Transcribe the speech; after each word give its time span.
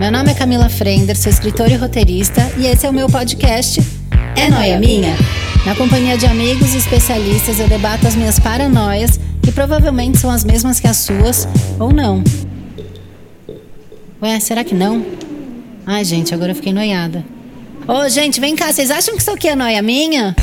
Meu 0.00 0.12
nome 0.12 0.30
é 0.30 0.34
Camila 0.34 0.68
Frender, 0.68 1.16
sou 1.16 1.28
escritora 1.28 1.72
e 1.72 1.74
roteirista 1.74 2.40
e 2.56 2.66
esse 2.66 2.86
é 2.86 2.90
o 2.90 2.92
meu 2.92 3.08
podcast 3.08 3.80
É 4.36 4.48
Noia 4.48 4.78
Minha? 4.78 5.16
Na 5.66 5.74
companhia 5.74 6.16
de 6.16 6.24
amigos 6.24 6.72
e 6.72 6.78
especialistas 6.78 7.58
eu 7.58 7.66
debato 7.66 8.06
as 8.06 8.14
minhas 8.14 8.38
paranoias, 8.38 9.18
que 9.42 9.50
provavelmente 9.50 10.16
são 10.16 10.30
as 10.30 10.44
mesmas 10.44 10.78
que 10.78 10.86
as 10.86 10.98
suas, 10.98 11.48
ou 11.80 11.92
não. 11.92 12.22
Ué, 14.22 14.38
será 14.38 14.62
que 14.62 14.74
não? 14.74 15.04
Ai, 15.84 16.04
gente, 16.04 16.32
agora 16.32 16.52
eu 16.52 16.56
fiquei 16.56 16.72
noiada. 16.72 17.24
Ô, 17.88 18.08
gente, 18.08 18.38
vem 18.38 18.54
cá, 18.54 18.72
vocês 18.72 18.92
acham 18.92 19.16
que 19.16 19.20
isso 19.20 19.32
aqui 19.32 19.48
é 19.48 19.56
noia 19.56 19.82
minha? 19.82 20.36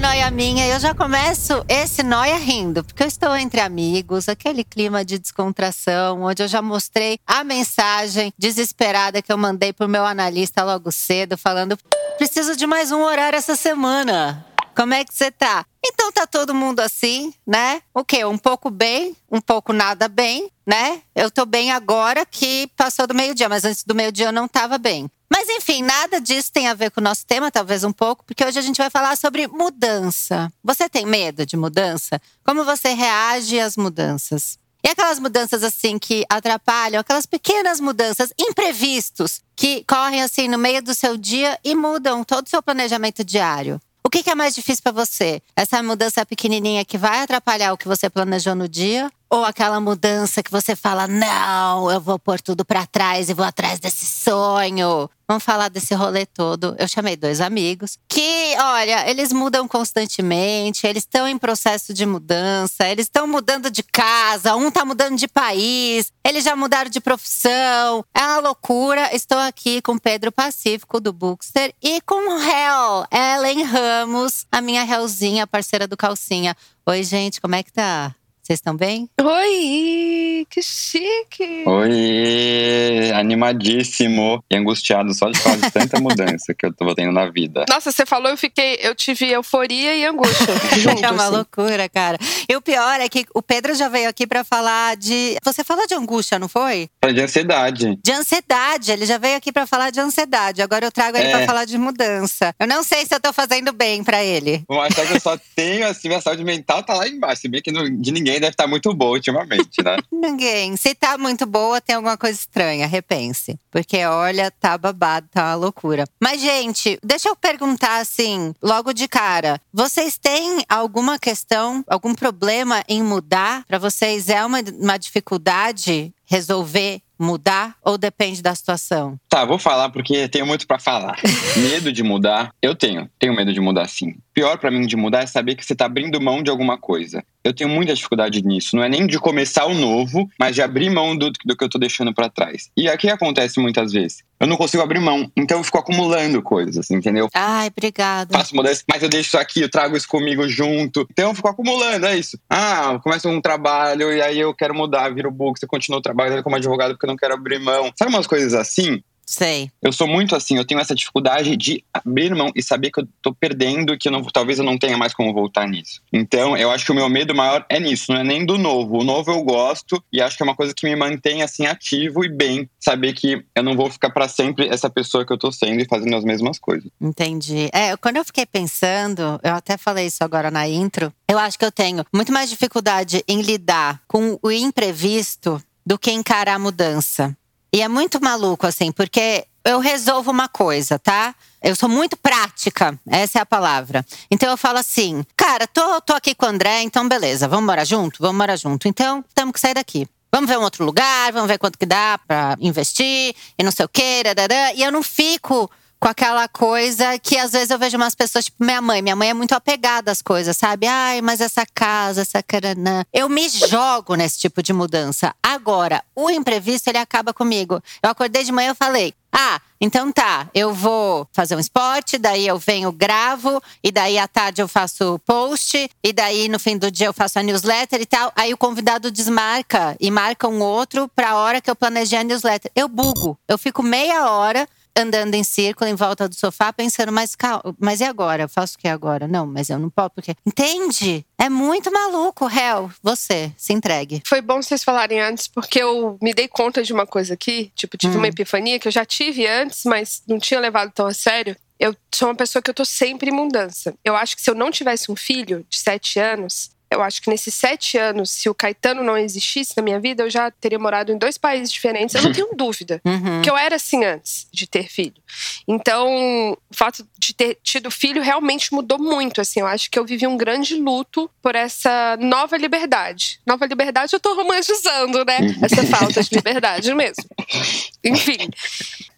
Noia 0.00 0.30
minha. 0.30 0.66
Eu 0.66 0.78
já 0.78 0.94
começo 0.94 1.64
esse 1.68 2.04
noia 2.04 2.36
rindo, 2.36 2.84
porque 2.84 3.02
eu 3.02 3.06
estou 3.08 3.34
entre 3.34 3.60
amigos, 3.60 4.28
aquele 4.28 4.62
clima 4.62 5.04
de 5.04 5.18
descontração, 5.18 6.22
onde 6.22 6.42
eu 6.42 6.48
já 6.48 6.62
mostrei 6.62 7.18
a 7.26 7.42
mensagem 7.42 8.32
desesperada 8.38 9.20
que 9.20 9.32
eu 9.32 9.36
mandei 9.36 9.72
pro 9.72 9.88
meu 9.88 10.04
analista 10.04 10.62
logo 10.62 10.92
cedo, 10.92 11.36
falando: 11.36 11.76
preciso 12.16 12.56
de 12.56 12.66
mais 12.66 12.92
um 12.92 13.02
horário 13.02 13.36
essa 13.36 13.56
semana. 13.56 14.47
Como 14.78 14.94
é 14.94 15.04
que 15.04 15.12
você 15.12 15.28
tá? 15.28 15.66
Então 15.84 16.12
tá 16.12 16.24
todo 16.24 16.54
mundo 16.54 16.78
assim, 16.78 17.34
né? 17.44 17.82
O 17.92 18.04
quê? 18.04 18.24
Um 18.24 18.38
pouco 18.38 18.70
bem, 18.70 19.16
um 19.28 19.40
pouco 19.40 19.72
nada 19.72 20.06
bem, 20.06 20.52
né? 20.64 21.02
Eu 21.16 21.32
tô 21.32 21.44
bem 21.44 21.72
agora 21.72 22.24
que 22.24 22.70
passou 22.76 23.04
do 23.04 23.12
meio-dia, 23.12 23.48
mas 23.48 23.64
antes 23.64 23.82
do 23.82 23.92
meio-dia 23.92 24.26
eu 24.26 24.32
não 24.32 24.46
tava 24.46 24.78
bem. 24.78 25.10
Mas 25.28 25.48
enfim, 25.48 25.82
nada 25.82 26.20
disso 26.20 26.52
tem 26.52 26.68
a 26.68 26.74
ver 26.74 26.92
com 26.92 27.00
o 27.00 27.02
nosso 27.02 27.26
tema, 27.26 27.50
talvez 27.50 27.82
um 27.82 27.90
pouco, 27.90 28.24
porque 28.24 28.44
hoje 28.44 28.56
a 28.56 28.62
gente 28.62 28.76
vai 28.76 28.88
falar 28.88 29.16
sobre 29.16 29.48
mudança. 29.48 30.48
Você 30.62 30.88
tem 30.88 31.04
medo 31.04 31.44
de 31.44 31.56
mudança? 31.56 32.22
Como 32.44 32.64
você 32.64 32.92
reage 32.92 33.58
às 33.58 33.76
mudanças? 33.76 34.60
E 34.84 34.88
aquelas 34.88 35.18
mudanças 35.18 35.64
assim 35.64 35.98
que 35.98 36.24
atrapalham, 36.28 37.00
aquelas 37.00 37.26
pequenas 37.26 37.80
mudanças, 37.80 38.32
imprevistos, 38.38 39.40
que 39.56 39.82
correm 39.88 40.22
assim 40.22 40.46
no 40.46 40.56
meio 40.56 40.80
do 40.80 40.94
seu 40.94 41.16
dia 41.16 41.58
e 41.64 41.74
mudam 41.74 42.22
todo 42.22 42.46
o 42.46 42.48
seu 42.48 42.62
planejamento 42.62 43.24
diário. 43.24 43.80
O 44.08 44.10
que, 44.10 44.22
que 44.22 44.30
é 44.30 44.34
mais 44.34 44.54
difícil 44.54 44.82
para 44.82 44.90
você? 44.90 45.42
Essa 45.54 45.82
mudança 45.82 46.24
pequenininha 46.24 46.82
que 46.82 46.96
vai 46.96 47.20
atrapalhar 47.20 47.74
o 47.74 47.76
que 47.76 47.86
você 47.86 48.08
planejou 48.08 48.54
no 48.54 48.66
dia? 48.66 49.12
Ou 49.30 49.44
aquela 49.44 49.78
mudança 49.78 50.42
que 50.42 50.50
você 50.50 50.74
fala, 50.74 51.06
não, 51.06 51.90
eu 51.90 52.00
vou 52.00 52.18
pôr 52.18 52.40
tudo 52.40 52.64
para 52.64 52.86
trás 52.86 53.28
e 53.28 53.34
vou 53.34 53.44
atrás 53.44 53.78
desse 53.78 54.06
sonho. 54.06 55.10
Vamos 55.28 55.44
falar 55.44 55.68
desse 55.68 55.94
rolê 55.94 56.24
todo. 56.24 56.74
Eu 56.78 56.88
chamei 56.88 57.14
dois 57.14 57.42
amigos 57.42 57.98
que, 58.08 58.56
olha, 58.58 59.10
eles 59.10 59.30
mudam 59.30 59.68
constantemente, 59.68 60.86
eles 60.86 61.02
estão 61.02 61.28
em 61.28 61.36
processo 61.36 61.92
de 61.92 62.06
mudança, 62.06 62.88
eles 62.88 63.04
estão 63.04 63.26
mudando 63.26 63.70
de 63.70 63.82
casa, 63.82 64.56
um 64.56 64.70
tá 64.70 64.86
mudando 64.86 65.18
de 65.18 65.28
país, 65.28 66.10
eles 66.24 66.42
já 66.42 66.56
mudaram 66.56 66.88
de 66.88 66.98
profissão. 66.98 68.02
É 68.14 68.22
uma 68.22 68.38
loucura. 68.38 69.14
Estou 69.14 69.36
aqui 69.36 69.82
com 69.82 69.98
Pedro 69.98 70.32
Pacífico 70.32 70.98
do 70.98 71.12
Bookster 71.12 71.74
e 71.82 72.00
com 72.00 72.40
Hel, 72.40 73.04
Ellen 73.12 73.62
Ramos, 73.64 74.46
a 74.50 74.62
minha 74.62 74.86
Helzinha, 74.86 75.46
parceira 75.46 75.86
do 75.86 75.98
Calcinha. 75.98 76.56
Oi, 76.86 77.02
gente, 77.02 77.38
como 77.38 77.54
é 77.54 77.62
que 77.62 77.70
tá? 77.70 78.14
Vocês 78.48 78.60
estão 78.60 78.74
bem? 78.74 79.10
Oi, 79.20 80.46
que 80.48 80.62
chique! 80.62 81.64
Oi, 81.66 83.10
animadíssimo 83.14 84.42
e 84.50 84.56
angustiado 84.56 85.12
só 85.12 85.28
de 85.28 85.38
falar 85.38 85.56
de 85.56 85.70
tanta 85.70 86.00
mudança 86.00 86.54
que 86.58 86.64
eu 86.64 86.72
tô 86.72 86.94
tendo 86.94 87.12
na 87.12 87.28
vida. 87.30 87.66
Nossa, 87.68 87.92
você 87.92 88.06
falou, 88.06 88.30
eu 88.30 88.38
fiquei, 88.38 88.78
eu 88.80 88.94
tive 88.94 89.26
euforia 89.30 89.94
e 89.94 90.06
angústia. 90.06 90.46
junto, 90.80 91.04
é 91.04 91.10
uma 91.10 91.24
assim. 91.24 91.36
loucura, 91.36 91.90
cara. 91.90 92.16
E 92.48 92.56
o 92.56 92.62
pior 92.62 92.98
é 93.02 93.06
que 93.10 93.26
o 93.34 93.42
Pedro 93.42 93.74
já 93.74 93.90
veio 93.90 94.08
aqui 94.08 94.26
pra 94.26 94.42
falar 94.42 94.96
de. 94.96 95.36
Você 95.44 95.62
falou 95.62 95.86
de 95.86 95.92
angústia, 95.92 96.38
não 96.38 96.48
foi? 96.48 96.88
De 97.12 97.20
ansiedade. 97.20 97.98
De 98.02 98.12
ansiedade. 98.12 98.90
Ele 98.92 99.04
já 99.04 99.18
veio 99.18 99.36
aqui 99.36 99.52
pra 99.52 99.66
falar 99.66 99.90
de 99.90 100.00
ansiedade. 100.00 100.62
Agora 100.62 100.86
eu 100.86 100.90
trago 100.90 101.18
ele 101.18 101.26
É. 101.28 101.36
pra 101.36 101.44
falar 101.44 101.66
de 101.66 101.76
mudança. 101.76 102.54
Eu 102.58 102.66
não 102.66 102.82
sei 102.82 103.04
se 103.04 103.14
eu 103.14 103.20
tô 103.20 103.30
fazendo 103.30 103.74
bem 103.74 104.02
pra 104.02 104.24
ele. 104.24 104.62
Vão 104.66 104.80
achar 104.80 105.06
que 105.06 105.12
eu 105.12 105.20
só 105.20 105.38
tenho, 105.54 105.86
assim, 105.86 106.08
minha 106.08 106.22
saúde 106.22 106.42
mental 106.42 106.82
tá 106.82 106.94
lá 106.94 107.06
embaixo. 107.06 107.42
Se 107.42 107.48
bem 107.48 107.60
que 107.60 107.70
não- 107.70 107.84
de 108.00 108.10
ninguém 108.10 108.37
deve 108.40 108.52
estar 108.52 108.66
muito 108.66 108.92
boa 108.94 109.12
ultimamente, 109.12 109.82
né? 109.82 109.96
Ninguém. 110.12 110.76
Se 110.76 110.94
tá 110.94 111.16
muito 111.18 111.46
boa, 111.46 111.80
tem 111.80 111.96
alguma 111.96 112.16
coisa 112.16 112.38
estranha. 112.38 112.86
Repense. 112.86 113.58
Porque, 113.70 114.04
olha, 114.04 114.50
tá 114.50 114.76
babado, 114.76 115.28
tá 115.32 115.46
uma 115.46 115.54
loucura. 115.54 116.04
Mas, 116.20 116.40
gente, 116.40 116.98
deixa 117.02 117.28
eu 117.28 117.36
perguntar 117.36 118.00
assim, 118.00 118.54
logo 118.62 118.92
de 118.92 119.08
cara. 119.08 119.60
Vocês 119.72 120.18
têm 120.18 120.64
alguma 120.68 121.18
questão, 121.18 121.84
algum 121.86 122.14
problema 122.14 122.82
em 122.88 123.02
mudar? 123.02 123.64
Pra 123.66 123.78
vocês 123.78 124.28
é 124.28 124.44
uma, 124.44 124.58
uma 124.78 124.98
dificuldade 124.98 126.12
resolver 126.28 127.00
mudar? 127.18 127.74
Ou 127.82 127.98
depende 127.98 128.40
da 128.42 128.54
situação? 128.54 129.18
Tá, 129.28 129.44
vou 129.44 129.58
falar 129.58 129.90
porque 129.90 130.28
tenho 130.28 130.46
muito 130.46 130.66
pra 130.66 130.78
falar. 130.78 131.16
medo 131.56 131.92
de 131.92 132.02
mudar, 132.02 132.54
eu 132.62 132.74
tenho. 132.74 133.10
Tenho 133.18 133.34
medo 133.34 133.52
de 133.52 133.60
mudar 133.60 133.88
sim. 133.88 134.14
Pior 134.38 134.56
pra 134.56 134.70
mim 134.70 134.86
de 134.86 134.94
mudar 134.94 135.24
é 135.24 135.26
saber 135.26 135.56
que 135.56 135.66
você 135.66 135.74
tá 135.74 135.86
abrindo 135.86 136.20
mão 136.20 136.44
de 136.44 136.48
alguma 136.48 136.78
coisa. 136.78 137.24
Eu 137.42 137.52
tenho 137.52 137.68
muita 137.68 137.92
dificuldade 137.92 138.40
nisso. 138.40 138.76
Não 138.76 138.84
é 138.84 138.88
nem 138.88 139.04
de 139.04 139.18
começar 139.18 139.66
o 139.66 139.74
novo, 139.74 140.30
mas 140.38 140.54
de 140.54 140.62
abrir 140.62 140.90
mão 140.90 141.16
do, 141.16 141.32
do 141.44 141.56
que 141.56 141.64
eu 141.64 141.68
tô 141.68 141.76
deixando 141.76 142.14
pra 142.14 142.28
trás. 142.28 142.70
E 142.76 142.88
aqui 142.88 143.10
acontece 143.10 143.58
muitas 143.58 143.90
vezes. 143.90 144.22
Eu 144.38 144.46
não 144.46 144.56
consigo 144.56 144.80
abrir 144.80 145.00
mão, 145.00 145.28
então 145.36 145.58
eu 145.58 145.64
fico 145.64 145.78
acumulando 145.78 146.40
coisas, 146.40 146.88
entendeu? 146.88 147.28
Ai, 147.34 147.66
obrigada. 147.66 148.32
faço 148.32 148.54
mudança, 148.54 148.84
mas 148.88 149.02
eu 149.02 149.08
deixo 149.08 149.30
isso 149.30 149.38
aqui, 149.38 149.62
eu 149.62 149.68
trago 149.68 149.96
isso 149.96 150.06
comigo 150.06 150.48
junto. 150.48 151.04
Então 151.10 151.30
eu 151.30 151.34
fico 151.34 151.48
acumulando, 151.48 152.06
é 152.06 152.16
isso. 152.16 152.38
Ah, 152.48 152.90
eu 152.92 153.00
começo 153.00 153.28
um 153.28 153.40
trabalho 153.40 154.12
e 154.12 154.22
aí 154.22 154.38
eu 154.38 154.54
quero 154.54 154.72
mudar, 154.72 155.12
viro 155.12 155.32
book, 155.32 155.58
você 155.58 155.66
continua 155.66 156.00
trabalhando 156.00 156.44
como 156.44 156.54
advogado 156.54 156.92
porque 156.92 157.06
eu 157.06 157.10
não 157.10 157.16
quero 157.16 157.34
abrir 157.34 157.58
mão. 157.58 157.90
Sabe 157.98 158.12
umas 158.12 158.28
coisas 158.28 158.54
assim? 158.54 159.02
Sei. 159.30 159.70
Eu 159.82 159.92
sou 159.92 160.08
muito 160.08 160.34
assim, 160.34 160.56
eu 160.56 160.64
tenho 160.64 160.80
essa 160.80 160.94
dificuldade 160.94 161.54
de 161.54 161.84
abrir 161.92 162.34
mão 162.34 162.50
e 162.56 162.62
saber 162.62 162.90
que 162.90 163.00
eu 163.00 163.08
tô 163.20 163.34
perdendo, 163.34 163.96
que 163.98 164.08
eu 164.08 164.12
não, 164.12 164.22
talvez 164.24 164.58
eu 164.58 164.64
não 164.64 164.78
tenha 164.78 164.96
mais 164.96 165.12
como 165.12 165.34
voltar 165.34 165.68
nisso. 165.68 166.00
Então, 166.10 166.56
eu 166.56 166.70
acho 166.70 166.86
que 166.86 166.92
o 166.92 166.94
meu 166.94 167.10
medo 167.10 167.34
maior 167.34 167.62
é 167.68 167.78
nisso, 167.78 168.10
não 168.10 168.22
é 168.22 168.24
nem 168.24 168.46
do 168.46 168.56
novo. 168.56 169.00
O 169.00 169.04
novo 169.04 169.30
eu 169.30 169.42
gosto 169.42 170.02
e 170.10 170.22
acho 170.22 170.34
que 170.34 170.42
é 170.42 170.46
uma 170.46 170.56
coisa 170.56 170.72
que 170.74 170.88
me 170.88 170.96
mantém 170.96 171.42
assim 171.42 171.66
ativo 171.66 172.24
e 172.24 172.28
bem, 172.30 172.70
saber 172.80 173.12
que 173.12 173.44
eu 173.54 173.62
não 173.62 173.76
vou 173.76 173.90
ficar 173.90 174.08
pra 174.08 174.26
sempre 174.28 174.66
essa 174.66 174.88
pessoa 174.88 175.26
que 175.26 175.32
eu 175.34 175.38
tô 175.38 175.52
sendo 175.52 175.82
e 175.82 175.86
fazendo 175.86 176.16
as 176.16 176.24
mesmas 176.24 176.58
coisas. 176.58 176.90
Entendi. 176.98 177.68
É, 177.70 177.94
quando 177.98 178.16
eu 178.16 178.24
fiquei 178.24 178.46
pensando, 178.46 179.38
eu 179.42 179.52
até 179.52 179.76
falei 179.76 180.06
isso 180.06 180.24
agora 180.24 180.50
na 180.50 180.66
intro, 180.66 181.12
eu 181.28 181.38
acho 181.38 181.58
que 181.58 181.66
eu 181.66 181.70
tenho 181.70 182.02
muito 182.14 182.32
mais 182.32 182.48
dificuldade 182.48 183.22
em 183.28 183.42
lidar 183.42 184.00
com 184.08 184.38
o 184.42 184.50
imprevisto 184.50 185.62
do 185.84 185.98
que 185.98 186.10
encarar 186.10 186.54
a 186.54 186.58
mudança. 186.58 187.36
E 187.72 187.82
é 187.82 187.88
muito 187.88 188.22
maluco, 188.22 188.66
assim, 188.66 188.90
porque 188.90 189.46
eu 189.64 189.78
resolvo 189.78 190.30
uma 190.30 190.48
coisa, 190.48 190.98
tá? 190.98 191.34
Eu 191.62 191.76
sou 191.76 191.88
muito 191.88 192.16
prática, 192.16 192.98
essa 193.06 193.38
é 193.38 193.42
a 193.42 193.46
palavra. 193.46 194.04
Então 194.30 194.48
eu 194.48 194.56
falo 194.56 194.78
assim, 194.78 195.24
cara, 195.36 195.66
tô, 195.66 196.00
tô 196.00 196.14
aqui 196.14 196.34
com 196.34 196.46
o 196.46 196.48
André, 196.48 196.82
então 196.82 197.06
beleza, 197.08 197.46
vamos 197.46 197.66
morar 197.66 197.84
junto? 197.84 198.22
Vamos 198.22 198.36
morar 198.36 198.56
junto. 198.56 198.88
Então 198.88 199.24
temos 199.34 199.52
que 199.52 199.60
sair 199.60 199.74
daqui. 199.74 200.08
Vamos 200.32 200.48
ver 200.48 200.58
um 200.58 200.62
outro 200.62 200.84
lugar, 200.84 201.32
vamos 201.32 201.48
ver 201.48 201.58
quanto 201.58 201.78
que 201.78 201.86
dá 201.86 202.18
pra 202.26 202.56
investir 202.60 203.34
e 203.58 203.62
não 203.62 203.72
sei 203.72 203.86
o 203.86 203.90
dadadã. 204.24 204.72
E 204.74 204.82
eu 204.82 204.92
não 204.92 205.02
fico 205.02 205.70
com 206.00 206.08
aquela 206.08 206.46
coisa 206.48 207.18
que 207.18 207.36
às 207.36 207.52
vezes 207.52 207.70
eu 207.70 207.78
vejo 207.78 207.96
umas 207.96 208.14
pessoas, 208.14 208.46
tipo 208.46 208.64
minha 208.64 208.80
mãe. 208.80 209.02
Minha 209.02 209.16
mãe 209.16 209.30
é 209.30 209.34
muito 209.34 209.52
apegada 209.52 210.10
às 210.10 210.22
coisas, 210.22 210.56
sabe? 210.56 210.86
Ai, 210.86 211.20
mas 211.20 211.40
essa 211.40 211.64
casa, 211.66 212.22
essa 212.22 212.42
caranã. 212.42 213.04
Eu 213.12 213.28
me 213.28 213.48
jogo 213.48 214.14
nesse 214.14 214.38
tipo 214.38 214.62
de 214.62 214.72
mudança. 214.72 215.34
Agora, 215.42 216.02
o 216.14 216.30
imprevisto, 216.30 216.88
ele 216.88 216.98
acaba 216.98 217.32
comigo. 217.34 217.82
Eu 218.02 218.10
acordei 218.10 218.44
de 218.44 218.52
manhã 218.52 218.72
e 218.72 218.74
falei. 218.74 219.14
Ah, 219.30 219.60
então 219.80 220.10
tá, 220.10 220.48
eu 220.54 220.72
vou 220.72 221.28
fazer 221.32 221.54
um 221.54 221.60
esporte, 221.60 222.16
daí 222.16 222.46
eu 222.46 222.58
venho, 222.58 222.90
gravo, 222.90 223.62
e 223.84 223.92
daí 223.92 224.18
à 224.18 224.26
tarde 224.26 224.62
eu 224.62 224.66
faço 224.66 225.20
post, 225.24 225.88
e 226.02 226.12
daí 226.14 226.48
no 226.48 226.58
fim 226.58 226.78
do 226.78 226.90
dia 226.90 227.06
eu 227.06 227.12
faço 227.12 227.38
a 227.38 227.42
newsletter 227.42 228.00
e 228.00 228.06
tal. 228.06 228.32
Aí 228.34 228.54
o 228.54 228.56
convidado 228.56 229.10
desmarca 229.10 229.94
e 230.00 230.10
marca 230.10 230.48
um 230.48 230.60
outro 230.62 231.08
pra 231.14 231.36
hora 231.36 231.60
que 231.60 231.70
eu 231.70 231.76
planejei 231.76 232.18
a 232.18 232.24
newsletter. 232.24 232.70
Eu 232.74 232.88
bugo, 232.88 233.38
eu 233.46 233.58
fico 233.58 233.82
meia 233.82 234.30
hora 234.30 234.66
andando 234.96 235.34
em 235.34 235.44
círculo 235.44 235.88
em 235.90 235.94
volta 235.94 236.28
do 236.28 236.34
sofá, 236.34 236.72
pensando, 236.72 237.12
mas 237.12 237.34
calma, 237.36 237.74
mas 237.78 238.00
e 238.00 238.04
agora? 238.04 238.42
Eu 238.44 238.48
faço 238.48 238.76
o 238.76 238.78
que 238.78 238.88
agora? 238.88 239.26
Não, 239.28 239.46
mas 239.46 239.68
eu 239.70 239.78
não 239.78 239.90
posso, 239.90 240.10
porque. 240.10 240.34
Entende? 240.46 241.24
É 241.38 241.48
muito 241.48 241.90
maluco, 241.92 242.46
réu. 242.46 242.90
Você, 243.02 243.52
se 243.56 243.72
entregue. 243.72 244.22
Foi 244.26 244.40
bom 244.40 244.60
vocês 244.60 244.82
falarem 244.82 245.20
antes, 245.20 245.46
porque 245.48 245.80
eu 245.82 246.18
me 246.20 246.34
dei 246.34 246.48
conta 246.48 246.82
de 246.82 246.92
uma 246.92 247.06
coisa 247.06 247.34
aqui. 247.34 247.70
Tipo, 247.74 247.96
tive 247.96 248.14
Hum. 248.16 248.18
uma 248.18 248.28
epifania 248.28 248.78
que 248.78 248.88
eu 248.88 248.92
já 248.92 249.04
tive 249.04 249.46
antes, 249.46 249.84
mas 249.84 250.22
não 250.26 250.38
tinha 250.38 250.58
levado 250.60 250.90
tão 250.92 251.06
a 251.06 251.14
sério. 251.14 251.56
Eu 251.78 251.94
sou 252.12 252.28
uma 252.28 252.34
pessoa 252.34 252.60
que 252.60 252.68
eu 252.68 252.74
tô 252.74 252.84
sempre 252.84 253.30
em 253.30 253.32
mudança. 253.32 253.94
Eu 254.04 254.16
acho 254.16 254.34
que 254.34 254.42
se 254.42 254.50
eu 254.50 254.54
não 254.54 254.70
tivesse 254.70 255.12
um 255.12 255.16
filho 255.16 255.64
de 255.68 255.78
sete 255.78 256.18
anos, 256.18 256.70
Eu 256.90 257.02
acho 257.02 257.20
que 257.20 257.28
nesses 257.28 257.54
sete 257.54 257.98
anos, 257.98 258.30
se 258.30 258.48
o 258.48 258.54
Caetano 258.54 259.02
não 259.02 259.16
existisse 259.16 259.74
na 259.76 259.82
minha 259.82 260.00
vida, 260.00 260.22
eu 260.22 260.30
já 260.30 260.50
teria 260.50 260.78
morado 260.78 261.12
em 261.12 261.18
dois 261.18 261.36
países 261.36 261.70
diferentes. 261.70 262.14
Eu 262.14 262.22
não 262.22 262.32
tenho 262.32 262.48
dúvida. 262.56 263.00
Uhum. 263.04 263.42
Que 263.42 263.50
eu 263.50 263.56
era 263.56 263.76
assim 263.76 264.04
antes 264.04 264.46
de 264.52 264.66
ter 264.66 264.88
filho. 264.88 265.20
Então, 265.66 266.52
o 266.52 266.74
fato 266.74 267.06
de 267.18 267.34
ter 267.34 267.58
tido 267.62 267.90
filho 267.90 268.22
realmente 268.22 268.72
mudou 268.72 268.98
muito. 268.98 269.40
Assim, 269.40 269.60
eu 269.60 269.66
acho 269.66 269.90
que 269.90 269.98
eu 269.98 270.04
vivi 270.04 270.26
um 270.26 270.36
grande 270.36 270.76
luto 270.76 271.30
por 271.42 271.54
essa 271.54 272.16
nova 272.20 272.56
liberdade. 272.56 273.40
Nova 273.46 273.66
liberdade 273.66 274.14
eu 274.14 274.20
tô 274.20 274.34
romantizando, 274.34 275.24
né? 275.24 275.40
Uhum. 275.40 275.54
Essa 275.62 275.84
falta 275.84 276.22
de 276.22 276.34
liberdade 276.34 276.94
mesmo. 276.94 277.24
Enfim. 278.02 278.48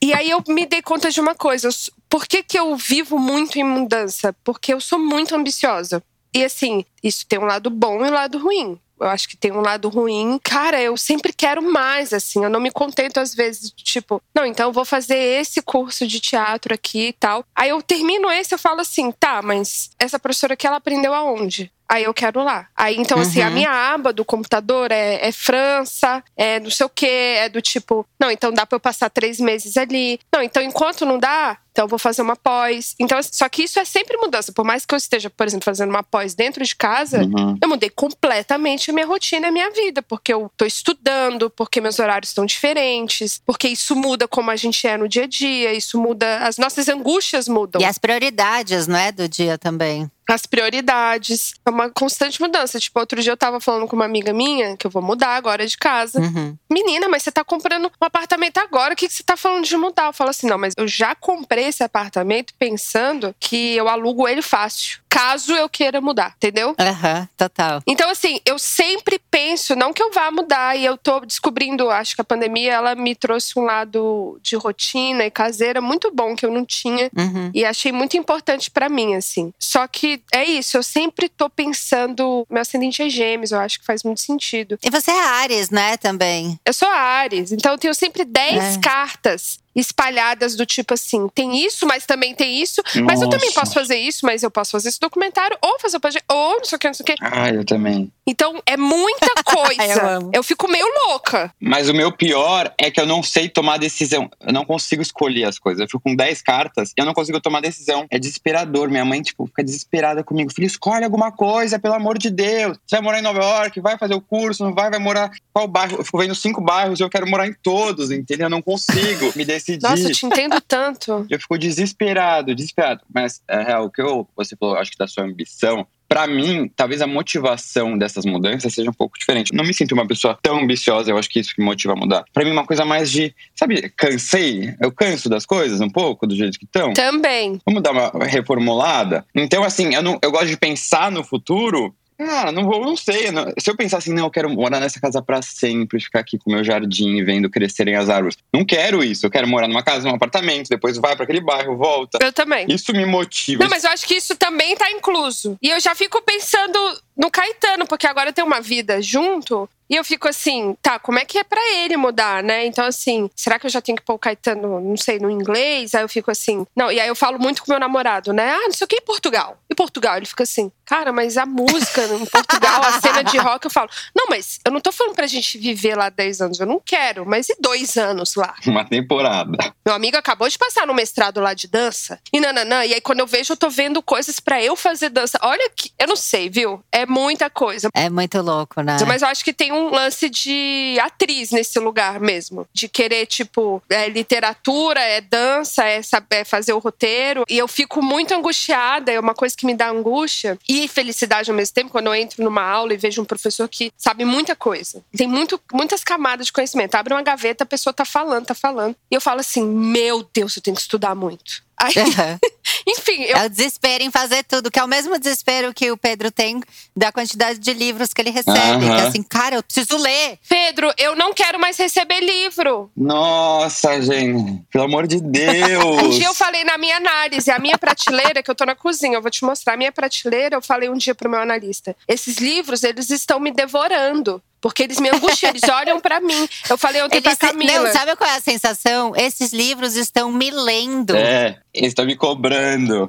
E 0.02 0.12
aí 0.12 0.30
eu 0.30 0.42
me 0.48 0.66
dei 0.66 0.82
conta 0.82 1.10
de 1.10 1.20
uma 1.20 1.34
coisa. 1.34 1.68
Por 2.08 2.26
que, 2.26 2.42
que 2.42 2.58
eu 2.58 2.74
vivo 2.76 3.18
muito 3.18 3.58
em 3.58 3.64
mudança? 3.64 4.34
Porque 4.42 4.72
eu 4.72 4.80
sou 4.80 4.98
muito 4.98 5.36
ambiciosa. 5.36 6.02
E 6.34 6.44
assim, 6.44 6.84
isso 7.02 7.26
tem 7.26 7.38
um 7.38 7.44
lado 7.44 7.70
bom 7.70 8.04
e 8.04 8.08
um 8.08 8.12
lado 8.12 8.38
ruim. 8.38 8.78
Eu 9.00 9.08
acho 9.08 9.26
que 9.28 9.36
tem 9.36 9.50
um 9.50 9.62
lado 9.62 9.88
ruim. 9.88 10.38
Cara, 10.44 10.80
eu 10.80 10.94
sempre 10.94 11.32
quero 11.32 11.62
mais, 11.62 12.12
assim. 12.12 12.44
Eu 12.44 12.50
não 12.50 12.60
me 12.60 12.70
contento, 12.70 13.18
às 13.18 13.34
vezes, 13.34 13.70
tipo, 13.70 14.22
não, 14.34 14.44
então 14.44 14.68
eu 14.68 14.72
vou 14.72 14.84
fazer 14.84 15.16
esse 15.16 15.62
curso 15.62 16.06
de 16.06 16.20
teatro 16.20 16.74
aqui 16.74 17.08
e 17.08 17.12
tal. 17.14 17.42
Aí 17.54 17.70
eu 17.70 17.80
termino 17.80 18.30
esse, 18.30 18.54
eu 18.54 18.58
falo 18.58 18.80
assim, 18.80 19.10
tá, 19.10 19.40
mas 19.40 19.90
essa 19.98 20.18
professora 20.18 20.52
aqui, 20.52 20.66
ela 20.66 20.76
aprendeu 20.76 21.14
aonde? 21.14 21.72
Aí 21.90 22.04
eu 22.04 22.14
quero 22.14 22.44
lá. 22.44 22.68
Aí, 22.76 22.96
então, 22.96 23.18
assim, 23.18 23.42
a 23.42 23.48
Uhum. 23.48 23.54
minha 23.54 23.70
aba 23.92 24.12
do 24.12 24.24
computador 24.24 24.92
é, 24.92 25.26
é 25.26 25.32
França, 25.32 26.22
é 26.36 26.60
não 26.60 26.70
sei 26.70 26.86
o 26.86 26.88
quê, 26.88 27.34
é 27.38 27.48
do 27.48 27.60
tipo, 27.60 28.06
não, 28.20 28.30
então 28.30 28.52
dá 28.52 28.64
pra 28.64 28.76
eu 28.76 28.80
passar 28.80 29.10
três 29.10 29.40
meses 29.40 29.76
ali. 29.76 30.20
Não, 30.32 30.40
então 30.40 30.62
enquanto 30.62 31.04
não 31.04 31.18
dá, 31.18 31.58
então 31.72 31.84
eu 31.84 31.88
vou 31.88 31.98
fazer 31.98 32.22
uma 32.22 32.36
pós. 32.36 32.94
Então, 32.98 33.18
assim, 33.18 33.30
só 33.32 33.48
que 33.48 33.64
isso 33.64 33.80
é 33.80 33.84
sempre 33.84 34.16
mudança. 34.18 34.52
Por 34.52 34.64
mais 34.64 34.86
que 34.86 34.94
eu 34.94 34.96
esteja, 34.98 35.28
por 35.30 35.46
exemplo, 35.46 35.64
fazendo 35.64 35.90
uma 35.90 36.02
pós 36.04 36.32
dentro 36.34 36.64
de 36.64 36.76
casa, 36.76 37.22
Uhum. 37.24 37.56
eu 37.60 37.68
mudei 37.68 37.90
completamente 37.90 38.90
a 38.90 38.94
minha 38.94 39.06
rotina 39.06 39.46
e 39.46 39.48
a 39.48 39.52
minha 39.52 39.70
vida, 39.72 40.00
porque 40.00 40.32
eu 40.32 40.50
tô 40.56 40.64
estudando, 40.64 41.50
porque 41.50 41.80
meus 41.80 41.98
horários 41.98 42.30
estão 42.30 42.46
diferentes, 42.46 43.40
porque 43.44 43.66
isso 43.68 43.96
muda 43.96 44.28
como 44.28 44.50
a 44.50 44.56
gente 44.56 44.86
é 44.86 44.96
no 44.96 45.08
dia 45.08 45.24
a 45.24 45.26
dia, 45.26 45.72
isso 45.72 46.00
muda, 46.00 46.38
as 46.38 46.56
nossas 46.56 46.88
angústias 46.88 47.48
mudam. 47.48 47.80
E 47.80 47.84
as 47.84 47.98
prioridades, 47.98 48.86
não 48.86 48.98
é? 48.98 49.10
Do 49.10 49.28
dia 49.28 49.58
também. 49.58 50.08
As 50.32 50.46
prioridades. 50.46 51.54
É 51.64 51.70
uma 51.70 51.90
constante 51.90 52.40
mudança. 52.40 52.78
Tipo, 52.78 53.00
outro 53.00 53.20
dia 53.20 53.32
eu 53.32 53.36
tava 53.36 53.60
falando 53.60 53.86
com 53.86 53.96
uma 53.96 54.04
amiga 54.04 54.32
minha, 54.32 54.76
que 54.76 54.86
eu 54.86 54.90
vou 54.90 55.02
mudar 55.02 55.36
agora 55.36 55.66
de 55.66 55.76
casa. 55.76 56.20
Uhum. 56.20 56.56
Menina, 56.70 57.08
mas 57.08 57.22
você 57.22 57.32
tá 57.32 57.42
comprando 57.42 57.86
um 57.86 58.04
apartamento 58.04 58.58
agora, 58.58 58.94
o 58.94 58.96
que, 58.96 59.08
que 59.08 59.14
você 59.14 59.22
tá 59.22 59.36
falando 59.36 59.64
de 59.64 59.76
mudar? 59.76 60.06
Eu 60.06 60.12
falo 60.12 60.30
assim, 60.30 60.46
não, 60.46 60.58
mas 60.58 60.74
eu 60.76 60.86
já 60.86 61.14
comprei 61.14 61.66
esse 61.66 61.82
apartamento 61.82 62.54
pensando 62.58 63.34
que 63.38 63.76
eu 63.76 63.88
alugo 63.88 64.28
ele 64.28 64.42
fácil, 64.42 65.00
caso 65.10 65.52
eu 65.52 65.68
queira 65.68 66.00
mudar, 66.00 66.34
entendeu? 66.36 66.74
Aham, 66.78 67.28
total. 67.36 67.82
Então, 67.86 68.08
assim, 68.08 68.40
eu 68.46 68.58
sempre 68.58 69.20
penso, 69.30 69.74
não 69.74 69.92
que 69.92 70.00
eu 70.02 70.12
vá 70.12 70.30
mudar, 70.30 70.76
e 70.76 70.84
eu 70.84 70.96
tô 70.96 71.20
descobrindo, 71.20 71.90
acho 71.90 72.14
que 72.14 72.20
a 72.20 72.24
pandemia, 72.24 72.72
ela 72.74 72.94
me 72.94 73.14
trouxe 73.16 73.58
um 73.58 73.62
lado 73.62 74.38
de 74.42 74.54
rotina 74.56 75.24
e 75.26 75.30
caseira 75.30 75.80
muito 75.80 76.10
bom, 76.14 76.36
que 76.36 76.46
eu 76.46 76.50
não 76.52 76.64
tinha, 76.64 77.10
Uhum. 77.16 77.50
e 77.52 77.64
achei 77.64 77.90
muito 77.90 78.16
importante 78.16 78.70
pra 78.70 78.88
mim, 78.88 79.16
assim. 79.16 79.52
Só 79.58 79.86
que 79.88 80.22
é 80.32 80.44
isso, 80.44 80.76
eu 80.76 80.82
sempre 80.82 81.28
tô 81.28 81.50
pensando, 81.50 82.46
meu 82.48 82.62
ascendente 82.62 83.02
é 83.02 83.08
gêmeos, 83.10 83.50
eu 83.50 83.58
acho 83.58 83.80
que 83.80 83.84
faz 83.84 84.04
muito 84.04 84.20
sentido. 84.20 84.78
E 84.82 84.90
você 84.90 85.10
é 85.10 85.20
Ares, 85.20 85.70
né? 85.70 85.96
Também. 85.96 86.58
Eu 86.64 86.72
sou 86.72 86.88
Ares, 86.88 87.50
então 87.52 87.72
eu 87.72 87.78
tenho 87.78 87.94
sempre 87.94 88.24
10 88.24 88.76
É. 88.76 88.80
cartas 88.80 89.58
espalhadas 89.74 90.56
do 90.56 90.66
tipo 90.66 90.94
assim, 90.94 91.28
tem 91.34 91.64
isso, 91.64 91.86
mas 91.86 92.04
também 92.04 92.34
tem 92.34 92.60
isso, 92.60 92.82
mas 93.04 93.22
eu 93.22 93.28
também 93.28 93.48
Nossa. 93.48 93.60
posso 93.60 93.74
fazer 93.74 93.96
isso, 93.96 94.26
mas 94.26 94.42
eu 94.42 94.50
posso 94.50 94.72
fazer 94.72 94.88
esse 94.88 95.00
documentário, 95.00 95.56
ou 95.62 95.78
fazer 95.78 95.96
o 95.96 96.00
projeto, 96.00 96.24
ou 96.28 96.56
não 96.56 96.64
sei 96.64 96.76
o 96.76 96.78
que, 96.78 96.86
não 96.88 96.94
sei 96.94 97.04
o 97.04 97.06
que. 97.06 97.14
Ah, 97.20 97.48
eu 97.50 97.64
também. 97.64 98.10
Então 98.26 98.60
é 98.66 98.76
muita 98.76 99.30
coisa. 99.44 100.18
Eu 100.32 100.40
eu 100.40 100.42
fico 100.42 100.66
meio 100.68 100.86
louca. 101.06 101.52
Mas 101.60 101.90
o 101.90 101.94
meu 101.94 102.10
pior 102.10 102.72
é 102.78 102.90
que 102.90 102.98
eu 102.98 103.04
não 103.04 103.22
sei 103.22 103.46
tomar 103.46 103.76
decisão. 103.76 104.30
Eu 104.40 104.54
não 104.54 104.64
consigo 104.64 105.02
escolher 105.02 105.44
as 105.44 105.58
coisas. 105.58 105.82
Eu 105.82 105.86
fico 105.86 106.00
com 106.00 106.16
10 106.16 106.40
cartas 106.40 106.94
e 106.96 107.00
eu 107.00 107.04
não 107.04 107.12
consigo 107.12 107.38
tomar 107.40 107.60
decisão. 107.60 108.06
É 108.10 108.18
desesperador. 108.18 108.88
Minha 108.88 109.04
mãe, 109.04 109.20
tipo, 109.20 109.46
fica 109.46 109.62
desesperada 109.62 110.24
comigo. 110.24 110.50
Filho, 110.50 110.66
escolhe 110.66 111.04
alguma 111.04 111.30
coisa, 111.30 111.78
pelo 111.78 111.92
amor 111.92 112.16
de 112.16 112.30
Deus. 112.30 112.78
Você 112.86 112.96
vai 112.96 113.02
morar 113.02 113.18
em 113.18 113.22
Nova 113.22 113.38
York, 113.38 113.80
vai 113.80 113.98
fazer 113.98 114.14
o 114.14 114.20
curso, 114.20 114.64
não 114.64 114.74
vai, 114.74 114.88
vai 114.88 114.98
morar. 114.98 115.30
Qual 115.52 115.68
bairro? 115.68 115.98
Eu 115.98 116.04
fico 116.04 116.18
vendo 116.18 116.34
cinco 116.34 116.62
bairros 116.62 116.98
e 116.98 117.02
eu 117.02 117.10
quero 117.10 117.28
morar 117.28 117.46
em 117.46 117.54
todos, 117.62 118.10
entendeu? 118.10 118.46
Eu 118.46 118.50
não 118.50 118.62
consigo 118.62 119.30
me 119.36 119.44
decidir. 119.66 119.88
Nossa, 119.88 120.02
eu 120.02 120.12
te 120.12 120.26
entendo 120.26 120.60
tanto. 120.60 121.26
Eu 121.30 121.38
fico 121.38 121.58
desesperado, 121.58 122.54
desesperado. 122.54 123.02
Mas, 123.12 123.42
é 123.48 123.62
real, 123.62 123.84
o 123.84 123.90
que 123.90 124.00
eu, 124.00 124.28
você 124.36 124.56
falou, 124.56 124.76
acho 124.76 124.90
que 124.90 124.98
da 124.98 125.06
sua 125.06 125.24
ambição, 125.24 125.86
Pra 126.10 126.26
mim, 126.26 126.68
talvez 126.74 127.00
a 127.00 127.06
motivação 127.06 127.96
dessas 127.96 128.24
mudanças 128.24 128.74
seja 128.74 128.90
um 128.90 128.92
pouco 128.92 129.16
diferente. 129.16 129.54
Não 129.54 129.62
me 129.62 129.72
sinto 129.72 129.92
uma 129.92 130.04
pessoa 130.08 130.36
tão 130.42 130.58
ambiciosa, 130.58 131.08
eu 131.08 131.16
acho 131.16 131.28
que 131.28 131.38
isso 131.38 131.54
que 131.54 131.60
me 131.60 131.66
motiva 131.66 131.92
a 131.92 131.96
mudar. 131.96 132.24
Pra 132.32 132.44
mim, 132.44 132.50
uma 132.50 132.66
coisa 132.66 132.84
mais 132.84 133.12
de, 133.12 133.32
sabe, 133.54 133.88
cansei, 133.96 134.74
eu 134.80 134.90
canso 134.90 135.28
das 135.28 135.46
coisas 135.46 135.80
um 135.80 135.88
pouco, 135.88 136.26
do 136.26 136.34
jeito 136.34 136.58
que 136.58 136.64
estão. 136.64 136.92
Também. 136.94 137.60
Vamos 137.64 137.80
dar 137.80 137.92
uma 137.92 138.26
reformulada? 138.26 139.24
Então, 139.32 139.62
assim, 139.62 139.94
eu, 139.94 140.02
não, 140.02 140.18
eu 140.20 140.32
gosto 140.32 140.48
de 140.48 140.56
pensar 140.56 141.12
no 141.12 141.22
futuro. 141.22 141.94
Cara, 142.26 142.52
não 142.52 142.64
vou, 142.64 142.84
não 142.84 142.96
sei. 142.96 143.30
não- 143.30 143.52
se 143.58 143.70
eu 143.70 143.76
pensar 143.76 143.96
assim, 143.98 144.12
não, 144.12 144.24
eu 144.26 144.30
quero 144.30 144.50
morar 144.50 144.78
nessa 144.78 145.00
casa 145.00 145.22
pra 145.22 145.40
sempre, 145.40 145.98
ficar 146.00 146.20
aqui 146.20 146.38
com 146.38 146.50
o 146.50 146.54
meu 146.54 146.62
jardim, 146.62 147.24
vendo 147.24 147.48
crescerem 147.48 147.94
as 147.96 148.08
árvores. 148.10 148.36
Não 148.52 148.64
quero 148.64 149.02
isso. 149.02 149.24
Eu 149.24 149.30
quero 149.30 149.48
morar 149.48 149.66
numa 149.66 149.82
casa, 149.82 150.06
num 150.06 150.14
apartamento, 150.14 150.68
depois 150.68 150.98
vai 150.98 151.14
pra 151.16 151.24
aquele 151.24 151.40
bairro, 151.40 151.76
volta. 151.76 152.18
Eu 152.20 152.32
também. 152.32 152.66
Isso 152.68 152.92
me 152.92 153.06
motiva. 153.06 153.62
Não, 153.62 153.70
mas 153.70 153.84
eu 153.84 153.90
acho 153.90 154.06
que 154.06 154.14
isso 154.14 154.36
também 154.36 154.76
tá 154.76 154.90
incluso. 154.90 155.56
E 155.62 155.70
eu 155.70 155.80
já 155.80 155.94
fico 155.94 156.20
pensando 156.22 156.78
no 157.20 157.30
Caetano, 157.30 157.86
porque 157.86 158.06
agora 158.06 158.32
tem 158.32 158.42
uma 158.42 158.60
vida 158.60 159.02
junto. 159.02 159.68
E 159.90 159.96
eu 159.96 160.04
fico 160.04 160.28
assim, 160.28 160.76
tá, 160.80 161.00
como 161.00 161.18
é 161.18 161.24
que 161.24 161.36
é 161.36 161.42
pra 161.42 161.60
ele 161.78 161.96
mudar, 161.96 162.44
né? 162.44 162.64
Então, 162.64 162.86
assim, 162.86 163.28
será 163.34 163.58
que 163.58 163.66
eu 163.66 163.70
já 163.70 163.80
tenho 163.80 163.98
que 163.98 164.04
pôr 164.04 164.14
o 164.14 164.18
Caetano, 164.18 164.80
não 164.80 164.96
sei, 164.96 165.18
no 165.18 165.28
inglês? 165.28 165.96
Aí 165.96 166.02
eu 166.02 166.08
fico 166.08 166.30
assim. 166.30 166.64
Não, 166.76 166.92
e 166.92 167.00
aí 167.00 167.08
eu 167.08 167.16
falo 167.16 167.40
muito 167.40 167.64
com 167.64 167.72
meu 167.72 167.80
namorado, 167.80 168.32
né? 168.32 168.52
Ah, 168.52 168.68
não 168.68 168.72
sei 168.72 168.84
o 168.84 168.88
que 168.88 168.96
em 168.96 169.04
Portugal. 169.04 169.58
E 169.68 169.74
Portugal? 169.74 170.16
Ele 170.16 170.26
fica 170.26 170.44
assim, 170.44 170.70
cara, 170.84 171.12
mas 171.12 171.36
a 171.36 171.44
música 171.44 172.04
em 172.04 172.24
Portugal, 172.24 172.84
a 172.84 173.00
cena 173.00 173.24
de 173.24 173.36
rock, 173.36 173.64
eu 173.64 173.70
falo, 173.70 173.90
não, 174.14 174.26
mas 174.28 174.60
eu 174.64 174.70
não 174.70 174.80
tô 174.80 174.92
falando 174.92 175.16
pra 175.16 175.26
gente 175.26 175.58
viver 175.58 175.96
lá 175.96 176.08
10 176.08 176.40
anos, 176.40 176.60
eu 176.60 176.66
não 176.66 176.78
quero, 176.78 177.26
mas 177.26 177.48
e 177.48 177.56
dois 177.58 177.96
anos 177.96 178.36
lá? 178.36 178.54
Uma 178.68 178.84
temporada. 178.84 179.58
Meu 179.84 179.94
amigo 179.96 180.16
acabou 180.16 180.48
de 180.48 180.56
passar 180.56 180.86
no 180.86 180.94
mestrado 180.94 181.40
lá 181.40 181.52
de 181.52 181.66
dança. 181.66 182.20
E 182.32 182.38
nananã. 182.38 182.84
E 182.84 182.94
aí, 182.94 183.00
quando 183.00 183.18
eu 183.18 183.26
vejo, 183.26 183.54
eu 183.54 183.56
tô 183.56 183.68
vendo 183.68 184.00
coisas 184.00 184.38
pra 184.38 184.62
eu 184.62 184.76
fazer 184.76 185.08
dança. 185.08 185.36
Olha 185.42 185.68
que. 185.74 185.90
Eu 185.98 186.06
não 186.06 186.16
sei, 186.16 186.48
viu? 186.48 186.80
É 186.92 187.04
muita 187.10 187.50
coisa. 187.50 187.90
É 187.92 188.08
muito 188.08 188.40
louco, 188.40 188.80
né? 188.80 188.96
Mas 189.06 189.22
eu 189.22 189.28
acho 189.28 189.44
que 189.44 189.52
tem 189.52 189.72
um 189.72 189.90
lance 189.90 190.30
de 190.30 190.96
atriz 191.00 191.50
nesse 191.50 191.78
lugar 191.80 192.20
mesmo. 192.20 192.66
De 192.72 192.88
querer, 192.88 193.26
tipo, 193.26 193.82
é 193.90 194.08
literatura, 194.08 195.00
é 195.00 195.20
dança, 195.20 195.84
é 195.84 196.00
saber 196.02 196.44
fazer 196.44 196.72
o 196.72 196.78
roteiro. 196.78 197.44
E 197.48 197.58
eu 197.58 197.66
fico 197.66 198.00
muito 198.00 198.32
angustiada, 198.32 199.10
é 199.10 199.18
uma 199.18 199.34
coisa 199.34 199.56
que 199.56 199.66
me 199.66 199.74
dá 199.74 199.90
angústia 199.90 200.58
e 200.68 200.86
felicidade 200.86 201.50
ao 201.50 201.56
mesmo 201.56 201.74
tempo 201.74 201.90
quando 201.90 202.06
eu 202.06 202.14
entro 202.14 202.44
numa 202.44 202.62
aula 202.62 202.94
e 202.94 202.96
vejo 202.96 203.20
um 203.20 203.24
professor 203.24 203.68
que 203.68 203.92
sabe 203.96 204.24
muita 204.24 204.54
coisa. 204.54 205.02
Tem 205.16 205.26
muito, 205.26 205.60
muitas 205.72 206.04
camadas 206.04 206.46
de 206.46 206.52
conhecimento. 206.52 206.94
Abre 206.94 207.12
uma 207.12 207.22
gaveta, 207.22 207.64
a 207.64 207.66
pessoa 207.66 207.92
tá 207.92 208.04
falando, 208.04 208.46
tá 208.46 208.54
falando. 208.54 208.94
E 209.10 209.14
eu 209.14 209.20
falo 209.20 209.40
assim: 209.40 209.64
meu 209.64 210.28
Deus, 210.32 210.56
eu 210.56 210.62
tenho 210.62 210.76
que 210.76 210.82
estudar 210.82 211.14
muito. 211.14 211.62
Aí, 211.80 211.94
enfim, 212.86 213.22
eu 213.24 213.36
É 213.36 213.46
o 213.46 213.48
desespero 213.50 214.02
em 214.04 214.10
fazer 214.10 214.44
tudo, 214.44 214.70
que 214.70 214.78
é 214.78 214.84
o 214.84 214.88
mesmo 214.88 215.18
desespero 215.18 215.72
que 215.74 215.90
o 215.90 215.96
Pedro 215.96 216.30
tem 216.30 216.60
da 216.96 217.10
quantidade 217.12 217.58
de 217.58 217.72
livros 217.72 218.12
que 218.12 218.20
ele 218.20 218.30
recebe. 218.30 218.84
Que 218.84 218.90
é 218.90 218.94
Aham. 218.94 219.08
assim, 219.08 219.22
cara, 219.22 219.56
eu 219.56 219.62
preciso 219.62 219.96
ler. 219.96 220.38
Pedro, 220.48 220.92
eu 220.98 221.14
não 221.16 221.32
quero 221.32 221.58
mais 221.58 221.76
receber 221.76 222.20
livro. 222.20 222.90
Nossa, 222.96 224.00
gente. 224.02 224.62
Pelo 224.72 224.84
amor 224.84 225.06
de 225.06 225.20
Deus. 225.20 225.60
Um 226.00 226.10
dia 226.10 226.26
eu 226.26 226.34
falei 226.34 226.64
na 226.64 226.76
minha 226.78 226.96
análise, 226.96 227.50
a 227.50 227.58
minha 227.58 227.76
prateleira, 227.78 228.42
que 228.42 228.50
eu 228.50 228.54
tô 228.54 228.64
na 228.64 228.74
cozinha, 228.74 229.16
eu 229.16 229.22
vou 229.22 229.30
te 229.30 229.44
mostrar. 229.44 229.74
A 229.74 229.76
minha 229.76 229.92
prateleira, 229.92 230.56
eu 230.56 230.62
falei 230.62 230.88
um 230.88 230.96
dia 230.96 231.14
pro 231.14 231.28
meu 231.30 231.40
analista: 231.40 231.96
esses 232.08 232.36
livros, 232.38 232.82
eles 232.82 233.10
estão 233.10 233.38
me 233.40 233.50
devorando. 233.52 234.42
Porque 234.60 234.82
eles 234.82 235.00
me 235.00 235.08
angustiam, 235.08 235.48
eles 235.48 235.62
olham 235.70 235.98
pra 236.00 236.20
mim. 236.20 236.46
Eu 236.68 236.76
falei 236.76 237.00
ontem 237.02 237.18
pra 237.22 237.30
Eles, 237.30 237.38
Camila. 237.38 237.80
não, 237.80 237.92
sabe 237.94 238.14
qual 238.14 238.28
é 238.28 238.36
a 238.36 238.40
sensação? 238.42 239.14
Esses 239.16 239.54
livros 239.54 239.96
estão 239.96 240.30
me 240.30 240.50
lendo. 240.50 241.16
É, 241.16 241.58
eles 241.72 241.88
estão 241.92 242.04
me 242.04 242.14
cobrando. 242.14 242.49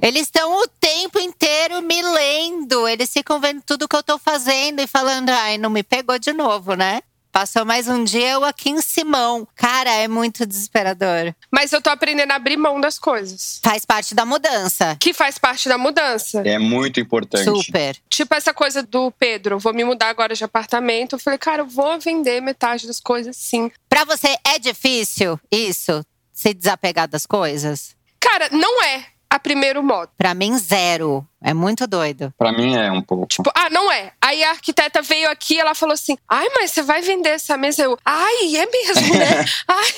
Eles 0.01 0.23
estão 0.23 0.61
o 0.61 0.67
tempo 0.79 1.19
inteiro 1.19 1.81
me 1.81 2.01
lendo. 2.01 2.87
Eles 2.87 3.11
ficam 3.11 3.39
vendo 3.39 3.61
tudo 3.65 3.87
que 3.87 3.95
eu 3.95 4.03
tô 4.03 4.17
fazendo 4.17 4.79
e 4.81 4.87
falando, 4.87 5.29
ai, 5.29 5.57
não 5.57 5.69
me 5.69 5.83
pegou 5.83 6.17
de 6.19 6.33
novo, 6.33 6.75
né? 6.75 7.01
Passou 7.31 7.63
mais 7.63 7.87
um 7.87 8.03
dia 8.03 8.31
eu 8.31 8.43
aqui 8.43 8.69
em 8.69 8.81
Simão. 8.81 9.47
Cara, 9.55 9.89
é 9.89 10.05
muito 10.05 10.45
desesperador. 10.45 11.33
Mas 11.49 11.71
eu 11.71 11.81
tô 11.81 11.89
aprendendo 11.89 12.31
a 12.31 12.35
abrir 12.35 12.57
mão 12.57 12.81
das 12.81 12.99
coisas. 12.99 13.61
Faz 13.63 13.85
parte 13.85 14.13
da 14.13 14.25
mudança. 14.25 14.97
Que 14.99 15.13
faz 15.13 15.37
parte 15.37 15.69
da 15.69 15.77
mudança. 15.77 16.41
É 16.45 16.59
muito 16.59 16.99
importante. 16.99 17.45
Super. 17.45 17.95
Tipo 18.09 18.35
essa 18.35 18.53
coisa 18.53 18.83
do 18.83 19.11
Pedro, 19.11 19.57
vou 19.59 19.73
me 19.73 19.85
mudar 19.85 20.09
agora 20.09 20.35
de 20.35 20.43
apartamento. 20.43 21.15
Eu 21.15 21.19
falei, 21.19 21.39
cara, 21.39 21.61
eu 21.61 21.67
vou 21.67 21.97
vender 21.99 22.41
metade 22.41 22.85
das 22.85 22.99
coisas 22.99 23.37
sim. 23.37 23.71
Pra 23.87 24.03
você 24.03 24.35
é 24.43 24.59
difícil 24.59 25.39
isso? 25.49 26.03
Se 26.33 26.53
desapegar 26.53 27.07
das 27.07 27.25
coisas? 27.25 27.95
Cara, 28.19 28.49
não 28.51 28.83
é. 28.83 29.05
A 29.31 29.39
primeiro 29.39 29.81
modo? 29.81 30.11
Pra 30.17 30.33
mim, 30.33 30.57
zero. 30.57 31.25
É 31.41 31.53
muito 31.53 31.87
doido. 31.87 32.33
Pra 32.37 32.51
mim 32.51 32.75
é 32.75 32.91
um 32.91 33.01
pouco. 33.01 33.25
Tipo, 33.27 33.49
ah, 33.55 33.69
não 33.69 33.89
é. 33.89 34.11
Aí 34.21 34.43
a 34.43 34.51
arquiteta 34.51 35.01
veio 35.01 35.29
aqui 35.31 35.57
ela 35.57 35.73
falou 35.73 35.93
assim: 35.93 36.17
ai, 36.29 36.47
mas 36.53 36.71
você 36.71 36.81
vai 36.83 37.01
vender 37.01 37.29
essa 37.29 37.55
mesa? 37.55 37.83
Eu, 37.83 37.97
ai, 38.05 38.57
é 38.57 38.65
mesmo, 38.65 39.15
né? 39.15 39.45
ai. 39.67 39.93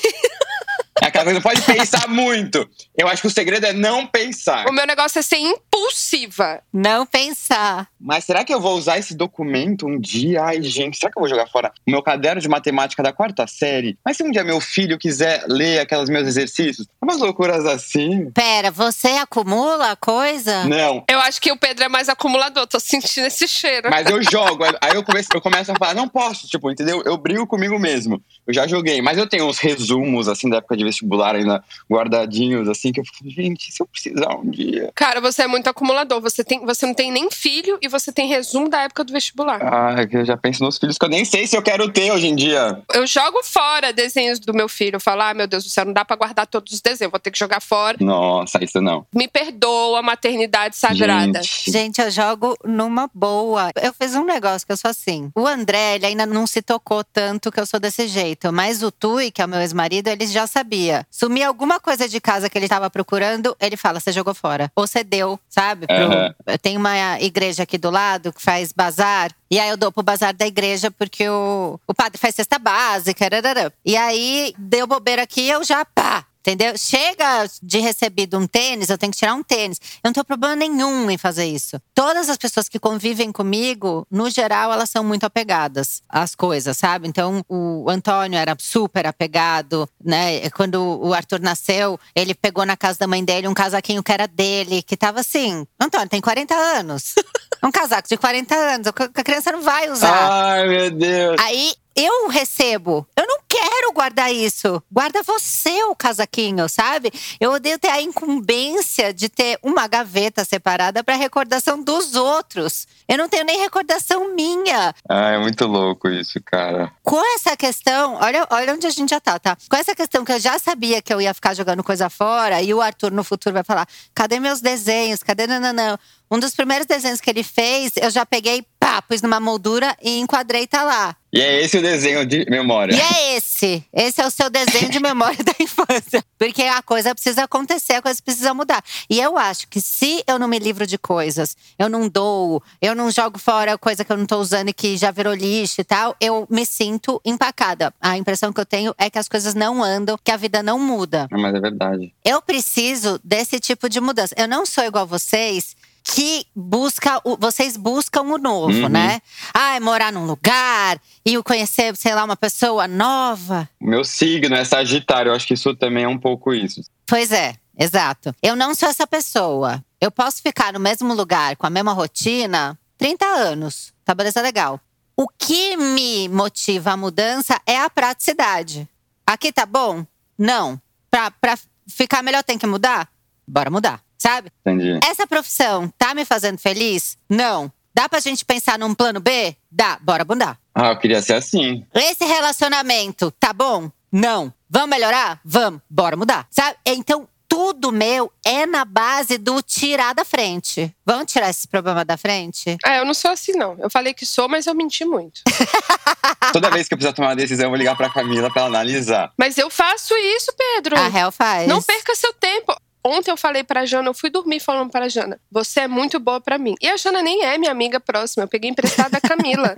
É 1.02 1.06
aquela 1.06 1.24
coisa, 1.24 1.40
pode 1.40 1.60
pensar 1.62 2.08
muito. 2.08 2.68
Eu 2.96 3.08
acho 3.08 3.20
que 3.22 3.28
o 3.28 3.30
segredo 3.30 3.66
é 3.66 3.72
não 3.72 4.06
pensar. 4.06 4.66
O 4.68 4.72
meu 4.72 4.86
negócio 4.86 5.18
é 5.18 5.22
ser 5.22 5.38
impulsiva. 5.38 6.62
Não 6.72 7.04
pensar. 7.04 7.88
Mas 8.00 8.24
será 8.24 8.44
que 8.44 8.54
eu 8.54 8.60
vou 8.60 8.76
usar 8.76 8.98
esse 8.98 9.14
documento 9.14 9.86
um 9.86 9.98
dia? 9.98 10.42
Ai, 10.44 10.62
gente, 10.62 10.96
será 10.96 11.10
que 11.10 11.18
eu 11.18 11.20
vou 11.20 11.28
jogar 11.28 11.48
fora 11.48 11.72
o 11.86 11.90
meu 11.90 12.02
caderno 12.02 12.40
de 12.40 12.48
matemática 12.48 13.02
da 13.02 13.12
quarta 13.12 13.46
série? 13.46 13.98
Mas 14.04 14.16
se 14.16 14.22
um 14.22 14.30
dia 14.30 14.44
meu 14.44 14.60
filho 14.60 14.96
quiser 14.96 15.44
ler 15.48 15.80
aqueles 15.80 16.08
meus 16.08 16.28
exercícios, 16.28 16.86
umas 17.02 17.18
loucuras 17.18 17.66
assim. 17.66 18.30
Pera, 18.30 18.70
você 18.70 19.08
acumula 19.08 19.96
coisa? 19.96 20.64
Não. 20.64 21.04
Eu 21.10 21.18
acho 21.20 21.40
que 21.40 21.50
o 21.50 21.56
Pedro 21.56 21.84
é 21.84 21.88
mais 21.88 22.08
acumulador, 22.08 22.66
tô 22.66 22.78
sentindo 22.78 23.26
esse 23.26 23.48
cheiro. 23.48 23.90
Mas 23.90 24.08
eu 24.08 24.22
jogo. 24.30 24.64
Aí 24.80 24.94
eu 24.94 25.02
começo, 25.02 25.28
eu 25.34 25.40
começo 25.40 25.72
a 25.72 25.74
falar, 25.74 25.94
não 25.94 26.08
posso, 26.08 26.46
tipo, 26.46 26.70
entendeu? 26.70 27.02
Eu 27.04 27.16
brigo 27.16 27.46
comigo 27.46 27.78
mesmo. 27.78 28.22
Eu 28.46 28.54
já 28.54 28.66
joguei, 28.66 29.02
mas 29.02 29.18
eu 29.18 29.26
tenho 29.28 29.46
uns 29.46 29.58
resumos, 29.58 30.28
assim, 30.28 30.48
da 30.48 30.58
época 30.58 30.76
de 30.76 30.83
vestibular 30.84 31.34
ainda 31.34 31.62
guardadinhos, 31.90 32.68
assim, 32.68 32.92
que 32.92 33.00
eu 33.00 33.04
falo, 33.04 33.30
gente, 33.30 33.72
se 33.72 33.82
eu 33.82 33.86
precisar 33.86 34.36
um 34.36 34.50
dia. 34.50 34.90
Cara, 34.94 35.20
você 35.20 35.42
é 35.42 35.46
muito 35.46 35.68
acumulador. 35.68 36.20
Você, 36.20 36.44
tem, 36.44 36.64
você 36.64 36.86
não 36.86 36.94
tem 36.94 37.10
nem 37.10 37.30
filho 37.30 37.78
e 37.82 37.88
você 37.88 38.12
tem 38.12 38.28
resumo 38.28 38.68
da 38.68 38.82
época 38.82 39.04
do 39.04 39.12
vestibular. 39.12 39.60
Ah, 39.62 40.02
é 40.02 40.08
eu 40.16 40.24
já 40.24 40.36
penso 40.36 40.62
nos 40.62 40.78
filhos 40.78 40.96
que 40.96 41.04
eu 41.04 41.08
nem 41.08 41.24
sei 41.24 41.46
se 41.46 41.56
eu 41.56 41.62
quero 41.62 41.90
ter 41.90 42.12
hoje 42.12 42.26
em 42.26 42.36
dia. 42.36 42.82
Eu 42.92 43.06
jogo 43.06 43.42
fora 43.42 43.92
desenhos 43.92 44.38
do 44.38 44.54
meu 44.54 44.68
filho. 44.68 44.96
Eu 44.96 45.00
falo, 45.00 45.22
ah, 45.22 45.34
meu 45.34 45.46
Deus 45.46 45.64
do 45.64 45.70
céu, 45.70 45.84
não 45.84 45.92
dá 45.92 46.04
pra 46.04 46.16
guardar 46.16 46.46
todos 46.46 46.72
os 46.72 46.80
desenhos, 46.80 47.10
vou 47.10 47.20
ter 47.20 47.30
que 47.30 47.38
jogar 47.38 47.60
fora. 47.60 47.96
Nossa, 48.00 48.62
isso 48.62 48.80
não. 48.80 49.06
Me 49.14 49.26
perdoa 49.26 49.98
a 49.98 50.02
maternidade 50.02 50.76
sagrada. 50.76 51.42
Gente. 51.42 51.70
Gente, 51.70 52.00
eu 52.00 52.10
jogo 52.10 52.56
numa 52.64 53.10
boa. 53.12 53.70
Eu 53.80 53.92
fiz 53.92 54.14
um 54.14 54.24
negócio 54.24 54.66
que 54.66 54.72
eu 54.72 54.76
sou 54.76 54.90
assim. 54.90 55.30
O 55.34 55.46
André, 55.46 55.96
ele 55.96 56.06
ainda 56.06 56.26
não 56.26 56.46
se 56.46 56.62
tocou 56.62 57.02
tanto 57.04 57.50
que 57.50 57.60
eu 57.60 57.66
sou 57.66 57.80
desse 57.80 58.06
jeito. 58.06 58.52
Mas 58.52 58.82
o 58.82 58.90
Tui, 58.90 59.30
que 59.30 59.42
é 59.42 59.44
o 59.44 59.48
meu 59.48 59.60
ex-marido, 59.60 60.08
ele 60.08 60.26
já 60.26 60.46
sabia. 60.74 61.06
Sumir 61.10 61.44
alguma 61.44 61.78
coisa 61.80 62.08
de 62.08 62.20
casa 62.20 62.48
que 62.50 62.58
ele 62.58 62.68
tava 62.68 62.90
procurando, 62.90 63.56
ele 63.60 63.76
fala: 63.76 64.00
você 64.00 64.12
jogou 64.12 64.34
fora. 64.34 64.70
Ou 64.74 64.86
você 64.86 65.02
deu, 65.04 65.38
sabe? 65.48 65.86
Pro- 65.86 65.94
Aham. 65.96 66.34
Tem 66.60 66.76
uma 66.76 67.20
igreja 67.20 67.62
aqui 67.62 67.78
do 67.78 67.90
lado 67.90 68.32
que 68.32 68.42
faz 68.42 68.72
bazar. 68.72 69.30
E 69.50 69.58
aí 69.58 69.68
eu 69.68 69.76
dou 69.76 69.92
pro 69.92 70.02
bazar 70.02 70.34
da 70.34 70.46
igreja 70.46 70.90
porque 70.90 71.28
o, 71.28 71.78
o 71.86 71.94
padre 71.94 72.18
faz 72.18 72.34
cesta 72.34 72.58
básica. 72.58 73.24
rarará. 73.30 73.70
E 73.84 73.96
aí 73.96 74.54
deu 74.58 74.86
bobeira 74.86 75.22
aqui, 75.22 75.46
eu 75.48 75.62
já 75.64 75.84
pá. 75.84 76.24
Entendeu? 76.46 76.76
Chega 76.76 77.48
de 77.62 77.78
recebido 77.78 78.38
um 78.38 78.46
tênis, 78.46 78.90
eu 78.90 78.98
tenho 78.98 79.10
que 79.10 79.18
tirar 79.18 79.32
um 79.32 79.42
tênis. 79.42 79.80
Eu 79.80 80.08
não 80.08 80.12
tenho 80.12 80.26
problema 80.26 80.54
nenhum 80.54 81.10
em 81.10 81.16
fazer 81.16 81.46
isso. 81.46 81.80
Todas 81.94 82.28
as 82.28 82.36
pessoas 82.36 82.68
que 82.68 82.78
convivem 82.78 83.32
comigo, 83.32 84.06
no 84.10 84.28
geral, 84.28 84.70
elas 84.70 84.90
são 84.90 85.02
muito 85.02 85.24
apegadas 85.24 86.02
às 86.06 86.34
coisas, 86.34 86.76
sabe? 86.76 87.08
Então, 87.08 87.42
o 87.48 87.88
Antônio 87.88 88.38
era 88.38 88.54
super 88.60 89.06
apegado, 89.06 89.88
né? 90.04 90.50
Quando 90.50 91.00
o 91.02 91.14
Arthur 91.14 91.40
nasceu, 91.40 91.98
ele 92.14 92.34
pegou 92.34 92.66
na 92.66 92.76
casa 92.76 92.98
da 92.98 93.06
mãe 93.06 93.24
dele 93.24 93.48
um 93.48 93.54
casaquinho 93.54 94.02
que 94.02 94.12
era 94.12 94.28
dele, 94.28 94.82
que 94.82 94.98
tava 94.98 95.20
assim: 95.20 95.66
Antônio, 95.80 96.10
tem 96.10 96.20
40 96.20 96.54
anos. 96.54 97.14
Um 97.64 97.70
casaco 97.72 98.06
de 98.06 98.18
40 98.18 98.54
anos, 98.54 98.86
a 98.88 99.24
criança 99.24 99.50
não 99.50 99.62
vai 99.62 99.90
usar. 99.90 100.30
Ai, 100.30 100.68
meu 100.68 100.90
Deus. 100.90 101.40
Aí 101.40 101.72
eu 101.96 102.28
recebo. 102.28 103.06
Eu 103.16 103.26
não 103.26 103.38
quero 103.54 103.92
guardar 103.92 104.34
isso. 104.34 104.82
Guarda 104.90 105.22
você 105.22 105.84
o 105.84 105.94
casaquinho, 105.94 106.68
sabe? 106.68 107.12
Eu 107.38 107.52
odeio 107.52 107.78
ter 107.78 107.88
a 107.88 108.02
incumbência 108.02 109.14
de 109.14 109.28
ter 109.28 109.58
uma 109.62 109.86
gaveta 109.86 110.44
separada 110.44 111.04
para 111.04 111.14
recordação 111.14 111.80
dos 111.80 112.16
outros. 112.16 112.86
Eu 113.06 113.16
não 113.16 113.28
tenho 113.28 113.44
nem 113.44 113.60
recordação 113.60 114.34
minha. 114.34 114.94
Ah, 115.08 115.30
é 115.30 115.38
muito 115.38 115.66
louco 115.66 116.08
isso, 116.08 116.40
cara. 116.44 116.90
Com 117.02 117.22
essa 117.36 117.56
questão, 117.56 118.14
olha, 118.20 118.46
olha 118.50 118.74
onde 118.74 118.86
a 118.86 118.90
gente 118.90 119.10
já 119.10 119.20
tá, 119.20 119.38
tá? 119.38 119.56
Com 119.68 119.76
essa 119.76 119.94
questão 119.94 120.24
que 120.24 120.32
eu 120.32 120.40
já 120.40 120.58
sabia 120.58 121.00
que 121.00 121.12
eu 121.14 121.20
ia 121.20 121.32
ficar 121.32 121.54
jogando 121.54 121.84
coisa 121.84 122.10
fora, 122.10 122.60
e 122.60 122.74
o 122.74 122.80
Arthur 122.80 123.12
no 123.12 123.22
futuro 123.22 123.52
vai 123.52 123.62
falar: 123.62 123.86
cadê 124.14 124.40
meus 124.40 124.60
desenhos? 124.60 125.22
Cadê 125.22 125.46
nananã? 125.46 125.96
Um 126.30 126.38
dos 126.38 126.54
primeiros 126.54 126.86
desenhos 126.86 127.20
que 127.20 127.30
ele 127.30 127.44
fez, 127.44 127.92
eu 127.96 128.10
já 128.10 128.26
peguei, 128.26 128.66
pá, 128.94 129.02
pus 129.02 129.22
numa 129.22 129.40
moldura 129.40 129.96
e 130.02 130.18
enquadrei, 130.18 130.66
tá 130.66 130.82
lá. 130.82 131.16
E 131.32 131.40
é 131.40 131.62
esse 131.62 131.78
o 131.78 131.82
desenho 131.82 132.24
de 132.24 132.48
memória. 132.48 132.94
E 132.94 133.00
é 133.00 133.36
esse. 133.36 133.84
Esse 133.92 134.20
é 134.22 134.26
o 134.26 134.30
seu 134.30 134.48
desenho 134.48 134.88
de 134.88 135.00
memória 135.00 135.38
da 135.42 135.52
infância. 135.58 136.24
Porque 136.38 136.62
a 136.62 136.80
coisa 136.80 137.12
precisa 137.12 137.42
acontecer, 137.42 137.94
a 137.94 138.02
coisa 138.02 138.22
precisa 138.22 138.54
mudar. 138.54 138.80
E 139.10 139.20
eu 139.20 139.36
acho 139.36 139.66
que 139.66 139.80
se 139.80 140.22
eu 140.28 140.38
não 140.38 140.46
me 140.46 140.60
livro 140.60 140.86
de 140.86 140.96
coisas, 140.96 141.56
eu 141.76 141.88
não 141.88 142.08
dou, 142.08 142.62
eu 142.80 142.94
não 142.94 143.10
jogo 143.10 143.36
fora 143.36 143.76
coisa 143.76 144.04
que 144.04 144.12
eu 144.12 144.16
não 144.16 144.26
tô 144.26 144.38
usando 144.38 144.68
e 144.68 144.72
que 144.72 144.96
já 144.96 145.10
virou 145.10 145.34
lixo 145.34 145.80
e 145.80 145.84
tal, 145.84 146.14
eu 146.20 146.46
me 146.48 146.64
sinto 146.64 147.20
empacada. 147.24 147.92
A 148.00 148.16
impressão 148.16 148.52
que 148.52 148.60
eu 148.60 148.66
tenho 148.66 148.94
é 148.96 149.10
que 149.10 149.18
as 149.18 149.28
coisas 149.28 149.54
não 149.54 149.82
andam, 149.82 150.16
que 150.22 150.30
a 150.30 150.36
vida 150.36 150.62
não 150.62 150.78
muda. 150.78 151.26
Mas 151.32 151.52
é 151.52 151.60
verdade. 151.60 152.14
Eu 152.24 152.40
preciso 152.40 153.20
desse 153.24 153.58
tipo 153.58 153.88
de 153.88 154.00
mudança. 154.00 154.36
Eu 154.38 154.46
não 154.46 154.64
sou 154.64 154.84
igual 154.84 155.04
vocês 155.04 155.74
que 156.06 156.46
busca 156.54 157.18
o, 157.24 157.34
vocês 157.36 157.76
buscam 157.78 158.20
o 158.22 158.36
novo, 158.38 158.82
Uhum. 158.82 158.88
né? 158.90 159.20
Ah, 159.54 159.76
é 159.76 159.80
morar 159.80 160.12
num 160.12 160.26
lugar 160.26 161.00
e 161.24 161.38
o 161.38 161.42
conhecer, 161.42 161.96
sei 161.96 162.14
lá, 162.14 162.22
uma 162.24 162.36
pessoa 162.36 162.86
nova. 162.86 163.66
O 163.80 163.86
meu 163.86 164.04
signo 164.04 164.54
é 164.54 164.64
Sagitário, 164.64 165.30
eu 165.30 165.34
acho 165.34 165.46
que 165.46 165.54
isso 165.54 165.74
também 165.74 166.04
é 166.04 166.08
um 166.08 166.18
pouco 166.18 166.52
isso. 166.52 166.82
Pois 167.06 167.32
é, 167.32 167.54
exato. 167.78 168.34
Eu 168.42 168.54
não 168.54 168.74
sou 168.74 168.88
essa 168.88 169.06
pessoa. 169.06 169.82
Eu 169.98 170.10
posso 170.10 170.42
ficar 170.42 170.74
no 170.74 170.78
mesmo 170.78 171.14
lugar, 171.14 171.56
com 171.56 171.66
a 171.66 171.70
mesma 171.70 171.92
rotina, 171.94 172.78
30 172.98 173.24
anos. 173.24 173.92
Tá 174.04 174.14
beleza 174.14 174.42
legal. 174.42 174.78
O 175.16 175.26
que 175.28 175.74
me 175.76 176.28
motiva 176.28 176.90
a 176.92 176.96
mudança 176.98 177.58
é 177.66 177.78
a 177.80 177.88
praticidade. 177.88 178.86
Aqui 179.26 179.50
tá 179.52 179.64
bom? 179.64 180.04
Não. 180.36 180.78
Pra, 181.10 181.30
pra 181.30 181.58
ficar 181.88 182.22
melhor 182.22 182.42
tem 182.44 182.58
que 182.58 182.66
mudar? 182.66 183.08
Bora 183.46 183.70
mudar, 183.70 184.00
sabe? 184.24 184.50
Entendi. 184.60 184.98
Essa 185.04 185.26
profissão 185.26 185.92
tá 185.98 186.14
me 186.14 186.24
fazendo 186.24 186.56
feliz? 186.58 187.18
Não. 187.28 187.70
Dá 187.94 188.08
pra 188.08 188.20
gente 188.20 188.44
pensar 188.44 188.78
num 188.78 188.94
plano 188.94 189.20
B? 189.20 189.54
Dá, 189.70 189.98
bora 190.00 190.24
mudar. 190.24 190.58
Ah, 190.74 190.88
eu 190.88 190.98
queria 190.98 191.20
ser 191.20 191.34
assim. 191.34 191.84
Esse 191.94 192.24
relacionamento 192.24 193.30
tá 193.32 193.52
bom? 193.52 193.90
Não. 194.10 194.52
Vamos 194.68 194.88
melhorar? 194.88 195.40
Vamos. 195.44 195.80
Bora 195.88 196.16
mudar. 196.16 196.46
Sabe? 196.50 196.76
Então, 196.86 197.28
tudo 197.46 197.92
meu 197.92 198.32
é 198.44 198.66
na 198.66 198.84
base 198.84 199.38
do 199.38 199.62
tirar 199.62 200.12
da 200.14 200.24
frente. 200.24 200.92
Vamos 201.06 201.30
tirar 201.30 201.50
esse 201.50 201.68
problema 201.68 202.04
da 202.04 202.16
frente? 202.16 202.76
É, 202.84 202.98
eu 202.98 203.04
não 203.04 203.14
sou 203.14 203.30
assim, 203.30 203.52
não. 203.52 203.76
Eu 203.78 203.88
falei 203.90 204.12
que 204.12 204.26
sou, 204.26 204.48
mas 204.48 204.66
eu 204.66 204.74
menti 204.74 205.04
muito. 205.04 205.42
Toda 206.52 206.70
vez 206.70 206.88
que 206.88 206.94
eu 206.94 206.98
precisar 206.98 207.14
tomar 207.14 207.28
uma 207.28 207.36
decisão, 207.36 207.66
eu 207.66 207.70
vou 207.70 207.78
ligar 207.78 207.96
pra 207.96 208.10
Camila 208.10 208.50
pra 208.50 208.62
ela 208.62 208.70
analisar. 208.70 209.32
Mas 209.38 209.56
eu 209.56 209.70
faço 209.70 210.14
isso, 210.16 210.52
Pedro. 210.56 210.98
A 210.98 211.08
Hel 211.08 211.30
faz. 211.30 211.68
Não 211.68 211.80
perca 211.80 212.14
seu 212.16 212.32
tempo. 212.32 212.74
Ontem 213.06 213.30
eu 213.30 213.36
falei 213.36 213.62
pra 213.62 213.84
Jana, 213.84 214.08
eu 214.08 214.14
fui 214.14 214.30
dormir 214.30 214.60
falando 214.60 214.90
pra 214.90 215.08
Jana, 215.08 215.38
você 215.50 215.80
é 215.80 215.88
muito 215.88 216.18
boa 216.18 216.40
pra 216.40 216.56
mim. 216.56 216.74
E 216.80 216.88
a 216.88 216.96
Jana 216.96 217.20
nem 217.22 217.44
é 217.44 217.58
minha 217.58 217.70
amiga 217.70 218.00
próxima, 218.00 218.44
eu 218.44 218.48
peguei 218.48 218.70
emprestada 218.70 219.10
da 219.10 219.20
Camila. 219.20 219.76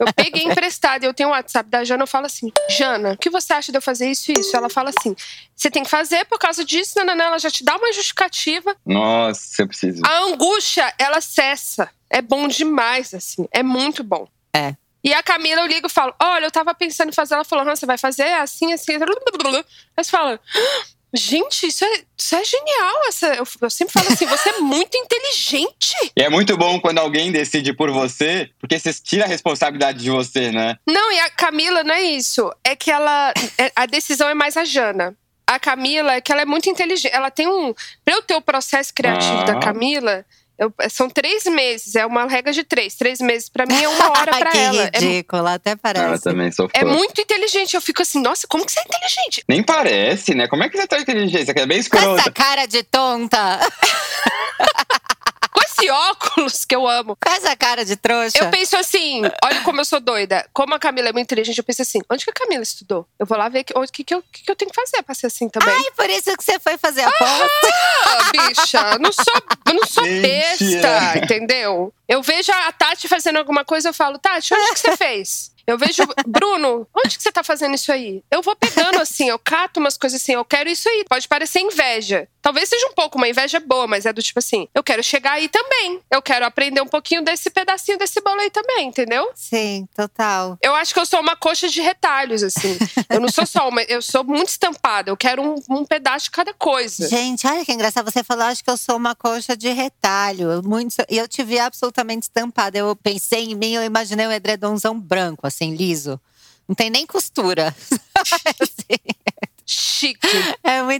Eu 0.00 0.12
peguei 0.14 0.44
emprestada, 0.44 1.04
eu 1.04 1.12
tenho 1.12 1.28
o 1.28 1.32
WhatsApp 1.32 1.68
da 1.68 1.84
Jana, 1.84 2.04
eu 2.04 2.06
falo 2.06 2.26
assim: 2.26 2.50
Jana, 2.70 3.12
o 3.12 3.18
que 3.18 3.28
você 3.28 3.52
acha 3.52 3.70
de 3.70 3.76
eu 3.76 3.82
fazer 3.82 4.10
isso 4.10 4.32
e 4.32 4.40
isso? 4.40 4.56
Ela 4.56 4.70
fala 4.70 4.90
assim: 4.96 5.14
você 5.54 5.70
tem 5.70 5.82
que 5.82 5.90
fazer 5.90 6.24
por 6.24 6.38
causa 6.38 6.64
disso, 6.64 6.98
nananã. 6.98 7.24
Ela 7.24 7.38
já 7.38 7.50
te 7.50 7.62
dá 7.62 7.76
uma 7.76 7.92
justificativa. 7.92 8.74
Nossa, 8.86 9.62
eu 9.62 9.68
preciso. 9.68 10.00
A 10.04 10.20
angústia, 10.20 10.92
ela 10.98 11.20
cessa. 11.20 11.90
É 12.08 12.22
bom 12.22 12.48
demais, 12.48 13.12
assim. 13.12 13.46
É 13.52 13.62
muito 13.62 14.02
bom. 14.02 14.26
É. 14.54 14.74
E 15.04 15.12
a 15.12 15.22
Camila, 15.22 15.62
eu 15.62 15.66
ligo 15.66 15.88
e 15.88 15.90
falo: 15.90 16.14
Olha, 16.20 16.46
eu 16.46 16.50
tava 16.50 16.74
pensando 16.74 17.10
em 17.10 17.12
fazer. 17.12 17.34
Ela 17.34 17.44
falou: 17.44 17.68
"Hã, 17.68 17.76
Você 17.76 17.84
vai 17.84 17.98
fazer 17.98 18.32
assim, 18.34 18.72
assim. 18.72 18.92
Aí 18.94 20.04
você 20.04 20.10
fala: 20.10 20.40
"Ah, 20.56 20.84
Gente, 21.14 21.66
isso 21.66 21.84
é, 21.84 22.02
isso 22.18 22.34
é 22.34 22.44
genial. 22.44 22.94
Essa, 23.08 23.34
eu, 23.34 23.44
eu 23.60 23.70
sempre 23.70 23.92
falo 23.92 24.08
assim: 24.10 24.26
Você 24.26 24.48
é 24.48 24.58
muito 24.60 24.96
inteligente. 24.96 25.92
E 26.16 26.22
é 26.22 26.28
muito 26.28 26.56
bom 26.56 26.78
quando 26.80 26.98
alguém 26.98 27.32
decide 27.32 27.72
por 27.72 27.90
você, 27.90 28.50
porque 28.58 28.78
você 28.78 28.92
tira 28.92 29.24
a 29.24 29.28
responsabilidade 29.28 29.98
de 30.02 30.10
você, 30.10 30.50
né? 30.52 30.76
Não, 30.86 31.10
e 31.12 31.20
a 31.20 31.30
Camila 31.30 31.82
não 31.84 31.94
é 31.94 32.02
isso. 32.02 32.50
É 32.64 32.76
que 32.76 32.90
ela. 32.90 33.32
é- 33.58 33.72
a 33.74 33.86
decisão 33.86 34.28
é 34.28 34.34
mais 34.34 34.56
a 34.56 34.64
Jana. 34.64 35.14
A 35.46 35.58
Camila 35.58 36.14
é 36.14 36.20
que 36.20 36.30
ela 36.32 36.42
é 36.42 36.46
muito 36.46 36.68
inteligente. 36.70 37.12
Ela 37.14 37.30
tem 37.30 37.46
um. 37.46 37.74
Pra 38.04 38.14
eu 38.14 38.22
ter 38.22 38.34
o 38.34 38.40
processo 38.42 38.92
criativo 38.94 39.38
Ah. 39.40 39.44
da 39.44 39.58
Camila. 39.58 40.24
Eu- 40.58 40.72
são 40.90 41.08
três 41.10 41.44
meses, 41.44 41.94
é 41.96 42.04
uma 42.06 42.26
regra 42.26 42.52
de 42.52 42.62
três. 42.64 42.94
Três 42.94 43.20
meses 43.20 43.48
pra 43.48 43.66
mim 43.66 43.82
é 43.82 43.88
uma 43.88 44.10
hora 44.10 44.30
pra 44.38 44.50
que 44.50 44.58
ela. 44.58 44.90
É, 44.92 44.98
ridículo, 44.98 45.46
até 45.46 45.70
Ela 45.70 45.78
parece. 45.82 46.22
também 46.24 46.50
sou 46.52 46.68
fã. 46.68 46.72
é 46.74 46.84
muito 46.84 47.20
inteligente. 47.20 47.74
Eu 47.74 47.80
fico 47.80 48.02
assim, 48.02 48.20
nossa, 48.20 48.46
como 48.46 48.64
que 48.64 48.72
você 48.72 48.80
é 48.80 48.82
inteligente? 48.84 49.44
Nem 49.48 49.62
parece, 49.62 50.34
né? 50.34 50.46
Como 50.48 50.62
é 50.62 50.68
que 50.68 50.76
você 50.76 50.86
tá 50.86 50.98
inteligente? 50.98 51.44
Você 51.46 51.50
é 51.52 51.66
bem 51.66 51.78
Com 51.78 51.80
escrota. 51.80 52.20
essa 52.20 52.30
cara 52.30 52.66
de 52.66 52.82
tonta. 52.84 53.58
Com 55.52 55.62
esse 55.62 55.90
óculos 55.90 56.64
que 56.64 56.74
eu 56.74 56.88
amo. 56.88 57.16
Com 57.20 57.30
essa 57.30 57.54
cara 57.54 57.84
de 57.84 57.96
trouxa. 57.96 58.38
Eu 58.38 58.50
penso 58.50 58.76
assim, 58.76 59.22
olha 59.44 59.60
como 59.62 59.80
eu 59.80 59.84
sou 59.84 60.00
doida. 60.00 60.48
Como 60.52 60.74
a 60.74 60.78
Camila 60.78 61.10
é 61.10 61.12
muito 61.12 61.26
inteligente, 61.26 61.58
eu 61.58 61.64
penso 61.64 61.82
assim, 61.82 62.00
onde 62.10 62.24
que 62.24 62.30
a 62.30 62.34
Camila 62.34 62.62
estudou? 62.62 63.06
Eu 63.18 63.26
vou 63.26 63.36
lá 63.36 63.48
ver 63.48 63.64
o 63.74 63.82
que, 63.86 64.02
que, 64.02 64.14
eu, 64.14 64.22
que, 64.32 64.44
que 64.44 64.50
eu 64.50 64.56
tenho 64.56 64.70
que 64.70 64.80
fazer 64.80 65.02
pra 65.02 65.14
ser 65.14 65.26
assim 65.26 65.48
também. 65.48 65.74
Ai, 65.74 65.90
por 65.94 66.08
isso 66.08 66.34
que 66.36 66.42
você 66.42 66.58
foi 66.58 66.78
fazer 66.78 67.02
a. 67.02 67.08
Ah, 67.08 68.30
bicha, 68.32 68.78
eu 68.92 68.98
não 68.98 69.12
sou, 69.12 69.42
eu 69.66 69.74
não 69.74 69.86
sou 69.86 70.04
besta, 70.04 71.18
entendeu? 71.22 71.92
Eu 72.08 72.22
vejo 72.22 72.52
a 72.52 72.72
Tati 72.72 73.08
fazendo 73.08 73.36
alguma 73.38 73.64
coisa, 73.64 73.90
eu 73.90 73.94
falo, 73.94 74.18
Tati, 74.18 74.54
onde 74.54 74.72
que 74.72 74.78
você 74.80 74.96
fez? 74.98 75.52
Eu 75.66 75.78
vejo, 75.78 76.02
Bruno, 76.26 76.86
onde 76.94 77.16
que 77.16 77.22
você 77.22 77.30
tá 77.30 77.44
fazendo 77.44 77.74
isso 77.74 77.92
aí? 77.92 78.22
Eu 78.30 78.42
vou 78.42 78.56
pegando 78.56 79.00
assim, 79.00 79.28
eu 79.28 79.38
cato 79.38 79.78
umas 79.78 79.96
coisas 79.96 80.20
assim, 80.20 80.32
eu 80.32 80.44
quero 80.44 80.68
isso 80.68 80.88
aí. 80.88 81.04
Pode 81.08 81.28
parecer 81.28 81.60
inveja. 81.60 82.28
Talvez 82.42 82.68
seja 82.68 82.88
um 82.88 82.92
pouco 82.92 83.16
uma 83.16 83.28
inveja 83.28 83.60
boa, 83.60 83.86
mas 83.86 84.04
é 84.04 84.12
do 84.12 84.20
tipo 84.20 84.40
assim, 84.40 84.68
eu 84.74 84.82
quero 84.82 85.02
chegar 85.02 85.34
aí 85.34 85.48
também. 85.48 86.00
Eu 86.10 86.20
quero 86.20 86.44
aprender 86.44 86.80
um 86.80 86.88
pouquinho 86.88 87.22
desse 87.22 87.48
pedacinho 87.48 87.96
desse 87.96 88.20
bolo 88.20 88.40
aí 88.40 88.50
também, 88.50 88.88
entendeu? 88.88 89.30
Sim, 89.34 89.86
total. 89.94 90.58
Eu 90.60 90.74
acho 90.74 90.92
que 90.92 90.98
eu 90.98 91.06
sou 91.06 91.20
uma 91.20 91.36
coxa 91.36 91.68
de 91.68 91.80
retalhos, 91.80 92.42
assim. 92.42 92.76
Eu 93.08 93.20
não 93.20 93.28
sou 93.28 93.46
só 93.46 93.68
uma, 93.68 93.82
eu 93.82 94.02
sou 94.02 94.24
muito 94.24 94.48
estampada. 94.48 95.10
Eu 95.10 95.16
quero 95.16 95.40
um, 95.40 95.54
um 95.70 95.84
pedaço 95.84 96.24
de 96.24 96.30
cada 96.32 96.52
coisa. 96.52 97.08
Gente, 97.08 97.46
olha 97.46 97.64
que 97.64 97.72
engraçado. 97.72 98.10
Você 98.10 98.24
falou, 98.24 98.44
acho 98.44 98.64
que 98.64 98.70
eu 98.70 98.76
sou 98.76 98.96
uma 98.96 99.14
coxa 99.14 99.56
de 99.56 99.70
retalho. 99.70 100.62
Muito, 100.64 100.96
e 101.08 101.18
eu 101.18 101.28
te 101.28 101.44
vi 101.44 101.60
absolutamente 101.60 102.24
estampada. 102.24 102.76
Eu 102.76 102.96
pensei 102.96 103.44
em 103.44 103.54
mim, 103.54 103.74
eu 103.74 103.84
imaginei 103.84 104.26
um 104.26 104.32
edredomzão 104.32 104.98
branco, 104.98 105.46
assim, 105.46 105.76
liso. 105.76 106.20
Não 106.68 106.74
tem 106.74 106.90
nem 106.90 107.06
costura. 107.06 107.74
Assim, 108.60 109.00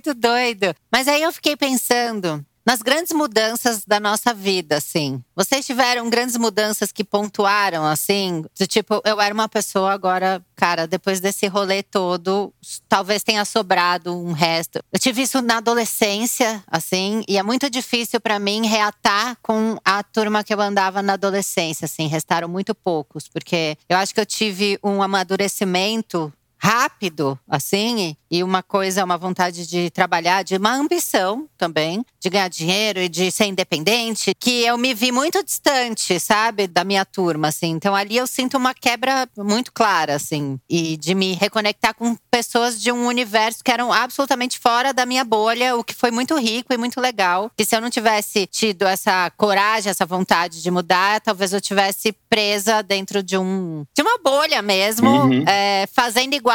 muito 0.03 0.15
doido. 0.15 0.75
Mas 0.91 1.07
aí 1.07 1.23
eu 1.23 1.33
fiquei 1.33 1.57
pensando 1.57 2.45
nas 2.65 2.81
grandes 2.81 3.13
mudanças 3.13 3.85
da 3.85 3.99
nossa 3.99 4.33
vida, 4.33 4.77
assim. 4.77 5.23
Vocês 5.35 5.67
tiveram 5.67 6.09
grandes 6.09 6.37
mudanças 6.37 6.93
que 6.93 7.03
pontuaram, 7.03 7.85
assim? 7.85 8.45
Do 8.57 8.67
tipo, 8.69 9.01
eu 9.05 9.21
era 9.21 9.35
uma 9.35 9.49
pessoa 9.49 9.93
agora, 9.93 10.41
cara, 10.55 10.87
depois 10.87 11.19
desse 11.19 11.47
rolê 11.49 11.83
todo, 11.83 12.53
talvez 12.89 13.25
tenha 13.25 13.45
sobrado 13.45 14.17
um 14.17 14.33
resto. 14.33 14.81
Eu 14.93 14.99
tive 14.99 15.23
isso 15.23 15.43
na 15.43 15.57
adolescência, 15.57 16.63
assim, 16.69 17.25
e 17.29 17.37
é 17.37 17.43
muito 17.43 17.69
difícil 17.69 18.21
pra 18.21 18.39
mim 18.39 18.67
reatar 18.67 19.37
com 19.43 19.77
a 19.85 20.03
turma 20.05 20.45
que 20.45 20.55
eu 20.55 20.61
andava 20.61 21.03
na 21.03 21.15
adolescência, 21.15 21.87
assim. 21.87 22.07
Restaram 22.07 22.49
muito 22.49 22.77
poucos, 22.77 23.27
porque 23.27 23.77
eu 23.89 23.97
acho 23.97 24.15
que 24.15 24.21
eu 24.21 24.27
tive 24.27 24.79
um 24.85 25.03
amadurecimento 25.03 26.33
rápido, 26.63 27.37
assim, 27.49 28.17
e 28.31 28.43
uma 28.45 28.63
coisa, 28.63 29.05
uma 29.05 29.19
vontade 29.19 29.67
de 29.67 29.91
trabalhar, 29.91 30.45
de 30.45 30.57
uma 30.57 30.73
ambição 30.73 31.49
também, 31.59 32.05
de 32.21 32.31
ganhar 32.31 32.49
dinheiro 32.49 33.01
e 33.01 33.09
de 33.09 33.31
ser 33.33 33.47
independente, 33.47 34.33
que 34.39 34.65
eu 34.65 34.79
me 34.79 34.95
vi 34.95 35.11
muito 35.11 35.43
distante, 35.45 36.21
sabe, 36.21 36.69
da 36.69 36.85
minha 36.85 37.05
turma, 37.05 37.49
assim. 37.49 37.71
Então 37.71 37.97
ali 37.97 38.17
eu 38.17 38.27
sinto 38.29 38.57
uma 38.57 38.73
quebra 38.75 39.29
muito 39.37 39.73
clara, 39.73 40.15
assim, 40.15 40.59
e 40.71 40.97
de 40.97 41.15
me 41.17 41.33
reconectar 41.35 41.95
com 41.95 42.17
pessoas 42.31 42.81
de 42.81 42.93
um 42.93 43.07
universo 43.07 43.63
que 43.65 43.71
eram 43.73 43.93
absolutamente 43.93 44.59
fora 44.59 44.95
da 44.95 45.05
minha 45.05 45.25
bolha, 45.25 45.77
o 45.77 45.83
que 45.83 45.95
foi 45.95 46.13
muito 46.13 46.39
rico 46.39 46.73
e 46.73 46.79
muito 46.79 47.01
legal. 47.01 47.51
E 47.59 47.65
se 47.65 47.75
eu 47.75 47.81
não 47.81 47.91
tivesse 47.91 48.47
tido 48.47 48.85
essa 48.87 49.31
coragem, 49.37 49.91
essa 49.91 50.07
vontade 50.07 50.63
de 50.63 50.71
mudar, 50.71 51.21
talvez 51.21 51.53
eu 51.53 51.61
tivesse 51.61 52.13
presa 52.31 52.83
dentro 52.83 53.21
de 53.21 53.37
um 53.37 53.85
de 53.95 54.01
uma 54.03 54.17
bolha 54.19 54.63
mesmo, 54.63 55.11
Uhum. 55.11 55.45
é, 55.47 55.89
fazendo 55.93 56.35
igual 56.35 56.52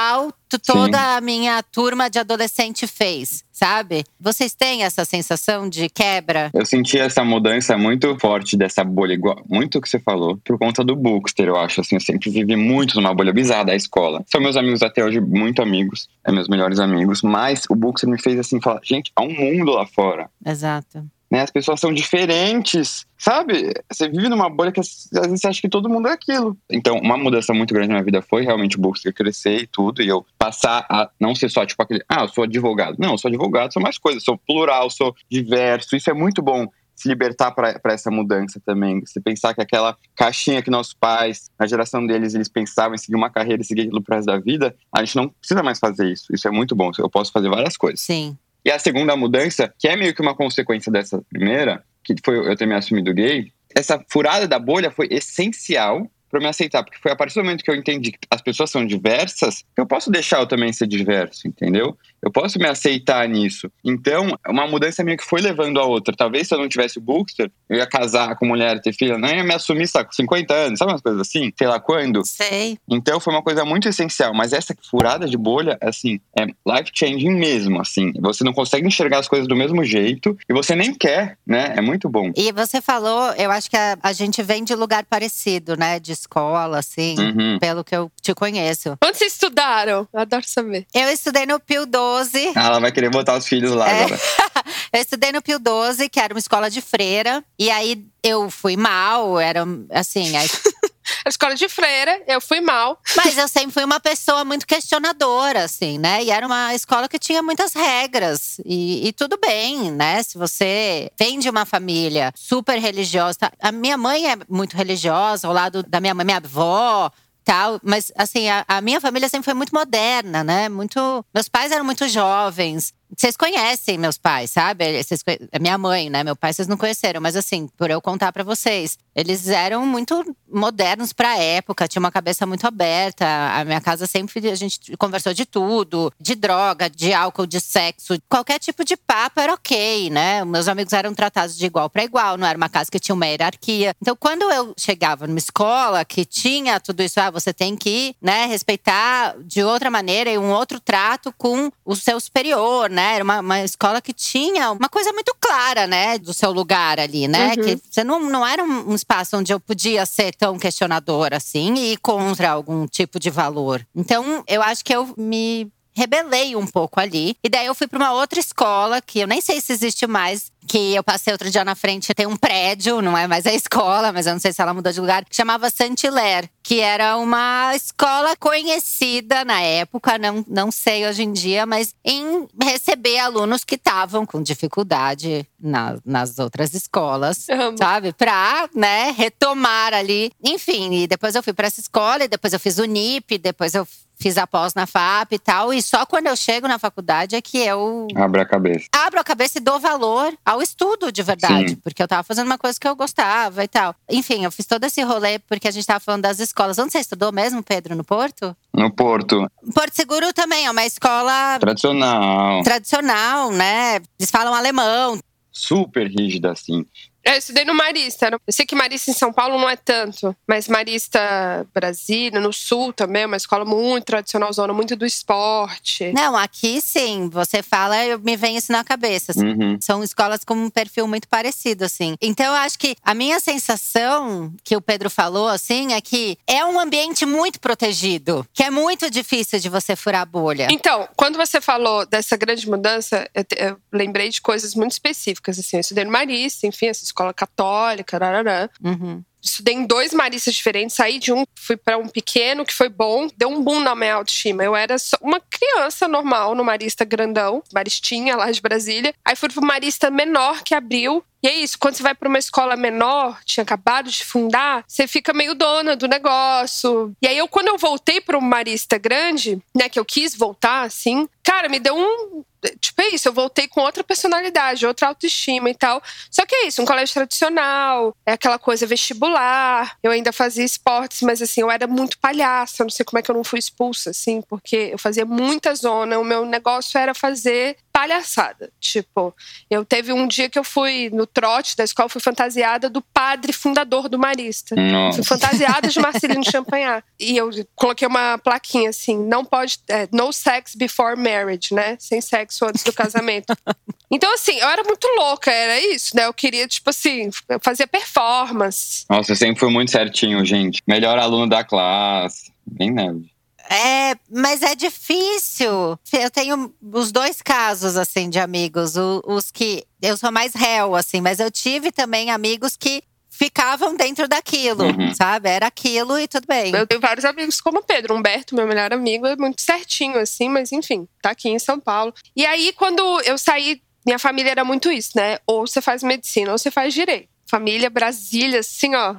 tu- 0.50 0.60
toda 0.60 1.16
a 1.18 1.22
minha 1.22 1.62
turma 1.64 2.10
de 2.10 2.20
adolescente 2.20 2.86
fez, 2.88 3.44
sabe? 3.52 4.04
Vocês 4.20 4.54
têm 4.54 4.84
essa 4.84 5.04
sensação 5.06 5.68
de 5.70 5.90
quebra? 5.90 6.50
Eu 6.54 6.66
senti 6.66 6.98
essa 6.98 7.24
mudança 7.24 7.78
muito 7.78 8.18
forte 8.20 8.56
dessa 8.56 8.84
bolha, 8.84 9.14
igual, 9.14 9.42
muito 9.50 9.78
o 9.78 9.82
que 9.82 9.90
você 9.90 10.00
falou, 10.00 10.38
por 10.46 10.58
conta 10.58 10.84
do 10.84 10.96
Bookster, 10.96 11.48
eu 11.48 11.58
acho. 11.58 11.82
Assim, 11.82 11.96
eu 11.96 12.02
sempre 12.02 12.30
vivi 12.30 12.56
muito 12.56 12.96
numa 12.96 13.14
bolha 13.14 13.34
bizarra 13.34 13.66
da 13.66 13.76
escola. 13.76 14.24
São 14.32 14.40
meus 14.42 14.56
amigos 14.56 14.82
até 14.82 15.04
hoje, 15.04 15.20
muito 15.20 15.62
amigos, 15.62 16.08
é 16.26 16.32
meus 16.32 16.48
melhores 16.48 16.80
amigos, 16.80 17.22
mas 17.22 17.64
o 17.70 17.76
Bookster 17.76 18.10
me 18.10 18.22
fez 18.22 18.40
assim 18.40 18.62
falar: 18.62 18.80
gente, 18.84 19.12
há 19.16 19.22
um 19.24 19.34
mundo 19.34 19.72
lá 19.72 19.86
fora. 19.86 20.30
Exato. 20.46 21.06
Né? 21.30 21.42
As 21.42 21.52
pessoas 21.52 21.80
são 21.80 21.94
diferentes, 21.94 23.06
sabe? 23.18 23.74
Você 23.92 24.08
vive 24.08 24.30
numa 24.30 24.50
bolha 24.50 24.72
que 24.72 24.80
às 24.80 25.10
vezes 25.12 25.42
você 25.42 25.48
acha 25.48 25.62
que 25.62 25.70
todo 25.70 25.90
mundo 25.90 26.08
é 26.08 26.14
aquilo. 26.14 26.58
Então, 26.70 26.98
uma 26.98 27.18
mudança 27.18 27.54
muito 27.54 27.74
grande 27.74 27.90
na 27.90 27.96
minha 27.96 28.06
vida 28.06 28.22
foi 28.22 28.44
realmente 28.44 28.78
o 28.78 28.82
Bookster 28.82 29.14
crescer 29.14 29.64
e 29.64 29.68
tudo, 29.68 30.02
e 30.02 30.08
eu 30.08 30.26
passar 30.38 30.86
a 30.90 31.10
não 31.20 31.36
ser 31.36 31.50
só 31.50 31.66
tipo 31.66 31.84
aquele, 31.84 32.04
ah, 32.08 32.24
eu 32.24 32.30
sou 32.30 32.46
advogado. 32.46 32.96
Não, 32.98 33.12
eu 33.12 33.18
sou 33.18 33.30
advogado, 33.30 33.74
sou 33.74 33.82
mais 33.82 33.98
coisas, 33.98 34.24
sou 34.24 34.38
plural, 34.38 34.90
sou 34.90 35.14
diverso. 35.30 35.96
Isso 35.96 36.10
é 36.10 36.14
muito 36.14 36.42
bom 36.42 36.68
se 36.98 37.08
libertar 37.08 37.52
para 37.52 37.80
essa 37.86 38.10
mudança 38.10 38.60
também. 38.66 39.00
Você 39.02 39.22
pensar 39.22 39.54
que 39.54 39.62
aquela 39.62 39.96
caixinha 40.16 40.64
que 40.64 40.72
nossos 40.72 40.96
pais, 40.96 41.52
na 41.58 41.68
geração 41.68 42.06
deles, 42.06 42.34
eles 42.34 42.50
pensavam 42.50 42.96
em 42.96 42.98
seguir 42.98 43.16
uma 43.16 43.30
carreira 43.30 43.62
e 43.62 43.66
seguir 43.66 43.82
aquilo 43.82 44.02
pro 44.02 44.16
resto 44.16 44.26
da 44.26 44.40
vida, 44.40 44.76
a 44.92 45.06
gente 45.06 45.16
não 45.16 45.30
precisa 45.30 45.62
mais 45.62 45.78
fazer 45.78 46.12
isso. 46.12 46.34
Isso 46.34 46.48
é 46.48 46.52
muito 46.52 46.76
bom. 46.76 46.90
Eu 46.98 47.10
posso 47.10 47.32
fazer 47.32 47.50
várias 47.50 47.78
coisas. 47.78 48.02
Sim. 48.02 48.36
E 48.68 48.72
a 48.72 48.78
segunda 48.78 49.16
mudança, 49.16 49.74
que 49.80 49.88
é 49.88 49.96
meio 49.96 50.14
que 50.14 50.22
uma 50.22 50.36
consequência 50.36 50.92
dessa 50.92 51.24
primeira, 51.30 51.82
que 52.04 52.14
foi 52.22 52.38
eu 52.38 52.54
ter 52.54 52.66
me 52.66 52.76
assumido 52.76 53.14
gay, 53.14 53.50
essa 53.74 54.04
furada 54.10 54.46
da 54.46 54.60
bolha 54.60 54.92
foi 54.92 55.08
essencial 55.10 56.06
para 56.30 56.42
me 56.42 56.48
aceitar, 56.48 56.84
porque 56.84 57.00
foi 57.00 57.14
a 57.14 57.16
partir 57.16 57.36
do 57.36 57.46
momento 57.46 57.64
que 57.64 57.72
eu 57.72 57.76
entendi 57.76 58.12
que 58.12 58.20
as 58.30 58.42
pessoas 58.42 58.70
são 58.70 58.86
diversas, 58.86 59.64
que 59.74 59.80
eu 59.80 59.86
posso 59.86 60.12
deixar 60.12 60.42
eu 60.42 60.48
também 60.48 60.74
ser 60.74 60.86
diverso, 60.86 61.48
entendeu? 61.48 61.98
Eu 62.28 62.32
posso 62.32 62.60
me 62.60 62.68
aceitar 62.68 63.26
nisso. 63.28 63.72
Então, 63.86 64.28
uma 64.48 64.68
mudança 64.68 65.02
minha 65.02 65.16
que 65.16 65.24
foi 65.24 65.40
levando 65.40 65.80
a 65.80 65.86
outra. 65.86 66.14
Talvez 66.16 66.48
se 66.50 66.54
eu 66.54 66.60
não 66.60 66.68
tivesse 66.68 66.98
o 66.98 67.02
Bookster, 67.02 67.50
eu 67.70 67.78
ia 67.78 67.88
casar 67.88 68.36
com 68.36 68.46
mulher, 68.46 68.82
ter 68.82 68.92
filha, 68.94 69.18
não 69.18 69.30
ia 69.30 69.46
me 69.46 69.54
assumir, 69.54 69.88
sabe, 69.88 70.08
com 70.10 70.12
50 70.14 70.54
anos, 70.54 70.80
sabe 70.80 70.92
umas 70.92 71.02
coisas 71.02 71.22
assim? 71.22 71.54
Sei 71.58 71.66
lá 71.68 71.80
quando. 71.80 72.22
Sei. 72.26 72.78
Então 72.90 73.18
foi 73.22 73.34
uma 73.34 73.42
coisa 73.42 73.64
muito 73.64 73.88
essencial, 73.88 74.34
mas 74.34 74.52
essa 74.52 74.76
furada 74.92 75.26
de 75.26 75.38
bolha, 75.38 75.78
assim, 75.82 76.20
é 76.38 76.44
life 76.46 76.92
changing 76.94 77.32
mesmo, 77.34 77.80
assim. 77.80 78.12
Você 78.20 78.44
não 78.44 78.52
consegue 78.52 78.86
enxergar 78.86 79.20
as 79.20 79.28
coisas 79.30 79.48
do 79.48 79.56
mesmo 79.56 79.84
jeito 79.86 80.38
e 80.50 80.54
você 80.54 80.76
nem 80.76 80.94
quer, 80.94 81.38
né? 81.48 81.76
É 81.78 81.82
muito 81.82 82.10
bom. 82.10 82.32
E 82.36 82.52
você 82.52 82.82
falou, 82.82 83.32
eu 83.38 83.50
acho 83.52 83.70
que 83.70 83.78
a, 83.78 83.98
a 84.04 84.12
gente 84.12 84.44
vem 84.44 84.66
de 84.66 84.76
lugar 84.76 85.06
parecido, 85.06 85.78
né? 85.78 85.98
De 85.98 86.12
escola, 86.12 86.80
assim, 86.80 87.16
Uhum. 87.18 87.58
pelo 87.60 87.86
que 87.86 87.96
eu 87.96 88.12
te 88.22 88.34
conheço. 88.34 88.98
Onde 89.02 89.18
vocês 89.18 89.32
estudaram? 89.32 90.06
Eu 90.14 90.20
adoro 90.20 90.44
saber. 90.46 90.86
Eu 90.94 91.08
estudei 91.10 91.46
no 91.46 91.58
Pio 91.58 91.86
12. 91.86 92.17
Ah, 92.56 92.66
Ela 92.68 92.80
vai 92.80 92.92
querer 92.92 93.10
botar 93.10 93.36
os 93.38 93.48
filhos 93.48 93.72
lá 93.74 93.90
É. 93.90 94.04
agora. 94.04 94.20
Eu 94.94 95.02
estudei 95.02 95.32
no 95.32 95.42
Pio 95.42 95.60
12, 95.60 96.08
que 96.10 96.20
era 96.20 96.34
uma 96.34 96.40
escola 96.40 96.70
de 96.70 96.82
freira. 96.82 97.44
E 97.60 97.70
aí 97.70 98.04
eu 98.24 98.50
fui 98.50 98.76
mal, 98.78 99.40
era 99.40 99.66
assim. 99.92 100.36
aí- 100.36 100.50
A 101.26 101.30
escola 101.30 101.56
de 101.56 101.70
freira, 101.70 102.22
eu 102.28 102.42
fui 102.42 102.60
mal. 102.60 103.00
mas 103.16 103.38
eu 103.38 103.48
sempre 103.48 103.72
fui 103.72 103.84
uma 103.86 104.00
pessoa 104.00 104.44
muito 104.44 104.68
questionadora, 104.68 105.64
assim, 105.64 105.98
né? 105.98 106.22
E 106.24 106.30
era 106.32 106.46
uma 106.46 106.74
escola 106.76 107.08
que 107.08 107.18
tinha 107.18 107.42
muitas 107.42 107.74
regras. 107.74 108.60
E, 108.66 109.08
e 109.08 109.14
tudo 109.14 109.38
bem, 109.38 109.90
né? 109.92 110.22
Se 110.24 110.38
você 110.38 111.10
vem 111.18 111.40
de 111.40 111.50
uma 111.50 111.66
família 111.66 112.34
super 112.36 112.78
religiosa. 112.78 113.38
A 113.62 113.72
minha 113.72 113.98
mãe 113.98 114.30
é 114.32 114.38
muito 114.50 114.76
religiosa, 114.76 115.48
ao 115.48 115.54
lado 115.54 115.82
da 115.84 116.00
minha 116.02 116.14
mãe, 116.14 116.26
minha 116.26 116.38
avó. 116.38 117.10
Tal, 117.48 117.80
mas 117.82 118.12
assim, 118.18 118.50
a, 118.50 118.66
a 118.68 118.82
minha 118.82 119.00
família 119.00 119.30
sempre 119.30 119.46
foi 119.46 119.54
muito 119.54 119.74
moderna, 119.74 120.44
né? 120.44 120.68
Muito. 120.68 121.26
Meus 121.34 121.48
pais 121.48 121.72
eram 121.72 121.86
muito 121.86 122.06
jovens. 122.10 122.94
Vocês 123.16 123.38
conhecem 123.38 123.98
meus 123.98 124.18
pais, 124.18 124.52
sabe? 124.52 125.02
Vocês, 125.02 125.22
é 125.52 125.60
minha 125.60 125.78
mãe, 125.78 126.10
né? 126.10 126.24
Meu 126.24 126.36
pai 126.36 126.54
vocês 126.54 126.68
não 126.68 126.78
conheceram, 126.78 127.22
mas 127.22 127.36
assim, 127.36 127.68
por 127.78 127.90
eu 127.90 128.02
contar 128.02 128.32
pra 128.32 128.44
vocês, 128.44 128.98
eles 129.16 129.48
eram 129.48 129.86
muito 129.86 130.36
modernos 130.52 131.14
pra 131.14 131.38
época, 131.38 131.88
tinha 131.88 132.00
uma 132.00 132.12
cabeça 132.12 132.46
muito 132.46 132.66
aberta. 132.68 133.26
A 133.26 133.66
minha 133.66 133.82
casa 133.82 134.06
sempre 134.06 134.48
a 134.50 134.56
gente 134.56 134.96
conversou 134.98 135.34
de 135.34 135.46
tudo, 135.46 136.12
de 136.20 136.36
droga, 136.36 136.90
de 136.90 137.14
álcool, 137.14 137.48
de 137.48 137.60
sexo, 137.60 138.18
qualquer 138.30 138.60
tipo 138.60 138.84
de 138.84 138.96
papo 138.96 139.40
era 139.40 139.54
ok, 139.54 140.10
né? 140.10 140.44
Meus 140.46 140.68
amigos 140.68 140.94
eram 140.94 141.14
tratados 141.14 141.58
de 141.58 141.66
igual 141.66 141.90
pra 141.90 142.04
igual, 142.04 142.38
não 142.38 142.48
era 142.48 142.58
uma 142.58 142.70
casa 142.70 142.92
que 142.92 143.00
tinha 143.00 143.16
uma 143.16 143.26
hierarquia. 143.26 143.96
Então, 144.02 144.16
quando 144.16 144.44
eu 144.52 144.74
chegava 144.78 145.26
numa 145.28 145.40
escola 145.40 146.04
que 146.06 146.26
tinha 146.26 146.80
tudo 146.80 147.02
isso, 147.02 147.20
ah, 147.20 147.32
você 147.32 147.54
tem 147.54 147.76
que, 147.76 148.16
né, 148.22 148.46
respeitar 148.46 149.36
de 149.44 149.64
outra 149.64 149.90
maneira 149.90 150.30
e 150.30 150.38
um 150.38 150.52
outro 150.52 150.80
trato 150.80 151.34
com 151.38 151.72
o 151.86 151.96
seu 151.96 152.20
superior, 152.20 152.90
né? 152.98 153.14
Era 153.14 153.24
uma, 153.24 153.40
uma 153.42 153.62
escola 153.62 154.02
que 154.02 154.12
tinha 154.12 154.72
uma 154.72 154.90
coisa 154.90 155.14
muito 155.14 155.36
clara, 155.40 155.86
né, 155.86 156.18
do 156.18 156.34
seu 156.34 156.52
lugar 156.52 157.00
ali, 157.00 157.28
né? 157.28 157.50
Uhum. 157.50 157.64
Que 157.64 157.80
você 157.88 158.04
não, 158.04 158.20
não 158.20 158.46
era 158.46 158.64
um 158.64 158.96
espaço 158.96 159.38
onde 159.38 159.54
eu 159.54 159.60
podia 159.60 160.04
ser 160.08 160.34
tão 160.34 160.58
questionadora 160.58 161.38
assim 161.38 161.76
e 161.76 161.94
ir 161.94 161.98
contra 161.98 162.50
algum 162.50 162.88
tipo 162.88 163.20
de 163.20 163.30
valor. 163.30 163.86
Então, 163.96 164.44
eu 164.48 164.64
acho 164.64 164.84
que 164.84 164.96
eu 164.96 165.14
me 165.16 165.72
rebelei 165.98 166.56
um 166.56 166.68
pouco 166.68 167.00
ali. 167.00 167.36
E 167.44 167.50
daí 167.50 167.66
eu 167.66 167.74
fui 167.74 167.88
para 167.88 167.98
uma 167.98 168.14
outra 168.14 168.40
escola, 168.40 169.02
que 169.02 169.20
eu 169.20 169.28
nem 169.28 169.42
sei 169.42 169.60
se 169.60 169.74
existe 169.74 170.06
mais, 170.06 170.52
que 170.68 170.94
eu 170.94 171.04
passei 171.04 171.34
outro 171.34 171.50
dia 171.50 171.66
na 171.66 171.74
frente, 171.74 172.14
tem 172.14 172.28
um 172.28 172.38
prédio, 172.38 173.02
não 173.02 173.18
é 173.18 173.26
mais 173.26 173.48
a 173.48 173.54
escola, 173.56 174.12
mas 174.12 174.28
eu 174.28 174.34
não 174.34 174.40
sei 174.40 174.54
se 174.54 174.62
ela 174.62 174.76
mudou 174.76 174.94
de 174.94 175.02
lugar, 175.02 175.26
que 175.26 175.36
chamava 175.36 175.72
Saint-Hilaire, 175.72 176.50
que 176.68 176.82
era 176.82 177.16
uma 177.16 177.74
escola 177.78 178.36
conhecida 178.36 179.46
na 179.46 179.62
época, 179.62 180.18
não, 180.18 180.44
não 180.46 180.70
sei 180.70 181.08
hoje 181.08 181.24
em 181.24 181.32
dia, 181.32 181.66
mas 181.66 181.96
em 182.04 182.46
receber 182.62 183.20
alunos 183.20 183.64
que 183.64 183.76
estavam 183.76 184.26
com 184.26 184.44
dificuldade 184.44 185.48
na, 185.58 185.98
nas 186.04 186.38
outras 186.40 186.74
escolas, 186.74 187.48
Amo. 187.48 187.78
sabe? 187.78 188.12
Pra, 188.12 188.68
né, 188.76 189.12
retomar 189.18 189.94
ali. 189.94 190.30
Enfim, 190.44 190.94
e 191.04 191.08
depois 191.08 191.36
eu 191.36 191.42
fui 191.42 191.54
para 191.54 191.68
essa 191.68 191.80
escola, 191.80 192.26
e 192.26 192.28
depois 192.28 192.52
eu 192.52 192.60
fiz 192.60 192.78
o 192.80 192.84
NIP, 192.84 193.38
depois 193.38 193.74
eu 193.74 193.88
fiz 194.20 194.38
a 194.38 194.48
pós 194.48 194.74
na 194.74 194.86
FAP 194.88 195.34
e 195.34 195.40
tal. 195.40 195.74
E 195.74 195.82
só 195.82 196.06
quando 196.06 196.28
eu 196.28 196.36
chego 196.36 196.68
na 196.68 196.80
faculdade 196.80 197.36
é 197.36 197.42
que 197.42 197.60
eu 197.60 198.08
Abre 198.16 198.42
a 198.42 198.46
cabeça. 198.46 198.88
abro 198.92 199.20
a 199.20 199.24
cabeça 199.24 199.60
e 199.60 199.62
dou 199.62 199.80
valor 199.80 200.34
ao 200.44 200.62
estudo 200.62 201.12
de 201.12 201.22
verdade. 201.22 201.70
Sim. 201.70 201.76
Porque 201.76 202.02
eu 202.02 202.08
tava 202.08 202.24
fazendo 202.24 202.48
uma 202.48 202.58
coisa 202.58 202.80
que 202.80 202.88
eu 202.88 202.96
gostava 202.96 203.64
e 203.64 203.68
tal. 203.68 203.96
Enfim, 204.10 204.44
eu 204.44 204.52
fiz 204.52 204.66
todo 204.66 204.84
esse 204.84 205.02
rolê 205.04 205.38
porque 205.40 205.68
a 205.68 205.72
gente 205.72 205.86
tava 205.86 206.00
falando 206.00 206.24
das 206.24 206.40
escolas. 206.40 206.57
Onde 206.64 206.92
você 206.92 207.00
estudou 207.00 207.32
mesmo, 207.32 207.62
Pedro? 207.64 207.96
No 207.96 208.04
Porto? 208.04 208.56
No 208.74 208.92
Porto, 208.92 209.50
Porto 209.74 209.94
Seguro 209.94 210.34
também 210.34 210.66
é 210.66 210.72
uma 210.72 210.86
escola 210.86 211.58
tradicional, 211.60 212.64
tradicional, 212.64 213.52
né? 213.52 213.96
Eles 214.20 214.32
falam 214.32 214.54
alemão. 214.54 215.20
super 215.52 216.08
rígida 216.08 216.52
assim. 216.52 216.86
Eu 217.28 217.38
estudei 217.38 217.66
no 217.66 217.74
Marista. 217.74 218.30
Eu 218.48 218.54
sei 218.54 218.66
que 218.66 218.76
Marista 218.76 219.12
em 219.12 219.14
São 219.14 219.34
Paulo 219.34 219.60
não 219.60 219.70
é 219.70 219.76
tanto, 219.76 220.36
mas 220.48 220.68
Marista 220.68 221.68
Brasília, 221.74 222.40
no 222.40 222.54
Sul 222.54 222.94
também, 222.94 223.24
é 223.24 223.26
uma 223.26 223.38
escola 223.38 223.66
muito 223.66 224.06
tradicional, 224.06 224.52
zona 224.54 224.74
muito 224.74 224.96
do 224.96 225.06
esporte. 225.06 226.12
Não, 226.14 226.36
aqui 226.38 226.80
sim, 226.82 227.30
você 227.30 227.62
fala, 227.62 228.04
eu 228.06 228.20
me 228.20 228.36
vem 228.38 228.56
isso 228.58 228.72
na 228.72 228.84
cabeça. 228.84 229.32
assim. 229.32 229.46
Uhum. 229.48 229.78
São 229.82 230.04
escolas 230.04 230.44
com 230.44 230.54
um 230.54 230.70
perfil 230.70 231.08
muito 231.08 231.28
parecido, 231.28 231.86
assim. 231.86 232.16
Então, 232.22 232.46
eu 232.46 232.54
acho 232.54 232.80
que 232.80 232.96
a 233.04 233.14
minha 233.14 233.40
sensação 233.40 234.54
que 234.64 234.76
o 234.76 234.82
Pedro 234.82 235.10
falou, 235.10 235.48
assim, 235.48 235.94
é 235.94 236.02
que 236.02 236.38
é 236.48 236.64
um 236.66 236.80
ambiente 236.80 237.26
muito 237.26 237.60
protegido, 237.60 238.46
que 238.54 238.64
é 238.64 238.70
muito 238.70 239.10
difícil 239.10 239.60
de 239.60 239.70
você 239.70 239.96
furar 239.96 240.22
a 240.22 240.26
bolha. 240.26 240.68
Então, 240.72 241.08
quando 241.16 241.36
você 241.38 241.60
falou 241.60 242.06
dessa 242.06 242.36
grande 242.38 242.68
mudança, 242.70 243.30
eu, 243.34 243.44
te- 243.44 243.58
eu 243.60 243.78
lembrei 243.92 244.30
de 244.30 244.42
coisas 244.42 244.74
muito 244.76 244.92
específicas. 244.94 245.60
Assim, 245.60 245.78
eu 245.78 245.82
estudei 245.82 246.04
no 246.06 246.12
Marista, 246.12 246.66
enfim, 246.68 246.88
essa 246.88 247.04
escola 247.18 247.34
católica, 247.34 248.18
rarará. 248.18 248.70
Uhum. 248.84 249.24
Estudei 249.42 249.76
em 249.76 249.86
dois 249.86 250.14
maristas 250.14 250.54
diferentes, 250.54 250.96
saí 250.96 251.20
de 251.20 251.32
um, 251.32 251.46
fui 251.56 251.78
para 251.78 251.98
um 251.98 252.08
pequeno 252.08 252.66
que 252.66 252.74
foi 252.74 252.90
bom, 252.90 253.28
deu 253.38 253.50
um 253.50 253.64
boom 253.64 253.80
na 253.80 253.96
minha 253.96 254.16
autoestima. 254.16 254.64
Eu 254.64 254.76
era 254.76 254.98
só 254.98 255.18
uma 255.22 255.40
criança 255.40 256.08
normal 256.08 256.54
no 256.54 256.64
marista 256.64 257.06
grandão, 257.06 257.64
maristinha 257.74 258.36
lá 258.36 258.52
de 258.52 258.62
Brasília. 258.62 259.14
Aí 259.24 259.36
fui 259.36 259.50
pro 259.50 259.66
marista 259.66 260.12
menor 260.12 260.64
que 260.64 260.76
abriu. 260.76 261.24
E 261.42 261.48
é 261.48 261.56
isso, 261.56 261.78
quando 261.78 261.96
você 261.96 262.04
vai 262.04 262.16
para 262.16 262.28
uma 262.28 262.40
escola 262.40 262.76
menor, 262.76 263.40
tinha 263.46 263.62
acabado 263.62 264.10
de 264.10 264.26
fundar, 264.26 264.84
você 264.88 265.08
fica 265.08 265.32
meio 265.34 265.54
dona 265.54 265.96
do 265.96 266.08
negócio. 266.08 267.14
E 267.22 267.28
aí 267.28 267.38
eu 267.38 267.48
quando 267.48 267.68
eu 267.68 267.78
voltei 267.78 268.20
para 268.20 268.38
um 268.38 268.42
marista 268.42 268.98
grande, 268.98 269.62
né, 269.74 269.88
que 269.88 270.00
eu 270.00 270.04
quis 270.04 270.36
voltar 270.36 270.82
assim, 270.82 271.30
cara, 271.44 271.70
me 271.70 271.80
deu 271.80 271.96
um 271.96 272.44
Tipo, 272.80 273.02
é 273.02 273.10
isso, 273.10 273.28
eu 273.28 273.34
voltei 273.34 273.68
com 273.68 273.82
outra 273.82 274.04
personalidade, 274.04 274.86
outra 274.86 275.08
autoestima 275.08 275.70
e 275.70 275.76
tal. 275.76 276.02
Só 276.30 276.46
que 276.46 276.56
é 276.56 276.68
isso, 276.68 276.82
um 276.82 276.86
colégio 276.86 277.14
tradicional, 277.14 278.16
é 278.26 278.34
aquela 278.34 278.60
coisa 278.60 278.86
vestibular. 278.86 279.98
Eu 280.02 280.12
ainda 280.12 280.32
fazia 280.32 280.66
esportes, 280.66 281.22
mas 281.22 281.42
assim, 281.42 281.62
eu 281.62 281.72
era 281.72 281.88
muito 281.88 282.18
palhaça. 282.20 282.84
Não 282.84 282.90
sei 282.90 283.06
como 283.06 283.20
é 283.20 283.22
que 283.22 283.32
eu 283.32 283.36
não 283.36 283.44
fui 283.44 283.60
expulsa, 283.60 284.12
assim, 284.12 284.42
porque 284.42 284.90
eu 284.92 284.98
fazia 284.98 285.26
muita 285.26 285.74
zona. 285.76 286.20
O 286.20 286.24
meu 286.24 286.46
negócio 286.46 286.98
era 286.98 287.14
fazer 287.14 287.78
palhaçada. 287.98 288.70
Tipo, 288.80 289.34
eu 289.72 289.84
teve 289.84 290.14
um 290.14 290.28
dia 290.28 290.48
que 290.48 290.60
eu 290.60 290.64
fui 290.64 291.10
no 291.12 291.26
trote 291.26 291.76
da 291.76 291.84
escola, 291.84 292.08
fui 292.08 292.22
fantasiada 292.22 292.92
do 292.92 293.02
padre 293.02 293.52
fundador 293.52 294.08
do 294.08 294.20
Marista. 294.20 294.76
Fui 294.76 294.84
Nossa. 294.84 295.24
fantasiada 295.24 295.88
de 295.88 296.00
Marcelino 296.00 296.44
Champagnat. 296.46 297.04
E 297.20 297.36
eu 297.36 297.50
coloquei 297.76 298.08
uma 298.08 298.38
plaquinha 298.38 298.92
assim: 298.92 299.18
não 299.18 299.44
pode. 299.44 299.80
é, 299.90 300.08
no 300.12 300.32
sex 300.32 300.76
before 300.76 301.18
marriage, 301.18 301.74
né? 301.74 301.98
Sem 302.00 302.22
sexo 302.22 302.66
antes 302.66 302.84
do 302.84 302.94
casamento. 302.94 303.56
Então, 304.10 304.34
assim, 304.34 304.58
eu 304.58 304.70
era 304.70 304.86
muito 304.86 305.06
louca, 305.18 305.52
era 305.52 305.82
isso, 305.82 306.16
né? 306.16 306.28
Eu 306.28 306.34
queria, 306.34 306.66
tipo 306.66 306.90
assim, 306.90 307.30
fazer 307.62 307.88
performance. 307.88 309.04
Nossa, 309.10 309.34
eu 309.34 309.36
sempre 309.36 309.60
fui 309.60 309.70
muito 309.70 309.92
certinho, 309.92 310.46
gente. 310.46 310.82
Melhor 310.88 311.20
aluno 311.20 311.46
da 311.46 311.62
classe. 311.62 312.54
Bem 312.66 312.90
nerd. 312.90 313.30
É, 313.70 314.16
mas 314.32 314.62
é 314.62 314.74
difícil. 314.76 316.00
Eu 316.14 316.32
tenho 316.32 316.74
os 316.82 317.12
dois 317.12 317.42
casos, 317.42 317.96
assim, 317.98 318.30
de 318.30 318.40
amigos. 318.40 318.96
O- 318.96 319.22
os 319.26 319.52
que. 319.52 319.84
Eu 320.02 320.16
sou 320.16 320.32
mais 320.32 320.54
réu, 320.54 320.96
assim, 320.96 321.20
mas 321.22 321.40
eu 321.40 321.52
tive 321.52 321.92
também 321.92 322.32
amigos 322.32 322.78
que 322.78 323.04
ficavam 323.30 323.96
dentro 323.96 324.28
daquilo, 324.28 324.86
Uhum. 324.86 325.14
sabe? 325.14 325.50
Era 325.50 325.68
aquilo 325.68 326.18
e 326.18 326.28
tudo 326.28 326.48
bem. 326.48 326.74
Eu 326.76 326.88
tenho 326.88 327.00
vários 327.02 327.24
amigos 327.26 327.62
como 327.62 327.80
o 327.80 327.84
Pedro. 327.84 328.16
Humberto, 328.16 328.56
meu 328.56 328.66
melhor 328.66 328.92
amigo, 328.94 329.28
é 329.28 329.36
muito 329.36 329.62
certinho, 329.62 330.18
assim, 330.18 330.50
mas 330.50 330.72
enfim, 330.72 331.08
tá 331.22 331.32
aqui 331.32 331.50
em 331.50 331.60
São 331.60 331.80
Paulo. 331.80 332.14
E 332.36 332.46
aí, 332.46 332.74
quando 332.74 333.02
eu 333.22 333.38
saí, 333.38 333.80
minha 334.06 334.18
família 334.18 334.50
era 334.52 334.64
muito 334.66 334.92
isso, 334.92 335.12
né? 335.16 335.38
Ou 335.46 335.68
você 335.68 335.82
faz 335.82 336.02
medicina 336.02 336.52
ou 336.52 336.58
você 336.58 336.72
faz 336.72 336.94
direito. 336.94 337.30
Família 337.50 337.90
Brasília, 337.90 338.62
assim, 338.62 338.96
ó. 338.96 339.16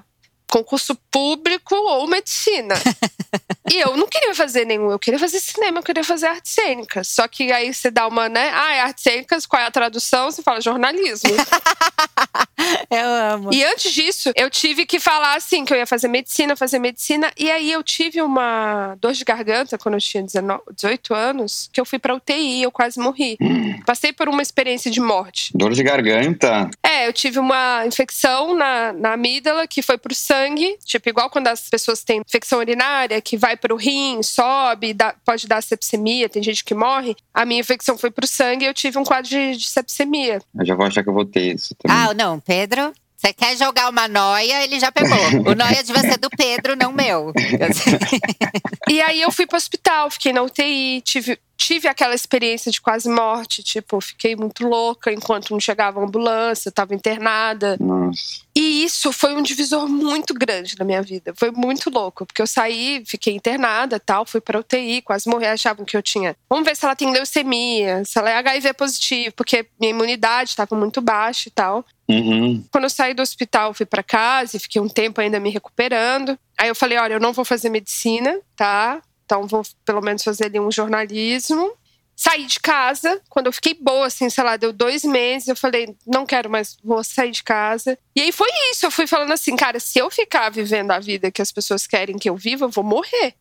Concurso 0.50 0.96
público 1.11 1.74
ou 1.74 2.06
medicina. 2.08 2.74
e 3.70 3.81
eu 3.81 3.96
não 3.96 4.07
queria 4.07 4.35
fazer 4.35 4.64
nenhum, 4.64 4.90
eu 4.90 4.98
queria 4.98 5.18
fazer 5.18 5.40
cinema, 5.40 5.78
eu 5.78 5.83
queria 5.83 6.04
fazer 6.04 6.26
artes 6.26 6.52
cênicas. 6.52 7.09
Só 7.09 7.26
que 7.28 7.52
aí 7.52 7.72
você 7.72 7.90
dá 7.90 8.07
uma, 8.07 8.28
né? 8.28 8.50
Ah, 8.54 8.74
é 8.74 8.81
artes 8.81 9.02
cênicas, 9.02 9.46
qual 9.46 9.62
é 9.62 9.66
a 9.66 9.70
tradução? 9.70 10.31
Você 10.31 10.42
fala 10.42 10.61
jornalismo. 10.61 11.31
Eu 12.90 13.09
amo. 13.09 13.50
E 13.52 13.64
antes 13.64 13.92
disso, 13.92 14.33
eu 14.35 14.50
tive 14.50 14.85
que 14.85 14.98
falar 14.98 15.37
assim, 15.37 15.64
que 15.64 15.72
eu 15.72 15.76
ia 15.76 15.87
fazer 15.87 16.09
medicina, 16.09 16.57
fazer 16.57 16.78
medicina. 16.78 17.31
E 17.38 17.50
aí 17.50 17.70
eu 17.70 17.83
tive 17.83 18.20
uma 18.20 18.96
dor 19.00 19.12
de 19.12 19.24
garganta 19.24 19.78
quando 19.78 19.94
eu 19.94 20.00
tinha 20.00 20.22
19, 20.22 20.62
18 20.74 21.14
anos, 21.14 21.70
que 21.72 21.81
eu 21.81 21.85
fui 21.85 21.98
pra 21.98 22.14
UTI, 22.14 22.62
eu 22.62 22.70
quase 22.70 22.98
morri. 22.98 23.38
Passei 23.87 24.12
por 24.12 24.28
uma 24.28 24.42
experiência 24.42 24.90
de 24.90 25.00
morte. 25.00 25.52
Dor 25.54 25.72
de 25.72 25.83
garganta. 25.83 26.70
É, 26.83 27.07
eu 27.07 27.12
tive 27.12 27.38
uma 27.38 27.87
infecção 27.87 28.54
na, 28.54 28.92
na 28.92 29.12
amígdala 29.12 29.66
que 29.66 29.83
foi 29.83 29.98
pro 29.98 30.14
sangue. 30.14 30.76
Tipo, 30.85 31.09
igual 31.09 31.31
quando 31.31 31.48
as 31.48 31.68
pessoas 31.68 32.02
têm 32.02 32.22
infecção 32.26 32.59
urinária, 32.59 33.20
que 33.20 33.37
vai 33.37 33.57
pro 33.59 33.77
rim, 33.77 34.23
sobe, 34.23 34.94
dá- 34.94 35.14
pode 35.25 35.47
dar 35.47 35.62
sepsemia, 35.62 36.29
tem 36.29 36.42
gente 36.42 36.64
que 36.64 36.75
morre. 36.75 37.14
A 37.35 37.44
minha 37.44 37.61
infecção 37.61 37.99
foi 37.99 38.11
pro 38.11 38.27
sangue 38.27 38.64
e 38.64 38.68
eu 38.68 38.75
tive 38.75 38.99
um 38.99 39.05
quadro 39.05 39.29
de, 39.29 39.57
de 39.57 39.66
sepsemia. 39.68 40.40
Eu 40.59 40.64
já 40.66 40.75
vou 40.75 40.87
achar 40.87 41.03
que 41.03 41.09
eu 41.09 41.14
vou 41.14 41.25
ter 41.25 41.55
isso 41.55 41.75
também. 41.77 41.97
Ah, 41.97 42.14
não, 42.14 42.40
Pedro. 42.40 42.92
Você 43.16 43.33
quer 43.33 43.57
jogar 43.57 43.90
uma 43.90 44.07
noia, 44.07 44.62
ele 44.62 44.79
já 44.79 44.92
pegou. 44.92 45.18
O 45.51 45.55
noia 45.57 45.83
devia 45.83 46.03
ser 46.03 46.18
do 46.18 46.31
Pedro, 46.31 46.77
não 46.77 46.92
meu. 46.92 47.33
E 48.88 49.01
aí 49.03 49.21
eu 49.21 49.31
fui 49.33 49.47
pro 49.47 49.57
hospital, 49.57 50.11
fiquei 50.11 50.33
na 50.33 50.42
UTI, 50.42 51.03
tive, 51.05 51.38
tive 51.59 51.88
aquela 51.88 52.14
experiência 52.14 52.71
de 52.71 52.81
quase 52.81 53.11
morte, 53.11 53.64
tipo, 53.64 54.01
fiquei 54.01 54.37
muito 54.37 54.64
louca 54.64 55.12
enquanto 55.12 55.51
não 55.51 55.59
chegava 55.59 56.01
a 56.01 56.05
ambulância, 56.05 56.68
eu 56.68 56.73
tava 56.73 56.94
internada. 56.94 57.77
Nossa. 57.81 58.47
E 58.55 58.85
isso 58.85 59.12
foi 59.12 59.35
um 59.35 59.42
divisor 59.42 59.88
muito 59.88 60.33
grande 60.33 60.77
na 60.79 60.85
minha 60.85 61.03
vida. 61.03 61.35
Foi 61.37 61.51
muito 61.51 61.90
louco, 61.90 62.25
porque 62.25 62.40
eu 62.40 62.47
saí, 62.47 63.03
fiquei 63.05 63.35
internada, 63.35 63.99
tal, 63.99 64.25
fui 64.25 64.40
pra 64.40 64.61
UTI, 64.61 65.03
quase 65.03 65.29
morri, 65.29 65.47
achavam 65.47 65.85
que 65.85 65.97
eu 65.97 66.03
tinha. 66.03 66.37
Vamos 66.49 66.64
ver 66.64 66.77
se 66.77 66.85
ela 66.85 66.94
tem 66.94 67.11
leucemia, 67.11 68.05
se 68.05 68.16
ela 68.16 68.31
é 68.31 68.37
HIV 68.37 68.75
positivo, 68.75 69.35
porque 69.35 69.66
minha 69.81 69.90
imunidade 69.90 70.51
estava 70.51 70.77
muito 70.77 71.01
baixa 71.01 71.49
e 71.49 71.53
tal. 71.53 71.85
Uhum. 72.09 72.64
Quando 72.71 72.85
eu 72.85 72.90
saí 72.90 73.12
do 73.12 73.21
hospital, 73.21 73.75
fui 73.75 73.85
pra 73.85 74.03
casa 74.03 74.57
e 74.57 74.61
fiquei 74.61 74.81
um 74.81 74.88
tempo 74.88 75.21
ainda 75.21 75.40
me 75.40 75.51
recuperando. 75.51 76.38
Aí 76.57 76.68
eu 76.68 76.75
falei: 76.75 76.97
olha, 76.99 77.14
eu 77.14 77.21
não 77.21 77.33
vou 77.33 77.44
fazer 77.44 77.68
medicina, 77.68 78.40
tá? 78.57 79.03
Então 79.29 79.47
vou 79.47 79.62
pelo 79.85 80.01
menos 80.01 80.25
fazer 80.25 80.47
ali 80.47 80.59
um 80.59 80.73
jornalismo. 80.73 81.71
Saí 82.17 82.47
de 82.47 82.59
casa, 82.59 83.21
quando 83.29 83.47
eu 83.47 83.53
fiquei 83.53 83.75
boa, 83.75 84.07
assim, 84.07 84.29
sei 84.29 84.43
lá, 84.43 84.57
deu 84.57 84.73
dois 84.73 85.05
meses, 85.05 85.47
eu 85.47 85.55
falei, 85.55 85.95
não 86.05 86.27
quero 86.27 86.51
mais, 86.51 86.77
vou 86.83 87.05
sair 87.05 87.31
de 87.31 87.45
casa. 87.45 87.97
E 88.17 88.23
aí 88.23 88.33
foi 88.33 88.49
isso, 88.73 88.87
eu 88.87 88.91
fui 88.91 89.07
falando 89.07 89.33
assim, 89.33 89.55
cara, 89.55 89.79
se 89.79 90.01
eu 90.01 90.11
ficar 90.11 90.51
vivendo 90.51 90.91
a 90.91 90.99
vida 90.99 91.31
que 91.31 91.41
as 91.41 91.53
pessoas 91.53 91.87
querem 91.87 92.19
que 92.19 92.29
eu 92.29 92.35
viva, 92.35 92.64
eu 92.64 92.71
vou 92.71 92.83
morrer. 92.83 93.35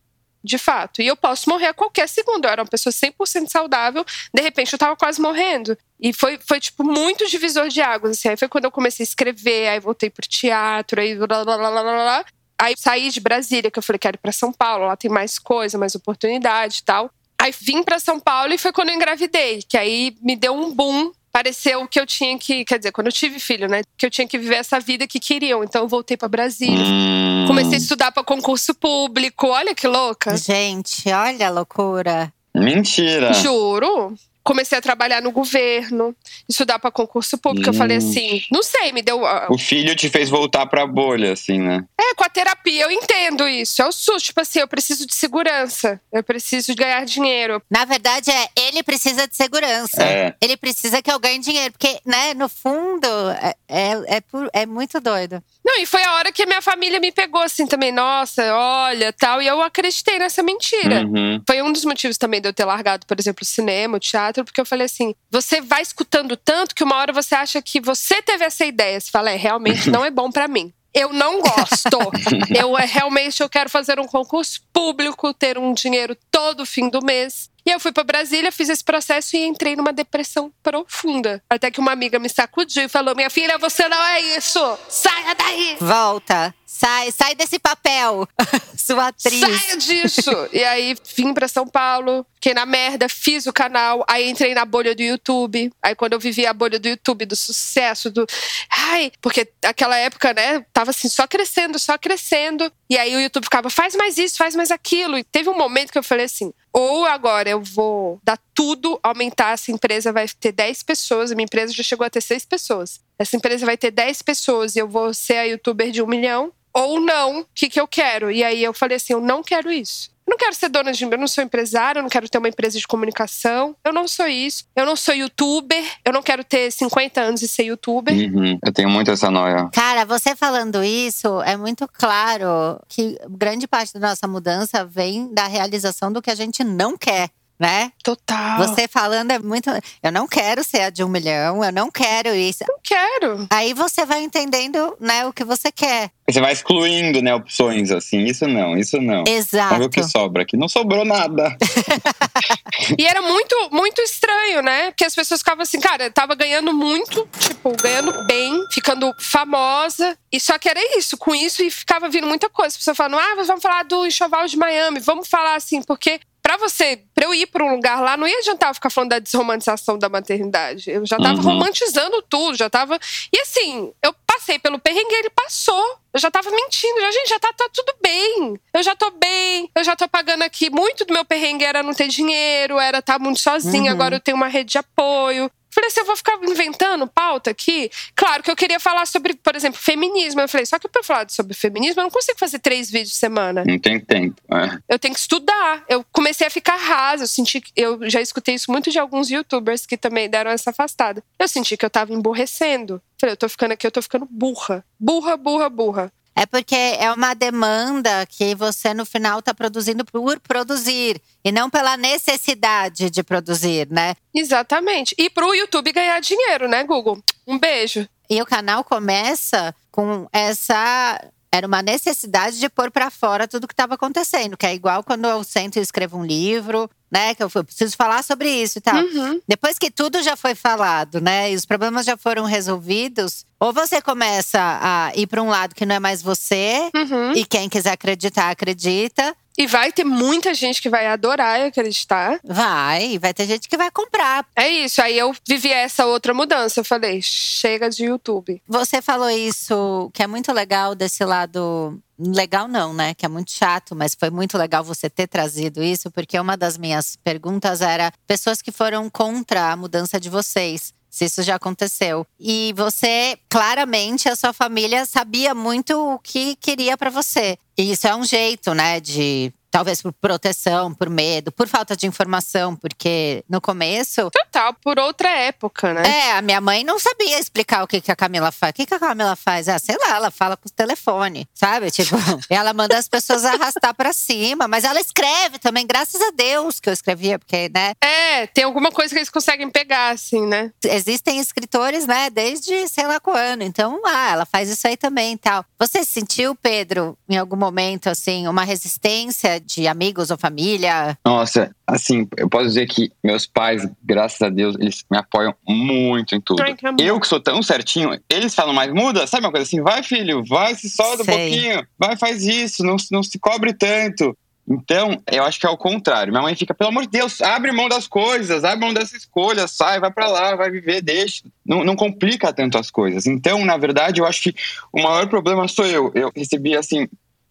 De 0.44 0.56
fato. 0.56 1.02
E 1.02 1.06
eu 1.08 1.16
posso 1.16 1.50
morrer 1.50 1.66
a 1.66 1.74
qualquer 1.74 2.08
segundo. 2.08 2.44
Eu 2.44 2.50
era 2.50 2.62
uma 2.62 2.68
pessoa 2.68 2.92
100% 2.92 3.48
saudável. 3.48 4.04
De 4.32 4.40
repente, 4.40 4.72
eu 4.72 4.78
tava 4.78 4.94
quase 4.94 5.20
morrendo. 5.20 5.76
E 5.98 6.12
foi, 6.12 6.38
foi 6.38 6.60
tipo, 6.60 6.84
muito 6.84 7.26
divisor 7.26 7.68
de 7.68 7.80
águas. 7.80 8.12
Assim. 8.16 8.28
Aí 8.28 8.36
foi 8.36 8.46
quando 8.46 8.64
eu 8.64 8.70
comecei 8.70 9.02
a 9.02 9.08
escrever, 9.08 9.66
aí 9.66 9.80
voltei 9.80 10.08
pro 10.08 10.26
teatro, 10.28 11.00
aí 11.00 11.16
blá, 11.16 11.26
blá, 11.44 11.44
blá, 11.44 11.70
blá, 11.70 11.82
blá. 11.82 12.24
Aí 12.60 12.74
saí 12.76 13.10
de 13.10 13.20
Brasília, 13.20 13.70
que 13.70 13.78
eu 13.78 13.82
falei, 13.82 13.98
quero 13.98 14.16
ir 14.16 14.18
pra 14.18 14.32
São 14.32 14.52
Paulo, 14.52 14.86
lá 14.86 14.96
tem 14.96 15.10
mais 15.10 15.38
coisa, 15.38 15.78
mais 15.78 15.94
oportunidade 15.94 16.78
e 16.78 16.82
tal. 16.82 17.10
Aí 17.40 17.54
vim 17.60 17.84
pra 17.84 18.00
São 18.00 18.18
Paulo 18.18 18.52
e 18.52 18.58
foi 18.58 18.72
quando 18.72 18.88
eu 18.88 18.96
engravidei, 18.96 19.62
que 19.62 19.78
aí 19.78 20.16
me 20.20 20.34
deu 20.34 20.54
um 20.54 20.74
boom. 20.74 21.12
Pareceu 21.30 21.86
que 21.86 22.00
eu 22.00 22.06
tinha 22.06 22.36
que, 22.36 22.64
quer 22.64 22.78
dizer, 22.78 22.90
quando 22.90 23.06
eu 23.06 23.12
tive 23.12 23.38
filho, 23.38 23.68
né? 23.68 23.82
Que 23.96 24.06
eu 24.06 24.10
tinha 24.10 24.26
que 24.26 24.38
viver 24.38 24.56
essa 24.56 24.80
vida 24.80 25.06
que 25.06 25.20
queriam. 25.20 25.62
Então 25.62 25.82
eu 25.82 25.88
voltei 25.88 26.16
pra 26.16 26.26
Brasília. 26.26 26.84
Hum. 26.84 27.44
Comecei 27.46 27.74
a 27.74 27.76
estudar 27.76 28.10
pra 28.10 28.24
concurso 28.24 28.74
público. 28.74 29.46
Olha 29.46 29.74
que 29.74 29.86
louca. 29.86 30.36
Gente, 30.36 31.08
olha 31.10 31.46
a 31.46 31.50
loucura. 31.50 32.32
Mentira. 32.56 33.34
Juro. 33.34 34.14
Comecei 34.48 34.78
a 34.78 34.80
trabalhar 34.80 35.20
no 35.20 35.30
governo, 35.30 36.16
estudar 36.48 36.78
para 36.78 36.90
concurso 36.90 37.36
público. 37.36 37.68
Eu 37.68 37.74
falei 37.74 37.98
Hum. 37.98 38.00
assim, 38.10 38.40
não 38.50 38.62
sei, 38.62 38.92
me 38.92 39.02
deu. 39.02 39.26
ah, 39.26 39.46
O 39.50 39.58
filho 39.58 39.94
te 39.94 40.08
fez 40.08 40.30
voltar 40.30 40.64
pra 40.66 40.86
bolha, 40.86 41.34
assim, 41.34 41.58
né? 41.60 41.84
É, 42.00 42.14
com 42.14 42.24
a 42.24 42.28
terapia 42.30 42.84
eu 42.84 42.90
entendo 42.90 43.46
isso. 43.46 43.82
É 43.82 43.86
o 43.86 43.92
susto, 43.92 44.24
tipo 44.28 44.40
assim, 44.40 44.60
eu 44.60 44.66
preciso 44.68 45.06
de 45.06 45.14
segurança, 45.14 46.00
eu 46.10 46.22
preciso 46.24 46.68
de 46.68 46.74
ganhar 46.74 47.04
dinheiro. 47.04 47.62
Na 47.70 47.84
verdade, 47.84 48.30
é 48.30 48.48
ele 48.56 48.82
precisa 48.82 49.28
de 49.28 49.36
segurança. 49.36 50.02
É. 50.02 50.34
Ele 50.40 50.56
precisa 50.56 51.02
que 51.02 51.10
eu 51.12 51.18
ganhe 51.18 51.38
dinheiro. 51.38 51.72
Porque, 51.72 51.98
né, 52.06 52.32
no 52.34 52.48
fundo, 52.48 53.06
é, 53.42 53.54
é, 53.68 54.16
é, 54.16 54.20
pu- 54.22 54.48
é 54.54 54.64
muito 54.64 54.98
doido. 55.00 55.42
Não, 55.64 55.78
e 55.82 55.84
foi 55.84 56.02
a 56.02 56.14
hora 56.14 56.32
que 56.32 56.42
a 56.42 56.46
minha 56.46 56.62
família 56.62 56.98
me 56.98 57.12
pegou 57.12 57.42
assim 57.42 57.66
também, 57.66 57.92
nossa, 57.92 58.42
olha, 58.54 59.12
tal, 59.12 59.42
e 59.42 59.46
eu 59.46 59.60
acreditei 59.60 60.18
nessa 60.18 60.42
mentira. 60.42 61.04
Uhum. 61.04 61.42
Foi 61.46 61.60
um 61.60 61.70
dos 61.70 61.84
motivos 61.84 62.16
também 62.16 62.40
de 62.40 62.48
eu 62.48 62.54
ter 62.54 62.64
largado, 62.64 63.04
por 63.06 63.18
exemplo, 63.20 63.42
o 63.42 63.46
cinema, 63.46 63.96
o 63.98 64.00
teatro, 64.00 64.37
porque 64.44 64.60
eu 64.60 64.66
falei 64.66 64.86
assim: 64.86 65.14
você 65.30 65.60
vai 65.60 65.82
escutando 65.82 66.36
tanto 66.36 66.74
que 66.74 66.84
uma 66.84 66.96
hora 66.96 67.12
você 67.12 67.34
acha 67.34 67.62
que 67.62 67.80
você 67.80 68.22
teve 68.22 68.44
essa 68.44 68.64
ideia. 68.64 69.00
Você 69.00 69.10
fala, 69.10 69.30
é, 69.30 69.36
realmente 69.36 69.90
não 69.90 70.04
é 70.04 70.10
bom 70.10 70.30
pra 70.30 70.48
mim. 70.48 70.72
Eu 70.94 71.12
não 71.12 71.40
gosto. 71.40 71.98
eu 72.58 72.76
é, 72.76 72.84
realmente 72.84 73.42
eu 73.42 73.48
quero 73.48 73.68
fazer 73.70 74.00
um 74.00 74.06
concurso 74.06 74.60
público, 74.72 75.34
ter 75.34 75.58
um 75.58 75.72
dinheiro 75.72 76.16
todo 76.30 76.66
fim 76.66 76.88
do 76.88 77.04
mês. 77.04 77.50
E 77.68 77.70
eu 77.70 77.78
fui 77.78 77.92
pra 77.92 78.02
Brasília, 78.02 78.50
fiz 78.50 78.70
esse 78.70 78.82
processo 78.82 79.36
e 79.36 79.44
entrei 79.44 79.76
numa 79.76 79.92
depressão 79.92 80.50
profunda. 80.62 81.42
Até 81.50 81.70
que 81.70 81.78
uma 81.78 81.92
amiga 81.92 82.18
me 82.18 82.30
sacudiu 82.30 82.84
e 82.84 82.88
falou: 82.88 83.14
Minha 83.14 83.28
filha, 83.28 83.58
você 83.58 83.86
não 83.90 84.02
é 84.06 84.22
isso! 84.38 84.58
Saia 84.88 85.34
daí! 85.34 85.76
Volta. 85.78 86.54
Sai, 86.64 87.10
sai 87.12 87.34
desse 87.34 87.58
papel. 87.58 88.26
Sua 88.76 89.08
atriz. 89.08 89.40
Saia 89.40 89.76
disso! 89.76 90.30
e 90.50 90.64
aí 90.64 90.96
vim 91.14 91.34
pra 91.34 91.48
São 91.48 91.66
Paulo, 91.66 92.24
fiquei 92.36 92.54
na 92.54 92.64
merda, 92.64 93.08
fiz 93.08 93.46
o 93.46 93.52
canal, 93.52 94.04
aí 94.08 94.30
entrei 94.30 94.54
na 94.54 94.64
bolha 94.64 94.94
do 94.94 95.02
YouTube. 95.02 95.70
Aí 95.82 95.94
quando 95.94 96.14
eu 96.14 96.20
vivi 96.20 96.46
a 96.46 96.54
bolha 96.54 96.78
do 96.78 96.88
YouTube, 96.88 97.26
do 97.26 97.36
sucesso, 97.36 98.10
do. 98.10 98.26
Ai, 98.70 99.12
porque 99.20 99.46
aquela 99.62 99.96
época, 99.96 100.32
né, 100.32 100.64
tava 100.72 100.90
assim, 100.90 101.08
só 101.08 101.26
crescendo, 101.26 101.78
só 101.78 101.98
crescendo. 101.98 102.72
E 102.88 102.96
aí 102.96 103.14
o 103.14 103.20
YouTube 103.20 103.44
ficava, 103.44 103.68
faz 103.68 103.94
mais 103.94 104.16
isso, 104.16 104.36
faz 104.36 104.54
mais 104.54 104.70
aquilo. 104.70 105.18
E 105.18 105.24
teve 105.24 105.50
um 105.50 105.58
momento 105.58 105.90
que 105.92 105.98
eu 105.98 106.02
falei 106.02 106.26
assim: 106.26 106.52
ou 106.72 107.04
agora 107.04 107.48
eu 107.48 107.62
vou 107.62 108.20
dar 108.22 108.38
tudo, 108.54 108.98
aumentar 109.02 109.52
essa 109.52 109.70
empresa, 109.70 110.12
vai 110.12 110.26
ter 110.28 110.52
10 110.52 110.82
pessoas, 110.82 111.32
minha 111.32 111.44
empresa 111.44 111.72
já 111.72 111.82
chegou 111.82 112.06
a 112.06 112.10
ter 112.10 112.20
6 112.20 112.44
pessoas. 112.44 113.00
Essa 113.18 113.36
empresa 113.36 113.66
vai 113.66 113.76
ter 113.76 113.90
10 113.90 114.22
pessoas 114.22 114.76
e 114.76 114.78
eu 114.78 114.88
vou 114.88 115.12
ser 115.12 115.36
a 115.38 115.42
youtuber 115.44 115.90
de 115.90 116.02
um 116.02 116.06
milhão. 116.06 116.52
Ou 116.72 117.00
não, 117.00 117.40
o 117.40 117.46
que, 117.54 117.68
que 117.68 117.80
eu 117.80 117.88
quero? 117.88 118.30
E 118.30 118.44
aí 118.44 118.62
eu 118.62 118.72
falei 118.72 118.96
assim: 118.96 119.12
eu 119.12 119.20
não 119.20 119.42
quero 119.42 119.70
isso. 119.72 120.10
Eu 120.28 120.32
não 120.32 120.36
quero 120.36 120.54
ser 120.54 120.68
dona 120.68 120.92
de. 120.92 121.04
Eu 121.04 121.18
não 121.18 121.26
sou 121.26 121.42
empresária, 121.42 122.00
eu 122.00 122.02
não 122.02 122.10
quero 122.10 122.28
ter 122.28 122.36
uma 122.36 122.50
empresa 122.50 122.78
de 122.78 122.86
comunicação. 122.86 123.74
Eu 123.82 123.94
não 123.94 124.06
sou 124.06 124.26
isso. 124.26 124.64
Eu 124.76 124.84
não 124.84 124.94
sou 124.94 125.14
youtuber. 125.14 125.82
Eu 126.04 126.12
não 126.12 126.22
quero 126.22 126.44
ter 126.44 126.70
50 126.70 127.18
anos 127.18 127.40
e 127.40 127.48
ser 127.48 127.62
youtuber. 127.62 128.14
Uhum. 128.14 128.58
Eu 128.62 128.70
tenho 128.70 128.90
muito 128.90 129.10
essa 129.10 129.30
noia. 129.30 129.70
Cara, 129.72 130.04
você 130.04 130.36
falando 130.36 130.84
isso, 130.84 131.40
é 131.42 131.56
muito 131.56 131.88
claro 131.90 132.78
que 132.88 133.18
grande 133.30 133.66
parte 133.66 133.94
da 133.94 134.08
nossa 134.10 134.28
mudança 134.28 134.84
vem 134.84 135.32
da 135.32 135.46
realização 135.46 136.12
do 136.12 136.20
que 136.20 136.30
a 136.30 136.34
gente 136.34 136.62
não 136.62 136.94
quer, 136.98 137.30
né? 137.58 137.92
Total. 138.02 138.58
Você 138.58 138.86
falando 138.86 139.30
é 139.30 139.38
muito. 139.38 139.70
Eu 140.02 140.12
não 140.12 140.26
quero 140.26 140.62
ser 140.62 140.82
a 140.82 140.90
de 140.90 141.02
um 141.02 141.08
milhão, 141.08 141.64
eu 141.64 141.72
não 141.72 141.90
quero 141.90 142.34
isso. 142.34 142.64
não 142.68 142.78
quero. 142.82 143.46
Aí 143.50 143.74
você 143.74 144.06
vai 144.06 144.22
entendendo, 144.22 144.96
né, 145.00 145.26
o 145.26 145.32
que 145.32 145.44
você 145.44 145.72
quer. 145.72 146.10
Você 146.28 146.40
vai 146.40 146.52
excluindo, 146.52 147.22
né, 147.22 147.34
opções, 147.34 147.90
assim. 147.90 148.24
Isso 148.24 148.46
não, 148.46 148.76
isso 148.76 149.00
não. 149.00 149.24
Vamos 149.24 149.30
ver 149.30 149.36
Exato. 149.38 149.84
o 149.84 149.90
que 149.90 150.02
sobra 150.02 150.42
aqui. 150.42 150.56
Não 150.56 150.68
sobrou 150.68 151.04
nada. 151.04 151.56
E 152.96 153.06
era 153.06 153.20
muito, 153.20 153.68
muito 153.72 154.00
estranho, 154.02 154.62
né? 154.62 154.90
Porque 154.90 155.04
as 155.04 155.14
pessoas 155.14 155.40
ficavam 155.40 155.62
assim, 155.62 155.80
cara, 155.80 156.04
eu 156.04 156.12
tava 156.12 156.34
ganhando 156.34 156.72
muito, 156.72 157.28
tipo, 157.38 157.72
ganhando 157.82 158.24
bem, 158.24 158.64
ficando 158.72 159.12
famosa. 159.18 160.16
E 160.30 160.38
só 160.38 160.58
que 160.58 160.68
era 160.68 160.80
isso, 160.96 161.16
com 161.16 161.34
isso, 161.34 161.62
e 161.62 161.70
ficava 161.70 162.08
vindo 162.08 162.26
muita 162.26 162.48
coisa. 162.48 162.68
As 162.68 162.76
pessoas 162.76 162.96
falando, 162.96 163.18
ah, 163.18 163.42
vamos 163.44 163.62
falar 163.62 163.84
do 163.84 164.06
enxoval 164.06 164.46
de 164.46 164.56
Miami, 164.56 165.00
vamos 165.00 165.28
falar 165.28 165.56
assim, 165.56 165.82
porque. 165.82 166.20
Pra 166.48 166.56
você, 166.56 166.98
pra 167.14 167.26
eu 167.26 167.34
ir 167.34 167.44
pra 167.46 167.62
um 167.62 167.74
lugar 167.74 168.00
lá, 168.00 168.16
não 168.16 168.26
ia 168.26 168.38
adiantar 168.38 168.70
eu 168.70 168.74
ficar 168.74 168.88
falando 168.88 169.10
da 169.10 169.18
desromantização 169.18 169.98
da 169.98 170.08
maternidade. 170.08 170.90
Eu 170.90 171.04
já 171.04 171.18
tava 171.18 171.34
Uhum. 171.42 171.42
romantizando 171.42 172.22
tudo, 172.22 172.56
já 172.56 172.70
tava. 172.70 172.98
E 173.30 173.38
assim, 173.42 173.92
eu 174.02 174.14
passei 174.26 174.58
pelo 174.58 174.78
perrengue, 174.78 175.12
ele 175.14 175.28
passou. 175.28 175.78
Eu 176.14 176.18
já 176.18 176.30
tava 176.30 176.50
mentindo, 176.50 177.00
já, 177.02 177.10
gente, 177.10 177.28
já 177.28 177.38
tá, 177.38 177.52
tá 177.52 177.68
tudo 177.70 177.92
bem. 178.02 178.58
Eu 178.72 178.82
já 178.82 178.96
tô 178.96 179.10
bem, 179.10 179.70
eu 179.76 179.84
já 179.84 179.94
tô 179.94 180.08
pagando 180.08 180.40
aqui. 180.42 180.70
Muito 180.70 181.04
do 181.04 181.12
meu 181.12 181.22
perrengue 181.22 181.66
era 181.66 181.82
não 181.82 181.92
ter 181.92 182.08
dinheiro, 182.08 182.78
era 182.78 183.00
estar 183.00 183.18
muito 183.18 183.40
sozinha, 183.40 183.90
Uhum. 183.92 183.98
agora 183.98 184.16
eu 184.16 184.20
tenho 184.20 184.36
uma 184.38 184.48
rede 184.48 184.70
de 184.72 184.78
apoio. 184.78 185.50
Falei 185.70 185.88
assim, 185.88 186.00
eu 186.00 186.06
vou 186.06 186.16
ficar 186.16 186.38
inventando 186.42 187.06
pauta 187.06 187.50
aqui. 187.50 187.90
Claro 188.14 188.42
que 188.42 188.50
eu 188.50 188.56
queria 188.56 188.80
falar 188.80 189.06
sobre, 189.06 189.34
por 189.34 189.54
exemplo, 189.54 189.78
feminismo. 189.78 190.40
Eu 190.40 190.48
falei, 190.48 190.66
só 190.66 190.78
que 190.78 190.88
pra 190.88 191.02
falar 191.02 191.28
sobre 191.30 191.54
feminismo, 191.54 192.00
eu 192.00 192.04
não 192.04 192.10
consigo 192.10 192.38
fazer 192.38 192.58
três 192.58 192.90
vídeos 192.90 193.12
por 193.12 193.18
semana. 193.18 193.64
Não 193.66 193.78
tem 193.78 194.00
tempo. 194.00 194.40
é. 194.52 194.78
Eu 194.88 194.98
tenho 194.98 195.14
que 195.14 195.20
estudar. 195.20 195.84
Eu 195.88 196.04
comecei 196.12 196.46
a 196.46 196.50
ficar 196.50 196.76
rasa. 196.76 197.24
Eu 197.24 197.28
senti. 197.28 197.62
Eu 197.76 198.08
já 198.08 198.20
escutei 198.20 198.54
isso 198.54 198.70
muito 198.70 198.90
de 198.90 198.98
alguns 198.98 199.30
youtubers 199.30 199.84
que 199.86 199.96
também 199.96 200.28
deram 200.28 200.50
essa 200.50 200.70
afastada. 200.70 201.22
Eu 201.38 201.48
senti 201.48 201.76
que 201.76 201.84
eu 201.84 201.90
tava 201.90 202.12
emborrecendo. 202.12 203.00
Falei, 203.20 203.32
eu 203.32 203.36
tô 203.36 203.48
ficando 203.48 203.72
aqui, 203.72 203.86
eu 203.86 203.90
tô 203.90 204.00
ficando 204.00 204.26
burra. 204.30 204.84
Burra, 204.98 205.36
burra, 205.36 205.68
burra. 205.68 206.12
É 206.38 206.46
porque 206.46 206.76
é 206.76 207.10
uma 207.10 207.34
demanda 207.34 208.24
que 208.26 208.54
você, 208.54 208.94
no 208.94 209.04
final, 209.04 209.42
tá 209.42 209.52
produzindo 209.52 210.04
por 210.04 210.38
produzir. 210.38 211.20
E 211.44 211.50
não 211.50 211.68
pela 211.68 211.96
necessidade 211.96 213.10
de 213.10 213.24
produzir, 213.24 213.88
né? 213.90 214.14
Exatamente. 214.32 215.16
E 215.18 215.28
pro 215.28 215.52
YouTube 215.52 215.90
ganhar 215.90 216.20
dinheiro, 216.20 216.68
né, 216.68 216.84
Google? 216.84 217.20
Um 217.44 217.58
beijo. 217.58 218.08
E 218.30 218.40
o 218.40 218.46
canal 218.46 218.84
começa 218.84 219.74
com 219.90 220.28
essa. 220.32 221.20
Era 221.50 221.66
uma 221.66 221.82
necessidade 221.82 222.60
de 222.60 222.68
pôr 222.68 222.92
pra 222.92 223.10
fora 223.10 223.48
tudo 223.48 223.66
que 223.66 223.72
estava 223.72 223.94
acontecendo, 223.94 224.56
que 224.56 224.66
é 224.66 224.72
igual 224.72 225.02
quando 225.02 225.26
eu 225.26 225.42
sento 225.42 225.76
e 225.76 225.82
escrevo 225.82 226.18
um 226.18 226.24
livro, 226.24 226.88
né? 227.10 227.34
Que 227.34 227.42
eu 227.42 227.48
fui- 227.50 227.64
preciso 227.64 227.96
falar 227.96 228.22
sobre 228.22 228.50
isso 228.50 228.78
e 228.78 228.80
tal. 228.80 228.96
Uhum. 229.02 229.40
Depois 229.48 229.78
que 229.78 229.90
tudo 229.90 230.22
já 230.22 230.36
foi 230.36 230.54
falado, 230.54 231.20
né? 231.20 231.50
E 231.52 231.54
os 231.54 231.64
problemas 231.64 232.04
já 232.06 232.16
foram 232.16 232.44
resolvidos, 232.44 233.44
ou 233.58 233.72
você 233.72 234.00
começa 234.02 234.58
a 234.60 235.12
ir 235.16 235.26
para 235.26 235.42
um 235.42 235.48
lado 235.48 235.74
que 235.74 235.84
não 235.86 235.94
é 235.96 235.98
mais 236.00 236.22
você, 236.22 236.90
Uhum. 236.94 237.32
e 237.32 237.44
quem 237.44 237.68
quiser 237.68 237.92
acreditar, 237.92 238.50
acredita. 238.50 239.34
E 239.58 239.66
vai 239.66 239.90
ter 239.90 240.04
muita 240.04 240.54
gente 240.54 240.80
que 240.80 240.88
vai 240.88 241.08
adorar 241.08 241.58
e 241.58 241.64
acreditar. 241.64 242.38
Vai, 242.44 243.18
vai 243.18 243.34
ter 243.34 243.44
gente 243.44 243.68
que 243.68 243.76
vai 243.76 243.90
comprar. 243.90 244.46
É 244.54 244.68
isso. 244.68 245.02
Aí 245.02 245.18
eu 245.18 245.34
vivi 245.46 245.72
essa 245.72 246.06
outra 246.06 246.32
mudança. 246.32 246.78
Eu 246.78 246.84
falei, 246.84 247.20
chega 247.20 247.90
de 247.90 248.04
YouTube. 248.04 248.62
Você 248.68 249.02
falou 249.02 249.28
isso, 249.28 250.10
que 250.14 250.22
é 250.22 250.28
muito 250.28 250.52
legal 250.52 250.94
desse 250.94 251.24
lado. 251.24 252.00
Legal 252.16 252.68
não, 252.68 252.94
né? 252.94 253.14
Que 253.14 253.26
é 253.26 253.28
muito 253.28 253.50
chato, 253.50 253.96
mas 253.96 254.14
foi 254.14 254.30
muito 254.30 254.56
legal 254.56 254.84
você 254.84 255.10
ter 255.10 255.26
trazido 255.26 255.82
isso, 255.82 256.08
porque 256.10 256.38
uma 256.38 256.56
das 256.56 256.78
minhas 256.78 257.16
perguntas 257.16 257.80
era 257.80 258.12
pessoas 258.28 258.62
que 258.62 258.70
foram 258.70 259.10
contra 259.10 259.72
a 259.72 259.76
mudança 259.76 260.20
de 260.20 260.30
vocês. 260.30 260.92
Se 261.10 261.24
isso 261.24 261.42
já 261.42 261.56
aconteceu. 261.56 262.26
E 262.38 262.72
você, 262.76 263.38
claramente, 263.48 264.28
a 264.28 264.36
sua 264.36 264.52
família 264.52 265.06
sabia 265.06 265.54
muito 265.54 265.92
o 265.96 266.18
que 266.18 266.56
queria 266.56 266.96
pra 266.96 267.10
você. 267.10 267.58
E 267.76 267.92
isso 267.92 268.06
é 268.06 268.14
um 268.14 268.24
jeito, 268.24 268.74
né, 268.74 269.00
de. 269.00 269.52
Talvez 269.70 270.00
por 270.00 270.12
proteção, 270.12 270.94
por 270.94 271.10
medo, 271.10 271.52
por 271.52 271.68
falta 271.68 271.96
de 271.96 272.06
informação, 272.06 272.74
porque 272.74 273.44
no 273.48 273.60
começo 273.60 274.30
Total, 274.30 274.74
por 274.74 274.98
outra 274.98 275.28
época, 275.28 275.92
né? 275.92 276.02
é, 276.08 276.32
a 276.32 276.42
minha 276.42 276.60
mãe 276.60 276.82
não 276.84 276.98
sabia 276.98 277.38
explicar 277.38 277.82
o 277.82 277.86
que, 277.86 278.00
que 278.00 278.10
a 278.10 278.16
Camila 278.16 278.50
faz. 278.50 278.70
O 278.70 278.74
que, 278.74 278.86
que 278.86 278.94
a 278.94 278.98
Camila 278.98 279.36
faz? 279.36 279.68
Ah, 279.68 279.78
sei 279.78 279.96
lá, 279.98 280.16
ela 280.16 280.30
fala 280.30 280.56
com 280.56 280.68
o 280.68 280.72
telefone, 280.72 281.46
sabe? 281.54 281.90
Tipo, 281.98 282.16
ela 282.48 282.72
manda 282.72 282.96
as 282.96 283.08
pessoas 283.08 283.44
arrastar 283.44 283.94
pra 283.94 284.12
cima, 284.12 284.68
mas 284.68 284.84
ela 284.84 285.00
escreve 285.00 285.58
também, 285.58 285.86
graças 285.86 286.20
a 286.20 286.30
Deus 286.30 286.78
que 286.80 286.88
eu 286.88 286.92
escrevia, 286.92 287.38
porque, 287.38 287.70
né? 287.74 287.92
É, 288.00 288.46
tem 288.46 288.64
alguma 288.64 288.90
coisa 288.90 289.12
que 289.12 289.18
eles 289.18 289.30
conseguem 289.30 289.68
pegar, 289.68 290.10
assim, 290.10 290.46
né? 290.46 290.70
Existem 290.84 291.38
escritores, 291.38 292.06
né, 292.06 292.30
desde 292.30 292.88
sei 292.88 293.06
lá 293.06 293.18
quando. 293.20 293.62
Então, 293.62 294.00
ah, 294.04 294.30
ela 294.30 294.46
faz 294.46 294.68
isso 294.68 294.86
aí 294.86 294.96
também 294.96 295.34
e 295.34 295.38
tal. 295.38 295.64
Você 295.78 296.04
sentiu, 296.04 296.54
Pedro, 296.54 297.18
em 297.28 297.36
algum 297.36 297.56
momento, 297.56 298.08
assim, 298.08 298.46
uma 298.46 298.64
resistência 298.64 299.60
de 299.68 299.86
amigos 299.86 300.30
ou 300.30 300.38
família? 300.38 301.16
Nossa, 301.24 301.74
assim, 301.86 302.26
eu 302.36 302.48
posso 302.48 302.66
dizer 302.66 302.86
que 302.86 303.12
meus 303.22 303.46
pais, 303.46 303.86
graças 304.02 304.40
a 304.40 304.48
Deus, 304.48 304.74
eles 304.80 305.04
me 305.10 305.18
apoiam 305.18 305.54
muito 305.66 306.34
em 306.34 306.40
tudo. 306.40 306.62
Eu 306.98 307.20
que 307.20 307.28
sou 307.28 307.40
tão 307.40 307.62
certinho, 307.62 308.18
eles 308.28 308.54
falam, 308.54 308.72
mas 308.72 308.92
muda, 308.92 309.26
sabe 309.26 309.44
uma 309.44 309.52
coisa 309.52 309.64
assim? 309.64 309.82
Vai, 309.82 310.02
filho, 310.02 310.42
vai, 310.44 310.74
se 310.74 310.88
solta 310.88 311.22
um 311.22 311.24
Sei. 311.24 311.50
pouquinho, 311.50 311.86
vai, 311.98 312.16
faz 312.16 312.46
isso, 312.46 312.82
não, 312.82 312.96
não 313.10 313.22
se 313.22 313.38
cobre 313.38 313.72
tanto. 313.72 314.36
Então, 314.70 315.18
eu 315.32 315.44
acho 315.44 315.58
que 315.58 315.66
é 315.66 315.70
o 315.70 315.78
contrário. 315.78 316.30
Minha 316.30 316.42
mãe 316.42 316.54
fica, 316.54 316.74
pelo 316.74 316.90
amor 316.90 317.04
de 317.04 317.10
Deus, 317.10 317.40
abre 317.40 317.72
mão 317.72 317.88
das 317.88 318.06
coisas, 318.06 318.64
abre 318.64 318.84
mão 318.84 318.92
dessa 318.92 319.16
escolha, 319.16 319.66
sai, 319.66 319.98
vai 319.98 320.10
pra 320.10 320.28
lá, 320.28 320.54
vai 320.54 320.70
viver, 320.70 321.00
deixa. 321.00 321.44
Não, 321.64 321.82
não 321.82 321.96
complica 321.96 322.52
tanto 322.52 322.76
as 322.76 322.90
coisas. 322.90 323.26
Então, 323.26 323.64
na 323.64 323.78
verdade, 323.78 324.20
eu 324.20 324.26
acho 324.26 324.42
que 324.42 324.54
o 324.92 325.02
maior 325.02 325.26
problema 325.26 325.66
sou 325.66 325.86
eu. 325.86 326.12
Eu 326.14 326.30
recebi, 326.36 326.76
assim, 326.76 327.08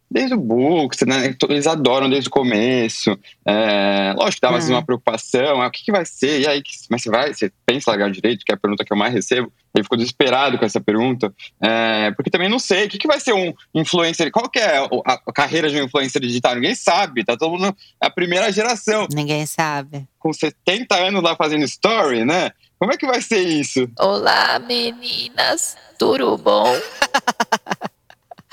desde 0.10 0.34
o 0.34 0.40
book, 0.40 1.06
né? 1.06 1.36
Eles 1.50 1.68
adoram 1.68 2.10
desde 2.10 2.30
o 2.30 2.32
começo. 2.32 3.18
É, 3.46 4.14
lógico 4.16 4.36
que 4.36 4.42
dá 4.42 4.52
mais 4.52 4.70
hum. 4.70 4.74
uma 4.74 4.86
preocupação. 4.86 5.62
Ah, 5.62 5.68
o 5.68 5.72
que, 5.72 5.84
que 5.84 5.92
vai 5.92 6.06
ser? 6.06 6.42
E 6.42 6.48
aí, 6.48 6.64
mas 6.90 7.04
você 7.04 7.10
vai, 7.10 7.34
você 7.34 7.52
pensa 7.66 7.92
largar 7.92 8.10
direito, 8.10 8.44
que 8.46 8.52
é 8.52 8.56
a 8.56 8.60
pergunta 8.60 8.86
que 8.86 8.92
eu 8.92 8.98
mais 8.98 9.14
recebo. 9.14 9.52
Ele 9.76 9.84
ficou 9.84 9.98
desesperado 9.98 10.58
com 10.58 10.66
essa 10.66 10.80
pergunta. 10.80 11.34
É, 11.62 12.12
porque 12.12 12.32
também 12.32 12.50
não 12.50 12.58
sei, 12.58 12.86
o 12.86 12.90
que, 12.90 12.98
que 12.98 13.08
vai 13.08 13.20
ser 13.20 13.34
um 13.34 13.54
influencer? 13.76 14.32
Qual 14.32 14.50
que 14.50 14.60
é 14.60 14.78
a, 14.78 15.14
a, 15.14 15.34
carreira 15.34 15.70
de 15.70 15.80
um 15.80 15.86
influencer 15.86 16.22
digital? 16.22 16.56
Ninguém 16.56 16.74
sabe, 16.74 17.24
tá 17.24 17.36
todo 17.38 17.52
mundo. 17.52 17.76
É 18.02 18.08
a 18.08 18.10
primeira 18.10 18.52
geração. 18.52 19.08
Ninguém 19.14 19.46
sabe. 19.46 20.08
Com 20.18 20.32
70 20.34 20.96
anos 20.96 21.22
lá 21.22 21.36
fazendo 21.36 21.64
story, 21.66 22.26
né? 22.26 22.52
Como 22.80 22.92
é 22.92 22.98
que 22.98 23.06
vai 23.06 23.22
ser 23.22 23.42
isso? 23.42 23.90
Olá, 24.00 24.60
meninas, 24.60 25.76
tudo 25.98 26.38
bom? 26.38 26.74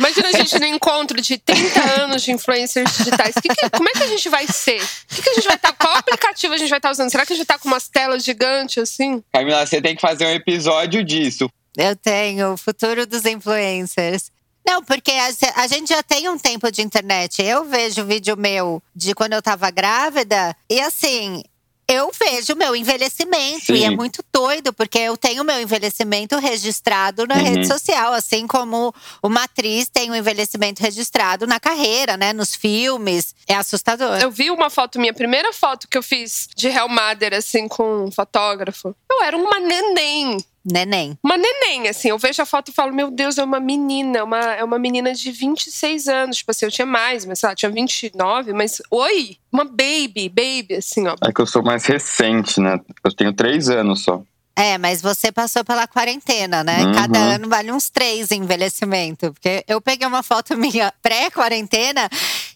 Imagina 0.04 0.28
a 0.28 0.32
gente 0.32 0.58
no 0.58 0.66
encontro 0.66 1.18
de 1.18 1.38
30 1.38 1.80
anos 2.02 2.22
de 2.22 2.30
influencers 2.30 2.94
digitais. 2.98 3.34
Que 3.36 3.48
que, 3.48 3.70
como 3.70 3.88
é 3.88 3.92
que 3.92 4.02
a 4.02 4.06
gente 4.06 4.28
vai 4.28 4.46
ser? 4.46 4.78
Que 5.08 5.22
que 5.22 5.30
a 5.30 5.34
gente 5.34 5.46
vai 5.46 5.56
estar? 5.56 5.72
Tá, 5.72 5.78
qual 5.78 5.96
aplicativo 5.96 6.52
a 6.52 6.58
gente 6.58 6.68
vai 6.68 6.78
estar 6.78 6.90
tá 6.90 6.92
usando? 6.92 7.10
Será 7.10 7.24
que 7.24 7.32
a 7.32 7.36
gente 7.36 7.44
está 7.44 7.58
com 7.58 7.68
umas 7.68 7.88
telas 7.88 8.22
gigantes 8.22 8.76
assim? 8.76 9.24
Camila, 9.32 9.64
você 9.64 9.80
tem 9.80 9.94
que 9.94 10.02
fazer 10.02 10.26
um 10.26 10.30
episódio 10.30 11.02
disso. 11.02 11.48
Eu 11.74 11.96
tenho, 11.96 12.52
o 12.52 12.56
futuro 12.58 13.06
dos 13.06 13.24
influencers. 13.24 14.30
Não, 14.66 14.82
porque 14.82 15.10
a, 15.10 15.62
a, 15.62 15.66
gente 15.66 15.88
já 15.88 16.02
tem 16.02 16.28
um 16.28 16.38
tempo 16.38 16.70
de 16.70 16.82
internet. 16.82 17.42
Eu 17.42 17.64
vejo 17.64 18.04
vídeo 18.04 18.36
meu 18.36 18.82
de 18.94 19.14
quando 19.14 19.32
eu 19.32 19.42
tava 19.42 19.70
grávida 19.70 20.54
e 20.68 20.80
assim, 20.80 21.42
eu 21.88 22.10
vejo 22.12 22.54
meu 22.54 22.74
envelhecimento 22.74 23.66
Sim. 23.66 23.74
e 23.74 23.84
é 23.84 23.90
muito 23.90 24.24
doido, 24.32 24.72
porque 24.72 24.98
eu 24.98 25.16
tenho 25.16 25.44
meu 25.44 25.60
envelhecimento 25.60 26.38
registrado 26.38 27.26
na 27.26 27.36
uhum. 27.36 27.42
rede 27.42 27.66
social, 27.66 28.12
assim 28.12 28.46
como 28.46 28.94
uma 29.22 29.44
atriz 29.44 29.88
tem 29.88 30.10
o 30.10 30.12
um 30.12 30.16
envelhecimento 30.16 30.82
registrado 30.82 31.46
na 31.46 31.60
carreira, 31.60 32.16
né, 32.16 32.32
nos 32.32 32.54
filmes. 32.54 33.34
É 33.46 33.54
assustador. 33.54 34.18
Eu 34.20 34.30
vi 34.30 34.50
uma 34.50 34.70
foto 34.70 34.98
minha, 34.98 35.12
primeira 35.12 35.52
foto 35.52 35.86
que 35.88 35.98
eu 35.98 36.02
fiz 36.02 36.48
de 36.56 36.68
Real 36.68 36.88
Mother, 36.88 37.34
assim, 37.34 37.68
com 37.68 38.06
um 38.06 38.10
fotógrafo. 38.10 38.94
Eu 39.10 39.22
era 39.22 39.36
uma 39.36 39.60
neném. 39.60 40.44
Neném. 40.64 41.18
Uma 41.22 41.36
neném, 41.36 41.88
assim. 41.88 42.08
Eu 42.08 42.18
vejo 42.18 42.40
a 42.40 42.46
foto 42.46 42.70
e 42.70 42.74
falo, 42.74 42.94
meu 42.94 43.10
Deus, 43.10 43.36
é 43.36 43.44
uma 43.44 43.60
menina. 43.60 44.24
Uma, 44.24 44.40
é 44.54 44.64
uma 44.64 44.78
menina 44.78 45.12
de 45.12 45.30
26 45.30 46.08
anos. 46.08 46.38
Tipo 46.38 46.50
assim, 46.50 46.64
eu 46.64 46.70
tinha 46.70 46.86
mais, 46.86 47.26
mas 47.26 47.40
sei 47.40 47.48
lá, 47.48 47.54
tinha 47.54 47.70
29. 47.70 48.52
Mas, 48.52 48.80
oi! 48.90 49.36
Uma 49.52 49.64
baby, 49.64 50.28
baby, 50.28 50.76
assim, 50.78 51.06
ó. 51.06 51.14
É 51.22 51.32
que 51.32 51.40
eu 51.40 51.46
sou 51.46 51.62
mais 51.62 51.84
recente, 51.84 52.60
né? 52.60 52.80
Eu 53.04 53.14
tenho 53.14 53.32
três 53.32 53.68
anos 53.68 54.02
só. 54.02 54.22
É, 54.56 54.78
mas 54.78 55.02
você 55.02 55.32
passou 55.32 55.64
pela 55.64 55.86
quarentena, 55.86 56.62
né? 56.62 56.84
Uhum. 56.84 56.92
Cada 56.92 57.18
ano 57.18 57.48
vale 57.48 57.72
uns 57.72 57.90
três 57.90 58.30
em 58.30 58.42
envelhecimento. 58.42 59.32
Porque 59.32 59.64
eu 59.66 59.80
peguei 59.80 60.06
uma 60.06 60.22
foto 60.22 60.56
minha 60.56 60.92
pré-quarentena, 61.02 62.08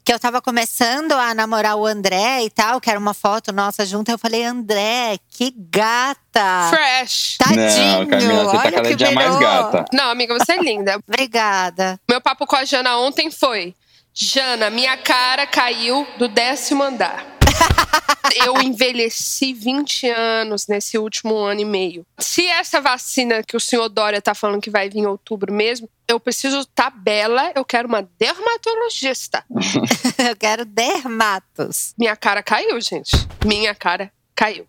que 0.08 0.14
eu 0.14 0.18
tava 0.18 0.40
começando 0.40 1.12
a 1.12 1.34
namorar 1.34 1.76
o 1.76 1.84
André 1.84 2.42
e 2.42 2.48
tal, 2.48 2.80
que 2.80 2.88
era 2.88 2.98
uma 2.98 3.12
foto 3.12 3.52
nossa 3.52 3.84
junto. 3.84 4.10
Eu 4.10 4.16
falei, 4.16 4.42
André, 4.42 5.18
que 5.28 5.52
gata! 5.54 6.70
Fresh! 6.70 7.36
Tadinho! 7.36 7.98
Não, 7.98 8.06
Camila, 8.06 8.44
você 8.44 8.52
tá 8.52 8.58
olha 8.58 8.62
tá 8.62 8.70
cada 8.70 8.96
dia 8.96 9.08
virou. 9.08 9.22
mais 9.22 9.36
gata. 9.38 9.84
Não, 9.92 10.10
amiga, 10.10 10.32
você 10.32 10.52
é 10.52 10.62
linda. 10.62 10.98
Obrigada. 11.06 12.00
Meu 12.08 12.22
papo 12.22 12.46
com 12.46 12.56
a 12.56 12.64
Jana 12.64 12.96
ontem 12.96 13.30
foi: 13.30 13.74
Jana, 14.14 14.70
minha 14.70 14.96
cara 14.96 15.46
caiu 15.46 16.06
do 16.16 16.26
décimo 16.26 16.84
andar. 16.84 17.37
Eu 18.44 18.60
envelheci 18.60 19.52
20 19.52 20.08
anos 20.10 20.66
nesse 20.66 20.98
último 20.98 21.36
ano 21.36 21.60
e 21.60 21.64
meio. 21.64 22.06
Se 22.18 22.46
essa 22.46 22.80
vacina 22.80 23.42
que 23.42 23.56
o 23.56 23.60
senhor 23.60 23.88
Dória 23.88 24.20
tá 24.20 24.34
falando 24.34 24.60
que 24.60 24.70
vai 24.70 24.88
vir 24.88 25.00
em 25.00 25.06
outubro 25.06 25.52
mesmo, 25.52 25.88
eu 26.06 26.18
preciso 26.18 26.60
estar 26.60 26.90
tá 26.90 26.96
bela, 26.96 27.52
eu 27.54 27.64
quero 27.64 27.88
uma 27.88 28.08
dermatologista. 28.18 29.44
eu 30.28 30.36
quero 30.36 30.64
dermatos. 30.64 31.94
Minha 31.98 32.16
cara 32.16 32.42
caiu, 32.42 32.80
gente. 32.80 33.10
Minha 33.44 33.74
cara 33.74 34.12
caiu. 34.34 34.66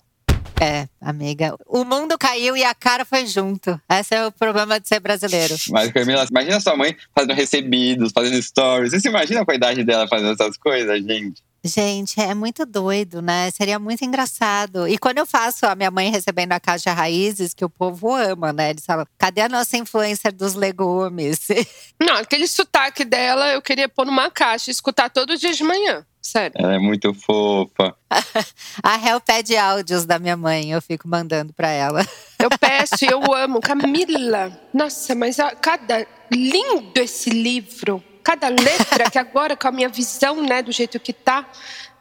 É, 0.62 0.90
amiga. 1.00 1.56
O 1.66 1.86
mundo 1.86 2.18
caiu 2.18 2.58
e 2.58 2.66
a 2.66 2.76
cara 2.76 3.06
foi 3.06 3.26
junto. 3.26 3.80
Esse 3.90 4.14
é 4.14 4.26
o 4.26 4.32
problema 4.32 4.78
de 4.78 4.90
ser 4.90 5.00
brasileiro. 5.00 5.56
Mas, 5.70 5.90
Camila, 5.92 6.26
imagina 6.30 6.60
sua 6.60 6.76
mãe 6.76 6.98
fazendo 7.16 7.34
recebidos, 7.34 8.12
fazendo 8.12 8.42
stories. 8.42 8.92
Você 8.92 9.00
se 9.00 9.08
imagina 9.08 9.46
com 9.46 9.52
a 9.52 9.56
idade 9.56 9.86
dela 9.86 10.06
fazendo 10.10 10.34
essas 10.34 10.58
coisas, 10.58 11.02
gente? 11.02 11.42
Gente, 11.64 12.20
é 12.22 12.34
muito 12.34 12.66
doido, 12.66 13.22
né? 13.22 13.52
Seria 13.52 13.78
muito 13.78 14.04
engraçado. 14.06 14.88
E 14.88 14.98
quando 14.98 15.18
eu 15.18 15.26
faço 15.26 15.66
a 15.66 15.76
minha 15.76 15.92
mãe 15.92 16.10
recebendo 16.10 16.54
a 16.54 16.60
caixa 16.60 16.94
raízes, 16.94 17.54
que 17.54 17.66
o 17.66 17.70
povo 17.70 18.16
ama, 18.16 18.54
né? 18.54 18.70
Eles 18.70 18.86
falam: 18.86 19.06
cadê 19.18 19.42
a 19.42 19.50
nossa 19.50 19.78
influencer 19.78 20.34
dos 20.34 20.54
legumes? 20.54 21.48
Não, 22.00 22.16
aquele 22.16 22.48
sotaque 22.48 23.04
dela 23.04 23.52
eu 23.52 23.62
queria 23.62 23.90
pôr 23.90 24.06
numa 24.06 24.32
caixa 24.32 24.70
e 24.70 24.74
escutar 24.74 25.10
todo 25.10 25.38
dia 25.38 25.54
de 25.54 25.64
manhã. 25.64 26.06
Sério. 26.22 26.54
Ela 26.58 26.76
é 26.76 26.80
muito 26.80 27.14
fofa. 27.14 27.96
a 28.84 28.96
Hel 28.96 29.20
pede 29.22 29.56
áudios 29.58 30.06
da 30.06 30.20
minha 30.20 30.38
mãe, 30.38 30.72
eu 30.72 30.82
fico 30.82 31.08
mandando 31.08 31.54
pra 31.54 31.70
ela. 31.70 32.06
Eu 32.40 32.50
peço 32.58 33.04
e 33.04 33.08
eu 33.10 33.34
amo. 33.34 33.60
Camila, 33.60 34.50
nossa, 34.74 35.14
mas 35.14 35.42
a, 35.42 35.52
cada. 35.52 36.08
Lindo 36.32 36.98
esse 36.98 37.30
livro 37.30 38.02
cada 38.24 38.50
letra, 38.50 39.10
que 39.10 39.18
agora 39.18 39.56
com 39.56 39.68
a 39.68 39.72
minha 39.72 39.90
visão, 39.90 40.42
né, 40.42 40.62
do 40.62 40.72
jeito 40.72 41.00
que 41.00 41.14
tá. 41.14 41.46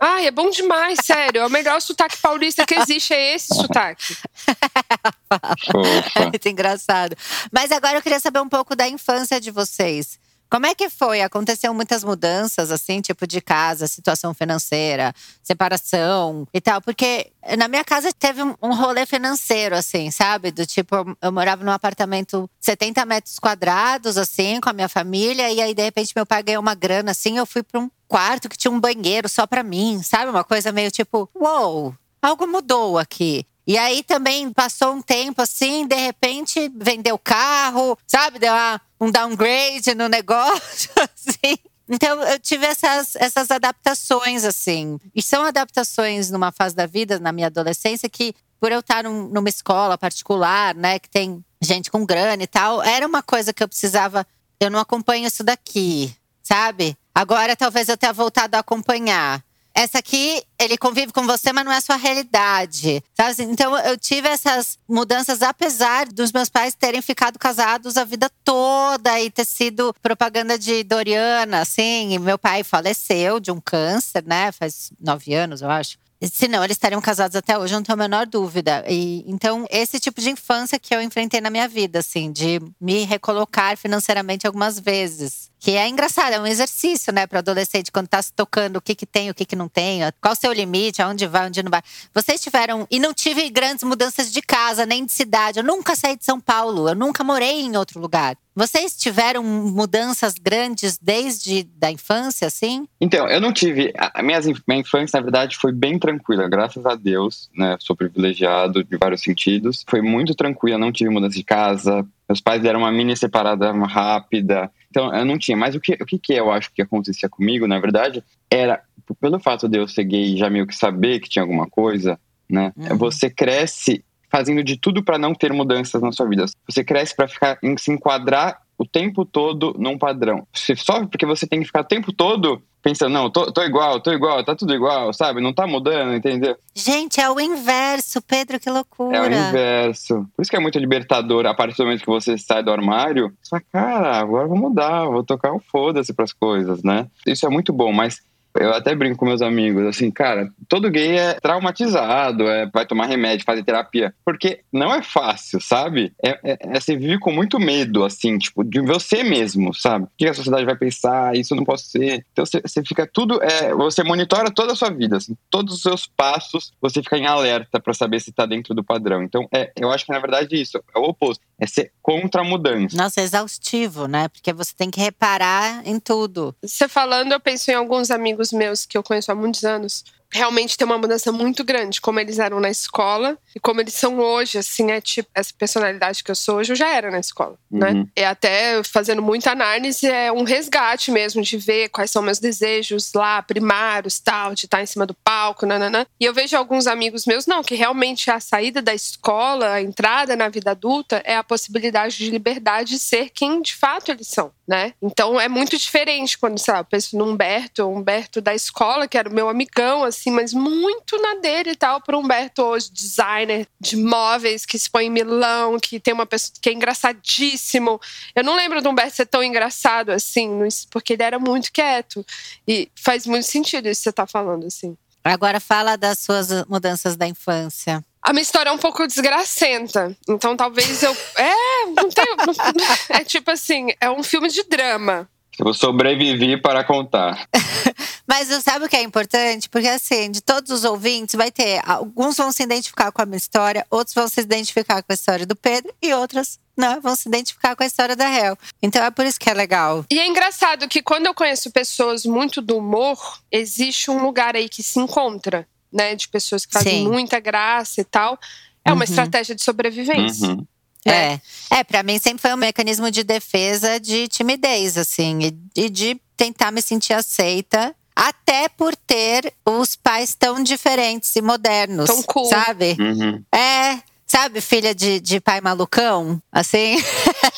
Ai, 0.00 0.26
é 0.26 0.30
bom 0.30 0.48
demais, 0.50 0.98
sério. 1.02 1.40
É 1.40 1.46
o 1.46 1.50
melhor 1.50 1.80
sotaque 1.80 2.16
paulista 2.18 2.64
que 2.64 2.74
existe, 2.74 3.12
é 3.12 3.34
esse 3.34 3.48
sotaque. 3.54 4.16
é 6.14 6.26
muito 6.26 6.48
engraçado. 6.48 7.16
Mas 7.50 7.72
agora 7.72 7.98
eu 7.98 8.02
queria 8.02 8.20
saber 8.20 8.40
um 8.40 8.48
pouco 8.48 8.76
da 8.76 8.88
infância 8.88 9.40
de 9.40 9.50
vocês. 9.50 10.18
Como 10.50 10.64
é 10.64 10.74
que 10.74 10.88
foi? 10.88 11.20
Aconteceu 11.20 11.74
muitas 11.74 12.02
mudanças, 12.02 12.70
assim, 12.70 13.02
tipo 13.02 13.26
de 13.26 13.40
casa, 13.40 13.86
situação 13.86 14.32
financeira, 14.32 15.12
separação 15.42 16.48
e 16.54 16.60
tal? 16.60 16.80
Porque 16.80 17.30
na 17.58 17.68
minha 17.68 17.84
casa 17.84 18.10
teve 18.12 18.42
um, 18.42 18.74
rolê 18.74 19.04
financeiro, 19.04 19.76
assim, 19.76 20.10
sabe? 20.10 20.50
Do 20.50 20.64
tipo, 20.64 20.94
eu 21.20 21.32
morava 21.32 21.62
num 21.62 21.70
apartamento 21.70 22.48
70 22.60 23.04
metros 23.04 23.38
quadrados, 23.38 24.16
assim, 24.16 24.58
com 24.60 24.70
a 24.70 24.72
minha 24.72 24.88
família, 24.88 25.50
e 25.50 25.60
aí 25.60 25.74
de 25.74 25.82
repente 25.82 26.12
meu 26.16 26.24
pai 26.24 26.42
ganhou 26.42 26.62
uma 26.62 26.74
grana, 26.74 27.10
assim, 27.10 27.36
eu 27.36 27.44
fui 27.44 27.62
para 27.62 27.80
um 27.80 27.90
quarto 28.06 28.48
que 28.48 28.56
tinha 28.56 28.72
um 28.72 28.80
banheiro 28.80 29.28
só 29.28 29.46
para 29.46 29.62
mim, 29.62 30.02
sabe? 30.02 30.30
Uma 30.30 30.44
coisa 30.44 30.72
meio 30.72 30.90
tipo, 30.90 31.28
uou, 31.34 31.82
wow, 31.82 31.94
algo 32.22 32.46
mudou 32.46 32.98
aqui. 32.98 33.44
E 33.68 33.76
aí 33.76 34.02
também 34.02 34.50
passou 34.50 34.94
um 34.94 35.02
tempo 35.02 35.42
assim, 35.42 35.86
de 35.86 35.94
repente 35.94 36.72
vendeu 36.74 37.18
carro, 37.18 37.98
sabe? 38.06 38.38
Deu 38.38 38.50
uma, 38.50 38.80
um 38.98 39.10
downgrade 39.10 39.94
no 39.94 40.08
negócio, 40.08 40.90
assim. 40.96 41.58
Então 41.86 42.18
eu 42.22 42.38
tive 42.38 42.64
essas, 42.64 43.14
essas 43.16 43.50
adaptações, 43.50 44.42
assim. 44.46 44.98
E 45.14 45.22
são 45.22 45.44
adaptações 45.44 46.30
numa 46.30 46.50
fase 46.50 46.74
da 46.74 46.86
vida, 46.86 47.18
na 47.18 47.30
minha 47.30 47.48
adolescência, 47.48 48.08
que 48.08 48.34
por 48.58 48.72
eu 48.72 48.80
estar 48.80 49.04
num, 49.04 49.28
numa 49.28 49.50
escola 49.50 49.98
particular, 49.98 50.74
né, 50.74 50.98
que 50.98 51.10
tem 51.10 51.44
gente 51.60 51.90
com 51.90 52.06
grana 52.06 52.42
e 52.42 52.46
tal, 52.46 52.82
era 52.82 53.06
uma 53.06 53.22
coisa 53.22 53.52
que 53.52 53.62
eu 53.62 53.68
precisava. 53.68 54.26
Eu 54.58 54.70
não 54.70 54.80
acompanho 54.80 55.26
isso 55.26 55.44
daqui, 55.44 56.16
sabe? 56.42 56.96
Agora 57.14 57.54
talvez 57.54 57.90
eu 57.90 57.98
tenha 57.98 58.14
voltado 58.14 58.56
a 58.56 58.60
acompanhar 58.60 59.44
essa 59.78 59.98
aqui, 59.98 60.42
ele 60.58 60.76
convive 60.76 61.12
com 61.12 61.24
você, 61.24 61.52
mas 61.52 61.64
não 61.64 61.70
é 61.70 61.76
a 61.76 61.80
sua 61.80 61.94
realidade. 61.94 63.00
Sabe? 63.16 63.44
Então 63.44 63.78
eu 63.78 63.96
tive 63.96 64.26
essas 64.26 64.76
mudanças, 64.88 65.40
apesar 65.40 66.08
dos 66.08 66.32
meus 66.32 66.48
pais 66.48 66.74
terem 66.74 67.00
ficado 67.00 67.38
casados 67.38 67.96
a 67.96 68.02
vida 68.02 68.28
toda 68.42 69.20
e 69.20 69.30
ter 69.30 69.44
sido 69.44 69.94
propaganda 70.02 70.58
de 70.58 70.82
Doriana, 70.82 71.60
assim. 71.60 72.12
E 72.12 72.18
meu 72.18 72.36
pai 72.36 72.64
faleceu 72.64 73.38
de 73.38 73.52
um 73.52 73.60
câncer, 73.60 74.24
né? 74.26 74.50
Faz 74.50 74.90
nove 75.00 75.32
anos, 75.32 75.62
eu 75.62 75.70
acho. 75.70 75.96
Senão, 76.32 76.64
eles 76.64 76.76
estariam 76.76 77.00
casados 77.00 77.36
até 77.36 77.56
hoje, 77.56 77.72
não 77.72 77.82
tenho 77.82 77.94
a 77.94 77.96
menor 77.96 78.26
dúvida. 78.26 78.84
E, 78.88 79.22
então, 79.28 79.64
esse 79.70 80.00
tipo 80.00 80.20
de 80.20 80.30
infância 80.30 80.76
que 80.76 80.92
eu 80.92 81.00
enfrentei 81.00 81.40
na 81.40 81.50
minha 81.50 81.68
vida, 81.68 82.00
assim, 82.00 82.32
de 82.32 82.60
me 82.80 83.04
recolocar 83.04 83.76
financeiramente 83.76 84.44
algumas 84.44 84.80
vezes. 84.80 85.47
Que 85.60 85.72
é 85.72 85.88
engraçado, 85.88 86.34
é 86.34 86.40
um 86.40 86.46
exercício, 86.46 87.12
né, 87.12 87.26
para 87.26 87.40
adolescente, 87.40 87.90
quando 87.90 88.06
tá 88.06 88.22
se 88.22 88.32
tocando 88.32 88.76
o 88.76 88.80
que, 88.80 88.94
que 88.94 89.06
tem, 89.06 89.28
o 89.28 89.34
que, 89.34 89.44
que 89.44 89.56
não 89.56 89.68
tem, 89.68 90.00
qual 90.20 90.32
o 90.32 90.36
seu 90.36 90.52
limite, 90.52 91.02
aonde 91.02 91.26
vai, 91.26 91.48
onde 91.48 91.62
não 91.62 91.70
vai. 91.70 91.82
Vocês 92.14 92.40
tiveram. 92.40 92.86
E 92.90 92.98
não 92.98 93.12
tive 93.12 93.48
grandes 93.50 93.82
mudanças 93.82 94.32
de 94.32 94.40
casa, 94.40 94.86
nem 94.86 95.04
de 95.04 95.12
cidade. 95.12 95.58
Eu 95.58 95.64
nunca 95.64 95.96
saí 95.96 96.16
de 96.16 96.24
São 96.24 96.40
Paulo, 96.40 96.88
eu 96.88 96.94
nunca 96.94 97.24
morei 97.24 97.60
em 97.60 97.76
outro 97.76 98.00
lugar. 98.00 98.36
Vocês 98.58 98.96
tiveram 98.96 99.44
mudanças 99.44 100.34
grandes 100.34 100.98
desde 100.98 101.62
da 101.76 101.92
infância, 101.92 102.48
assim? 102.48 102.88
Então, 103.00 103.28
eu 103.28 103.40
não 103.40 103.52
tive. 103.52 103.92
A 103.96 104.20
minha, 104.20 104.40
minha 104.66 104.80
infância, 104.80 105.16
na 105.16 105.22
verdade, 105.22 105.56
foi 105.56 105.70
bem 105.70 105.96
tranquila, 105.96 106.48
graças 106.48 106.84
a 106.84 106.96
Deus, 106.96 107.48
né? 107.54 107.76
Sou 107.78 107.94
privilegiado 107.94 108.82
de 108.82 108.96
vários 108.96 109.22
sentidos. 109.22 109.84
Foi 109.88 110.02
muito 110.02 110.34
tranquila, 110.34 110.76
não 110.76 110.90
tive 110.90 111.08
mudança 111.08 111.36
de 111.36 111.44
casa. 111.44 112.04
Meus 112.28 112.40
pais 112.40 112.60
deram 112.60 112.80
uma 112.80 112.90
mini 112.90 113.16
separada 113.16 113.70
rápida. 113.70 114.68
Então, 114.90 115.14
eu 115.14 115.24
não 115.24 115.38
tinha. 115.38 115.56
Mas 115.56 115.74
o 115.74 115.80
que, 115.80 115.94
o 115.94 116.06
que, 116.06 116.18
que 116.18 116.32
eu 116.32 116.50
acho 116.50 116.72
que 116.72 116.82
acontecia 116.82 117.28
comigo, 117.28 117.66
na 117.66 117.78
verdade, 117.78 118.22
era 118.50 118.82
pelo 119.20 119.38
fato 119.38 119.68
de 119.68 119.78
eu 119.78 119.88
ser 119.88 120.04
gay 120.04 120.34
e 120.34 120.36
já 120.36 120.50
meio 120.50 120.66
que 120.66 120.74
saber 120.74 121.20
que 121.20 121.28
tinha 121.28 121.42
alguma 121.42 121.68
coisa, 121.68 122.18
né? 122.48 122.72
Uhum. 122.76 122.96
Você 122.98 123.30
cresce 123.30 124.04
fazendo 124.30 124.62
de 124.62 124.76
tudo 124.76 125.02
para 125.02 125.18
não 125.18 125.34
ter 125.34 125.52
mudanças 125.52 126.02
na 126.02 126.12
sua 126.12 126.28
vida. 126.28 126.44
Você 126.68 126.84
cresce 126.84 127.16
para 127.16 127.28
ficar 127.28 127.58
se 127.78 127.90
enquadrar 127.90 128.60
o 128.76 128.86
tempo 128.86 129.24
todo 129.24 129.74
num 129.78 129.98
padrão. 129.98 130.46
Você 130.52 130.76
sofre 130.76 131.08
porque 131.08 131.26
você 131.26 131.46
tem 131.46 131.60
que 131.60 131.66
ficar 131.66 131.80
o 131.80 131.84
tempo 131.84 132.12
todo 132.12 132.62
pensando, 132.88 133.12
não, 133.12 133.30
tô, 133.30 133.52
tô 133.52 133.62
igual, 133.62 134.00
tô 134.00 134.10
igual, 134.12 134.42
tá 134.42 134.54
tudo 134.54 134.74
igual, 134.74 135.12
sabe? 135.12 135.42
Não 135.42 135.52
tá 135.52 135.66
mudando, 135.66 136.14
entendeu? 136.14 136.56
Gente, 136.74 137.20
é 137.20 137.28
o 137.28 137.38
inverso, 137.38 138.22
Pedro, 138.22 138.58
que 138.58 138.70
loucura. 138.70 139.16
É 139.16 139.20
o 139.20 139.26
inverso. 139.26 140.26
Por 140.34 140.42
isso 140.42 140.50
que 140.50 140.56
é 140.56 140.60
muito 140.60 140.78
libertador, 140.78 141.44
a 141.46 141.54
partir 141.54 141.76
do 141.76 141.84
momento 141.84 142.00
que 142.00 142.06
você 142.06 142.38
sai 142.38 142.62
do 142.62 142.72
armário, 142.72 143.32
você 143.42 143.50
fala, 143.50 143.62
cara, 143.70 144.16
agora 144.18 144.44
eu 144.44 144.48
vou 144.48 144.58
mudar, 144.58 145.04
vou 145.06 145.22
tocar 145.22 145.52
um 145.52 145.60
foda-se 145.60 146.14
pras 146.14 146.32
coisas, 146.32 146.82
né? 146.82 147.06
Isso 147.26 147.44
é 147.44 147.50
muito 147.50 147.72
bom, 147.72 147.92
mas 147.92 148.22
eu 148.60 148.72
até 148.72 148.94
brinco 148.94 149.16
com 149.16 149.26
meus 149.26 149.42
amigos, 149.42 149.86
assim, 149.86 150.10
cara, 150.10 150.50
todo 150.68 150.90
gay 150.90 151.18
é 151.18 151.34
traumatizado, 151.34 152.48
é, 152.48 152.66
vai 152.66 152.86
tomar 152.86 153.06
remédio, 153.06 153.44
fazer 153.44 153.62
terapia. 153.62 154.14
Porque 154.24 154.60
não 154.72 154.92
é 154.92 155.02
fácil, 155.02 155.60
sabe? 155.60 156.12
É, 156.22 156.30
é, 156.52 156.58
é 156.60 156.80
você 156.80 156.96
vive 156.96 157.18
com 157.18 157.32
muito 157.32 157.58
medo, 157.58 158.04
assim, 158.04 158.38
tipo, 158.38 158.64
de 158.64 158.80
você 158.80 159.22
mesmo, 159.22 159.74
sabe? 159.74 160.04
O 160.04 160.10
que 160.16 160.26
a 160.26 160.34
sociedade 160.34 160.64
vai 160.64 160.76
pensar? 160.76 161.36
Isso 161.36 161.54
não 161.54 161.64
posso 161.64 161.86
ser. 161.86 162.24
Então 162.32 162.44
você, 162.44 162.60
você 162.60 162.82
fica 162.82 163.06
tudo. 163.06 163.42
É, 163.42 163.74
você 163.74 164.02
monitora 164.02 164.50
toda 164.50 164.72
a 164.72 164.76
sua 164.76 164.90
vida, 164.90 165.16
assim, 165.16 165.36
todos 165.50 165.74
os 165.74 165.82
seus 165.82 166.06
passos, 166.06 166.72
você 166.80 167.02
fica 167.02 167.16
em 167.16 167.26
alerta 167.26 167.80
para 167.80 167.94
saber 167.94 168.20
se 168.20 168.32
tá 168.32 168.46
dentro 168.46 168.74
do 168.74 168.84
padrão. 168.84 169.22
Então, 169.22 169.48
é, 169.52 169.72
eu 169.76 169.90
acho 169.90 170.04
que 170.04 170.12
na 170.12 170.18
verdade 170.18 170.60
isso 170.60 170.78
é 170.78 170.98
o 170.98 171.02
oposto. 171.02 171.47
É 171.60 171.66
ser 171.66 171.92
contra 172.00 172.42
a 172.42 172.44
mudança. 172.44 172.96
Nossa, 172.96 173.20
é 173.20 173.24
exaustivo, 173.24 174.06
né? 174.06 174.28
Porque 174.28 174.52
você 174.52 174.72
tem 174.76 174.90
que 174.90 175.00
reparar 175.00 175.86
em 175.86 175.98
tudo. 175.98 176.54
Você 176.62 176.86
falando, 176.86 177.32
eu 177.32 177.40
penso 177.40 177.70
em 177.70 177.74
alguns 177.74 178.10
amigos 178.10 178.52
meus 178.52 178.86
que 178.86 178.96
eu 178.96 179.02
conheço 179.02 179.32
há 179.32 179.34
muitos 179.34 179.64
anos 179.64 180.04
realmente 180.30 180.76
tem 180.76 180.84
uma 180.86 180.98
mudança 180.98 181.32
muito 181.32 181.64
grande, 181.64 182.00
como 182.00 182.20
eles 182.20 182.38
eram 182.38 182.60
na 182.60 182.70
escola 182.70 183.38
e 183.54 183.60
como 183.60 183.80
eles 183.80 183.94
são 183.94 184.18
hoje, 184.18 184.58
assim, 184.58 184.90
é 184.90 185.00
tipo, 185.00 185.28
essa 185.34 185.52
personalidade 185.56 186.22
que 186.22 186.30
eu 186.30 186.34
sou 186.34 186.56
hoje, 186.56 186.72
eu 186.72 186.76
já 186.76 186.88
era 186.88 187.10
na 187.10 187.18
escola, 187.18 187.56
né? 187.70 187.92
Uhum. 187.92 188.08
E 188.16 188.24
até 188.24 188.82
fazendo 188.84 189.22
muita 189.22 189.52
análise, 189.52 190.06
é 190.06 190.30
um 190.30 190.44
resgate 190.44 191.10
mesmo 191.10 191.42
de 191.42 191.56
ver 191.56 191.88
quais 191.88 192.10
são 192.10 192.22
meus 192.22 192.38
desejos 192.38 193.12
lá, 193.14 193.42
primários, 193.42 194.20
tal, 194.20 194.54
de 194.54 194.66
estar 194.66 194.82
em 194.82 194.86
cima 194.86 195.06
do 195.06 195.14
palco, 195.14 195.66
nananã. 195.66 196.06
E 196.20 196.24
eu 196.24 196.34
vejo 196.34 196.56
alguns 196.56 196.86
amigos 196.86 197.26
meus, 197.26 197.46
não, 197.46 197.62
que 197.62 197.74
realmente 197.74 198.30
a 198.30 198.40
saída 198.40 198.82
da 198.82 198.94
escola, 198.94 199.72
a 199.72 199.82
entrada 199.82 200.36
na 200.36 200.48
vida 200.48 200.72
adulta 200.72 201.22
é 201.24 201.36
a 201.36 201.44
possibilidade 201.44 202.16
de 202.18 202.30
liberdade 202.30 202.90
de 202.90 202.98
ser 202.98 203.30
quem 203.30 203.62
de 203.62 203.74
fato 203.74 204.10
eles 204.10 204.28
são, 204.28 204.50
né? 204.68 204.92
Então 205.00 205.40
é 205.40 205.48
muito 205.48 205.78
diferente 205.78 206.36
quando, 206.36 206.58
sei 206.58 206.74
lá, 206.74 206.80
eu 206.80 206.84
penso 206.84 207.16
no 207.16 207.24
Humberto, 207.24 207.84
o 207.84 207.96
Humberto 207.96 208.38
da 208.42 208.54
escola, 208.54 209.08
que 209.08 209.16
era 209.16 209.26
o 209.26 209.32
meu 209.32 209.48
amigão, 209.48 210.04
assim, 210.04 210.30
mas 210.30 210.52
muito 210.52 211.16
na 211.22 211.36
dele 211.36 211.70
e 211.70 211.76
tal, 211.76 212.02
pro 212.02 212.18
Humberto 212.18 212.62
hoje, 212.62 212.92
designer 212.92 213.66
de 213.80 213.96
móveis 213.96 214.66
que 214.66 214.78
se 214.78 214.90
põe 214.90 215.06
em 215.06 215.10
Milão, 215.10 215.80
que 215.80 215.98
tem 215.98 216.12
uma 216.12 216.26
pessoa 216.26 216.52
que 216.60 216.68
é 216.68 216.72
engraçadíssimo. 216.74 217.98
Eu 218.34 218.44
não 218.44 218.54
lembro 218.54 218.82
do 218.82 218.90
Humberto 218.90 219.16
ser 219.16 219.26
tão 219.26 219.42
engraçado 219.42 220.10
assim, 220.10 220.50
porque 220.90 221.14
ele 221.14 221.22
era 221.22 221.38
muito 221.38 221.72
quieto. 221.72 222.24
E 222.66 222.90
faz 222.94 223.26
muito 223.26 223.46
sentido 223.46 223.88
isso 223.88 224.00
que 224.00 224.04
você 224.04 224.12
tá 224.12 224.26
falando, 224.26 224.66
assim. 224.66 224.94
Agora 225.24 225.60
fala 225.60 225.96
das 225.96 226.18
suas 226.18 226.48
mudanças 226.68 227.16
da 227.16 227.26
infância. 227.26 228.04
A 228.22 228.32
minha 228.32 228.42
história 228.42 228.70
é 228.70 228.72
um 228.72 228.78
pouco 228.78 229.06
desgracenta. 229.06 230.16
Então 230.28 230.56
talvez 230.56 231.02
eu. 231.02 231.16
É, 231.36 231.86
não 231.86 232.08
tenho. 232.08 232.36
É 233.10 233.24
tipo 233.24 233.50
assim, 233.50 233.88
é 234.00 234.10
um 234.10 234.22
filme 234.22 234.48
de 234.48 234.62
drama. 234.64 235.28
Eu 235.58 235.74
sobrevivi 235.74 236.56
para 236.60 236.84
contar. 236.84 237.48
Mas 238.26 238.48
sabe 238.62 238.84
o 238.84 238.88
que 238.88 238.96
é 238.96 239.02
importante? 239.02 239.68
Porque 239.68 239.88
assim, 239.88 240.30
de 240.30 240.40
todos 240.40 240.70
os 240.70 240.84
ouvintes, 240.84 241.34
vai 241.34 241.50
ter. 241.50 241.80
Alguns 241.84 242.36
vão 242.36 242.52
se 242.52 242.62
identificar 242.62 243.10
com 243.10 243.22
a 243.22 243.26
minha 243.26 243.38
história, 243.38 243.84
outros 243.90 244.14
vão 244.14 244.28
se 244.28 244.40
identificar 244.40 245.02
com 245.02 245.12
a 245.12 245.14
história 245.14 245.46
do 245.46 245.56
Pedro 245.56 245.92
e 246.00 246.12
outras 246.14 246.58
não, 246.76 247.00
vão 247.00 247.16
se 247.16 247.28
identificar 247.28 247.74
com 247.74 247.82
a 247.82 247.86
história 247.86 248.14
da 248.14 248.30
Hel. 248.30 248.56
Então 248.80 249.02
é 249.04 249.10
por 249.10 249.26
isso 249.26 249.40
que 249.40 249.50
é 249.50 249.54
legal. 249.54 250.04
E 250.08 250.20
é 250.20 250.26
engraçado 250.28 250.86
que 250.86 251.02
quando 251.02 251.26
eu 251.26 251.34
conheço 251.34 251.72
pessoas 251.72 252.24
muito 252.24 252.62
do 252.62 252.76
humor, 252.76 253.18
existe 253.50 254.12
um 254.12 254.22
lugar 254.22 254.54
aí 254.54 254.68
que 254.68 254.82
se 254.82 255.00
encontra, 255.00 255.66
né? 255.92 256.14
De 256.14 256.28
pessoas 256.28 256.64
que 256.64 256.72
fazem 256.72 257.04
Sim. 257.04 257.08
muita 257.08 257.40
graça 257.40 258.00
e 258.00 258.04
tal. 258.04 258.38
É 258.84 258.92
uma 258.92 258.98
uhum. 258.98 259.02
estratégia 259.04 259.54
de 259.54 259.62
sobrevivência. 259.62 260.48
Uhum. 260.48 260.66
É. 261.04 261.40
É, 261.70 261.84
para 261.84 262.02
mim 262.02 262.18
sempre 262.18 262.42
foi 262.42 262.52
um 262.52 262.56
mecanismo 262.56 263.10
de 263.10 263.22
defesa 263.22 263.98
de 263.98 264.28
timidez, 264.28 264.96
assim, 264.98 265.38
e 265.76 265.88
de 265.88 266.20
tentar 266.36 266.70
me 266.70 266.82
sentir 266.82 267.12
aceita. 267.12 267.94
Até 268.14 268.68
por 268.68 268.96
ter 268.96 269.54
os 269.64 269.94
pais 269.94 270.34
tão 270.34 270.60
diferentes 270.60 271.34
e 271.36 271.40
modernos. 271.40 272.06
Tão 272.06 272.20
cool. 272.24 272.46
Sabe? 272.46 272.96
Uhum. 272.98 273.44
É, 273.54 274.00
Sabe, 274.30 274.60
filha 274.60 274.94
de, 274.94 275.20
de 275.20 275.40
pai 275.40 275.60
malucão? 275.60 276.40
Assim? 276.52 277.02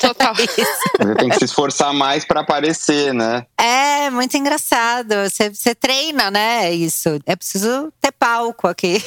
Total. 0.00 0.32
Você 0.38 1.14
tem 1.16 1.28
que 1.28 1.36
se 1.36 1.44
esforçar 1.44 1.92
mais 1.92 2.24
para 2.24 2.40
aparecer, 2.40 3.12
né? 3.12 3.44
É, 3.58 4.08
muito 4.08 4.36
engraçado. 4.36 5.14
Você, 5.28 5.50
você 5.52 5.74
treina, 5.74 6.30
né? 6.30 6.72
Isso. 6.72 7.08
É 7.26 7.34
preciso 7.34 7.92
ter 8.00 8.12
palco 8.12 8.68
aqui. 8.68 9.02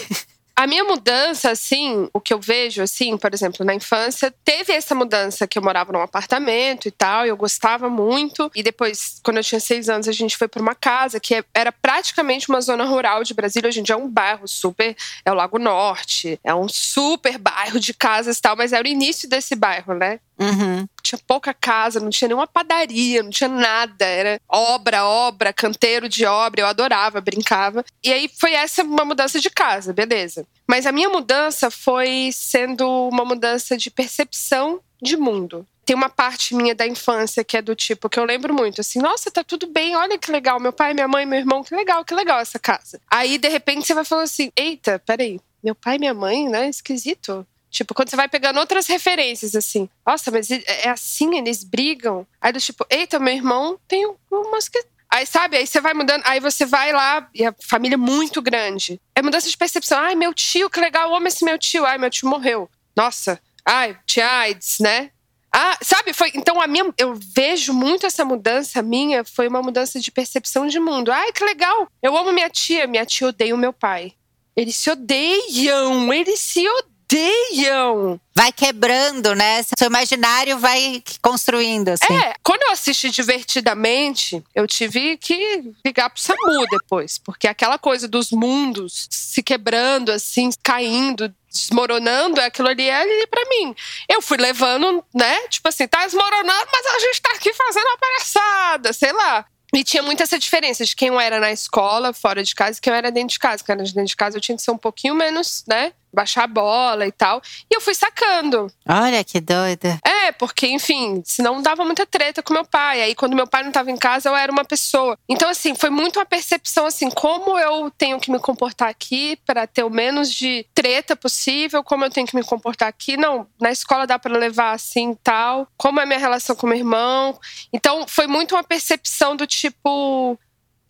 A 0.64 0.68
minha 0.68 0.86
mudança, 0.86 1.52
assim, 1.52 2.08
o 2.14 2.22
que 2.22 2.34
eu 2.34 2.40
vejo, 2.40 2.82
assim, 2.82 3.18
por 3.18 3.34
exemplo, 3.34 3.66
na 3.66 3.76
infância, 3.76 4.34
teve 4.46 4.72
essa 4.72 4.96
mudança 4.96 5.46
que 5.46 5.60
eu 5.60 5.62
morava 5.62 5.92
num 5.92 6.00
apartamento 6.00 6.88
e 6.88 6.92
tal, 6.92 7.26
eu 7.26 7.36
gostava 7.36 7.90
muito. 7.90 8.50
E 8.56 8.64
depois, 8.64 9.20
quando 9.26 9.36
eu 9.36 9.44
tinha 9.44 9.60
seis 9.60 9.90
anos, 9.90 10.08
a 10.08 10.14
gente 10.14 10.38
foi 10.38 10.48
para 10.48 10.62
uma 10.62 10.74
casa 10.74 11.20
que 11.20 11.44
era 11.54 11.70
praticamente 11.70 12.48
uma 12.48 12.62
zona 12.62 12.86
rural 12.86 13.26
de 13.26 13.34
Brasília. 13.34 13.68
Hoje 13.68 13.82
em 13.82 13.84
dia 13.84 13.96
é 13.96 13.98
um 13.98 14.08
bairro 14.08 14.48
super. 14.48 14.96
É 15.26 15.32
o 15.34 15.36
Lago 15.36 15.60
Norte, 15.60 16.40
é 16.42 16.56
um 16.56 16.70
super 16.70 17.38
bairro 17.38 17.78
de 17.78 17.94
casas 17.94 18.38
e 18.38 18.42
tal, 18.42 18.56
mas 18.56 18.72
era 18.72 18.88
o 18.88 18.90
início 18.90 19.28
desse 19.28 19.56
bairro, 19.56 19.94
né? 19.94 20.22
Uhum. 20.40 20.88
Tinha 21.04 21.20
pouca 21.28 21.54
casa, 21.54 22.00
não 22.00 22.10
tinha 22.10 22.30
nenhuma 22.30 22.48
padaria, 22.48 23.22
não 23.22 23.30
tinha 23.30 23.50
nada. 23.50 24.06
Era 24.06 24.40
obra, 24.48 25.06
obra, 25.06 25.54
canteiro 25.54 26.08
de 26.08 26.26
obra. 26.26 26.62
Eu 26.62 26.68
adorava, 26.68 27.22
brincava. 27.22 27.84
E 28.04 28.12
aí 28.12 28.30
foi 28.40 28.54
essa 28.54 28.84
uma 28.84 29.06
mudança 29.06 29.40
de 29.40 29.50
casa, 29.50 29.94
beleza. 29.94 30.48
Mas 30.68 30.86
a 30.86 30.92
minha 30.92 31.10
mudança 31.10 31.70
foi 31.70 32.30
sendo 32.34 32.88
uma 33.10 33.26
mudança 33.26 33.78
de 33.78 33.92
percepção 33.92 34.80
de 35.02 35.18
mundo 35.18 35.68
tem 35.86 35.96
uma 35.96 36.10
parte 36.10 36.56
minha 36.56 36.74
da 36.74 36.88
infância 36.88 37.44
que 37.44 37.58
é 37.58 37.62
do 37.62 37.76
tipo 37.76 38.10
que 38.10 38.20
eu 38.20 38.26
lembro 38.26 38.54
muito, 38.54 38.82
assim, 38.82 39.00
nossa, 39.00 39.30
tá 39.30 39.44
tudo 39.44 39.68
bem, 39.68 39.96
olha 39.96 40.18
que 40.18 40.32
legal, 40.32 40.60
meu 40.60 40.72
pai, 40.72 40.94
minha 40.94 41.08
mãe, 41.08 41.26
meu 41.26 41.40
irmão, 41.40 41.64
que 41.64 41.76
legal, 41.76 42.06
que 42.06 42.14
legal 42.14 42.40
essa 42.40 42.58
casa. 42.58 43.00
Aí, 43.10 43.38
de 43.38 43.50
repente, 43.50 43.86
você 43.86 43.94
vai 43.94 44.06
falando 44.06 44.26
assim, 44.26 44.52
eita, 44.56 45.00
peraí, 45.00 45.40
meu 45.64 45.76
pai 45.76 45.96
e 45.96 46.00
minha 46.00 46.14
mãe, 46.14 46.48
né, 46.48 46.70
esquisito. 46.70 47.46
Tipo, 47.74 47.96
quando 47.96 48.12
você 48.12 48.16
vai 48.16 48.30
pegando 48.30 48.60
outras 48.60 48.86
referências, 48.86 49.56
assim. 49.56 49.90
Nossa, 50.06 50.30
mas 50.30 50.52
é 50.52 50.90
assim, 50.90 51.40
eles 51.40 51.64
brigam. 51.64 52.26
Aí 52.40 52.54
do 52.54 52.62
tipo, 52.62 52.86
eita, 52.88 53.18
meu 53.20 53.34
irmão 53.34 53.80
tem 53.88 54.06
umas 54.30 54.70
que. 54.70 54.80
Aí, 55.10 55.26
sabe, 55.26 55.58
aí 55.58 55.66
você 55.66 55.82
vai 55.82 55.94
mudando, 55.96 56.22
aí 56.24 56.40
você 56.40 56.68
vai 56.68 56.94
lá, 56.94 57.28
e 57.34 57.44
a 57.44 57.54
família 57.68 57.96
é 57.96 57.98
muito 57.98 58.44
grande. 58.44 59.02
É 59.16 59.24
mudança 59.24 59.50
de 59.50 59.58
percepção. 59.58 59.98
Ai, 59.98 60.14
meu 60.14 60.36
tio, 60.36 60.70
que 60.70 60.80
legal, 60.80 61.10
eu 61.10 61.16
amo 61.16 61.28
esse 61.28 61.44
meu 61.44 61.58
tio. 61.58 61.84
Ai, 61.84 61.98
meu 61.98 62.12
tio 62.12 62.30
morreu. 62.30 62.70
Nossa. 62.96 63.42
Ai, 63.66 63.98
tia 64.06 64.30
AIDS, 64.30 64.78
né? 64.80 65.10
Ah, 65.52 65.76
sabe, 65.82 66.14
foi. 66.14 66.32
Então 66.36 66.62
a 66.62 66.68
minha. 66.68 66.94
Eu 66.96 67.16
vejo 67.16 67.74
muito 67.74 68.06
essa 68.06 68.24
mudança 68.24 68.84
minha, 68.84 69.26
foi 69.26 69.48
uma 69.48 69.64
mudança 69.64 70.00
de 70.00 70.12
percepção 70.12 70.68
de 70.68 70.80
mundo. 70.80 71.12
Ai, 71.12 71.32
que 71.32 71.44
legal! 71.44 71.88
Eu 72.04 72.16
amo 72.16 72.32
minha 72.32 72.52
tia, 72.52 72.86
minha 72.86 73.06
tia 73.06 73.30
odeia 73.30 73.56
o 73.56 73.58
meu 73.58 73.74
pai. 73.74 74.14
Eles 74.56 74.76
se 74.76 74.92
odeiam, 74.92 76.14
eles 76.14 76.40
se 76.40 76.68
odeiam 76.68 76.93
odeiam. 77.14 78.20
Vai 78.36 78.52
quebrando, 78.52 79.36
né? 79.36 79.62
Seu 79.78 79.88
imaginário 79.88 80.58
vai 80.58 81.04
construindo, 81.22 81.90
assim. 81.90 82.14
É, 82.14 82.34
quando 82.44 82.64
eu 82.64 82.72
assisti 82.72 83.12
divertidamente, 83.12 84.44
eu 84.56 84.66
tive 84.66 85.18
que 85.18 85.72
ligar 85.86 86.10
pro 86.10 86.22
SAMU 86.22 86.66
depois. 86.72 87.20
Porque 87.20 87.48
aquela 87.48 87.78
coisa 87.78 88.08
dos 88.08 88.32
mundos 88.32 89.08
se 89.12 89.44
quebrando, 89.44 90.12
assim, 90.12 90.50
caindo, 90.64 91.34
desmoronando, 91.48 92.42
aquilo 92.42 92.70
ali 92.70 92.90
é 92.90 92.96
ali 92.96 93.28
pra 93.28 93.46
mim. 93.46 93.76
Eu 94.10 94.22
fui 94.22 94.38
levando, 94.38 95.04
né? 95.14 95.48
Tipo 95.48 95.70
assim, 95.70 95.88
tá 95.88 96.06
desmoronando, 96.06 96.68
mas 96.72 96.86
a 96.88 97.00
gente 97.00 97.22
tá 97.22 97.32
aqui 97.36 97.54
fazendo 97.54 97.86
uma 97.86 97.98
palhaçada, 97.98 98.94
sei 98.94 99.14
lá. 99.14 99.46
E 99.76 99.84
tinha 99.84 100.04
muito 100.04 100.22
essa 100.22 100.38
diferença 100.38 100.86
de 100.86 100.96
quem 100.96 101.08
eu 101.08 101.20
era 101.20 101.40
na 101.40 101.52
escola, 101.52 102.14
fora 102.14 102.44
de 102.44 102.54
casa, 102.54 102.78
e 102.78 102.82
quem 102.82 102.92
eu 102.92 102.98
era 102.98 103.12
dentro 103.12 103.30
de 103.30 103.40
casa. 103.40 103.64
Quem 103.64 103.74
era 103.74 103.84
dentro 103.84 104.06
de 104.06 104.16
casa 104.16 104.38
eu 104.38 104.42
tinha 104.42 104.56
que 104.56 104.62
ser 104.62 104.72
um 104.72 104.78
pouquinho 104.78 105.16
menos, 105.16 105.64
né? 105.68 105.94
Baixar 106.14 106.44
a 106.44 106.48
bola 106.48 107.08
e 107.08 107.12
tal. 107.12 107.42
E 107.70 107.76
eu 107.76 107.82
fui 107.82 107.96
sacando. 107.96 108.72
Olha 108.88 109.24
que 109.24 109.42
doida. 109.42 110.00
É, 110.06 110.32
porque, 110.32 110.68
enfim, 110.68 111.22
senão 111.26 111.62
dava 111.62 111.84
muita 111.84 112.06
treta 112.06 112.44
com 112.44 112.54
meu 112.54 112.66
pai. 112.66 113.02
Aí, 113.02 113.16
quando 113.16 113.36
meu 113.36 113.48
pai 113.48 113.64
não 113.64 113.70
estava 113.70 113.92
em 113.92 113.98
casa, 113.98 114.30
eu 114.30 114.36
era 114.36 114.52
uma 114.52 114.64
pessoa. 114.64 115.18
Então, 115.28 115.50
assim, 115.50 115.74
foi 115.76 115.90
muito 115.90 116.20
uma 116.20 116.26
percepção, 116.26 116.86
assim, 116.86 117.10
como 117.10 117.58
eu 117.58 117.90
tenho 117.92 118.20
que 118.20 118.32
me 118.32 118.40
comportar 118.40 118.90
aqui 118.90 119.38
para 119.46 119.66
ter 119.66 119.84
o 119.84 119.90
menos 119.90 120.32
de 120.32 120.66
treta 120.74 121.16
possível, 121.16 121.84
como 121.84 122.06
eu 122.06 122.10
tenho 122.10 122.28
que 122.28 122.36
me 122.36 122.44
comportar 122.44 122.88
aqui. 122.88 123.18
Não, 123.18 123.48
na 123.60 123.72
escola 123.72 124.06
dá 124.06 124.20
para 124.20 124.38
levar 124.38 124.74
assim 124.74 125.12
e 125.12 125.16
tal. 125.16 125.68
Como 125.78 126.00
é 126.00 126.04
a 126.04 126.06
minha 126.06 126.20
relação 126.20 126.56
com 126.56 126.68
meu 126.68 126.78
irmão. 126.78 127.40
Então, 127.72 128.06
foi 128.08 128.28
muito 128.28 128.56
uma 128.56 128.64
percepção 128.64 129.36
do 129.36 129.48
tipo 129.48 130.38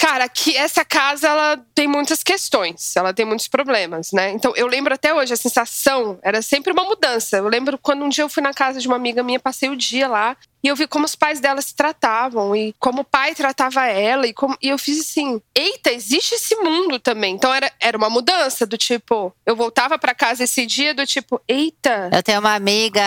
Cara, 0.04 0.28
que 0.28 0.58
essa 0.58 0.84
casa 0.84 1.30
ela 1.30 1.66
tem 1.74 1.88
muitas 1.88 2.22
questões, 2.22 2.94
ela 2.94 3.14
tem 3.14 3.24
muitos 3.24 3.48
problemas, 3.48 4.12
né? 4.12 4.32
Então 4.32 4.54
eu 4.54 4.68
lembro 4.68 4.94
até 4.94 5.14
hoje 5.14 5.32
a 5.32 5.38
sensação 5.38 6.20
era 6.22 6.42
sempre 6.42 6.74
uma 6.74 6.84
mudança. 6.84 7.38
Eu 7.38 7.48
lembro 7.48 7.78
quando 7.78 8.04
um 8.04 8.10
dia 8.10 8.26
eu 8.26 8.28
fui 8.28 8.44
na 8.44 8.54
casa 8.54 8.82
de 8.82 8.88
uma 8.88 8.98
amiga 8.98 9.24
minha, 9.24 9.40
passei 9.40 9.70
o 9.70 9.78
dia 9.78 10.10
lá 10.10 10.36
E 10.64 10.70
eu 10.70 10.76
vi 10.78 10.88
como 10.88 11.04
os 11.04 11.16
pais 11.16 11.42
dela 11.42 11.62
se 11.62 11.76
tratavam 11.76 12.56
e 12.56 12.74
como 12.80 13.02
o 13.02 13.06
pai 13.06 13.36
tratava 13.36 13.86
ela. 13.86 14.26
E, 14.26 14.34
como, 14.34 14.58
e 14.62 14.70
eu 14.70 14.78
fiz 14.78 15.02
assim: 15.02 15.42
eita, 15.54 15.92
existe 15.92 16.36
esse 16.36 16.56
mundo 16.56 17.00
também. 17.00 17.36
Então 17.36 17.54
era, 17.54 17.70
era 17.82 17.98
uma 17.98 18.10
mudança 18.10 18.66
do 18.66 18.78
tipo, 18.78 19.34
eu 19.46 19.58
voltava 19.58 20.00
para 20.00 20.16
casa 20.16 20.46
esse 20.46 20.66
dia 20.66 20.94
do 20.94 21.06
tipo, 21.06 21.42
eita. 21.48 22.10
Eu 22.14 22.24
tenho 22.24 22.40
uma 22.40 22.56
amiga 22.56 23.02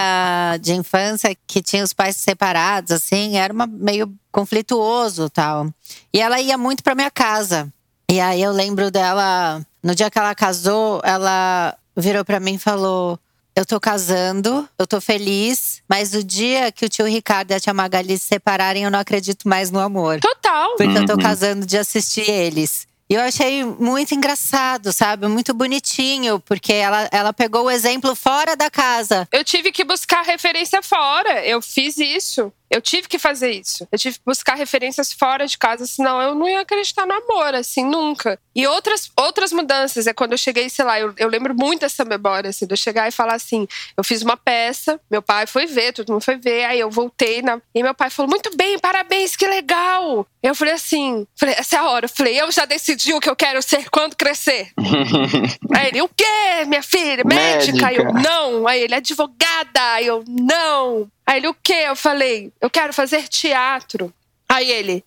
de 0.61 0.75
infância 0.75 1.35
que 1.47 1.63
tinha 1.63 1.83
os 1.83 1.95
pais 1.95 2.17
separados, 2.17 2.93
assim, 2.93 3.39
era 3.39 3.53
uma, 3.53 3.67
meio 3.67 4.13
conflituoso 4.31 5.31
tal. 5.31 5.69
E 6.13 6.21
ela 6.21 6.39
ia 6.39 6.59
muito 6.59 6.83
para 6.83 6.95
minha 6.95 7.11
casa. 7.11 7.73
E 8.11 8.21
aí 8.21 8.43
eu 8.43 8.53
lembro 8.53 8.91
dela, 8.91 9.67
no 9.83 9.95
dia 9.95 10.11
que 10.11 10.19
ela 10.19 10.35
casou, 10.35 11.01
ela 11.03 11.77
virou 11.97 12.23
para 12.23 12.39
mim 12.39 12.55
e 12.55 12.59
falou: 12.59 13.19
eu 13.57 13.65
tô 13.65 13.81
casando, 13.81 14.69
eu 14.79 14.87
tô 14.87 15.01
feliz, 15.01 15.83
mas 15.89 16.13
o 16.15 16.23
dia 16.23 16.71
que 16.71 16.85
o 16.85 16.89
tio 16.89 17.07
Ricardo 17.07 17.51
e 17.51 17.55
a 17.55 17.61
tia 17.61 17.73
Magali 17.75 18.19
se 18.19 18.27
separarem, 18.27 18.85
eu 18.85 18.91
não 18.91 18.99
acredito 18.99 19.49
mais 19.49 19.71
no 19.71 19.81
amor. 19.81 20.21
Total. 20.21 20.77
Porque 20.77 20.99
eu 20.99 21.07
tô 21.07 21.15
Uhum. 21.15 21.19
casando 21.19 21.65
de 21.67 21.79
assistir 21.79 22.29
eles. 22.31 22.87
E 23.09 23.15
eu 23.15 23.21
achei 23.23 23.65
muito 23.65 24.15
engraçado, 24.17 24.93
sabe? 24.93 25.29
Muito 25.29 25.55
bonitinho, 25.55 26.41
porque 26.41 26.73
ela, 26.73 27.09
ela 27.13 27.33
pegou 27.33 27.67
o 27.67 27.71
exemplo 27.71 28.17
fora 28.17 28.57
da 28.57 28.69
casa. 28.69 29.29
Eu 29.31 29.45
tive 29.45 29.71
que 29.71 29.85
buscar 29.85 30.23
referência 30.23 30.83
fora. 30.83 31.47
Eu 31.47 31.63
fiz 31.63 31.97
isso. 31.99 32.53
Eu 32.71 32.81
tive 32.81 33.09
que 33.09 33.19
fazer 33.19 33.51
isso. 33.51 33.87
Eu 33.91 33.99
tive 33.99 34.19
que 34.19 34.25
buscar 34.25 34.55
referências 34.55 35.13
fora 35.13 35.47
de 35.47 35.57
casa, 35.57 35.87
senão 35.87 36.21
eu 36.21 36.35
não 36.35 36.49
ia 36.49 36.61
acreditar 36.61 37.07
no 37.07 37.15
amor, 37.15 37.55
assim, 37.55 37.85
nunca. 37.85 38.39
E 38.55 38.67
outras, 38.67 39.11
outras 39.17 39.53
mudanças 39.53 40.07
é 40.07 40.13
quando 40.13 40.33
eu 40.33 40.39
cheguei, 40.39 40.69
sei 40.69 40.85
lá, 40.85 40.99
eu, 40.99 41.15
eu 41.17 41.29
lembro 41.29 41.55
muito 41.55 41.81
dessa 41.81 42.05
memória, 42.05 42.51
assim, 42.51 42.67
de 42.67 42.73
eu 42.73 42.77
chegar 42.77 43.07
e 43.07 43.13
falar 43.13 43.35
assim: 43.35 43.69
eu 43.97 44.03
fiz 44.03 44.23
uma 44.23 44.37
peça, 44.37 45.01
meu 45.11 45.23
pai 45.23 45.47
foi 45.47 45.67
ver, 45.67 45.93
todo 45.93 46.11
mundo 46.11 46.23
foi 46.23 46.37
ver, 46.37 46.65
aí 46.65 46.81
eu 46.81 46.91
voltei 46.91 47.43
na, 47.43 47.61
e 47.75 47.83
meu 47.83 47.95
pai 47.95 48.11
falou: 48.11 48.31
muito 48.31 48.55
bem, 48.57 48.79
parabéns, 48.79 49.37
que 49.37 49.47
legal. 49.47 50.27
Eu 50.43 50.55
falei 50.55 50.75
assim: 50.75 51.27
falei, 51.37 51.55
essa 51.59 51.77
é 51.77 51.79
a 51.79 51.87
hora. 51.87 52.07
Eu 52.07 52.11
falei: 52.11 52.41
eu 52.41 52.51
já 52.51 52.65
decidi 52.65 53.13
o 53.13 53.21
que 53.21 53.29
eu 53.29 53.37
quero 53.37 53.61
ser 53.63 53.89
quando 53.91 54.17
crescer. 54.17 54.71
Aí 55.75 55.89
ele, 55.89 56.03
o 56.03 56.09
quê, 56.09 56.65
minha 56.67 56.83
filha? 56.83 57.25
Médica? 57.25 57.89
Aí 57.89 57.97
eu, 57.97 58.05
Médica. 58.07 58.31
não. 58.31 58.67
Aí 58.67 58.81
ele, 58.81 58.95
advogada? 58.95 59.93
Aí 59.93 60.07
eu, 60.07 60.25
não. 60.27 61.11
Aí 61.27 61.39
ele, 61.39 61.49
o 61.49 61.55
quê? 61.55 61.85
Eu 61.87 61.97
falei, 61.97 62.53
eu 62.61 62.71
quero 62.71 62.93
fazer 62.93 63.27
teatro. 63.29 64.15
Aí 64.49 64.71
ele, 64.71 65.05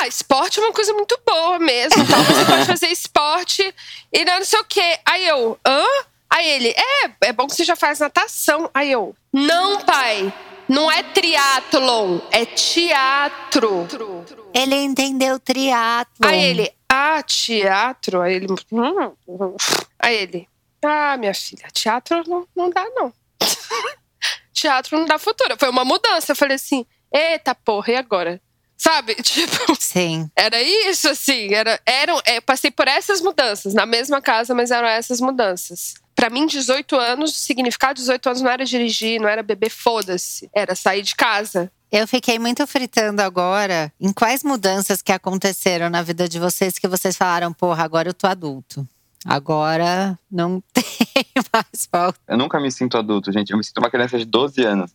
ah, 0.00 0.06
esporte 0.06 0.58
é 0.58 0.62
uma 0.62 0.72
coisa 0.72 0.94
muito 0.94 1.20
boa 1.26 1.58
mesmo. 1.58 2.02
Então 2.02 2.24
você 2.24 2.44
pode 2.44 2.64
fazer 2.64 2.86
esporte 2.88 3.74
e 4.12 4.24
não, 4.24 4.42
sei 4.44 4.60
o 4.60 4.64
quê. 4.64 4.98
Aí 5.04 5.28
eu, 5.28 5.58
hã? 5.66 5.84
Aí 6.30 6.48
ele, 6.48 6.70
é, 6.70 7.28
é 7.28 7.32
bom 7.32 7.46
que 7.46 7.54
você 7.54 7.64
já 7.64 7.76
faz 7.76 7.98
natação. 7.98 8.70
Aí 8.72 8.90
eu, 8.90 9.14
não, 9.32 9.80
pai. 9.80 10.32
Não 10.68 10.90
é 10.90 11.02
triatlon, 11.02 12.20
é 12.30 12.46
teatro. 12.46 13.86
Ele 14.54 14.76
entendeu 14.76 15.38
triatlo. 15.38 16.26
Aí 16.26 16.40
ele, 16.40 16.72
ah, 16.88 17.22
teatro? 17.22 18.22
Aí 18.22 18.34
ele, 18.34 18.46
hum, 18.70 19.12
hum. 19.28 19.56
aí 19.98 20.16
ele, 20.16 20.48
ah, 20.82 21.16
minha 21.18 21.34
filha, 21.34 21.68
teatro 21.72 22.22
não, 22.26 22.48
não 22.56 22.70
dá, 22.70 22.86
não. 22.94 23.12
teatro 24.62 24.98
não 24.98 25.06
dá 25.06 25.18
futuro. 25.18 25.56
Foi 25.58 25.68
uma 25.68 25.84
mudança. 25.84 26.32
Eu 26.32 26.36
falei 26.36 26.56
assim, 26.56 26.86
eita 27.12 27.54
porra, 27.54 27.92
e 27.92 27.96
agora? 27.96 28.40
Sabe? 28.76 29.14
Tipo, 29.22 29.76
Sim. 29.78 30.30
era 30.34 30.60
isso, 30.62 31.08
assim. 31.08 31.52
Era, 31.54 31.80
eram, 31.84 32.20
é, 32.24 32.38
eu 32.38 32.42
passei 32.42 32.70
por 32.70 32.88
essas 32.88 33.20
mudanças, 33.20 33.74
na 33.74 33.86
mesma 33.86 34.20
casa, 34.20 34.54
mas 34.54 34.70
eram 34.70 34.88
essas 34.88 35.20
mudanças. 35.20 35.94
Pra 36.14 36.30
mim, 36.30 36.46
18 36.46 36.96
anos, 36.96 37.34
significar 37.36 37.94
18 37.94 38.28
anos 38.28 38.42
não 38.42 38.50
era 38.50 38.64
dirigir, 38.64 39.20
não 39.20 39.28
era 39.28 39.42
beber, 39.42 39.70
foda-se. 39.70 40.48
Era 40.54 40.74
sair 40.74 41.02
de 41.02 41.14
casa. 41.14 41.70
Eu 41.90 42.08
fiquei 42.08 42.38
muito 42.38 42.66
fritando 42.66 43.20
agora 43.20 43.92
em 44.00 44.12
quais 44.12 44.42
mudanças 44.42 45.02
que 45.02 45.12
aconteceram 45.12 45.90
na 45.90 46.02
vida 46.02 46.28
de 46.28 46.38
vocês 46.38 46.78
que 46.78 46.88
vocês 46.88 47.16
falaram, 47.16 47.52
porra, 47.52 47.84
agora 47.84 48.08
eu 48.08 48.14
tô 48.14 48.26
adulto. 48.26 48.86
Agora 49.24 50.18
não 50.30 50.62
tem 50.72 50.84
mais 51.52 51.88
volta. 51.92 52.18
Eu 52.26 52.36
nunca 52.36 52.60
me 52.60 52.70
sinto 52.70 52.96
adulto, 52.98 53.32
gente. 53.32 53.50
Eu 53.50 53.58
me 53.58 53.64
sinto 53.64 53.78
uma 53.78 53.90
criança 53.90 54.18
de 54.18 54.24
12 54.24 54.62
anos. 54.64 54.94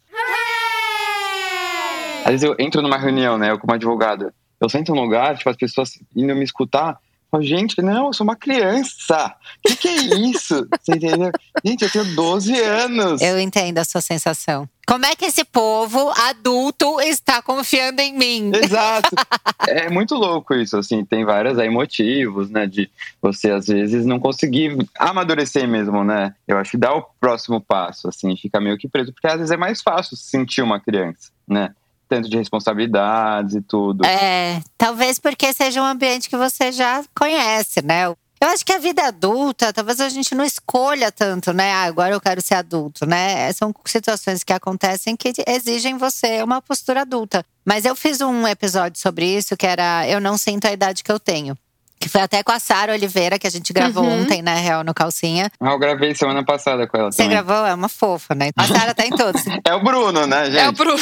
Às 2.25 2.31
vezes 2.31 2.43
eu 2.43 2.55
entro 2.59 2.81
numa 2.81 2.97
reunião, 2.97 3.37
né? 3.37 3.51
Eu 3.51 3.59
como 3.59 3.73
advogado. 3.73 4.33
Eu 4.59 4.67
sento 4.67 4.93
num 4.93 5.03
lugar, 5.03 5.37
tipo, 5.37 5.49
as 5.49 5.55
pessoas 5.55 5.91
indo 6.15 6.35
me 6.35 6.43
escutar. 6.43 6.97
Gente, 7.41 7.81
não, 7.81 8.07
eu 8.07 8.13
sou 8.13 8.23
uma 8.23 8.35
criança. 8.35 9.35
O 9.65 9.67
que, 9.67 9.75
que 9.75 9.87
é 9.87 10.15
isso? 10.29 10.67
Você 10.81 10.93
entendeu? 10.93 11.31
Gente, 11.63 11.83
eu 11.83 11.91
tenho 11.91 12.15
12 12.15 12.59
anos. 12.59 13.21
Eu 13.21 13.39
entendo 13.39 13.77
a 13.77 13.83
sua 13.83 14.01
sensação. 14.01 14.67
Como 14.87 15.05
é 15.05 15.15
que 15.17 15.25
esse 15.25 15.43
povo 15.43 16.09
adulto 16.29 17.01
está 17.01 17.41
confiando 17.41 18.01
em 18.01 18.13
mim? 18.13 18.51
Exato. 18.55 19.09
É 19.67 19.89
muito 19.89 20.15
louco 20.15 20.53
isso, 20.53 20.77
assim, 20.77 21.03
tem 21.03 21.25
vários 21.25 21.59
aí 21.59 21.69
motivos, 21.69 22.49
né, 22.49 22.65
de 22.65 22.89
você 23.21 23.51
às 23.51 23.67
vezes 23.67 24.05
não 24.05 24.17
conseguir 24.17 24.77
amadurecer 24.97 25.67
mesmo, 25.67 26.05
né? 26.05 26.33
Eu 26.47 26.57
acho 26.57 26.71
que 26.71 26.77
dá 26.77 26.93
o 26.93 27.01
próximo 27.19 27.59
passo, 27.59 28.07
assim, 28.07 28.37
fica 28.37 28.61
meio 28.61 28.77
que 28.77 28.87
preso, 28.87 29.11
porque 29.11 29.27
às 29.27 29.35
vezes 29.35 29.51
é 29.51 29.57
mais 29.57 29.81
fácil 29.81 30.15
se 30.15 30.23
sentir 30.23 30.61
uma 30.61 30.79
criança, 30.79 31.31
né? 31.45 31.73
Tanto 32.07 32.29
de 32.29 32.37
responsabilidades 32.37 33.55
e 33.55 33.61
tudo. 33.61 34.05
É, 34.05 34.61
talvez 34.77 35.19
porque 35.19 35.51
seja 35.53 35.81
um 35.81 35.85
ambiente 35.85 36.29
que 36.29 36.37
você 36.37 36.71
já 36.71 37.03
conhece, 37.15 37.81
né? 37.83 38.07
Eu 38.39 38.49
acho 38.49 38.63
que 38.63 38.71
a 38.71 38.77
vida 38.77 39.03
adulta, 39.03 39.73
talvez 39.73 39.99
a 39.99 40.09
gente 40.09 40.35
não 40.35 40.45
escolha 40.45 41.11
tanto, 41.11 41.51
né? 41.51 41.71
Ah, 41.71 41.85
agora 41.85 42.13
eu 42.13 42.21
quero 42.21 42.39
ser 42.39 42.53
adulto, 42.53 43.05
né? 43.05 43.51
São 43.51 43.73
situações 43.85 44.43
que 44.43 44.53
acontecem 44.53 45.15
que 45.15 45.33
exigem 45.47 45.97
você 45.97 46.43
uma 46.43 46.61
postura 46.61 47.01
adulta. 47.01 47.43
Mas 47.65 47.83
eu 47.83 47.95
fiz 47.95 48.21
um 48.21 48.47
episódio 48.47 49.01
sobre 49.01 49.25
isso 49.25 49.57
que 49.57 49.65
era 49.65 50.07
Eu 50.07 50.21
Não 50.21 50.37
Sinto 50.37 50.65
a 50.65 50.71
Idade 50.71 51.03
que 51.03 51.11
Eu 51.11 51.19
Tenho. 51.19 51.57
Que 51.99 52.07
foi 52.09 52.21
até 52.21 52.43
com 52.43 52.51
a 52.51 52.59
Sara 52.59 52.93
Oliveira, 52.93 53.39
que 53.39 53.47
a 53.47 53.49
gente 53.49 53.73
gravou 53.73 54.03
Uhum. 54.03 54.21
ontem, 54.21 54.41
né, 54.41 54.59
Real, 54.59 54.83
no 54.83 54.93
Calcinha. 54.93 55.51
Ah, 55.59 55.71
eu 55.71 55.79
gravei 55.79 56.13
semana 56.15 56.43
passada 56.45 56.87
com 56.87 56.97
ela 56.97 57.11
Você 57.11 57.23
também. 57.23 57.31
gravou? 57.31 57.65
É 57.65 57.73
uma 57.73 57.89
fofa, 57.89 58.35
né? 58.35 58.51
A 58.55 58.65
Sara 58.67 58.93
tá 58.93 59.05
em 59.05 59.09
todos. 59.11 59.41
É 59.65 59.73
o 59.73 59.83
Bruno, 59.83 60.25
né, 60.27 60.45
gente? 60.45 60.57
É 60.59 60.69
o 60.69 60.71
Bruno. 60.71 60.99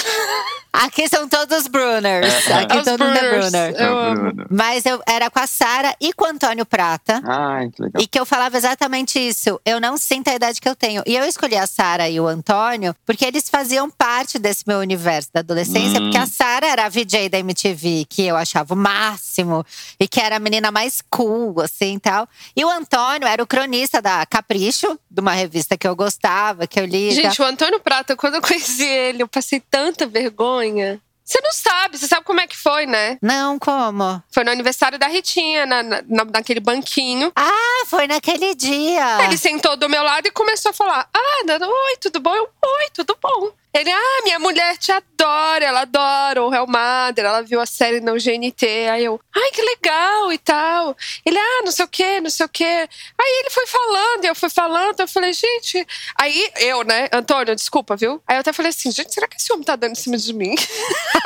Aqui 0.74 1.08
são 1.08 1.28
todos 1.30 1.68
Bruners. 1.68 2.48
É. 2.50 2.54
Aqui 2.54 2.78
Os 2.78 2.84
todo 2.84 3.06
mundo 3.06 3.18
é 3.18 3.22
Bruners. 3.22 3.52
Brunner. 3.52 3.76
É 3.78 3.86
Eu 3.88 3.94
o 3.94 3.98
amo. 3.98 4.16
Bruno. 4.34 4.48
Mas 4.50 4.86
eu 4.86 5.02
era 5.08 5.30
com 5.30 5.40
a 5.40 5.48
Sara 5.48 5.96
e 6.02 6.12
com 6.12 6.26
o 6.26 6.28
Antônio 6.28 6.66
Prata. 6.66 7.22
Ai, 7.26 7.70
que 7.70 7.82
legal. 7.82 8.02
E 8.04 8.08
que 8.08 8.20
eu 8.20 8.26
falava 8.26 8.58
exatamente 8.58 9.18
isso. 9.18 9.60
Eu 9.66 9.80
não 9.80 9.98
sinto 9.98 10.30
a 10.30 10.36
idade 10.36 10.60
que 10.60 10.68
eu 10.68 10.76
tenho. 10.76 11.02
E 11.06 11.16
eu 11.16 11.24
escolhi 11.24 11.56
a 11.56 11.66
Sara 11.66 12.10
e 12.10 12.20
o 12.20 12.28
Antônio 12.28 12.94
porque 13.06 13.24
eles 13.24 13.50
faziam 13.50 13.90
parte 13.90 14.38
desse 14.38 14.64
meu 14.68 14.80
universo 14.80 15.30
da 15.34 15.40
adolescência. 15.40 16.00
Hum. 16.00 16.04
Porque 16.06 16.18
a 16.18 16.26
Sara 16.26 16.68
era 16.68 16.86
a 16.86 16.90
VJ 16.90 17.30
da 17.30 17.40
MTV, 17.40 18.06
que 18.10 18.26
eu 18.26 18.36
achava 18.36 18.74
o 18.74 18.78
máximo. 18.78 19.66
E 19.98 20.08
que 20.10 20.20
era 20.20 20.36
a 20.36 20.40
menina 20.40 20.72
mais 20.72 20.85
cool, 21.10 21.62
assim 21.62 21.96
e 21.96 22.00
tal. 22.00 22.28
E 22.56 22.64
o 22.66 22.70
Antônio 22.70 23.28
era 23.28 23.42
o 23.42 23.48
cronista 23.48 24.02
da 24.02 24.26
Capricho, 24.26 25.00
de 25.10 25.22
uma 25.22 25.32
revista 25.34 25.78
que 25.78 25.88
eu 25.88 25.96
gostava, 25.96 26.68
que 26.68 26.80
eu 26.80 26.86
li. 26.86 27.12
Gente, 27.12 27.42
o 27.42 27.46
Antônio 27.46 27.80
Prata, 27.80 28.16
quando 28.16 28.36
eu 28.36 28.42
conheci 28.42 28.84
ele, 28.84 29.24
eu 29.24 29.28
passei 29.28 29.60
tanta 29.60 30.06
vergonha. 30.06 31.00
Você 31.28 31.42
não 31.42 31.52
sabe, 31.52 31.98
você 31.98 32.08
sabe 32.08 32.24
como 32.24 32.40
é 32.40 32.46
que 32.46 32.56
foi, 32.56 32.86
né? 32.86 33.18
Não, 33.20 33.58
como? 33.58 34.22
Foi 34.30 34.44
no 34.44 34.52
aniversário 34.52 35.00
da 35.00 35.08
Ritinha, 35.08 35.66
na, 35.66 35.82
na- 35.82 36.04
na- 36.08 36.26
naquele 36.26 36.60
banquinho. 36.60 37.32
Ah, 37.36 37.84
foi 37.88 38.06
naquele 38.06 38.54
dia. 38.54 39.24
Ele 39.24 39.36
sentou 39.36 39.76
do 39.76 39.90
meu 39.90 40.04
lado 40.04 40.28
e 40.28 40.32
começou 40.32 40.70
a 40.70 40.74
falar: 40.74 41.10
Ah, 41.12 41.42
oi, 41.50 41.98
tudo 42.00 42.20
bom? 42.20 42.36
Eu, 42.36 42.44
oi, 42.44 42.90
tudo 42.94 43.18
bom. 43.20 43.50
Ele, 43.76 43.92
ah, 43.92 44.22
minha 44.24 44.40
mulher 44.40 44.78
te 44.78 44.90
adora, 44.90 45.66
ela 45.66 45.82
adora 45.82 46.42
o 46.42 46.50
Real 46.50 46.66
Madre, 46.66 47.26
ela 47.26 47.42
viu 47.42 47.60
a 47.60 47.66
série 47.66 48.00
no 48.00 48.14
GNT. 48.14 48.66
Aí 48.90 49.04
eu, 49.04 49.20
ai, 49.36 49.52
que 49.52 49.62
legal 49.62 50.32
e 50.32 50.38
tal. 50.38 50.96
Ele, 51.26 51.38
ah, 51.38 51.62
não 51.66 51.72
sei 51.74 51.84
o 51.84 51.88
quê, 51.90 52.22
não 52.22 52.30
sei 52.30 52.46
o 52.46 52.50
quê. 52.50 52.64
Aí 52.64 53.40
ele 53.42 53.50
foi 53.50 53.68
falando, 53.68 54.24
eu 54.24 54.34
fui 54.34 54.50
falando, 54.50 54.98
eu 55.02 55.08
falei, 55.10 55.34
gente. 55.34 55.86
Aí 56.18 56.52
eu, 56.60 56.86
né, 56.86 57.10
Antônio, 57.12 57.54
desculpa, 57.54 57.98
viu? 57.98 58.24
Aí 58.26 58.38
eu 58.38 58.40
até 58.40 58.54
falei 58.54 58.70
assim, 58.70 58.90
gente, 58.92 59.14
será 59.14 59.28
que 59.28 59.36
esse 59.36 59.52
homem 59.52 59.66
tá 59.66 59.76
dando 59.76 59.92
em 59.92 59.96
cima 59.96 60.18
de 60.18 60.32
mim? 60.32 60.56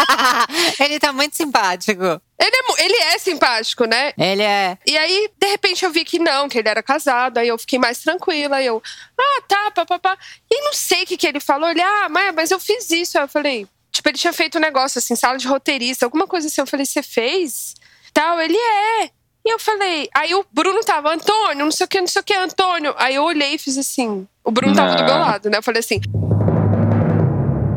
ele 0.82 1.00
tá 1.00 1.14
muito 1.14 1.38
simpático. 1.38 2.20
Ele 2.42 2.56
é, 2.56 2.86
ele 2.86 2.96
é 3.14 3.18
simpático, 3.18 3.84
né? 3.86 4.14
Ele 4.18 4.44
é. 4.44 4.78
E 4.86 4.98
aí, 4.98 5.30
de 5.38 5.48
repente, 5.48 5.84
eu 5.84 5.92
vi 5.92 6.06
que 6.06 6.18
não, 6.18 6.48
que 6.48 6.58
ele 6.58 6.70
era 6.70 6.82
casado. 6.82 7.38
Aí 7.38 7.50
eu 7.50 7.58
fiquei 7.58 7.78
mais 7.78 8.00
tranquila. 8.00 8.56
Aí 8.56 8.66
eu, 8.66 8.82
ah, 9.20 9.42
tá, 9.46 9.72
papapá. 9.72 10.18
E 10.50 10.62
não 10.64 10.74
sei 10.74 11.04
o 11.04 11.06
que, 11.06 11.18
que 11.18 11.28
ele 11.28 11.42
falou. 11.42 11.70
Ele, 11.70 11.82
ah, 11.82 12.08
mas, 12.10 12.34
mas 12.34 12.52
eu 12.52 12.60
fiz 12.60 12.90
isso. 12.92 13.18
Aí 13.18 13.26
eu 13.26 13.28
falei, 13.28 13.68
tipo, 13.92 14.08
ele 14.08 14.18
tinha 14.18 14.32
feito 14.32 14.58
um 14.58 14.62
negócio 14.62 15.00
assim, 15.00 15.18
sala 15.18 15.38
de 15.38 15.48
roteirista, 15.48 16.06
alguma 16.06 16.26
coisa 16.26 16.48
assim. 16.48 16.62
Eu 16.62 16.68
falei, 16.68 16.86
você 16.86 17.04
fez? 17.04 17.76
Tal, 18.14 18.40
ele 18.40 18.58
é. 18.58 19.12
E 19.46 19.54
eu 19.54 19.60
falei, 19.60 20.10
aí 20.14 20.34
o 20.34 20.46
Bruno 20.52 20.82
tava, 20.82 21.14
Antônio, 21.14 21.66
não 21.66 21.72
sei 21.72 21.86
o 21.86 21.90
que, 21.90 22.00
não 22.00 22.08
sei 22.08 22.22
o 22.22 22.26
que, 22.26 22.34
Antônio. 22.34 22.94
Aí 22.98 23.16
eu 23.16 23.24
olhei 23.24 23.56
e 23.56 23.58
fiz 23.58 23.78
assim. 23.78 24.28
O 24.44 24.52
Bruno 24.52 24.76
tava 24.76 24.96
do 24.96 25.04
meu 25.04 25.14
Não. 25.14 25.22
lado, 25.22 25.50
né? 25.50 25.58
Eu 25.58 25.64
falei 25.64 25.80
assim. 25.82 26.00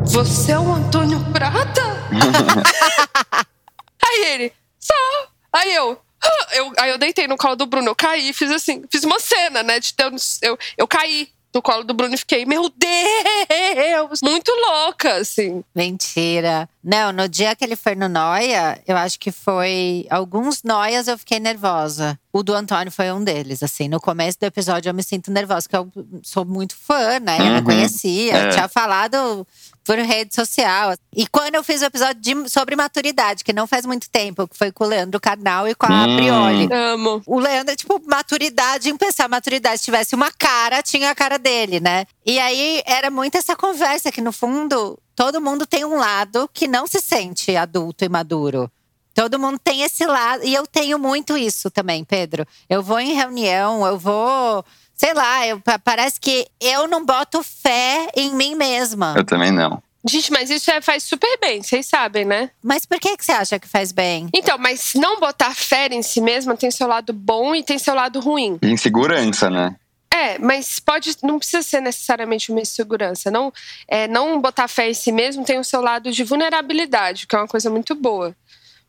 Você 0.05 0.51
é 0.51 0.59
o 0.59 0.71
Antônio 0.71 1.19
Prata? 1.31 1.81
Aí 4.05 4.25
ele, 4.25 4.53
só. 4.79 4.93
Aí 5.51 5.73
eu, 5.73 5.99
eu, 6.53 6.73
aí 6.77 6.89
eu 6.89 6.97
deitei 6.97 7.27
no 7.27 7.37
colo 7.37 7.55
do 7.55 7.65
Bruno, 7.65 7.89
eu 7.89 7.95
caí, 7.95 8.33
fiz 8.33 8.51
assim, 8.51 8.83
fiz 8.91 9.03
uma 9.03 9.19
cena, 9.19 9.63
né? 9.63 9.79
De 9.79 9.93
ter, 9.93 10.11
eu, 10.41 10.57
eu 10.77 10.87
caí 10.87 11.29
no 11.53 11.61
colo 11.61 11.83
do 11.83 11.93
Bruno 11.93 12.15
e 12.15 12.17
fiquei, 12.17 12.45
meu 12.45 12.69
meu, 13.75 14.09
muito 14.23 14.51
louca, 14.51 15.15
assim. 15.15 15.63
Mentira. 15.75 16.67
Não, 16.83 17.13
no 17.13 17.29
dia 17.29 17.55
que 17.55 17.63
ele 17.63 17.75
foi 17.77 17.95
no 17.95 18.09
Noia, 18.09 18.81
eu 18.85 18.97
acho 18.97 19.17
que 19.19 19.31
foi. 19.31 20.05
Alguns 20.09 20.63
Noias 20.63 21.07
eu 21.07 21.17
fiquei 21.17 21.39
nervosa. 21.39 22.19
O 22.31 22.43
do 22.43 22.53
Antônio 22.53 22.91
foi 22.91 23.11
um 23.11 23.23
deles, 23.23 23.61
assim. 23.63 23.87
No 23.87 24.01
começo 24.01 24.39
do 24.39 24.45
episódio 24.45 24.89
eu 24.89 24.93
me 24.93 25.03
sinto 25.03 25.31
nervosa, 25.31 25.67
porque 25.69 25.77
eu 25.77 26.19
sou 26.23 26.43
muito 26.43 26.75
fã, 26.75 27.19
né? 27.19 27.37
Eu 27.39 27.45
não 27.45 27.55
Uhum. 27.57 27.63
conhecia. 27.63 28.33
É. 28.35 28.49
Tinha 28.49 28.67
falado 28.67 29.47
por 29.85 29.97
rede 29.99 30.33
social. 30.33 30.93
E 31.15 31.27
quando 31.27 31.55
eu 31.55 31.63
fiz 31.63 31.81
o 31.81 31.85
episódio 31.85 32.19
de- 32.21 32.49
sobre 32.49 32.75
maturidade, 32.75 33.43
que 33.43 33.53
não 33.53 33.67
faz 33.67 33.85
muito 33.85 34.09
tempo, 34.09 34.47
que 34.47 34.57
foi 34.57 34.71
com 34.71 34.83
o 34.83 34.87
Leandro 34.87 35.19
Carnal 35.21 35.67
e 35.67 35.75
com 35.75 35.85
a 35.85 36.05
Hum. 36.05 36.15
Prioli. 36.17 36.69
Amo. 36.73 37.21
O 37.25 37.39
Leandro, 37.39 37.75
tipo, 37.75 38.01
maturidade 38.05 38.89
em 38.89 38.97
pensar, 38.97 39.29
maturidade, 39.29 39.77
se 39.77 39.85
tivesse 39.85 40.15
uma 40.15 40.31
cara, 40.31 40.81
tinha 40.81 41.11
a 41.11 41.15
cara 41.15 41.37
dele, 41.37 41.79
né? 41.79 42.05
E 42.25 42.39
aí 42.39 42.81
era 42.85 43.09
muito 43.11 43.37
essa 43.37 43.55
conversa 43.55 44.11
que, 44.11 44.21
no 44.21 44.31
fundo, 44.33 44.97
todo 45.15 45.41
mundo 45.41 45.65
tem 45.65 45.83
um 45.85 45.97
lado 45.97 46.49
que 46.53 46.67
não 46.67 46.85
se 46.87 46.99
sente 47.01 47.55
adulto 47.55 48.03
e 48.05 48.09
maduro. 48.09 48.69
Todo 49.13 49.37
mundo 49.39 49.59
tem 49.63 49.83
esse 49.83 50.05
lado. 50.05 50.43
E 50.43 50.53
eu 50.53 50.65
tenho 50.65 50.97
muito 50.97 51.37
isso 51.37 51.69
também, 51.69 52.03
Pedro. 52.03 52.47
Eu 52.69 52.81
vou 52.81 52.99
em 52.99 53.13
reunião, 53.13 53.85
eu 53.85 53.97
vou. 53.97 54.65
Sei 54.95 55.13
lá, 55.13 55.45
eu- 55.47 55.59
pa- 55.59 55.77
parece 55.77 56.19
que 56.19 56.47
eu 56.59 56.87
não 56.87 57.05
boto 57.05 57.43
fé 57.43 58.07
em 58.15 58.33
mim 58.33 58.55
mesma. 58.55 59.13
Eu 59.15 59.23
também 59.23 59.51
não. 59.51 59.81
Gente, 60.05 60.31
mas 60.33 60.49
isso 60.49 60.69
é- 60.69 60.81
faz 60.81 61.03
super 61.03 61.37
bem, 61.39 61.61
vocês 61.63 61.85
sabem, 61.85 62.25
né? 62.25 62.49
Mas 62.61 62.85
por 62.85 62.99
que, 62.99 63.15
que 63.15 63.23
você 63.23 63.31
acha 63.31 63.57
que 63.59 63.67
faz 63.67 63.91
bem? 63.93 64.27
Então, 64.33 64.57
mas 64.57 64.93
não 64.95 65.19
botar 65.19 65.53
fé 65.55 65.87
em 65.91 66.01
si 66.01 66.19
mesma 66.19 66.57
tem 66.57 66.69
seu 66.71 66.87
lado 66.87 67.13
bom 67.13 67.55
e 67.55 67.63
tem 67.63 67.77
seu 67.79 67.93
lado 67.95 68.19
ruim. 68.19 68.57
Insegurança, 68.63 69.49
né? 69.49 69.75
É, 70.13 70.37
mas 70.37 70.79
pode, 70.79 71.17
não 71.23 71.39
precisa 71.39 71.63
ser 71.63 71.81
necessariamente 71.81 72.51
uma 72.51 72.61
insegurança. 72.61 73.31
Não, 73.31 73.51
é, 73.87 74.07
não 74.07 74.39
botar 74.39 74.67
fé 74.67 74.87
em 74.87 74.93
si 74.93 75.11
mesmo 75.11 75.43
tem 75.43 75.57
o 75.57 75.63
seu 75.63 75.81
lado 75.81 76.11
de 76.11 76.23
vulnerabilidade, 76.23 77.25
que 77.25 77.35
é 77.35 77.39
uma 77.39 77.47
coisa 77.47 77.67
muito 77.67 77.95
boa. 77.95 78.35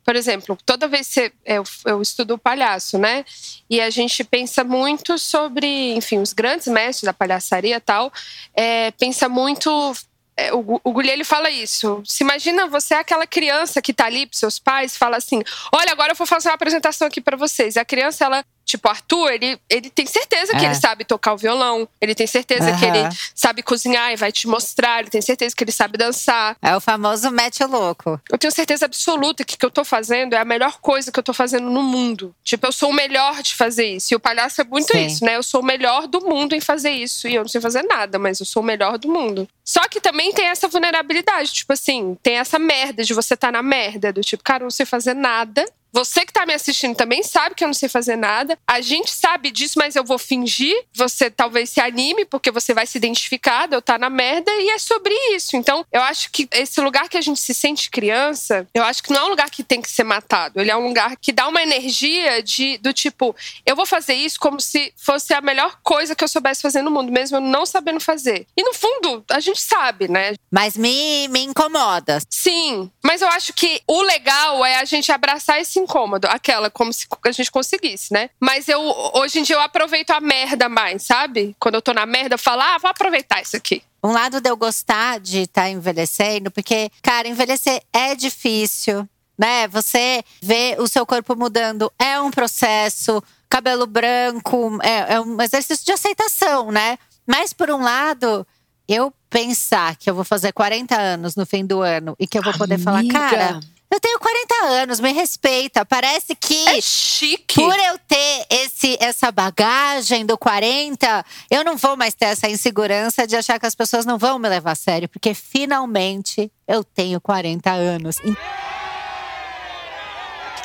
Por 0.03 0.15
exemplo, 0.15 0.55
toda 0.63 0.87
vez 0.87 1.07
que 1.07 1.13
você, 1.15 1.33
eu, 1.43 1.63
eu 1.85 1.99
estudo 1.99 2.35
o 2.35 2.37
palhaço, 2.37 2.99
né? 2.99 3.25
E 3.67 3.81
a 3.81 3.89
gente 3.89 4.23
pensa 4.23 4.63
muito 4.63 5.17
sobre, 5.17 5.95
enfim, 5.95 6.19
os 6.19 6.31
grandes 6.31 6.67
mestres 6.67 7.07
da 7.07 7.13
palhaçaria 7.13 7.77
e 7.77 7.79
tal, 7.79 8.13
é, 8.53 8.91
pensa 8.91 9.27
muito. 9.27 9.95
é, 10.37 10.53
o, 10.53 10.79
o 10.83 11.25
fala 11.25 11.49
isso. 11.49 12.03
Se 12.05 12.23
imagina 12.23 12.67
você 12.67 12.93
é 12.93 12.99
aquela 12.99 13.25
criança 13.25 13.81
que 13.81 13.95
tá 13.95 14.05
ali 14.05 14.27
pros 14.27 14.39
seus 14.39 14.59
pais, 14.59 14.95
fala 14.95 15.17
assim: 15.17 15.41
Olha, 15.73 15.91
agora 15.91 16.11
eu 16.11 16.15
vou 16.15 16.27
fazer 16.27 16.49
uma 16.49 16.55
apresentação 16.55 17.07
aqui 17.07 17.19
pra 17.19 17.35
vocês. 17.35 17.75
E 17.75 17.79
a 17.79 17.85
criança, 17.85 18.25
ela, 18.25 18.45
tipo, 18.65 18.89
Arthur, 18.89 19.31
ele, 19.31 19.59
ele 19.69 19.89
tem 19.89 20.05
certeza 20.05 20.51
que 20.53 20.63
É. 20.63 20.65
ele 20.65 20.75
sabe 20.75 21.05
tocar 21.05 21.33
o 21.33 21.37
violão, 21.37 21.87
ele 22.01 22.15
tem 22.15 22.25
certeza 22.27 22.73
que 22.77 22.83
ele 22.85 22.99
sabe 23.33 23.61
cozinhar 23.61 24.11
e 24.11 24.15
vai 24.15 24.31
te 24.31 24.47
mostrar, 24.47 24.99
ele 25.01 25.09
tem 25.09 25.21
certeza 25.21 25.55
que 25.55 25.63
ele 25.63 25.71
sabe 25.71 25.97
dançar. 25.97 26.57
É 26.61 26.75
o 26.75 26.81
famoso 26.81 27.29
mete 27.31 27.63
o 27.63 27.67
louco. 27.67 28.19
Eu 28.29 28.37
tenho 28.37 28.51
certeza 28.51 28.85
absoluta 28.85 29.43
que 29.45 29.55
o 29.55 29.57
que 29.57 29.65
eu 29.65 29.71
tô 29.71 29.85
fazendo 29.85 30.33
é 30.33 30.39
a 30.39 30.45
melhor 30.45 30.79
coisa 30.79 31.11
que 31.11 31.19
eu 31.19 31.23
tô 31.23 31.33
fazendo 31.33 31.69
no 31.69 31.83
mundo. 31.83 32.35
Tipo, 32.43 32.65
eu 32.67 32.71
sou 32.71 32.89
o 32.89 32.93
melhor 32.93 33.41
de 33.43 33.53
fazer 33.55 33.85
isso. 33.85 34.13
E 34.13 34.15
o 34.15 34.19
palhaço 34.19 34.61
é 34.61 34.63
muito 34.63 34.91
Sim. 34.91 35.05
isso, 35.05 35.23
né? 35.23 35.35
Eu 35.35 35.43
sou 35.43 35.61
o 35.61 35.65
melhor 35.65 36.07
do 36.07 36.21
mundo 36.21 36.55
em 36.55 36.59
fazer 36.61 36.91
isso. 36.91 37.27
E 37.27 37.35
eu 37.35 37.43
não 37.43 37.47
sei 37.49 37.61
fazer 37.61 37.83
nada, 37.83 38.17
mas 38.17 38.39
eu 38.39 38.45
sou 38.45 38.63
o 38.63 38.65
melhor 38.65 38.97
do 38.97 39.07
mundo. 39.07 39.47
Só 39.63 39.81
que 39.87 40.01
também 40.01 40.31
tem 40.33 40.45
essa 40.47 40.67
vulnerabilidade. 40.67 41.51
Tipo 41.53 41.73
assim, 41.73 42.17
tem 42.23 42.37
essa 42.37 42.57
merda 42.57 43.03
de 43.03 43.13
você 43.13 43.35
tá 43.37 43.51
na 43.51 43.61
merda. 43.61 44.11
Do 44.11 44.21
tipo, 44.21 44.43
cara, 44.43 44.61
eu 44.63 44.65
não 44.65 44.71
sei 44.71 44.85
fazer 44.85 45.13
nada. 45.13 45.65
Você 45.95 46.25
que 46.25 46.33
tá 46.33 46.45
me 46.45 46.53
assistindo 46.53 46.93
também 46.93 47.23
sabe 47.23 47.55
que 47.55 47.63
eu 47.63 47.69
não 47.69 47.73
sei 47.73 47.87
fazer 47.87 48.17
nada. 48.17 48.59
A 48.67 48.81
gente 48.81 49.11
sabe 49.11 49.49
disso, 49.49 49.79
mas 49.79 49.95
eu 49.95 50.03
vou 50.03 50.17
fingir. 50.17 50.75
Você 50.93 51.29
talvez 51.29 51.69
se 51.69 51.79
anime, 51.79 52.25
porque 52.25 52.51
você 52.51 52.73
vai 52.73 52.85
se 52.85 52.97
identificar, 52.97 53.65
de 53.65 53.77
eu 53.77 53.81
tá 53.81 53.97
na 53.97 54.09
merda, 54.09 54.51
e 54.51 54.71
é 54.71 54.77
sobre 54.77 55.13
isso. 55.33 55.55
Então, 55.55 55.85
eu 55.93 56.01
acho 56.01 56.29
que 56.31 56.49
esse 56.51 56.81
lugar 56.81 57.07
que 57.07 57.15
a 57.15 57.21
gente 57.21 57.39
se 57.39 57.53
sente 57.53 57.89
criança, 57.89 58.67
eu 58.73 58.83
acho 58.83 59.01
que 59.01 59.13
não 59.13 59.21
é 59.21 59.23
um 59.23 59.29
lugar 59.29 59.49
que 59.49 59.63
tem 59.63 59.81
que 59.81 59.89
ser 59.89 60.03
matado. 60.03 60.59
Ele 60.59 60.69
é 60.69 60.75
um 60.75 60.85
lugar 60.85 61.15
que 61.15 61.31
dá 61.31 61.47
uma 61.47 61.63
energia 61.63 62.43
de 62.43 62.77
do 62.79 62.91
tipo, 62.91 63.33
eu 63.65 63.73
vou 63.73 63.85
fazer 63.85 64.15
isso 64.15 64.37
como 64.37 64.59
se 64.59 64.93
fosse 64.97 65.33
a 65.33 65.39
melhor 65.39 65.79
coisa 65.81 66.13
que 66.13 66.25
eu 66.25 66.27
soubesse 66.27 66.61
fazer 66.61 66.81
no 66.81 66.91
mundo, 66.91 67.09
mesmo 67.09 67.37
eu 67.37 67.41
não 67.41 67.65
sabendo 67.65 68.01
fazer. 68.01 68.45
E 68.57 68.63
no 68.63 68.73
fundo, 68.73 69.23
a 69.31 69.39
gente 69.39 69.61
sabe, 69.61 70.09
né? 70.09 70.33
Mas 70.51 70.75
me, 70.75 71.29
me 71.29 71.41
incomoda. 71.41 72.19
Sim, 72.29 72.91
mas 73.01 73.21
eu 73.21 73.29
acho 73.29 73.53
que 73.53 73.81
o 73.87 74.01
legal 74.01 74.65
é 74.65 74.75
a 74.75 74.83
gente 74.83 75.09
abraçar 75.09 75.61
esse 75.61 75.84
incômodo, 75.85 76.27
aquela 76.27 76.69
como 76.69 76.91
se 76.91 77.07
a 77.25 77.31
gente 77.31 77.51
conseguisse, 77.51 78.13
né? 78.13 78.29
Mas 78.39 78.67
eu 78.67 78.81
hoje 79.13 79.39
em 79.39 79.43
dia 79.43 79.55
eu 79.55 79.61
aproveito 79.61 80.11
a 80.11 80.19
merda 80.19 80.67
mais, 80.67 81.03
sabe? 81.03 81.55
Quando 81.59 81.75
eu 81.75 81.81
tô 81.81 81.93
na 81.93 82.05
merda, 82.05 82.35
eu 82.35 82.39
falo, 82.39 82.61
ah, 82.61 82.77
vou 82.77 82.91
aproveitar 82.91 83.41
isso 83.41 83.55
aqui. 83.55 83.81
Um 84.03 84.11
lado 84.11 84.39
de 84.39 84.49
eu 84.49 84.57
gostar 84.57 85.19
de 85.19 85.41
estar 85.41 85.69
envelhecendo, 85.69 86.51
porque, 86.51 86.91
cara, 87.01 87.27
envelhecer 87.27 87.81
é 87.91 88.13
difícil, 88.13 89.07
né? 89.37 89.67
Você 89.69 90.23
vê 90.41 90.75
o 90.77 90.87
seu 90.87 91.05
corpo 91.05 91.35
mudando 91.35 91.91
é 91.97 92.19
um 92.19 92.29
processo, 92.29 93.23
cabelo 93.49 93.87
branco 93.87 94.77
é, 94.83 95.15
é 95.15 95.21
um 95.21 95.41
exercício 95.41 95.85
de 95.85 95.91
aceitação, 95.91 96.71
né? 96.71 96.99
Mas, 97.25 97.51
por 97.51 97.71
um 97.71 97.81
lado, 97.81 98.45
eu 98.87 99.11
pensar 99.29 99.95
que 99.95 100.09
eu 100.09 100.15
vou 100.15 100.23
fazer 100.23 100.51
40 100.51 100.95
anos 100.95 101.35
no 101.35 101.45
fim 101.45 101.65
do 101.65 101.81
ano 101.81 102.15
e 102.19 102.27
que 102.27 102.37
eu 102.37 102.43
vou 102.43 102.53
poder 102.53 102.77
falar, 102.77 102.99
Amiga. 102.99 103.19
cara, 103.19 103.59
eu 103.91 103.99
tenho 103.99 104.19
40 104.19 104.55
anos, 104.65 104.99
me 104.99 105.11
respeita. 105.11 105.85
Parece 105.85 106.35
que. 106.35 106.67
É 106.69 106.81
chique. 106.81 107.55
Por 107.55 107.77
eu 107.77 107.97
ter 108.07 108.45
esse, 108.49 108.97
essa 108.99 109.31
bagagem 109.31 110.25
do 110.25 110.37
40, 110.37 111.25
eu 111.49 111.63
não 111.63 111.77
vou 111.77 111.95
mais 111.95 112.13
ter 112.13 112.25
essa 112.25 112.49
insegurança 112.49 113.25
de 113.27 113.35
achar 113.35 113.59
que 113.59 113.65
as 113.65 113.75
pessoas 113.75 114.05
não 114.05 114.17
vão 114.17 114.39
me 114.39 114.49
levar 114.49 114.71
a 114.71 114.75
sério, 114.75 115.07
porque 115.07 115.33
finalmente 115.33 116.51
eu 116.67 116.83
tenho 116.83 117.21
40 117.21 117.71
anos. 117.71 118.17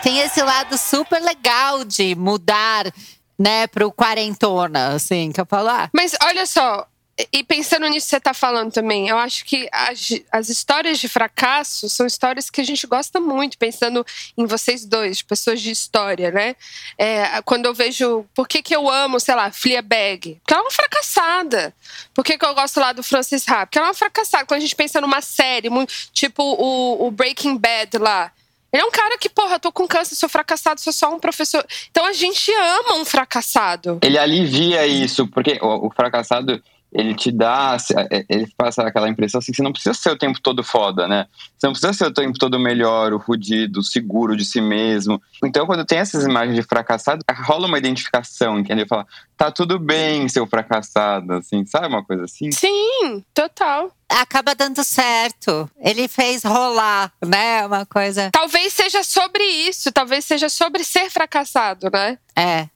Tem 0.02 0.18
esse 0.20 0.42
lado 0.42 0.78
super 0.78 1.20
legal 1.20 1.84
de 1.84 2.14
mudar, 2.14 2.90
né, 3.38 3.66
pro 3.66 3.92
quarentona, 3.92 4.94
assim, 4.94 5.30
que 5.30 5.40
eu 5.40 5.46
falo, 5.46 5.68
ah, 5.68 5.90
Mas 5.92 6.14
olha 6.22 6.46
só, 6.46 6.86
e 7.32 7.42
pensando 7.42 7.86
nisso 7.88 8.06
que 8.06 8.10
você 8.10 8.20
tá 8.20 8.32
falando 8.34 8.72
também, 8.72 9.08
eu 9.08 9.18
acho 9.18 9.44
que 9.44 9.68
as, 9.72 10.20
as 10.30 10.48
histórias 10.48 10.98
de 10.98 11.08
fracasso 11.08 11.88
são 11.88 12.06
histórias 12.06 12.50
que 12.50 12.60
a 12.60 12.64
gente 12.64 12.86
gosta 12.86 13.20
muito, 13.20 13.58
pensando 13.58 14.04
em 14.36 14.46
vocês 14.46 14.84
dois, 14.84 15.22
pessoas 15.22 15.60
de 15.60 15.70
história, 15.70 16.30
né? 16.30 16.54
É, 16.96 17.42
quando 17.42 17.66
eu 17.66 17.74
vejo. 17.74 18.24
Por 18.34 18.46
que, 18.46 18.62
que 18.62 18.74
eu 18.74 18.88
amo, 18.88 19.18
sei 19.18 19.34
lá, 19.34 19.50
Fleabag? 19.50 20.38
Porque 20.40 20.54
ela 20.54 20.62
é 20.62 20.64
uma 20.64 20.70
fracassada. 20.70 21.74
Por 22.14 22.24
que, 22.24 22.38
que 22.38 22.44
eu 22.44 22.54
gosto 22.54 22.78
lá 22.80 22.92
do 22.92 23.02
Francis 23.02 23.48
Ha? 23.48 23.66
Porque 23.66 23.78
ela 23.78 23.88
é 23.88 23.90
uma 23.90 23.94
fracassada. 23.94 24.44
Quando 24.44 24.58
a 24.58 24.62
gente 24.62 24.76
pensa 24.76 25.00
numa 25.00 25.20
série, 25.20 25.68
tipo 26.12 26.42
o, 26.42 27.06
o 27.06 27.10
Breaking 27.10 27.56
Bad 27.56 27.98
lá. 27.98 28.32
Ele 28.72 28.82
é 28.82 28.86
um 28.86 28.90
cara 28.90 29.18
que, 29.18 29.28
porra, 29.28 29.58
tô 29.58 29.72
com 29.72 29.86
câncer, 29.86 30.14
sou 30.14 30.28
fracassado, 30.28 30.80
sou 30.80 30.92
só 30.92 31.12
um 31.12 31.18
professor. 31.18 31.64
Então 31.90 32.06
a 32.06 32.12
gente 32.12 32.52
ama 32.52 32.94
um 32.94 33.04
fracassado. 33.04 33.98
Ele 34.02 34.16
alivia 34.16 34.86
isso, 34.86 35.26
porque 35.26 35.58
o, 35.60 35.88
o 35.88 35.90
fracassado, 35.90 36.62
ele 36.92 37.14
te 37.14 37.30
dá, 37.30 37.76
ele 38.28 38.52
passa 38.56 38.82
aquela 38.82 39.08
impressão 39.08 39.38
assim, 39.38 39.52
que 39.52 39.56
você 39.56 39.62
não 39.62 39.72
precisa 39.72 39.94
ser 39.94 40.10
o 40.10 40.18
tempo 40.18 40.40
todo 40.40 40.62
foda, 40.64 41.06
né? 41.06 41.26
Você 41.56 41.66
não 41.66 41.72
precisa 41.72 41.92
ser 41.92 42.06
o 42.06 42.12
tempo 42.12 42.38
todo 42.38 42.58
melhor, 42.58 43.12
o 43.12 43.20
fudido, 43.20 43.80
o 43.80 43.82
seguro 43.82 44.36
de 44.36 44.44
si 44.44 44.60
mesmo. 44.60 45.22
Então, 45.44 45.66
quando 45.66 45.84
tem 45.84 45.98
essas 45.98 46.24
imagens 46.24 46.56
de 46.56 46.62
fracassado, 46.62 47.24
rola 47.44 47.68
uma 47.68 47.78
identificação, 47.78 48.58
entendeu? 48.58 48.86
Fala, 48.88 49.06
tá 49.36 49.50
tudo 49.50 49.78
bem 49.78 50.28
ser 50.28 50.40
o 50.40 50.46
fracassado, 50.46 51.34
assim, 51.34 51.64
sabe 51.64 51.86
uma 51.86 52.04
coisa 52.04 52.24
assim? 52.24 52.50
Sim, 52.50 53.24
total. 53.32 53.92
acaba 54.08 54.54
dando 54.54 54.82
certo. 54.82 55.70
Ele 55.78 56.08
fez 56.08 56.42
rolar, 56.42 57.12
né? 57.24 57.64
Uma 57.66 57.86
coisa. 57.86 58.30
Talvez 58.32 58.72
seja 58.72 59.04
sobre 59.04 59.44
isso, 59.44 59.92
talvez 59.92 60.24
seja 60.24 60.48
sobre 60.48 60.82
ser 60.82 61.08
fracassado, 61.08 61.88
né? 61.92 62.18
É. 62.34 62.68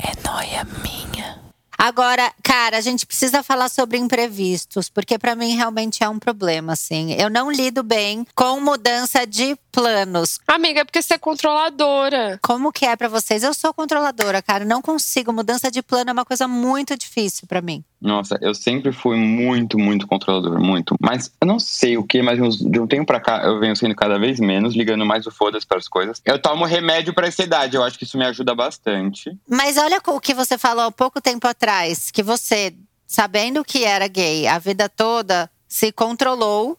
É 0.00 0.12
nóia 0.24 0.64
minha. 0.82 1.47
Agora, 1.80 2.32
cara, 2.42 2.76
a 2.76 2.80
gente 2.80 3.06
precisa 3.06 3.40
falar 3.40 3.68
sobre 3.68 3.98
imprevistos, 3.98 4.88
porque 4.88 5.16
pra 5.16 5.36
mim 5.36 5.54
realmente 5.54 6.02
é 6.02 6.08
um 6.08 6.18
problema, 6.18 6.72
assim. 6.72 7.12
Eu 7.12 7.30
não 7.30 7.52
lido 7.52 7.84
bem 7.84 8.26
com 8.34 8.60
mudança 8.60 9.24
de 9.24 9.56
planos. 9.70 10.40
Amiga, 10.44 10.80
é 10.80 10.84
porque 10.84 11.00
você 11.00 11.14
é 11.14 11.18
controladora. 11.18 12.40
Como 12.42 12.72
que 12.72 12.84
é 12.84 12.96
pra 12.96 13.06
vocês? 13.06 13.44
Eu 13.44 13.54
sou 13.54 13.72
controladora, 13.72 14.42
cara. 14.42 14.64
Não 14.64 14.82
consigo. 14.82 15.32
Mudança 15.32 15.70
de 15.70 15.80
plano 15.80 16.10
é 16.10 16.12
uma 16.12 16.24
coisa 16.24 16.48
muito 16.48 16.96
difícil 16.96 17.46
pra 17.46 17.62
mim. 17.62 17.84
Nossa, 18.00 18.38
eu 18.40 18.54
sempre 18.54 18.92
fui 18.92 19.16
muito, 19.16 19.78
muito 19.78 20.06
controlador, 20.06 20.60
muito. 20.60 20.94
Mas 21.00 21.32
eu 21.40 21.46
não 21.46 21.58
sei 21.58 21.96
o 21.96 22.04
que, 22.04 22.22
mas 22.22 22.38
de 22.56 22.80
um 22.80 22.86
tempo 22.86 23.06
pra 23.06 23.20
cá 23.20 23.42
eu 23.44 23.58
venho 23.58 23.74
sendo 23.74 23.94
cada 23.94 24.18
vez 24.18 24.38
menos, 24.38 24.74
ligando 24.74 25.04
mais 25.04 25.26
o 25.26 25.30
foda-se 25.32 25.66
para 25.66 25.78
as 25.78 25.88
coisas. 25.88 26.22
Eu 26.24 26.40
tomo 26.40 26.64
remédio 26.64 27.12
pra 27.12 27.26
essa 27.26 27.42
idade, 27.42 27.76
eu 27.76 27.82
acho 27.82 27.98
que 27.98 28.04
isso 28.04 28.16
me 28.16 28.24
ajuda 28.24 28.54
bastante. 28.54 29.36
Mas 29.48 29.76
olha 29.76 30.00
o 30.06 30.20
que 30.20 30.32
você 30.32 30.56
falou 30.56 30.84
há 30.84 30.92
pouco 30.92 31.20
tempo 31.20 31.46
atrás, 31.48 32.10
que 32.10 32.22
você, 32.22 32.72
sabendo 33.06 33.64
que 33.64 33.84
era 33.84 34.06
gay 34.06 34.46
a 34.46 34.58
vida 34.58 34.88
toda, 34.88 35.50
se 35.66 35.90
controlou, 35.90 36.78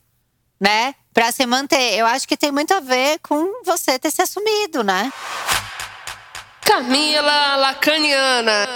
né? 0.59 0.95
Pra 1.13 1.31
se 1.31 1.45
manter. 1.45 1.97
Eu 1.97 2.05
acho 2.05 2.27
que 2.27 2.37
tem 2.37 2.51
muito 2.51 2.73
a 2.73 2.79
ver 2.79 3.19
com 3.19 3.63
você 3.65 3.99
ter 3.99 4.11
se 4.11 4.21
assumido, 4.21 4.83
né? 4.83 5.11
Camila 6.69 7.55
Lacaniana. 7.55 8.67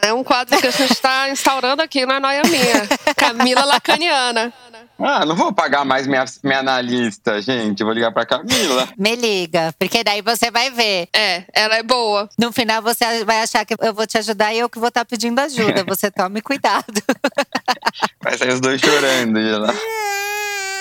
É 0.00 0.12
um 0.12 0.22
quadro 0.22 0.56
que 0.60 0.68
a 0.68 0.70
gente 0.70 0.92
está 0.92 1.28
instaurando 1.34 1.82
aqui 1.82 2.06
na 2.06 2.20
Noia 2.20 2.42
Minha. 2.44 2.86
Camila 3.16 3.64
Lacaniana. 3.64 4.52
Ah, 4.96 5.26
não 5.26 5.34
vou 5.34 5.52
pagar 5.52 5.84
mais 5.84 6.06
minha, 6.06 6.24
minha 6.44 6.60
analista, 6.60 7.42
gente. 7.42 7.82
Vou 7.82 7.92
ligar 7.92 8.12
pra 8.12 8.24
Camila. 8.24 8.88
Me 8.96 9.16
liga, 9.16 9.74
porque 9.76 10.04
daí 10.04 10.22
você 10.22 10.48
vai 10.48 10.70
ver. 10.70 11.08
É, 11.12 11.42
ela 11.52 11.74
é 11.74 11.82
boa. 11.82 12.28
No 12.38 12.52
final 12.52 12.80
você 12.80 13.24
vai 13.24 13.42
achar 13.42 13.64
que 13.64 13.74
eu 13.80 13.92
vou 13.92 14.06
te 14.06 14.16
ajudar 14.16 14.54
e 14.54 14.60
eu 14.60 14.68
que 14.68 14.78
vou 14.78 14.88
estar 14.88 15.04
pedindo 15.04 15.40
ajuda. 15.40 15.82
Você 15.88 16.12
tome 16.12 16.40
cuidado. 16.40 17.02
Vai 18.22 18.38
sair 18.38 18.52
os 18.52 18.60
dois 18.60 18.80
chorando. 18.80 19.38
Ela... 19.38 19.74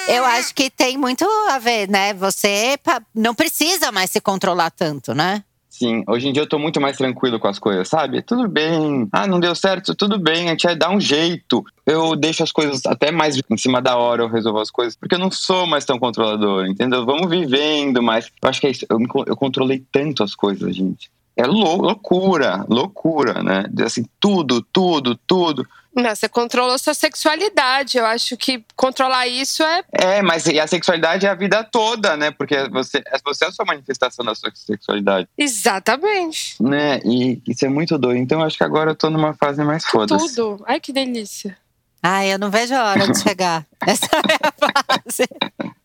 Eu 0.07 0.23
acho 0.25 0.53
que 0.53 0.69
tem 0.69 0.97
muito 0.97 1.25
a 1.49 1.57
ver, 1.57 1.89
né? 1.89 2.13
Você 2.13 2.77
não 3.15 3.33
precisa 3.33 3.91
mais 3.91 4.11
se 4.11 4.21
controlar 4.21 4.69
tanto, 4.69 5.15
né? 5.15 5.43
Sim, 5.75 6.03
hoje 6.07 6.27
em 6.27 6.31
dia 6.31 6.43
eu 6.43 6.47
tô 6.47 6.59
muito 6.59 6.79
mais 6.79 6.97
tranquilo 6.97 7.39
com 7.39 7.47
as 7.47 7.57
coisas, 7.57 7.87
sabe? 7.89 8.21
Tudo 8.21 8.47
bem. 8.47 9.07
Ah, 9.11 9.25
não 9.25 9.39
deu 9.39 9.55
certo, 9.55 9.95
tudo 9.95 10.19
bem, 10.19 10.45
a 10.47 10.51
gente 10.51 10.67
vai 10.67 10.75
dar 10.75 10.91
um 10.91 11.01
jeito. 11.01 11.65
Eu 11.83 12.15
deixo 12.15 12.43
as 12.43 12.51
coisas 12.51 12.85
até 12.85 13.11
mais 13.11 13.39
em 13.49 13.57
cima 13.57 13.81
da 13.81 13.97
hora, 13.97 14.21
eu 14.21 14.27
resolvo 14.27 14.59
as 14.59 14.69
coisas, 14.69 14.95
porque 14.95 15.15
eu 15.15 15.19
não 15.19 15.31
sou 15.31 15.65
mais 15.65 15.83
tão 15.83 15.97
controlador, 15.97 16.67
entendeu? 16.67 17.03
Vamos 17.07 17.27
vivendo, 17.27 18.03
mas 18.03 18.29
eu 18.43 18.49
acho 18.49 18.61
que 18.61 18.67
é 18.67 18.69
isso. 18.69 18.85
Eu, 18.87 18.99
me 18.99 19.07
eu 19.25 19.35
controlei 19.35 19.83
tanto 19.91 20.21
as 20.21 20.35
coisas, 20.35 20.75
gente. 20.75 21.09
É 21.35 21.47
lou- 21.47 21.81
loucura, 21.81 22.63
loucura, 22.69 23.41
né? 23.41 23.65
Assim, 23.83 24.05
tudo, 24.19 24.61
tudo, 24.71 25.19
tudo. 25.25 25.65
Não, 25.95 26.15
você 26.15 26.27
controlou 26.27 26.77
sua 26.77 26.93
sexualidade. 26.93 27.97
Eu 27.97 28.05
acho 28.05 28.35
que 28.35 28.63
controlar 28.75 29.27
isso 29.27 29.63
é. 29.63 29.83
É, 29.91 30.21
mas 30.21 30.47
a 30.47 30.67
sexualidade 30.67 31.25
é 31.25 31.29
a 31.29 31.35
vida 31.35 31.63
toda, 31.63 32.17
né? 32.17 32.31
Porque 32.31 32.67
você, 32.69 33.03
você 33.23 33.45
é 33.45 33.47
a 33.47 33.51
sua 33.51 33.65
manifestação 33.65 34.25
da 34.25 34.33
sua 34.33 34.51
sexualidade, 34.53 35.27
Exatamente. 35.37 36.61
né? 36.61 36.99
E 37.05 37.41
isso 37.47 37.65
é 37.65 37.69
muito 37.69 37.97
doido. 37.97 38.17
Então 38.17 38.39
eu 38.39 38.45
acho 38.45 38.57
que 38.57 38.63
agora 38.63 38.91
eu 38.91 38.95
tô 38.95 39.09
numa 39.09 39.33
fase 39.33 39.63
mais 39.63 39.85
foda-se. 39.85 40.35
Tudo. 40.35 40.63
Ai, 40.67 40.79
que 40.79 40.91
delícia. 40.91 41.57
Ai, 42.05 42.33
eu 42.33 42.37
não 42.37 42.51
vejo 42.51 42.75
a 42.75 42.83
hora 42.83 43.07
de 43.07 43.17
chegar 43.17 43.65
nessa 43.87 44.09
minha 44.25 44.53
fase. 44.59 45.25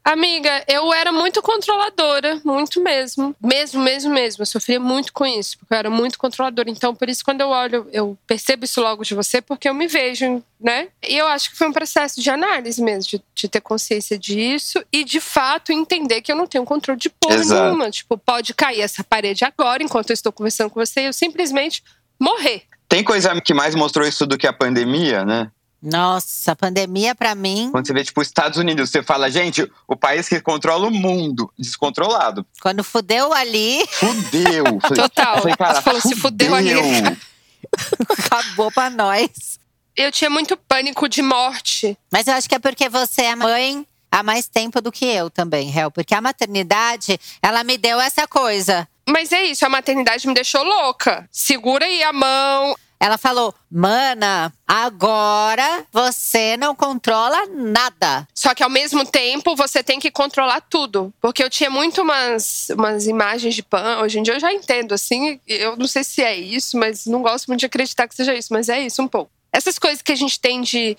Amiga, 0.04 0.64
eu 0.66 0.92
era 0.92 1.12
muito 1.12 1.40
controladora, 1.40 2.40
muito 2.44 2.82
mesmo. 2.82 3.36
Mesmo, 3.40 3.80
mesmo, 3.80 4.12
mesmo. 4.12 4.42
Eu 4.42 4.46
sofria 4.46 4.80
muito 4.80 5.12
com 5.12 5.24
isso, 5.24 5.56
porque 5.58 5.72
eu 5.72 5.78
era 5.78 5.88
muito 5.88 6.18
controladora. 6.18 6.68
Então, 6.68 6.92
por 6.92 7.08
isso, 7.08 7.24
quando 7.24 7.42
eu 7.42 7.50
olho, 7.50 7.86
eu 7.92 8.18
percebo 8.26 8.64
isso 8.64 8.80
logo 8.80 9.04
de 9.04 9.14
você, 9.14 9.40
porque 9.40 9.68
eu 9.68 9.74
me 9.74 9.86
vejo, 9.86 10.42
né? 10.60 10.88
E 11.06 11.16
eu 11.16 11.28
acho 11.28 11.50
que 11.50 11.56
foi 11.56 11.68
um 11.68 11.72
processo 11.72 12.20
de 12.20 12.30
análise 12.30 12.82
mesmo, 12.82 13.10
de, 13.10 13.22
de 13.32 13.48
ter 13.48 13.60
consciência 13.60 14.18
disso 14.18 14.84
e, 14.92 15.04
de 15.04 15.20
fato, 15.20 15.70
entender 15.70 16.20
que 16.20 16.32
eu 16.32 16.36
não 16.36 16.48
tenho 16.48 16.64
controle 16.64 16.98
de 16.98 17.10
porra 17.10 17.36
Exato. 17.36 17.62
nenhuma. 17.62 17.90
Tipo, 17.92 18.18
pode 18.18 18.54
cair 18.54 18.80
essa 18.80 19.04
parede 19.04 19.44
agora, 19.44 19.84
enquanto 19.84 20.10
eu 20.10 20.14
estou 20.14 20.32
conversando 20.32 20.70
com 20.70 20.84
você, 20.84 21.02
e 21.02 21.04
eu 21.04 21.12
simplesmente 21.12 21.84
morrer. 22.18 22.62
Tem 22.88 23.04
coisa 23.04 23.38
que 23.40 23.54
mais 23.54 23.74
mostrou 23.74 24.08
isso 24.08 24.26
do 24.26 24.38
que 24.38 24.46
a 24.46 24.52
pandemia, 24.52 25.24
né? 25.24 25.50
Nossa, 25.80 26.52
a 26.52 26.56
pandemia 26.56 27.14
pra 27.14 27.34
mim, 27.34 27.68
Quando 27.70 27.86
você 27.86 27.92
vê, 27.92 28.02
tipo, 28.04 28.20
os 28.20 28.26
Estados 28.26 28.58
Unidos, 28.58 28.90
você 28.90 29.02
fala, 29.02 29.30
gente, 29.30 29.70
o 29.86 29.94
país 29.94 30.28
que 30.28 30.40
controla 30.40 30.88
o 30.88 30.90
mundo, 30.90 31.52
descontrolado. 31.58 32.44
quando 32.60 32.82
fudeu 32.82 33.32
ali, 33.32 33.86
Fudeu. 33.92 34.64
Total. 34.94 35.36
Eu 35.36 35.42
falei, 35.42 35.56
cara, 35.56 35.74
Você 35.74 35.82
falou, 35.82 36.00
se 36.00 36.16
fudeu 36.16 36.54
ali. 36.54 36.72
acabou 38.18 38.70
pra 38.72 38.90
nós. 38.90 39.58
Eu 39.96 40.12
tinha 40.12 40.30
muito 40.30 40.56
pânico 40.56 41.08
de 41.08 41.22
morte. 41.22 41.96
Mas 42.12 42.26
eu 42.26 42.34
acho 42.34 42.48
que 42.48 42.54
é 42.54 42.58
porque 42.58 42.88
você 42.88 43.22
é 43.22 43.36
mãe 43.36 43.86
há 44.10 44.22
mais 44.22 44.46
tempo 44.48 44.80
do 44.80 44.92
que 44.92 45.04
eu 45.04 45.28
também, 45.28 45.76
Hel. 45.76 45.90
Porque 45.90 46.14
a 46.14 46.20
maternidade, 46.20 47.18
ela 47.42 47.64
me 47.64 47.76
deu 47.76 48.00
essa 48.00 48.26
coisa. 48.26 48.86
Mas 49.08 49.32
é 49.32 49.42
isso, 49.44 49.64
a 49.64 49.68
maternidade 49.68 50.26
me 50.28 50.34
deixou 50.34 50.62
louca. 50.62 51.28
Segura 51.32 51.84
aí 51.86 52.02
a 52.02 52.12
mão. 52.12 52.76
Ela 53.00 53.16
falou: 53.16 53.54
Mana, 53.70 54.52
agora 54.66 55.86
você 55.92 56.56
não 56.56 56.74
controla 56.74 57.46
nada. 57.46 58.26
Só 58.34 58.54
que 58.54 58.62
ao 58.62 58.70
mesmo 58.70 59.06
tempo 59.06 59.54
você 59.54 59.82
tem 59.82 60.00
que 60.00 60.10
controlar 60.10 60.60
tudo. 60.62 61.12
Porque 61.20 61.42
eu 61.42 61.50
tinha 61.50 61.70
muito 61.70 62.02
umas, 62.02 62.68
umas 62.70 63.06
imagens 63.06 63.54
de 63.54 63.62
pan. 63.62 64.00
Hoje 64.02 64.18
em 64.18 64.22
dia 64.22 64.34
eu 64.34 64.40
já 64.40 64.52
entendo, 64.52 64.92
assim. 64.92 65.40
Eu 65.46 65.76
não 65.76 65.86
sei 65.86 66.02
se 66.02 66.22
é 66.22 66.36
isso, 66.36 66.76
mas 66.76 67.06
não 67.06 67.22
gosto 67.22 67.46
muito 67.46 67.60
de 67.60 67.66
acreditar 67.66 68.08
que 68.08 68.14
seja 68.14 68.34
isso. 68.34 68.52
Mas 68.52 68.68
é 68.68 68.80
isso 68.80 69.00
um 69.00 69.08
pouco. 69.08 69.30
Essas 69.52 69.78
coisas 69.78 70.02
que 70.02 70.12
a 70.12 70.16
gente 70.16 70.38
tem 70.40 70.60
de. 70.60 70.96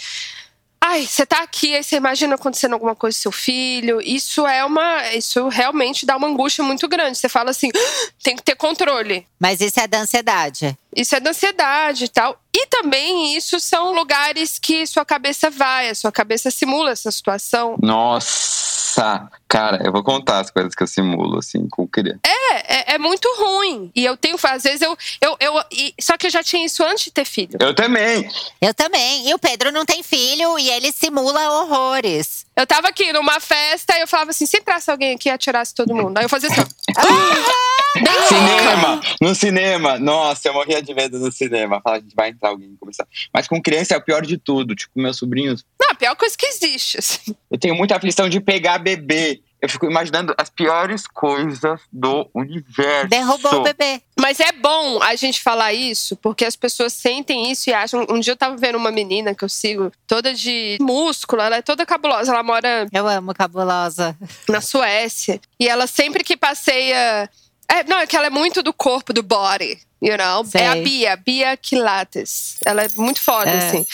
Ai, 0.82 1.06
você 1.06 1.26
tá 1.26 1.44
aqui, 1.44 1.76
aí 1.76 1.84
você 1.84 1.98
imagina 1.98 2.36
acontecendo 2.36 2.72
alguma 2.72 2.96
coisa 2.96 3.18
com 3.18 3.22
seu 3.22 3.32
filho. 3.34 4.02
Isso 4.02 4.48
é 4.48 4.64
uma. 4.64 5.14
Isso 5.14 5.50
realmente 5.50 6.06
dá 6.06 6.16
uma 6.16 6.28
angústia 6.28 6.64
muito 6.64 6.88
grande. 6.88 7.18
Você 7.18 7.28
fala 7.28 7.52
assim: 7.52 7.70
"Ah, 7.76 8.12
tem 8.24 8.36
que 8.36 8.42
ter 8.42 8.56
controle. 8.56 9.28
Mas 9.38 9.60
isso 9.60 9.80
é 9.80 9.88
da 9.88 10.00
ansiedade. 10.00 10.78
Isso 11.00 11.16
é 11.16 11.20
da 11.22 11.30
ansiedade 11.30 12.06
e 12.06 12.10
tal. 12.10 12.38
E 12.54 12.66
também 12.68 13.38
isso 13.38 13.58
são 13.60 13.94
lugares 13.94 14.60
que 14.60 14.86
sua 14.86 15.06
cabeça 15.06 15.50
vai, 15.50 15.90
a 15.90 15.96
sua 15.96 16.12
cabeça 16.12 16.52
simula 16.52 16.92
essa 16.92 17.10
situação. 17.10 17.78
Nossa! 17.82 19.30
Cara, 19.48 19.82
eu 19.86 19.92
vou 19.92 20.04
contar 20.04 20.40
as 20.40 20.52
coisas 20.52 20.76
que 20.76 20.84
eu 20.84 20.88
simulo, 20.88 21.40
assim, 21.40 21.68
com 21.70 21.88
criança. 21.88 22.20
É, 22.26 22.92
é, 22.92 22.96
é 22.96 22.98
muito 22.98 23.28
ruim. 23.38 23.90
E 23.96 24.04
eu 24.04 24.18
tenho, 24.18 24.36
às 24.44 24.64
vezes, 24.64 24.82
eu. 24.82 24.98
eu, 25.22 25.38
eu 25.40 25.64
e- 25.72 25.94
só 26.02 26.18
que 26.18 26.28
eu 26.28 26.32
já 26.32 26.44
tinha 26.44 26.66
isso 26.66 26.84
antes 26.84 27.06
de 27.06 27.12
ter 27.12 27.26
filho. 27.26 27.58
Eu 27.60 27.74
também. 27.74 28.30
Eu 28.60 28.74
também. 28.74 29.30
E 29.30 29.34
o 29.34 29.40
Pedro 29.40 29.72
não 29.72 29.86
tem 29.86 30.04
filho 30.04 30.60
e 30.60 30.70
ele 30.70 30.92
simula 30.92 31.62
horrores. 31.62 32.46
Eu 32.56 32.68
tava 32.68 32.90
aqui 32.90 33.14
numa 33.14 33.40
festa 33.40 33.98
e 33.98 34.02
eu 34.02 34.08
falava 34.08 34.32
assim: 34.32 34.46
se 34.46 34.58
entrasse 34.58 34.92
alguém 34.92 35.16
aqui 35.16 35.30
e 35.30 35.32
atirasse 35.32 35.74
todo 35.74 35.96
mundo. 35.96 36.18
Aí 36.18 36.26
eu 36.26 36.30
fazia 36.30 36.50
assim: 36.50 36.62
louca. 36.62 37.70
Cinema! 38.28 39.02
No 39.20 39.34
cinema! 39.34 39.98
Nossa, 39.98 40.48
eu 40.48 40.54
morria 40.54 40.82
de 40.90 40.96
medo 40.96 41.20
no 41.20 41.32
cinema. 41.32 41.80
Fala, 41.82 41.98
a 41.98 42.00
gente 42.00 42.16
vai 42.16 42.30
entrar 42.30 42.50
alguém 42.50 42.72
e 42.74 42.78
começar. 42.78 43.08
Mas 43.34 43.48
com 43.48 43.62
criança 43.62 43.94
é 43.94 43.98
o 43.98 44.02
pior 44.04 44.26
de 44.26 44.38
tudo. 44.38 44.76
Tipo, 44.76 45.00
meus 45.00 45.18
sobrinhos. 45.18 45.64
Não, 45.80 45.92
a 45.92 45.96
pior 45.96 46.16
coisa 46.16 46.36
que 46.38 46.46
existe, 46.48 46.98
assim. 46.98 47.36
Eu 47.50 47.58
tenho 47.60 47.76
muita 47.76 47.96
aflição 47.96 48.28
de 48.28 48.40
pegar 48.40 48.80
bebê. 48.80 49.42
Eu 49.62 49.68
fico 49.68 49.86
imaginando 49.86 50.34
as 50.38 50.50
piores 50.50 51.06
coisas 51.06 51.82
do 51.92 52.30
universo. 52.34 53.10
Derrubou 53.10 53.56
o 53.56 53.64
bebê. 53.64 54.02
Mas 54.18 54.40
é 54.40 54.54
bom 54.54 55.02
a 55.04 55.16
gente 55.16 55.42
falar 55.42 55.74
isso, 55.74 56.16
porque 56.16 56.46
as 56.46 56.56
pessoas 56.56 56.94
sentem 56.94 57.52
isso 57.52 57.70
e 57.70 57.74
acham. 57.74 58.06
Um 58.10 58.22
dia 58.22 58.32
eu 58.34 58.38
tava 58.38 58.56
vendo 58.56 58.78
uma 58.78 58.90
menina 58.92 59.36
que 59.36 59.44
eu 59.44 59.50
sigo, 59.50 59.92
toda 60.08 60.34
de 60.34 60.78
músculo, 60.80 61.42
ela 61.42 61.58
é 61.58 61.62
toda 61.62 61.86
cabulosa, 61.86 62.32
ela 62.32 62.42
mora 62.44 62.88
Eu 62.94 63.06
amo 63.06 63.34
cabulosa. 63.34 64.18
na 64.48 64.62
Suécia. 64.62 65.42
E 65.60 65.68
ela 65.68 65.88
sempre 65.88 66.24
que 66.24 66.38
passeia. 66.38 67.30
É, 67.72 67.84
não, 67.84 68.00
é 68.00 68.08
que 68.08 68.18
ela 68.18 68.28
é 68.28 68.32
muito 68.32 68.64
do 68.64 68.74
corpo, 68.74 69.14
do 69.14 69.22
body, 69.22 69.80
you 70.02 70.18
know? 70.18 70.44
Sei. 70.44 70.62
É 70.62 70.68
a 70.70 70.76
Bia, 70.76 71.16
Bia 71.16 71.56
Quilates. 71.56 72.58
Ela 72.66 72.84
é 72.84 72.88
muito 72.96 73.22
foda, 73.22 73.50
É. 73.50 73.58
assim. 73.68 73.86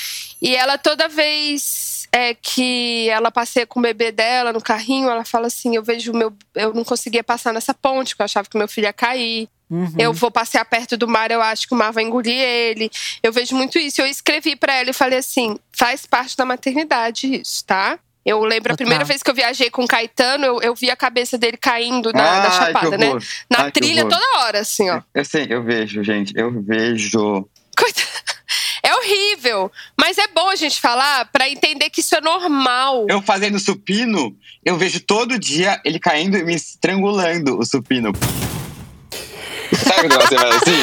E 0.41 0.55
ela 0.55 0.77
toda 0.77 1.09
vez 1.09 2.07
é, 2.11 2.33
que 2.33 3.09
ela 3.09 3.29
passeia 3.29 3.67
com 3.67 3.79
o 3.79 3.83
bebê 3.83 4.11
dela 4.11 4.53
no 4.53 4.61
carrinho, 4.61 5.09
ela 5.09 5.25
fala 5.25 5.47
assim: 5.47 5.75
eu 5.75 5.83
vejo 5.83 6.13
o 6.13 6.15
meu. 6.15 6.33
Eu 6.55 6.73
não 6.73 6.83
conseguia 6.85 7.23
passar 7.23 7.53
nessa 7.53 7.73
ponte, 7.73 8.09
porque 8.09 8.21
eu 8.21 8.25
achava 8.25 8.47
que 8.47 8.57
meu 8.57 8.67
filho 8.67 8.85
ia 8.85 8.93
cair. 8.93 9.49
Uhum. 9.69 9.95
Eu 9.97 10.13
vou 10.13 10.29
passear 10.29 10.63
perto 10.63 10.95
do 10.95 11.07
mar, 11.07 11.31
eu 11.31 11.41
acho 11.41 11.67
que 11.67 11.73
o 11.73 11.77
mar 11.77 11.91
vai 11.91 12.03
engolir 12.03 12.39
ele. 12.39 12.89
Eu 13.23 13.33
vejo 13.33 13.55
muito 13.55 13.79
isso. 13.79 13.99
Eu 13.99 14.05
escrevi 14.05 14.55
pra 14.55 14.75
ela 14.75 14.91
e 14.91 14.93
falei 14.93 15.19
assim: 15.19 15.57
faz 15.71 16.05
parte 16.05 16.37
da 16.37 16.45
maternidade 16.45 17.41
isso, 17.41 17.65
tá? 17.65 17.99
Eu 18.25 18.39
lembro 18.43 18.73
a 18.73 18.75
Total. 18.75 18.77
primeira 18.77 19.05
vez 19.05 19.21
que 19.21 19.29
eu 19.29 19.35
viajei 19.35 19.69
com 19.69 19.83
o 19.83 19.87
Caetano, 19.87 20.45
eu, 20.45 20.61
eu 20.61 20.73
vi 20.75 20.89
a 20.89 20.95
cabeça 20.95 21.37
dele 21.37 21.57
caindo 21.57 22.11
na, 22.11 22.23
na 22.23 22.43
Ai, 22.45 22.51
chapada, 22.51 22.89
que 22.89 22.97
né? 22.97 23.11
Na 23.49 23.59
Ai, 23.65 23.71
que 23.71 23.79
trilha 23.79 24.01
toda 24.03 24.39
hora, 24.39 24.59
assim, 24.59 24.89
ó. 24.89 25.01
Eu 25.13 25.23
sei, 25.23 25.45
eu 25.49 25.61
vejo, 25.61 26.03
gente. 26.03 26.33
Eu 26.35 26.51
vejo. 26.63 27.47
Coita- 27.77 28.01
É 28.81 28.93
horrível. 28.93 29.71
Mas 29.99 30.19
é 30.19 30.27
bom 30.27 30.47
a 30.47 30.55
gente 30.55 30.79
falar 30.79 31.25
pra 31.31 31.49
entender 31.49 31.89
que 31.89 32.01
isso 32.01 32.15
é 32.15 32.21
normal. 32.21 33.07
Eu 33.09 33.19
fazendo 33.19 33.59
supino, 33.59 34.35
eu 34.63 34.77
vejo 34.77 34.99
todo 34.99 35.39
dia 35.39 35.81
ele 35.83 35.97
caindo 35.99 36.37
e 36.37 36.43
me 36.43 36.53
estrangulando 36.53 37.57
o 37.57 37.65
supino. 37.65 38.11
Sabe 39.73 40.07
quando 40.07 40.21
você 40.27 40.35
vai 40.35 40.49
assim? 40.51 40.81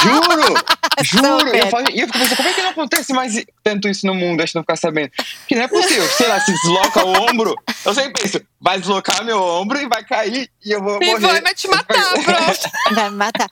Juro! 0.00 0.54
Juro! 1.02 1.54
E 1.54 1.58
eu, 1.58 1.66
falo- 1.68 1.90
e 1.90 2.00
eu 2.00 2.06
fico 2.06 2.18
pensando, 2.18 2.36
como 2.36 2.48
é 2.48 2.52
que 2.52 2.62
não 2.62 2.70
acontece 2.70 3.12
mais 3.12 3.44
tanto 3.62 3.88
isso 3.88 4.06
no 4.06 4.14
mundo? 4.14 4.40
A 4.40 4.46
gente 4.46 4.54
não 4.54 4.62
ficar 4.62 4.76
sabendo. 4.76 5.10
Que 5.48 5.54
não 5.54 5.62
é 5.62 5.68
possível. 5.68 6.06
Sei 6.08 6.28
lá, 6.28 6.40
se 6.40 6.52
desloca 6.52 7.04
o 7.04 7.12
ombro. 7.30 7.54
Eu 7.84 7.94
sempre 7.94 8.22
penso, 8.22 8.40
vai 8.60 8.78
deslocar 8.78 9.24
meu 9.24 9.42
ombro 9.42 9.78
e 9.80 9.88
vai 9.88 10.04
cair 10.04 10.50
e 10.64 10.70
eu 10.72 10.82
vou 10.82 10.98
E 11.02 11.06
morrer. 11.06 11.20
vai 11.20 11.40
vai 11.40 11.54
te 11.54 11.68
matar, 11.68 12.12
pronto. 12.12 12.70
Vai 12.94 13.10
me 13.10 13.16
matar. 13.16 13.50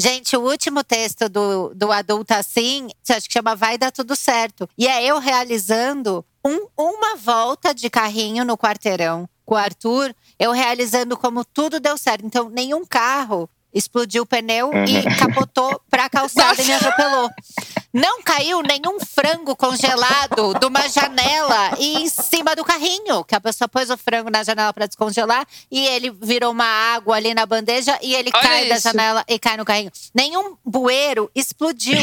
Gente, 0.00 0.36
o 0.36 0.40
último 0.42 0.84
texto 0.84 1.28
do, 1.28 1.72
do 1.74 1.90
Adulto 1.90 2.32
Assim, 2.32 2.88
acho 3.10 3.26
que 3.26 3.32
chama 3.32 3.56
Vai 3.56 3.76
Dar 3.76 3.90
Tudo 3.90 4.14
Certo. 4.14 4.68
E 4.78 4.86
é 4.86 5.04
eu 5.04 5.18
realizando 5.18 6.24
um- 6.44 6.68
uma 6.76 7.16
volta 7.16 7.74
de 7.74 7.90
carrinho 7.90 8.44
no 8.44 8.56
quarteirão 8.56 9.28
com 9.44 9.54
o 9.54 9.58
Arthur, 9.58 10.14
eu 10.38 10.52
realizando 10.52 11.16
como 11.16 11.44
tudo 11.44 11.80
deu 11.80 11.96
certo. 11.98 12.24
Então, 12.24 12.48
nenhum 12.48 12.84
carro 12.84 13.48
explodiu 13.72 14.22
o 14.22 14.26
pneu 14.26 14.68
Uhum. 14.70 14.84
e 14.84 15.02
capotou 15.16 15.80
pra 15.90 16.08
calçada 16.08 16.60
e 16.60 16.64
me 16.64 16.72
atropelou. 16.72 17.30
Não 17.92 18.22
caiu 18.22 18.60
nenhum 18.62 18.98
frango 19.00 19.56
congelado 19.56 20.54
de 20.58 20.66
uma 20.66 20.86
janela 20.88 21.72
e 21.78 22.02
em 22.02 22.08
cima 22.08 22.54
do 22.54 22.64
carrinho. 22.64 23.24
Que 23.24 23.34
a 23.34 23.40
pessoa 23.40 23.66
pôs 23.68 23.88
o 23.90 23.96
frango 23.96 24.30
na 24.30 24.42
janela 24.44 24.72
pra 24.72 24.86
descongelar 24.86 25.46
e 25.70 25.86
ele 25.86 26.10
virou 26.10 26.52
uma 26.52 26.66
água 26.66 27.16
ali 27.16 27.32
na 27.34 27.46
bandeja 27.46 27.98
e 28.02 28.14
ele 28.14 28.30
Olha 28.34 28.42
cai 28.42 28.68
da 28.68 28.74
isso. 28.76 28.82
janela 28.84 29.24
e 29.26 29.38
cai 29.38 29.56
no 29.56 29.64
carrinho. 29.64 29.90
Nenhum 30.14 30.56
bueiro 30.64 31.30
explodiu. 31.34 31.98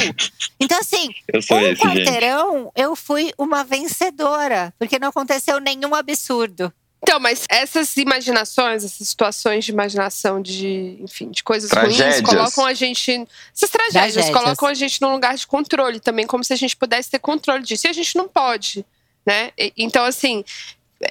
Então, 0.60 0.80
assim, 0.80 1.10
Eu 1.32 1.42
sou 1.42 1.58
um 1.58 1.62
esse, 1.62 1.76
gente. 1.76 1.82
quarteirão, 2.06 2.72
eu 2.76 2.96
fui 2.96 3.32
uma 3.38 3.64
vencedora. 3.64 4.74
Porque 4.80 4.98
não 5.00 5.10
aconteceu 5.10 5.60
nenhum 5.60 5.94
absurdo. 5.94 6.74
Então, 7.04 7.20
mas 7.20 7.46
essas 7.50 7.96
imaginações, 7.98 8.84
essas 8.84 9.08
situações 9.08 9.64
de 9.66 9.72
imaginação 9.72 10.42
de, 10.42 10.98
enfim, 11.02 11.30
de 11.30 11.44
coisas 11.44 11.70
ruins, 11.72 11.96
Tragédias. 11.98 12.22
colocam 12.22 12.66
a 12.66 12.74
gente. 12.74 13.28
Essas 13.56 13.70
tragédias, 13.70 14.14
Tragédias. 14.14 14.44
colocam 14.44 14.68
a 14.68 14.74
gente 14.74 15.02
num 15.02 15.12
lugar 15.12 15.36
de 15.36 15.46
controle 15.46 16.00
também, 16.00 16.26
como 16.26 16.44
se 16.44 16.52
a 16.52 16.56
gente 16.56 16.76
pudesse 16.76 17.12
ter 17.12 17.20
controle 17.20 17.64
disso. 17.64 17.86
E 17.86 17.90
a 17.90 17.94
gente 17.94 18.16
não 18.16 18.28
pode, 18.28 18.84
né? 19.26 19.52
Então, 19.78 20.04
assim. 20.04 20.44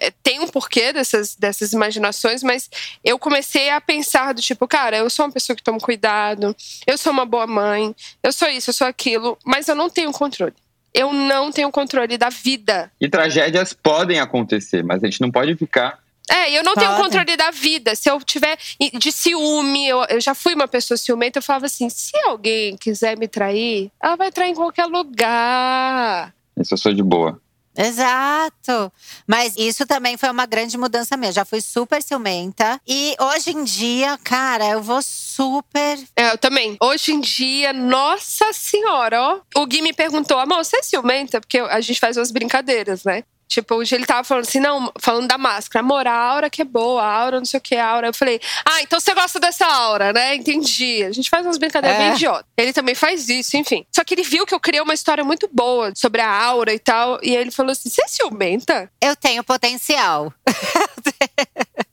é, 0.01 0.11
Tem 0.23 0.41
um 0.41 0.49
porquê 0.49 0.93
dessas, 0.93 1.37
dessas 1.37 1.73
imaginações, 1.73 2.43
mas 2.43 2.69
eu 3.05 3.17
comecei 3.19 3.71
a 3.71 3.81
pensar 3.81 4.33
do 4.35 4.43
tipo, 4.43 4.67
cara, 4.67 4.97
eu 4.97 5.09
sou 5.11 5.27
uma 5.27 5.33
pessoa 5.33 5.55
que 5.55 5.63
toma 5.63 5.79
cuidado, 5.79 6.57
eu 6.87 6.99
sou 6.99 7.13
uma 7.13 7.25
boa 7.27 7.47
mãe, 7.47 7.95
eu 8.23 8.33
sou 8.33 8.49
isso, 8.49 8.71
eu 8.71 8.75
sou 8.75 8.87
aquilo, 8.87 9.39
mas 9.45 9.69
eu 9.69 9.75
não 9.77 9.89
tenho 9.89 10.11
controle. 10.11 10.55
Eu 10.95 11.13
não 11.13 11.51
tenho 11.51 11.71
controle 11.73 12.17
da 12.17 12.29
vida. 12.29 12.91
E 13.01 13.09
tragédias 13.09 13.73
podem 13.73 14.21
acontecer, 14.21 14.85
mas 14.85 15.03
a 15.03 15.07
gente 15.07 15.21
não 15.21 15.31
pode 15.31 15.57
ficar. 15.57 15.99
É, 16.31 16.57
eu 16.57 16.63
não 16.63 16.75
tenho 16.75 16.97
controle 16.97 17.37
da 17.37 17.51
vida. 17.51 17.95
Se 17.95 18.09
eu 18.09 18.19
tiver 18.21 18.57
de 18.95 19.13
ciúme, 19.13 19.87
eu, 19.87 20.05
eu 20.09 20.21
já 20.21 20.35
fui 20.35 20.55
uma 20.55 20.67
pessoa 20.69 20.97
ciumenta, 20.97 21.39
eu 21.39 21.43
falava 21.43 21.67
assim: 21.67 21.91
se 21.91 22.17
alguém 22.25 22.77
quiser 22.77 23.19
me 23.19 23.29
trair, 23.29 23.91
ela 24.03 24.17
vai 24.17 24.33
trair 24.33 24.53
em 24.53 24.55
qualquer 24.55 24.87
lugar. 24.87 26.33
Isso 26.57 26.75
eu 26.75 26.79
sou 26.79 26.95
de 26.95 27.03
boa. 27.03 27.41
Exato. 27.77 28.93
Mas 29.27 29.55
isso 29.57 29.87
também 29.87 30.17
foi 30.17 30.31
uma 30.31 30.47
grande 30.47 30.79
mudança 30.79 31.17
mesmo. 31.17 31.35
Já 31.35 31.45
fui 31.45 31.61
super 31.61 32.03
ciumenta. 32.03 32.81
E 32.87 33.17
hoje 33.21 33.51
em 33.51 33.65
dia, 33.65 34.19
cara, 34.23 34.67
eu 34.67 34.83
vou 34.83 35.03
super. 35.03 35.99
É, 36.17 36.33
eu 36.33 36.39
também. 36.39 36.77
Hoje 36.81 37.13
em 37.13 37.21
dia, 37.21 37.73
nossa 37.73 38.53
senhora, 38.53 39.21
ó. 39.21 39.41
O 39.57 39.67
Gui 39.67 39.83
me 39.83 39.93
perguntou, 39.93 40.39
amor, 40.39 40.65
você 40.65 40.79
é 40.79 40.83
ciumenta? 40.83 41.41
Porque 41.41 41.59
a 41.59 41.81
gente 41.81 41.99
faz 41.99 42.17
umas 42.17 42.31
brincadeiras, 42.31 43.05
né? 43.05 43.25
Tipo, 43.49 43.77
hoje 43.77 43.95
ele 43.95 44.07
tava 44.07 44.25
falando 44.25 44.45
assim, 44.47 44.59
não, 44.61 44.93
falando 44.99 45.29
da 45.29 45.39
máscara. 45.39 45.85
Amor, 45.85 46.07
a 46.07 46.15
aura 46.15 46.51
que 46.51 46.63
é 46.63 46.65
boa, 46.65 47.03
a 47.03 47.13
aura 47.13 47.39
não 47.39 47.45
sei 47.45 47.59
o 47.59 47.61
que, 47.61 47.77
a 47.77 47.87
aura. 47.87 48.09
Eu 48.09 48.15
falei, 48.15 48.41
ah, 48.65 48.83
então 48.83 48.99
você 48.99 49.15
gosta 49.15 49.39
dessa 49.39 49.67
aura, 49.67 50.13
né? 50.13 50.35
Entendi. 50.35 51.05
A 51.05 51.13
gente 51.13 51.29
faz 51.31 51.45
umas 51.47 51.59
brincadeiras 51.59 51.99
É. 52.01 52.05
bem 52.05 52.15
idiota. 52.15 52.47
Ele 52.57 52.73
também 52.73 52.95
faz 52.95 53.29
isso, 53.29 53.57
enfim. 53.57 53.85
Só 53.95 54.03
que 54.03 54.15
ele 54.15 54.23
viu 54.23 54.47
que 54.47 54.55
eu 54.55 54.61
criei 54.61 54.81
uma 54.83 54.95
história 54.95 55.23
muito 55.25 55.49
boa 55.53 55.93
sobre 55.95 56.21
a 56.21 56.31
aura 56.31 56.73
e 56.73 56.79
tal. 56.79 57.19
E 57.23 57.31
aí 57.37 57.43
ele 57.43 57.51
falou 57.51 57.73
assim, 57.73 57.89
você 57.89 58.03
é 58.03 58.09
ciumenta? 58.09 58.91
Eu 59.01 59.15
tenho 59.15 59.45
potencial. 59.45 60.33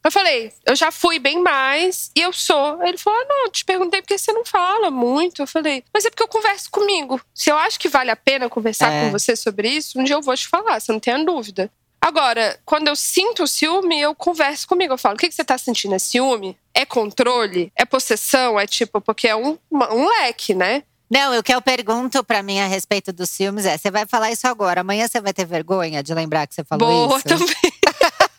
Eu 0.04 0.12
falei, 0.12 0.52
eu 0.66 0.76
já 0.76 0.91
fui 0.91 1.20
bem 1.20 1.41
mais 1.43 2.10
e 2.16 2.22
eu 2.22 2.34
sou. 2.34 2.82
Ele 2.84 2.97
falou: 2.97 3.20
ah, 3.20 3.26
não, 3.28 3.52
te 3.52 3.64
perguntei 3.64 4.02
porque 4.02 4.18
você 4.18 4.34
não 4.34 4.43
fala 4.43 4.89
muito. 4.89 5.41
Eu 5.43 5.47
falei, 5.47 5.84
mas 5.93 6.06
é 6.06 6.10
porque 6.10 6.24
eu 6.24 6.28
converso 6.28 6.70
comigo. 6.72 7.22
Se 7.34 7.52
eu 7.52 7.58
acho 7.58 7.80
que 7.80 7.88
vale 7.88 8.10
a 8.10 8.16
pena 8.16 8.49
conversar 8.49 8.91
É. 8.91 9.06
com 9.06 9.12
você 9.12 9.36
sobre 9.36 9.70
isso, 9.70 9.99
um 9.99 10.04
dia 10.04 10.16
eu 10.16 10.22
vou 10.22 10.36
te 10.36 10.47
falar, 10.47 10.80
você 10.80 10.91
não 10.91 10.99
tenha 10.99 11.24
dúvida. 11.24 11.70
Agora, 12.04 12.60
quando 12.66 12.88
eu 12.88 12.95
sinto 12.95 13.43
o 13.43 13.47
ciúme, 13.47 14.02
eu 14.02 14.16
converso 14.16 14.68
comigo. 14.68 14.93
Eu 14.93 14.97
falo: 14.97 15.14
o 15.16 15.18
que, 15.20 15.30
que 15.30 15.36
você 15.36 15.43
tá 15.43 15.58
sentindo? 15.58 15.93
É 15.93 15.99
ciúme? 15.99 16.58
É 16.74 16.84
controle? 16.84 17.72
É 17.76 17.86
possessão? 17.86 18.60
É 18.60 18.66
tipo, 18.66 18.99
porque 18.99 19.28
é 19.28 19.36
um, 19.36 19.56
um 19.72 20.08
leque, 20.22 20.56
né? 20.56 20.82
Não, 21.12 21.38
o 21.38 21.43
que 21.43 21.54
eu 21.54 21.62
pergunto 21.62 22.24
pra 22.24 22.41
mim 22.41 22.60
a 22.60 22.66
respeito 22.66 23.14
dos 23.14 23.36
filmes 23.38 23.68
é: 23.68 23.78
você 23.78 23.91
vai 23.91 24.08
falar 24.08 24.32
isso 24.32 24.47
agora, 24.47 24.82
amanhã 24.82 25.08
você 25.08 25.22
vai 25.22 25.32
ter 25.32 25.45
vergonha 25.45 26.02
de 26.02 26.12
lembrar 26.12 26.47
que 26.47 26.56
você 26.56 26.64
falou 26.64 27.08
Boa 27.08 27.18
isso? 27.20 27.28
também. 27.28 27.56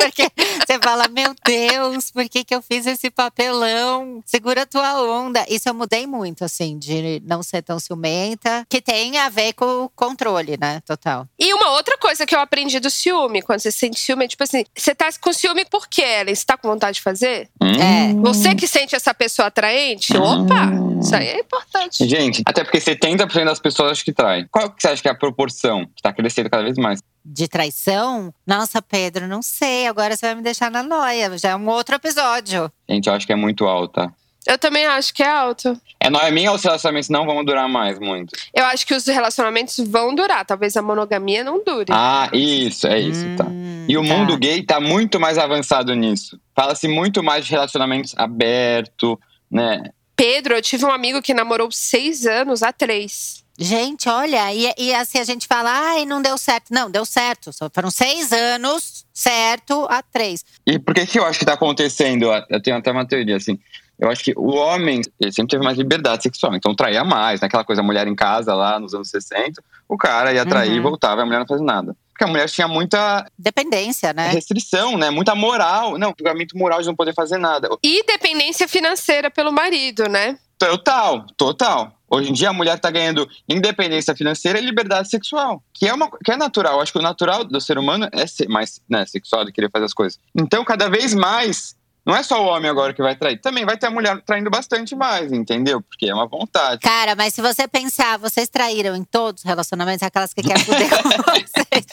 Porque 0.00 0.30
você 0.66 0.78
fala, 0.82 1.08
meu 1.08 1.34
Deus, 1.44 2.10
por 2.10 2.26
que, 2.26 2.42
que 2.42 2.54
eu 2.54 2.62
fiz 2.62 2.86
esse 2.86 3.10
papelão? 3.10 4.22
Segura 4.24 4.62
a 4.62 4.66
tua 4.66 5.02
onda. 5.02 5.44
Isso 5.46 5.68
eu 5.68 5.74
mudei 5.74 6.06
muito, 6.06 6.42
assim, 6.42 6.78
de 6.78 7.20
não 7.26 7.42
ser 7.42 7.62
tão 7.62 7.78
ciumenta, 7.78 8.64
que 8.68 8.80
tem 8.80 9.18
a 9.18 9.28
ver 9.28 9.52
com 9.52 9.84
o 9.84 9.88
controle, 9.90 10.56
né? 10.58 10.80
Total. 10.86 11.28
E 11.38 11.52
uma 11.52 11.72
outra 11.72 11.98
coisa 11.98 12.24
que 12.24 12.34
eu 12.34 12.40
aprendi 12.40 12.80
do 12.80 12.88
ciúme, 12.88 13.42
quando 13.42 13.60
você 13.60 13.70
sente 13.70 14.00
ciúme, 14.00 14.24
é 14.24 14.28
tipo 14.28 14.42
assim: 14.42 14.64
você 14.74 14.94
tá 14.94 15.10
com 15.20 15.32
ciúme 15.34 15.66
por 15.66 15.86
quê, 15.86 16.02
Ellen? 16.02 16.34
Você 16.34 16.46
tá 16.46 16.56
com 16.56 16.68
vontade 16.68 16.96
de 16.96 17.02
fazer? 17.02 17.48
Hum. 17.60 17.72
É. 17.72 18.14
Você 18.14 18.54
que 18.54 18.66
sente 18.66 18.96
essa 18.96 19.12
pessoa 19.12 19.48
atraente, 19.48 20.16
opa, 20.16 20.70
isso 21.02 21.14
aí 21.14 21.28
é 21.28 21.40
importante. 21.40 22.08
Gente, 22.08 22.42
até 22.46 22.64
porque 22.64 22.78
70% 22.78 23.44
das 23.44 23.60
pessoas 23.60 23.92
acham 23.92 24.04
que 24.04 24.12
traem. 24.12 24.46
Qual 24.50 24.70
que 24.70 24.80
você 24.80 24.88
acha 24.88 25.02
que 25.02 25.08
é 25.08 25.10
a 25.10 25.14
proporção 25.14 25.84
que 25.94 26.02
tá 26.02 26.12
crescendo 26.12 26.48
cada 26.48 26.62
vez 26.62 26.78
mais? 26.78 27.00
De 27.24 27.46
traição? 27.48 28.32
Nossa, 28.46 28.80
Pedro, 28.80 29.26
não 29.28 29.42
sei. 29.42 29.86
Agora 29.86 30.16
você 30.16 30.26
vai 30.26 30.34
me 30.34 30.42
deixar 30.42 30.70
na 30.70 30.82
noia. 30.82 31.36
Já 31.38 31.50
é 31.50 31.56
um 31.56 31.68
outro 31.68 31.94
episódio. 31.94 32.70
Gente, 32.88 33.06
eu 33.08 33.12
acho 33.14 33.26
que 33.26 33.32
é 33.32 33.36
muito 33.36 33.66
alta. 33.66 34.12
Eu 34.46 34.56
também 34.58 34.86
acho 34.86 35.12
que 35.12 35.22
é 35.22 35.28
alto. 35.28 35.78
É 36.00 36.08
nóia 36.08 36.30
minha 36.30 36.50
ou 36.50 36.56
os 36.56 36.62
relacionamentos 36.62 37.10
não 37.10 37.26
vão 37.26 37.44
durar 37.44 37.68
mais 37.68 37.98
muito? 37.98 38.34
Eu 38.54 38.64
acho 38.64 38.86
que 38.86 38.94
os 38.94 39.06
relacionamentos 39.06 39.76
vão 39.86 40.14
durar, 40.14 40.46
talvez 40.46 40.74
a 40.78 40.82
monogamia 40.82 41.44
não 41.44 41.62
dure. 41.62 41.88
Ah, 41.90 42.28
isso, 42.32 42.86
é 42.86 42.98
isso, 42.98 43.22
tá. 43.36 43.44
Hum, 43.44 43.84
E 43.86 43.98
o 43.98 44.02
tá. 44.02 44.08
mundo 44.08 44.38
gay 44.38 44.62
tá 44.62 44.80
muito 44.80 45.20
mais 45.20 45.36
avançado 45.36 45.94
nisso. 45.94 46.40
Fala-se 46.56 46.88
muito 46.88 47.22
mais 47.22 47.44
de 47.44 47.50
relacionamentos 47.50 48.14
aberto, 48.16 49.20
né? 49.50 49.82
Pedro, 50.16 50.54
eu 50.54 50.62
tive 50.62 50.84
um 50.86 50.90
amigo 50.90 51.20
que 51.22 51.34
namorou 51.34 51.70
seis 51.70 52.26
anos 52.26 52.62
a 52.62 52.72
três. 52.72 53.39
Gente, 53.62 54.08
olha, 54.08 54.52
e, 54.54 54.72
e 54.78 54.94
assim 54.94 55.18
a 55.18 55.24
gente 55.24 55.46
fala, 55.46 55.70
ai, 55.70 56.06
não 56.06 56.22
deu 56.22 56.38
certo. 56.38 56.70
Não, 56.70 56.90
deu 56.90 57.04
certo. 57.04 57.52
Só 57.52 57.68
foram 57.72 57.90
seis 57.90 58.32
anos, 58.32 59.04
certo, 59.12 59.86
a 59.90 60.02
três. 60.02 60.42
E 60.66 60.78
por 60.78 60.94
que 60.94 61.04
que 61.04 61.18
eu 61.18 61.26
acho 61.26 61.38
que 61.38 61.44
tá 61.44 61.52
acontecendo? 61.52 62.26
Eu 62.48 62.62
tenho 62.62 62.78
até 62.78 62.90
uma 62.90 63.06
teoria, 63.06 63.36
assim. 63.36 63.58
Eu 63.98 64.08
acho 64.10 64.24
que 64.24 64.32
o 64.34 64.54
homem, 64.54 65.02
ele 65.20 65.30
sempre 65.30 65.50
teve 65.50 65.62
mais 65.62 65.76
liberdade 65.76 66.22
sexual. 66.22 66.54
Então 66.54 66.74
traía 66.74 67.04
mais, 67.04 67.42
naquela 67.42 67.62
coisa, 67.62 67.82
a 67.82 67.84
mulher 67.84 68.06
em 68.06 68.14
casa 68.14 68.54
lá 68.54 68.80
nos 68.80 68.94
anos 68.94 69.10
60, 69.10 69.62
o 69.86 69.98
cara 69.98 70.32
ia 70.32 70.46
trair 70.46 70.72
e 70.72 70.76
Uhum. 70.78 70.82
voltava, 70.84 71.20
e 71.20 71.22
a 71.22 71.26
mulher 71.26 71.40
não 71.40 71.46
fazia 71.46 71.66
nada. 71.66 71.94
Porque 72.10 72.24
a 72.24 72.26
mulher 72.26 72.48
tinha 72.48 72.66
muita 72.66 73.26
Dependência, 73.38 74.14
né? 74.14 74.28
restrição, 74.28 74.96
né? 74.96 75.10
Muita 75.10 75.34
moral. 75.34 75.98
Não, 75.98 76.14
julgamento 76.18 76.56
moral 76.56 76.80
de 76.80 76.86
não 76.86 76.94
poder 76.96 77.12
fazer 77.14 77.36
nada. 77.36 77.68
E 77.82 78.02
dependência 78.04 78.66
financeira 78.66 79.30
pelo 79.30 79.52
marido, 79.52 80.08
né? 80.08 80.38
Total, 80.60 81.24
total. 81.38 81.94
Hoje 82.06 82.28
em 82.28 82.34
dia 82.34 82.50
a 82.50 82.52
mulher 82.52 82.78
tá 82.78 82.90
ganhando 82.90 83.26
independência 83.48 84.14
financeira 84.14 84.58
e 84.58 84.62
liberdade 84.62 85.08
sexual, 85.08 85.62
que 85.72 85.88
é 85.88 85.94
uma 85.94 86.10
que 86.22 86.30
é 86.30 86.36
natural. 86.36 86.82
Acho 86.82 86.92
que 86.92 86.98
o 86.98 87.02
natural 87.02 87.44
do 87.44 87.58
ser 87.62 87.78
humano 87.78 88.06
é 88.12 88.26
ser 88.26 88.46
mais 88.46 88.78
né, 88.86 89.06
sexual 89.06 89.48
e 89.48 89.52
querer 89.52 89.70
fazer 89.70 89.86
as 89.86 89.94
coisas. 89.94 90.20
Então, 90.34 90.62
cada 90.62 90.90
vez 90.90 91.14
mais, 91.14 91.74
não 92.04 92.16
é 92.16 92.22
só 92.22 92.42
o 92.42 92.46
homem 92.46 92.70
agora 92.70 92.94
que 92.94 93.02
vai 93.02 93.14
trair, 93.14 93.38
também 93.40 93.64
vai 93.64 93.76
ter 93.76 93.86
a 93.86 93.90
mulher 93.90 94.20
traindo 94.22 94.50
bastante 94.50 94.96
mais, 94.96 95.32
entendeu? 95.32 95.82
Porque 95.82 96.06
é 96.06 96.14
uma 96.14 96.26
vontade. 96.26 96.80
Cara, 96.80 97.14
mas 97.14 97.34
se 97.34 97.42
você 97.42 97.68
pensar, 97.68 98.18
vocês 98.18 98.48
traíram 98.48 98.96
em 98.96 99.04
todos 99.04 99.42
os 99.42 99.48
relacionamentos, 99.48 100.02
aquelas 100.02 100.32
que 100.32 100.42
querem 100.42 100.64
fuder 100.64 100.88
com 100.88 101.08
vocês. 101.32 101.86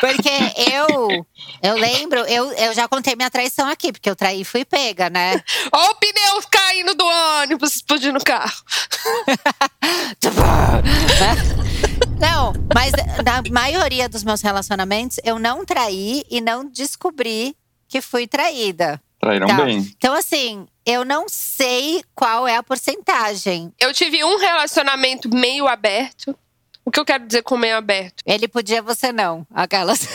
Porque 0.00 0.30
eu, 0.70 1.26
eu 1.62 1.76
lembro, 1.76 2.20
eu, 2.20 2.52
eu 2.52 2.74
já 2.74 2.86
contei 2.86 3.16
minha 3.16 3.30
traição 3.30 3.68
aqui, 3.68 3.92
porque 3.92 4.10
eu 4.10 4.16
traí 4.16 4.42
e 4.42 4.44
fui 4.44 4.64
pega, 4.64 5.08
né? 5.08 5.42
Ó 5.72 5.90
o 5.90 5.94
pneu 5.94 6.42
caindo 6.50 6.94
do 6.94 7.04
ônibus, 7.04 7.76
explodindo 7.76 8.18
o 8.18 8.24
carro. 8.24 8.54
Não, 12.18 12.52
mas 12.74 12.92
na 13.24 13.42
maioria 13.50 14.08
dos 14.08 14.24
meus 14.24 14.40
relacionamentos, 14.40 15.18
eu 15.24 15.38
não 15.38 15.64
traí 15.64 16.24
e 16.30 16.40
não 16.40 16.68
descobri 16.68 17.56
que 17.88 18.00
fui 18.00 18.26
traída. 18.26 19.00
Traíram 19.24 19.46
Tá. 19.46 19.54
bem. 19.64 19.78
Então, 19.96 20.12
assim, 20.14 20.66
eu 20.84 21.04
não 21.04 21.26
sei 21.28 22.02
qual 22.14 22.46
é 22.46 22.56
a 22.56 22.62
porcentagem. 22.62 23.72
Eu 23.78 23.92
tive 23.94 24.22
um 24.24 24.36
relacionamento 24.38 25.28
meio 25.34 25.66
aberto. 25.66 26.36
O 26.84 26.90
que 26.90 27.00
eu 27.00 27.04
quero 27.04 27.26
dizer 27.26 27.42
com 27.42 27.56
meio 27.56 27.76
aberto? 27.76 28.22
Ele 28.26 28.46
podia, 28.46 28.82
você 28.82 29.10
não. 29.12 29.46
Aquelas. 29.54 30.06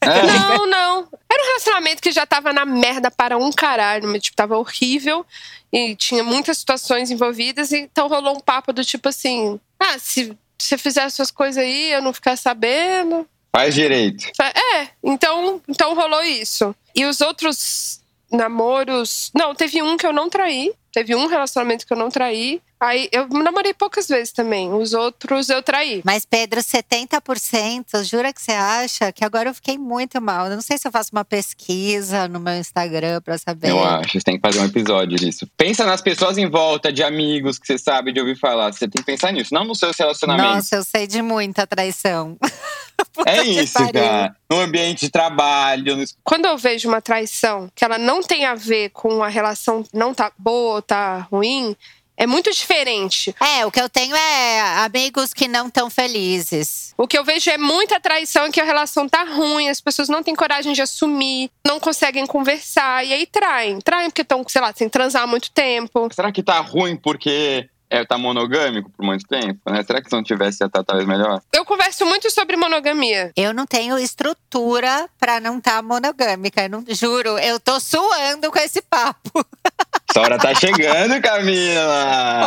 É, 0.00 0.22
Não, 0.26 0.66
não. 0.66 1.08
Era 1.30 1.42
um 1.42 1.46
relacionamento 1.48 2.00
que 2.02 2.10
já 2.12 2.24
tava 2.26 2.52
na 2.52 2.64
merda 2.64 3.10
para 3.10 3.36
um 3.36 3.50
caralho. 3.52 4.08
mas, 4.08 4.22
Tipo, 4.22 4.36
tava 4.36 4.56
horrível. 4.56 5.26
E 5.72 5.94
tinha 5.96 6.22
muitas 6.24 6.58
situações 6.58 7.10
envolvidas. 7.10 7.72
Então 7.72 8.08
rolou 8.08 8.36
um 8.36 8.40
papo 8.40 8.72
do 8.72 8.84
tipo 8.84 9.08
assim: 9.08 9.60
ah, 9.78 9.98
se 9.98 10.34
você 10.58 10.78
fizer 10.78 11.08
suas 11.10 11.30
coisas 11.30 11.62
aí, 11.62 11.90
eu 11.92 12.00
não 12.00 12.12
ficar 12.14 12.36
sabendo. 12.38 13.26
faz 13.54 13.74
direito. 13.74 14.24
É, 14.40 14.88
então, 15.02 15.60
então 15.68 15.94
rolou 15.94 16.22
isso. 16.22 16.74
E 16.94 17.04
os 17.04 17.20
outros 17.20 18.00
namoros. 18.34 19.30
Não, 19.34 19.54
teve 19.54 19.82
um 19.82 19.96
que 19.96 20.06
eu 20.06 20.12
não 20.12 20.28
traí. 20.28 20.72
Teve 20.92 21.14
um 21.14 21.26
relacionamento 21.26 21.86
que 21.86 21.92
eu 21.92 21.96
não 21.96 22.08
traí. 22.08 22.60
Aí 22.84 23.08
eu 23.10 23.26
namorei 23.28 23.72
poucas 23.72 24.06
vezes 24.06 24.30
também. 24.30 24.70
Os 24.70 24.92
outros 24.92 25.48
eu 25.48 25.62
traí. 25.62 26.02
Mas, 26.04 26.26
Pedro, 26.26 26.60
70%, 26.60 28.04
jura 28.04 28.30
que 28.30 28.42
você 28.42 28.52
acha? 28.52 29.10
Que 29.10 29.24
agora 29.24 29.48
eu 29.48 29.54
fiquei 29.54 29.78
muito 29.78 30.20
mal. 30.20 30.48
Eu 30.48 30.56
não 30.56 30.60
sei 30.60 30.76
se 30.76 30.86
eu 30.86 30.92
faço 30.92 31.08
uma 31.10 31.24
pesquisa 31.24 32.28
no 32.28 32.38
meu 32.38 32.54
Instagram 32.54 33.22
pra 33.22 33.38
saber. 33.38 33.70
Eu 33.70 33.82
acho, 33.82 34.12
você 34.12 34.20
tem 34.20 34.36
que 34.36 34.46
fazer 34.46 34.60
um 34.60 34.66
episódio 34.66 35.16
disso. 35.16 35.48
Pensa 35.56 35.86
nas 35.86 36.02
pessoas 36.02 36.36
em 36.36 36.48
volta, 36.48 36.92
de 36.92 37.02
amigos 37.02 37.58
que 37.58 37.66
você 37.66 37.78
sabe 37.78 38.12
de 38.12 38.20
ouvir 38.20 38.38
falar. 38.38 38.70
Você 38.70 38.86
tem 38.86 39.00
que 39.00 39.06
pensar 39.06 39.32
nisso, 39.32 39.54
não 39.54 39.64
nos 39.64 39.78
seus 39.78 39.96
relacionamentos. 39.96 40.54
Nossa, 40.54 40.76
eu 40.76 40.84
sei 40.84 41.06
de 41.06 41.22
muita 41.22 41.66
traição. 41.66 42.36
Puta 43.14 43.30
é 43.30 43.44
isso, 43.44 43.74
pariu. 43.74 43.92
cara. 43.92 44.36
No 44.50 44.60
ambiente 44.60 45.06
de 45.06 45.10
trabalho, 45.10 45.96
no 45.96 46.04
Quando 46.22 46.44
eu 46.44 46.58
vejo 46.58 46.88
uma 46.88 47.00
traição 47.00 47.70
que 47.74 47.84
ela 47.84 47.96
não 47.96 48.22
tem 48.22 48.44
a 48.44 48.54
ver 48.54 48.90
com 48.90 49.22
a 49.22 49.28
relação 49.28 49.84
não 49.92 50.12
tá 50.12 50.30
boa, 50.38 50.82
tá 50.82 51.26
ruim, 51.30 51.74
é 52.16 52.26
muito 52.26 52.50
diferente. 52.50 53.34
É, 53.40 53.66
o 53.66 53.70
que 53.70 53.80
eu 53.80 53.88
tenho 53.88 54.14
é 54.14 54.60
amigos 54.84 55.32
que 55.32 55.48
não 55.48 55.66
estão 55.66 55.90
felizes. 55.90 56.94
O 56.96 57.08
que 57.08 57.18
eu 57.18 57.24
vejo 57.24 57.50
é 57.50 57.58
muita 57.58 57.98
traição 58.00 58.50
que 58.50 58.60
a 58.60 58.64
relação 58.64 59.08
tá 59.08 59.24
ruim, 59.24 59.68
as 59.68 59.80
pessoas 59.80 60.08
não 60.08 60.22
têm 60.22 60.34
coragem 60.34 60.72
de 60.72 60.82
assumir, 60.82 61.50
não 61.66 61.80
conseguem 61.80 62.26
conversar 62.26 63.04
e 63.04 63.12
aí 63.12 63.26
traem. 63.26 63.80
Traem 63.80 64.10
porque 64.10 64.22
estão, 64.22 64.44
sei 64.46 64.60
lá, 64.60 64.72
sem 64.74 64.88
transar 64.88 65.22
há 65.22 65.26
muito 65.26 65.50
tempo. 65.50 66.08
Será 66.12 66.30
que 66.30 66.42
tá 66.42 66.60
ruim 66.60 66.96
porque 66.96 67.68
é, 67.90 68.04
tá 68.04 68.18
monogâmico 68.18 68.90
por 68.90 69.04
muito 69.04 69.26
tempo, 69.26 69.60
né? 69.70 69.82
Será 69.82 70.00
que 70.00 70.08
se 70.08 70.16
não 70.16 70.22
tivesse 70.22 70.62
ia 70.62 70.66
estar 70.66 70.82
talvez 70.82 71.06
melhor? 71.06 71.40
Eu 71.52 71.64
converso 71.64 72.04
muito 72.06 72.30
sobre 72.30 72.56
monogamia. 72.56 73.32
Eu 73.36 73.52
não 73.52 73.66
tenho 73.66 73.98
estrutura 73.98 75.08
pra 75.18 75.40
não 75.40 75.58
estar 75.58 75.82
monogâmica. 75.82 76.62
Eu 76.64 76.68
não, 76.68 76.84
juro, 76.88 77.38
eu 77.38 77.60
tô 77.60 77.78
suando 77.78 78.50
com 78.50 78.58
esse 78.58 78.82
papo. 78.82 79.30
Essa 80.14 80.20
hora 80.20 80.38
tá 80.38 80.54
chegando, 80.54 81.20
Camila! 81.20 82.40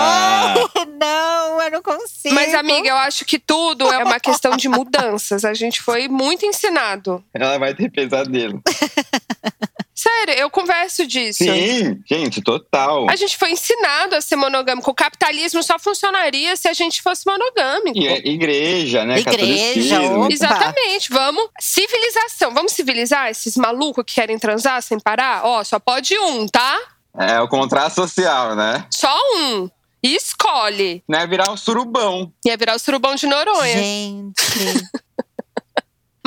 Oh, 0.74 0.86
não, 0.98 1.62
eu 1.62 1.70
não 1.70 1.82
consigo. 1.82 2.34
Mas, 2.34 2.54
amiga, 2.54 2.88
eu 2.88 2.96
acho 2.96 3.26
que 3.26 3.38
tudo 3.38 3.92
é 3.92 4.02
uma 4.06 4.22
questão 4.22 4.56
de 4.56 4.70
mudanças. 4.70 5.44
A 5.44 5.54
gente 5.54 5.82
foi 5.82 6.08
muito 6.08 6.46
ensinado. 6.46 7.22
Ela 7.34 7.58
vai 7.58 7.74
ter 7.74 7.92
pesadelo. 7.92 8.62
Sério, 9.94 10.36
eu 10.36 10.50
converso 10.50 11.06
disso. 11.06 11.44
Sim, 11.44 12.00
gente, 12.10 12.42
total. 12.42 13.10
A 13.10 13.18
gente 13.18 13.36
foi 13.36 13.52
ensinado 13.52 14.16
a 14.16 14.22
ser 14.22 14.38
monogâmico. 14.38 14.90
O 14.90 14.96
capitalismo 14.96 15.62
só 15.62 15.78
funcionaria 15.78 16.56
se 16.56 16.70
a 16.70 16.74
gente 16.74 17.02
fosse 17.02 17.26
monogâmico. 17.26 17.98
E 17.98 18.08
é 18.08 18.26
igreja, 18.30 19.04
né? 19.04 19.20
Igreja. 19.20 20.00
Exatamente. 20.32 21.10
Vamos. 21.10 21.50
Civilização. 21.60 22.54
Vamos 22.54 22.72
civilizar 22.72 23.30
esses 23.30 23.58
malucos 23.58 24.06
que 24.06 24.14
querem 24.14 24.40
transar 24.40 24.82
sem 24.82 24.98
parar? 24.98 25.44
Ó, 25.44 25.62
só 25.66 25.80
pode 25.80 26.18
um, 26.18 26.48
tá? 26.48 26.80
É 27.18 27.40
o 27.42 27.48
contrato 27.48 27.96
social, 27.96 28.56
né? 28.56 28.86
Só 28.92 29.16
um. 29.36 29.70
E 30.04 30.16
escolhe. 30.16 31.04
Não 31.08 31.20
é 31.20 31.26
virar 31.26 31.52
um 31.52 31.58
surubão. 31.58 32.32
Ia 32.46 32.56
virar 32.56 32.76
o 32.76 32.80
surubão 32.80 33.16
de 33.16 33.26
Noronha. 33.26 33.78
Gente. 33.78 34.34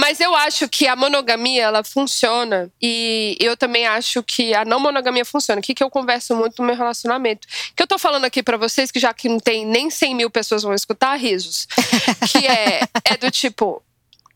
Mas 0.00 0.18
eu 0.18 0.34
acho 0.34 0.66
que 0.66 0.88
a 0.88 0.96
monogamia, 0.96 1.64
ela 1.64 1.84
funciona. 1.84 2.72
E 2.80 3.36
eu 3.38 3.54
também 3.54 3.86
acho 3.86 4.22
que 4.22 4.54
a 4.54 4.64
não 4.64 4.80
monogamia 4.80 5.26
funciona. 5.26 5.60
O 5.60 5.62
que, 5.62 5.74
que 5.74 5.84
eu 5.84 5.90
converso 5.90 6.34
muito 6.34 6.60
no 6.60 6.66
meu 6.66 6.74
relacionamento? 6.74 7.46
Que 7.76 7.82
eu 7.82 7.86
tô 7.86 7.98
falando 7.98 8.24
aqui 8.24 8.42
pra 8.42 8.56
vocês, 8.56 8.90
que 8.90 8.98
já 8.98 9.12
que 9.12 9.28
não 9.28 9.38
tem 9.38 9.66
nem 9.66 9.90
100 9.90 10.14
mil 10.14 10.30
pessoas 10.30 10.62
vão 10.62 10.72
escutar, 10.72 11.16
risos. 11.16 11.68
Que 12.32 12.46
é, 12.46 12.80
é 13.04 13.16
do 13.18 13.30
tipo, 13.30 13.82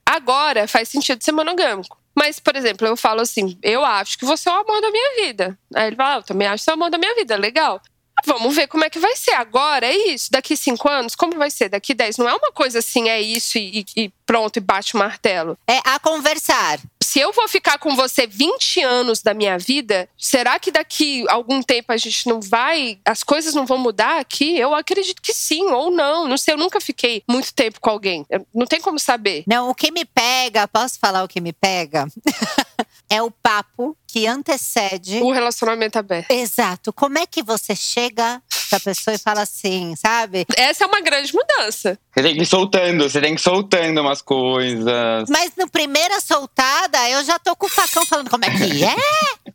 agora 0.05 0.69
faz 0.69 0.91
sentido 0.91 1.25
ser 1.25 1.33
monogâmico. 1.33 1.97
Mas, 2.15 2.39
por 2.39 2.55
exemplo, 2.57 2.87
eu 2.87 2.97
falo 2.97 3.21
assim, 3.21 3.59
eu 3.63 3.85
acho 3.85 4.19
que 4.19 4.25
você 4.25 4.49
é 4.49 4.53
o 4.53 4.61
amor 4.61 4.81
da 4.81 4.91
minha 4.91 5.17
vida. 5.17 5.59
Aí 5.75 5.89
ele 5.89 5.97
fala, 5.97 6.15
ah, 6.15 6.19
eu 6.19 6.23
também 6.23 6.47
acho 6.47 6.63
que 6.63 6.65
você 6.65 6.71
é 6.71 6.75
o 6.75 6.77
amor 6.77 6.91
da 6.91 6.99
minha 6.99 7.15
vida, 7.15 7.37
legal. 7.37 7.81
Vamos 8.25 8.55
ver 8.55 8.69
como 8.69 8.85
é 8.85 8.91
que 8.91 8.99
vai 8.99 9.17
ser. 9.17 9.33
Agora 9.33 9.87
é 9.87 9.97
isso. 10.13 10.31
Daqui 10.31 10.57
cinco 10.57 10.89
anos, 10.89 11.15
como 11.15 11.37
vai 11.37 11.51
ser? 11.51 11.69
Daqui 11.69 11.93
dez. 11.93 12.17
Não 12.17 12.29
é 12.29 12.35
uma 12.35 12.53
coisa 12.53 12.79
assim, 12.79 13.09
é 13.09 13.21
isso 13.21 13.59
e, 13.59 13.85
e 13.97 14.11
pronto, 14.25 14.57
e 14.57 14.61
bate 14.61 14.95
o 14.95 14.99
martelo. 14.99 15.59
É 15.67 15.79
a 15.85 15.99
conversar. 15.99 16.79
Se 17.15 17.21
eu 17.21 17.33
vou 17.33 17.47
ficar 17.47 17.79
com 17.79 17.95
você 17.95 18.27
20 18.27 18.83
anos 18.83 19.23
da 19.23 19.33
minha 19.33 19.57
vida, 19.57 20.09
será 20.19 20.59
que 20.59 20.73
daqui 20.73 21.25
algum 21.29 21.63
tempo 21.63 21.93
a 21.93 21.97
gente 21.97 22.29
não 22.29 22.41
vai. 22.41 22.99
As 23.05 23.23
coisas 23.23 23.55
não 23.55 23.65
vão 23.65 23.79
mudar 23.79 24.19
aqui? 24.19 24.59
Eu 24.59 24.75
acredito 24.75 25.23
que 25.23 25.33
sim, 25.33 25.63
ou 25.67 25.93
não. 25.93 26.27
Não 26.27 26.37
sei, 26.37 26.55
eu 26.55 26.59
nunca 26.59 26.81
fiquei 26.81 27.23
muito 27.29 27.55
tempo 27.55 27.79
com 27.81 27.89
alguém. 27.89 28.27
Não 28.53 28.67
tem 28.67 28.81
como 28.81 28.99
saber. 28.99 29.45
Não, 29.47 29.71
o 29.71 29.77
que 29.77 29.93
me 29.93 30.05
pega, 30.05 30.67
posso 30.67 30.99
falar 30.99 31.23
o 31.23 31.29
que 31.29 31.41
me 31.41 31.53
pega? 31.53 32.09
é 33.09 33.23
o 33.23 33.31
papo 33.31 33.97
que 34.07 34.27
antecede. 34.27 35.21
O 35.21 35.33
relacionamento 35.33 35.99
aberto. 35.99 36.31
Exato. 36.31 36.93
Como 36.93 37.19
é 37.19 37.27
que 37.27 37.43
você 37.43 37.75
chega 37.75 38.43
pra 38.71 38.81
pessoa 38.81 39.15
e 39.15 39.19
fala 39.19 39.43
assim, 39.43 39.95
sabe? 39.97 40.47
Essa 40.57 40.85
é 40.85 40.87
uma 40.87 41.01
grande 41.01 41.33
mudança. 41.35 41.99
Você 42.13 42.23
tem 42.23 42.35
que 42.35 42.43
ir 42.43 42.47
soltando, 42.47 43.09
você 43.09 43.21
tem 43.21 43.35
que 43.35 43.41
ir 43.41 43.45
soltando 43.45 44.01
umas 44.01 44.23
coisas. 44.23 45.29
Mas 45.29 45.53
no 45.57 45.69
primeira 45.69 46.21
soltada, 46.21 47.09
eu 47.11 47.25
já 47.25 47.39
tô 47.39 47.55
com 47.57 47.67
o 47.67 47.71
facão 47.71 48.05
falando 48.07 48.31
como 48.31 48.45
é 48.45 48.51
que 48.51 48.85
é. 48.85 49.55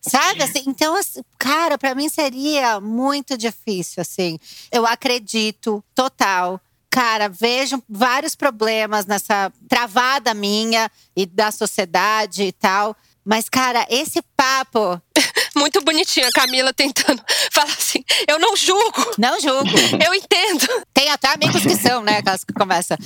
Sabe 0.00 0.42
assim? 0.42 0.62
Então, 0.66 0.96
assim, 0.96 1.20
cara, 1.38 1.76
pra 1.76 1.94
mim 1.94 2.08
seria 2.08 2.80
muito 2.80 3.36
difícil, 3.36 4.00
assim. 4.00 4.38
Eu 4.72 4.86
acredito 4.86 5.84
total. 5.94 6.60
Cara, 6.98 7.28
vejo 7.28 7.80
vários 7.88 8.34
problemas 8.34 9.06
nessa 9.06 9.52
travada 9.68 10.34
minha 10.34 10.90
e 11.16 11.26
da 11.26 11.52
sociedade 11.52 12.42
e 12.42 12.50
tal. 12.50 12.96
Mas, 13.24 13.48
cara, 13.48 13.86
esse 13.88 14.20
papo, 14.36 15.00
Muito 15.56 15.80
bonitinha, 15.82 16.28
a 16.28 16.32
Camila 16.32 16.72
tentando 16.72 17.22
falar 17.52 17.72
assim: 17.72 18.04
eu 18.26 18.38
não 18.38 18.56
julgo, 18.56 19.14
não 19.18 19.40
julgo. 19.40 19.68
eu 20.04 20.14
entendo. 20.14 20.66
Tem 20.92 21.10
até 21.10 21.28
amigos 21.28 21.62
que 21.62 21.76
são, 21.76 22.02
né? 22.02 22.18
Aquelas 22.18 22.44
que 22.44 22.52
começam. 22.52 22.96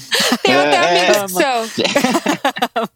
Tem 0.43 0.55
até 0.55 0.76
É. 0.76 0.88
amigos 0.88 1.32
que 1.32 1.43
são. 1.43 2.88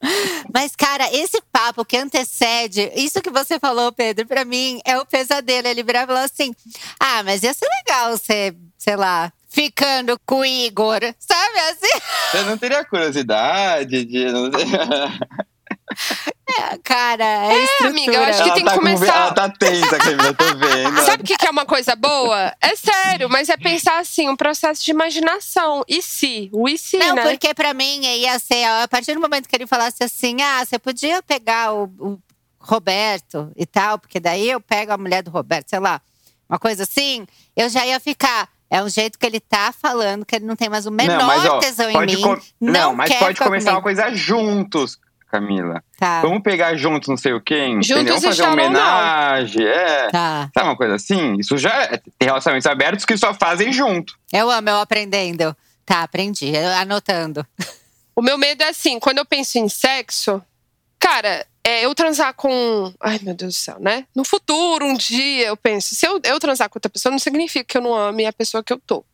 Mas, 0.52 0.74
cara, 0.76 1.12
esse 1.12 1.40
papo 1.52 1.84
que 1.84 1.96
antecede, 1.96 2.90
isso 2.94 3.20
que 3.20 3.30
você 3.30 3.58
falou, 3.58 3.92
Pedro, 3.92 4.26
pra 4.26 4.44
mim 4.44 4.80
é 4.84 4.98
o 4.98 5.06
pesadelo. 5.06 5.68
Ele 5.68 5.82
virar 5.82 6.04
e 6.04 6.06
falar 6.06 6.24
assim: 6.24 6.54
ah, 7.00 7.22
mas 7.22 7.42
ia 7.42 7.54
ser 7.54 7.68
legal 7.84 8.16
você, 8.16 8.54
sei 8.78 8.96
lá, 8.96 9.32
ficando 9.56 10.20
com 10.26 10.40
o 10.40 10.44
Igor. 10.44 11.00
Sabe 11.18 11.58
assim? 11.70 12.00
Você 12.30 12.42
não 12.42 12.58
teria 12.58 12.84
curiosidade 12.84 14.04
de. 14.04 14.26
É, 16.48 16.78
cara, 16.78 17.24
é, 17.24 17.64
estrutura. 17.64 17.88
amiga, 17.90 18.12
eu 18.12 18.22
acho 18.24 18.42
que 18.42 18.48
ela, 18.48 18.54
tem 18.54 18.64
tá 18.64 18.70
com- 18.72 18.76
começar- 18.78 19.06
ela 19.16 19.32
tá 19.32 19.48
tensa, 19.48 19.98
Camila, 19.98 20.26
eu 20.26 20.34
tô 20.34 20.44
vendo. 20.56 21.00
Sabe 21.02 21.22
o 21.22 21.26
que, 21.26 21.36
que 21.36 21.46
é 21.46 21.50
uma 21.50 21.64
coisa 21.64 21.96
boa? 21.96 22.54
É 22.60 22.76
sério, 22.76 23.28
mas 23.30 23.48
é 23.48 23.56
pensar 23.56 23.98
assim, 23.98 24.28
um 24.28 24.36
processo 24.36 24.84
de 24.84 24.90
imaginação. 24.90 25.82
E 25.88 26.02
se? 26.02 26.48
O 26.52 26.68
e 26.68 26.76
se, 26.76 26.98
Não, 26.98 27.14
né? 27.14 27.22
porque 27.22 27.52
pra 27.54 27.72
mim 27.74 28.04
ia 28.04 28.38
ser, 28.38 28.68
ó, 28.68 28.82
a 28.82 28.88
partir 28.88 29.14
do 29.14 29.20
momento 29.20 29.48
que 29.48 29.56
ele 29.56 29.66
falasse 29.66 30.02
assim: 30.04 30.40
ah, 30.42 30.64
você 30.64 30.78
podia 30.78 31.22
pegar 31.22 31.72
o, 31.72 31.84
o 31.98 32.18
Roberto 32.60 33.50
e 33.56 33.64
tal, 33.66 33.98
porque 33.98 34.20
daí 34.20 34.48
eu 34.50 34.60
pego 34.60 34.92
a 34.92 34.98
mulher 34.98 35.22
do 35.22 35.30
Roberto, 35.30 35.70
sei 35.70 35.78
lá, 35.80 36.00
uma 36.48 36.58
coisa 36.58 36.82
assim, 36.84 37.26
eu 37.56 37.68
já 37.68 37.84
ia 37.86 37.98
ficar. 37.98 38.48
É 38.70 38.82
um 38.82 38.88
jeito 38.88 39.18
que 39.18 39.24
ele 39.26 39.38
tá 39.40 39.72
falando, 39.72 40.24
que 40.26 40.34
ele 40.36 40.44
não 40.44 40.56
tem 40.56 40.68
mais 40.68 40.86
o 40.86 40.90
menor 40.90 41.18
não, 41.18 41.26
mas 41.26 41.44
ó, 41.44 41.58
tesão 41.58 41.88
em 41.90 42.06
mim. 42.06 42.20
com- 42.20 42.36
Não, 42.60 42.72
não, 42.72 42.94
mas 42.96 43.08
quer 43.10 43.18
pode 43.20 43.38
começar 43.38 43.70
uma 43.72 43.80
comigo. 43.82 44.00
coisa 44.00 44.14
juntos, 44.16 44.98
Camila. 45.30 45.82
Tá, 45.98 46.20
Vamos 46.22 46.42
pegar 46.42 46.74
juntos 46.76 47.08
não 47.08 47.16
sei 47.16 47.32
o 47.32 47.40
quê, 47.40 47.66
Juntos 47.74 47.90
entendeu? 47.90 48.14
Vamos 48.14 48.24
fazer 48.24 48.42
uma 48.42 48.52
homenagem, 48.52 49.64
é. 49.66 50.08
tá. 50.10 50.50
Sabe 50.52 50.68
uma 50.68 50.76
coisa 50.76 50.94
assim? 50.96 51.36
Isso 51.38 51.56
já 51.58 51.72
é, 51.84 51.96
tem 52.18 52.26
relacionamentos 52.26 52.66
abertos 52.66 53.04
que 53.04 53.16
só 53.16 53.32
fazem 53.34 53.72
junto. 53.72 54.14
Eu 54.32 54.50
amo, 54.50 54.68
eu 54.68 54.76
aprendendo. 54.80 55.56
Tá, 55.84 56.02
aprendi, 56.02 56.52
anotando. 56.80 57.46
O 58.16 58.22
meu 58.22 58.36
medo 58.36 58.62
é 58.62 58.68
assim, 58.70 58.98
quando 58.98 59.18
eu 59.18 59.24
penso 59.24 59.58
em 59.58 59.68
sexo, 59.68 60.42
cara, 61.06 61.46
é 61.62 61.84
eu 61.84 61.94
transar 61.94 62.34
com. 62.34 62.92
Ai, 63.00 63.20
meu 63.22 63.32
Deus 63.34 63.54
do 63.54 63.58
céu, 63.58 63.76
né? 63.78 64.04
No 64.14 64.24
futuro, 64.24 64.84
um 64.84 64.94
dia, 64.94 65.46
eu 65.46 65.56
penso, 65.56 65.94
se 65.94 66.04
eu, 66.04 66.20
eu 66.24 66.40
transar 66.40 66.68
com 66.68 66.78
outra 66.78 66.90
pessoa, 66.90 67.12
não 67.12 67.18
significa 67.18 67.64
que 67.64 67.78
eu 67.78 67.82
não 67.82 67.94
ame 67.94 68.26
a 68.26 68.32
pessoa 68.32 68.62
que 68.62 68.72
eu 68.72 68.80
tô. 68.84 69.04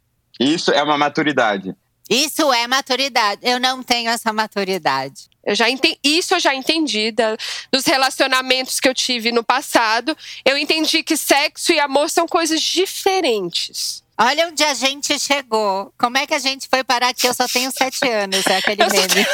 Isso 0.41 0.71
é 0.71 0.83
uma 0.83 0.97
maturidade. 0.97 1.75
Isso 2.09 2.51
é 2.53 2.67
maturidade. 2.67 3.41
Eu 3.45 3.61
não 3.61 3.83
tenho 3.83 4.11
essa 4.11 4.33
maturidade. 4.33 5.31
Eu 5.45 5.55
já 5.55 5.69
entendi, 5.69 5.99
isso 6.03 6.35
eu 6.35 6.41
já 6.41 6.55
entendi 6.55 7.11
da- 7.11 7.37
dos 7.71 7.85
relacionamentos 7.85 8.81
que 8.81 8.89
eu 8.89 8.95
tive 8.95 9.31
no 9.33 9.45
passado. 9.45 10.17
Eu 10.45 10.57
entendi 10.57 11.03
que 11.03 11.17
sexo 11.17 11.73
e 11.73 11.81
amor 11.81 12.09
são 12.09 12.27
coisas 12.27 12.61
diferentes. 12.63 14.02
Olha 14.25 14.47
onde 14.47 14.63
a 14.63 14.73
gente 14.73 15.19
chegou. 15.19 15.93
Como 15.99 16.17
é 16.17 16.25
que 16.25 16.35
a 16.35 16.39
gente 16.39 16.69
foi 16.69 16.85
parar 16.85 17.09
aqui? 17.09 17.27
Eu 17.27 17.35
só 17.35 17.49
tenho 17.49 17.73
sete 17.73 18.09
anos, 18.09 18.47
é 18.47 18.59
aquele 18.59 18.81
Eu 18.81 18.89
só 18.89 18.97
meme. 18.97 19.27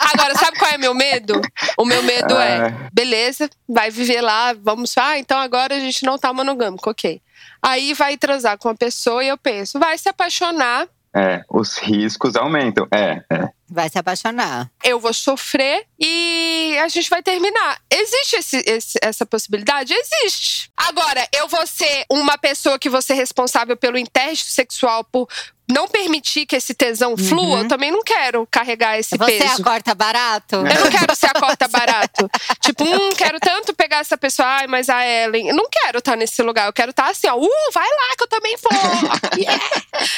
Agora, 0.00 0.34
sabe 0.34 0.58
qual 0.58 0.70
é 0.70 0.76
o 0.76 0.80
meu 0.80 0.94
medo? 0.94 1.38
O 1.76 1.84
meu 1.84 2.02
medo 2.02 2.34
é, 2.38 2.88
beleza, 2.90 3.50
vai 3.68 3.90
viver 3.90 4.22
lá, 4.22 4.54
vamos. 4.54 4.96
Ah, 4.96 5.18
então 5.18 5.38
agora 5.38 5.76
a 5.76 5.78
gente 5.78 6.06
não 6.06 6.18
tá 6.18 6.32
monogâmico, 6.32 6.88
ok. 6.88 7.20
Aí 7.60 7.92
vai 7.92 8.16
transar 8.16 8.56
com 8.56 8.68
uma 8.68 8.74
pessoa 8.74 9.22
e 9.22 9.28
eu 9.28 9.36
penso, 9.36 9.78
vai 9.78 9.98
se 9.98 10.08
apaixonar 10.08 10.88
É, 11.18 11.42
os 11.50 11.78
riscos 11.78 12.36
aumentam. 12.36 12.86
É, 12.92 13.22
é. 13.30 13.48
Vai 13.68 13.88
se 13.88 13.98
apaixonar. 13.98 14.70
Eu 14.84 15.00
vou 15.00 15.12
sofrer 15.12 15.84
e 15.98 16.76
a 16.80 16.88
gente 16.88 17.10
vai 17.10 17.22
terminar. 17.22 17.78
Existe 17.90 18.36
esse- 18.36 18.64
esse- 18.66 18.98
essa 19.02 19.26
possibilidade? 19.26 19.92
Existe. 19.92 20.70
Agora, 20.76 21.26
eu 21.34 21.48
vou 21.48 21.66
ser 21.66 22.04
uma 22.10 22.38
pessoa 22.38 22.78
que 22.78 22.88
vou 22.88 23.02
ser 23.02 23.14
responsável 23.14 23.76
pelo 23.76 23.98
intérito 23.98 24.44
sexual, 24.44 25.02
por 25.04 25.28
não 25.70 25.86
permitir 25.88 26.46
que 26.46 26.56
esse 26.56 26.74
tesão 26.74 27.16
flua. 27.16 27.60
Eu 27.60 27.68
também 27.68 27.90
não 27.90 28.02
quero 28.02 28.46
carregar 28.50 28.98
esse 28.98 29.14
Uhum. 29.14 29.26
Você 29.26 29.38
peso. 29.38 29.60
acorta 29.62 29.94
barato? 29.94 30.56
Eu 30.56 30.62
não 30.64 30.90
quero 30.90 31.14
ser 31.16 31.26
a 31.26 31.34
corta 31.40 31.68
barato. 31.68 32.30
tipo, 32.62 32.84
hum, 32.84 33.10
quero 33.16 33.38
tanto 33.40 33.74
pegar 33.74 33.98
essa 33.98 34.16
pessoa, 34.16 34.46
ai, 34.48 34.66
mas 34.66 34.88
a 34.88 35.04
Ellen. 35.06 35.48
Eu 35.48 35.56
não 35.56 35.68
quero 35.70 35.98
estar 35.98 36.16
nesse 36.16 36.42
lugar. 36.42 36.66
Eu 36.66 36.72
quero 36.72 36.90
estar 36.90 37.10
assim, 37.10 37.28
ó, 37.28 37.36
uh, 37.36 37.48
vai 37.72 37.88
lá 37.88 38.16
que 38.16 38.22
eu 38.24 38.28
também 38.28 38.56
vou. 38.62 38.70
Yeah. 39.38 39.62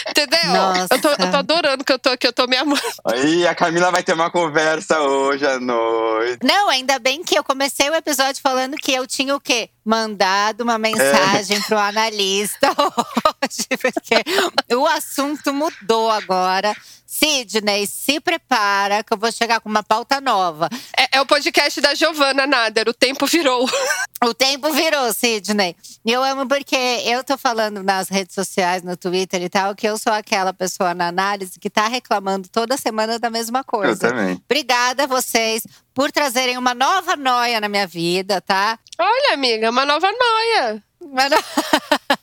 Entendeu? 0.09 0.44
Nossa. 0.53 0.88
Eu 0.94 1.01
tô, 1.01 1.09
eu 1.11 1.30
tô 1.30 1.36
adorando 1.36 1.84
que 1.84 1.92
eu 1.92 1.98
tô 1.98 2.09
aqui, 2.11 2.26
eu 2.26 2.32
tô 2.32 2.46
me 2.46 2.57
amando. 2.57 2.80
Aí 3.05 3.46
a 3.46 3.55
Camila 3.55 3.90
vai 3.90 4.03
ter 4.03 4.14
uma 4.14 4.30
conversa 4.30 4.98
hoje 5.01 5.46
à 5.46 5.59
noite. 5.61 6.38
Não, 6.42 6.68
ainda 6.70 6.98
bem 6.98 7.22
que 7.22 7.38
eu 7.38 7.44
comecei 7.44 7.90
o 7.90 7.94
episódio 7.94 8.40
falando 8.42 8.76
que 8.76 8.92
eu 8.92 9.07
tinha 9.07 9.34
o 9.34 9.40
quê? 9.40 9.68
Mandado 9.84 10.62
uma 10.62 10.78
mensagem 10.78 11.61
pro 11.62 11.76
analista 11.78 12.70
hoje, 12.78 13.66
porque 13.80 14.74
o 14.74 14.86
assunto 14.86 15.39
mudou 15.49 16.11
agora. 16.11 16.76
Sidney, 17.07 17.88
se 17.88 18.20
prepara 18.20 19.03
que 19.03 19.12
eu 19.12 19.18
vou 19.18 19.32
chegar 19.32 19.59
com 19.61 19.68
uma 19.68 19.82
pauta 19.82 20.20
nova. 20.20 20.68
É, 20.97 21.18
é 21.18 21.20
o 21.20 21.26
podcast 21.26 21.80
da 21.80 21.93
Giovana 21.93 22.47
Nader, 22.47 22.88
o 22.88 22.95
tempo 22.95 23.26
virou. 23.26 23.68
O 24.22 24.34
tempo 24.34 24.70
virou, 24.70 25.11
Sidney. 25.14 25.74
E 26.05 26.12
eu 26.12 26.22
amo 26.22 26.47
porque 26.47 26.76
eu 26.76 27.24
tô 27.24 27.38
falando 27.38 27.82
nas 27.82 28.11
redes 28.11 28.34
sociais, 28.34 28.82
no 28.82 28.95
Twitter 28.95 29.41
e 29.43 29.49
tal, 29.49 29.74
que 29.74 29.88
eu 29.88 29.97
sou 29.97 30.12
aquela 30.12 30.53
pessoa 30.53 30.93
na 30.93 31.09
análise 31.09 31.59
que 31.59 31.70
tá 31.70 31.88
reclamando 31.88 32.47
toda 32.51 32.76
semana 32.76 33.18
da 33.18 33.30
mesma 33.30 33.61
Eu 33.61 33.64
coisa. 33.64 34.09
também. 34.11 34.34
Obrigada 34.45 35.05
a 35.05 35.07
vocês 35.07 35.66
por 35.95 36.12
trazerem 36.12 36.59
uma 36.59 36.74
nova 36.74 37.16
noia 37.16 37.62
na 37.62 37.68
minha 37.68 37.86
vida, 37.86 38.43
tá? 38.43 38.78
Olha, 38.99 39.32
amiga, 39.32 39.70
uma 39.70 39.86
nova 39.86 40.12
noia. 40.12 40.82
Uma 41.01 41.26
no- 41.30 41.36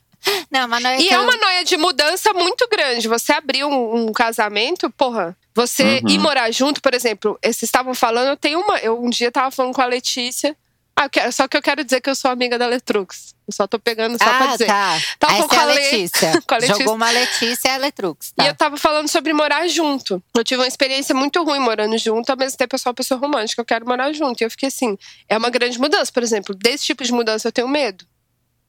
Não, 0.51 0.65
uma 0.67 0.80
noia 0.80 0.99
E 0.99 1.05
que 1.07 1.13
é 1.13 1.17
eu- 1.17 1.21
uma 1.23 1.36
noia 1.38 1.63
de 1.63 1.78
mudança 1.78 2.34
muito 2.34 2.67
grande. 2.69 3.07
Você 3.07 3.32
abrir 3.34 3.63
um, 3.65 4.07
um 4.07 4.13
casamento, 4.13 4.89
porra. 4.91 5.36
Você 5.55 6.01
Uhum. 6.03 6.09
ir 6.09 6.19
morar 6.19 6.51
junto, 6.51 6.82
por 6.82 6.93
exemplo, 6.93 7.38
vocês 7.43 7.63
estavam 7.63 7.93
falando, 7.95 8.28
eu 8.30 8.38
tenho 8.38 8.59
uma. 8.61 8.78
Eu 8.80 9.03
um 9.03 9.09
dia 9.09 9.32
tava 9.32 9.49
falando 9.51 9.73
com 9.73 9.82
a 9.82 9.86
Letícia. 9.86 10.55
Ah, 10.99 11.05
eu 11.05 11.09
quero- 11.11 11.32
só 11.32 11.47
que 11.47 11.55
eu 11.55 11.61
quero 11.61 11.84
dizer 11.84 12.01
que 12.01 12.09
eu 12.09 12.15
sou 12.15 12.32
amiga 12.32 12.57
da 12.57 12.65
Letrux. 12.65 13.36
Eu 13.47 13.53
só 13.53 13.67
tô 13.67 13.78
pegando 13.80 14.17
só 14.17 14.25
pra 14.25 14.39
Ah, 14.45 14.47
dizer. 14.53 14.65
tá. 14.65 14.97
Tava 15.19 15.34
Essa 15.38 15.47
com 15.47 15.55
é 15.55 15.57
a 15.57 15.61
a 15.61 15.65
Le- 15.65 15.73
Letícia. 15.75 16.41
com 16.47 16.53
a 16.53 16.57
Letícia. 16.57 16.78
Jogou 16.80 16.95
uma 16.95 17.11
Letícia 17.11 17.69
e 17.69 17.71
a 17.71 17.78
Letrux, 17.78 18.32
tá? 18.36 18.43
E 18.43 18.47
eu 18.47 18.55
tava 18.55 18.78
falando 18.78 19.07
sobre 19.07 19.32
morar 19.32 19.67
junto. 19.67 20.21
Eu 20.36 20.43
tive 20.43 20.61
uma 20.61 20.67
experiência 20.67 21.13
muito 21.13 21.41
ruim 21.43 21.59
morando 21.59 21.97
junto, 21.99 22.30
ao 22.32 22.36
mesmo 22.38 22.57
tempo 22.57 22.73
eu 22.75 22.80
sou 22.80 22.89
uma 22.89 22.95
pessoa 22.95 23.19
romântica, 23.19 23.61
eu 23.61 23.65
quero 23.65 23.86
morar 23.88 24.11
junto. 24.11 24.41
E 24.41 24.43
eu 24.45 24.49
fiquei 24.51 24.67
assim, 24.69 24.97
é 25.30 25.38
uma 25.38 25.49
grande 25.51 25.80
mudança. 25.80 26.11
Por 26.11 26.23
exemplo, 26.23 26.55
desse 26.55 26.86
tipo 26.86 27.03
de 27.03 27.11
mudança 27.13 27.47
eu 27.47 27.51
tenho 27.51 27.67
medo. 27.67 28.03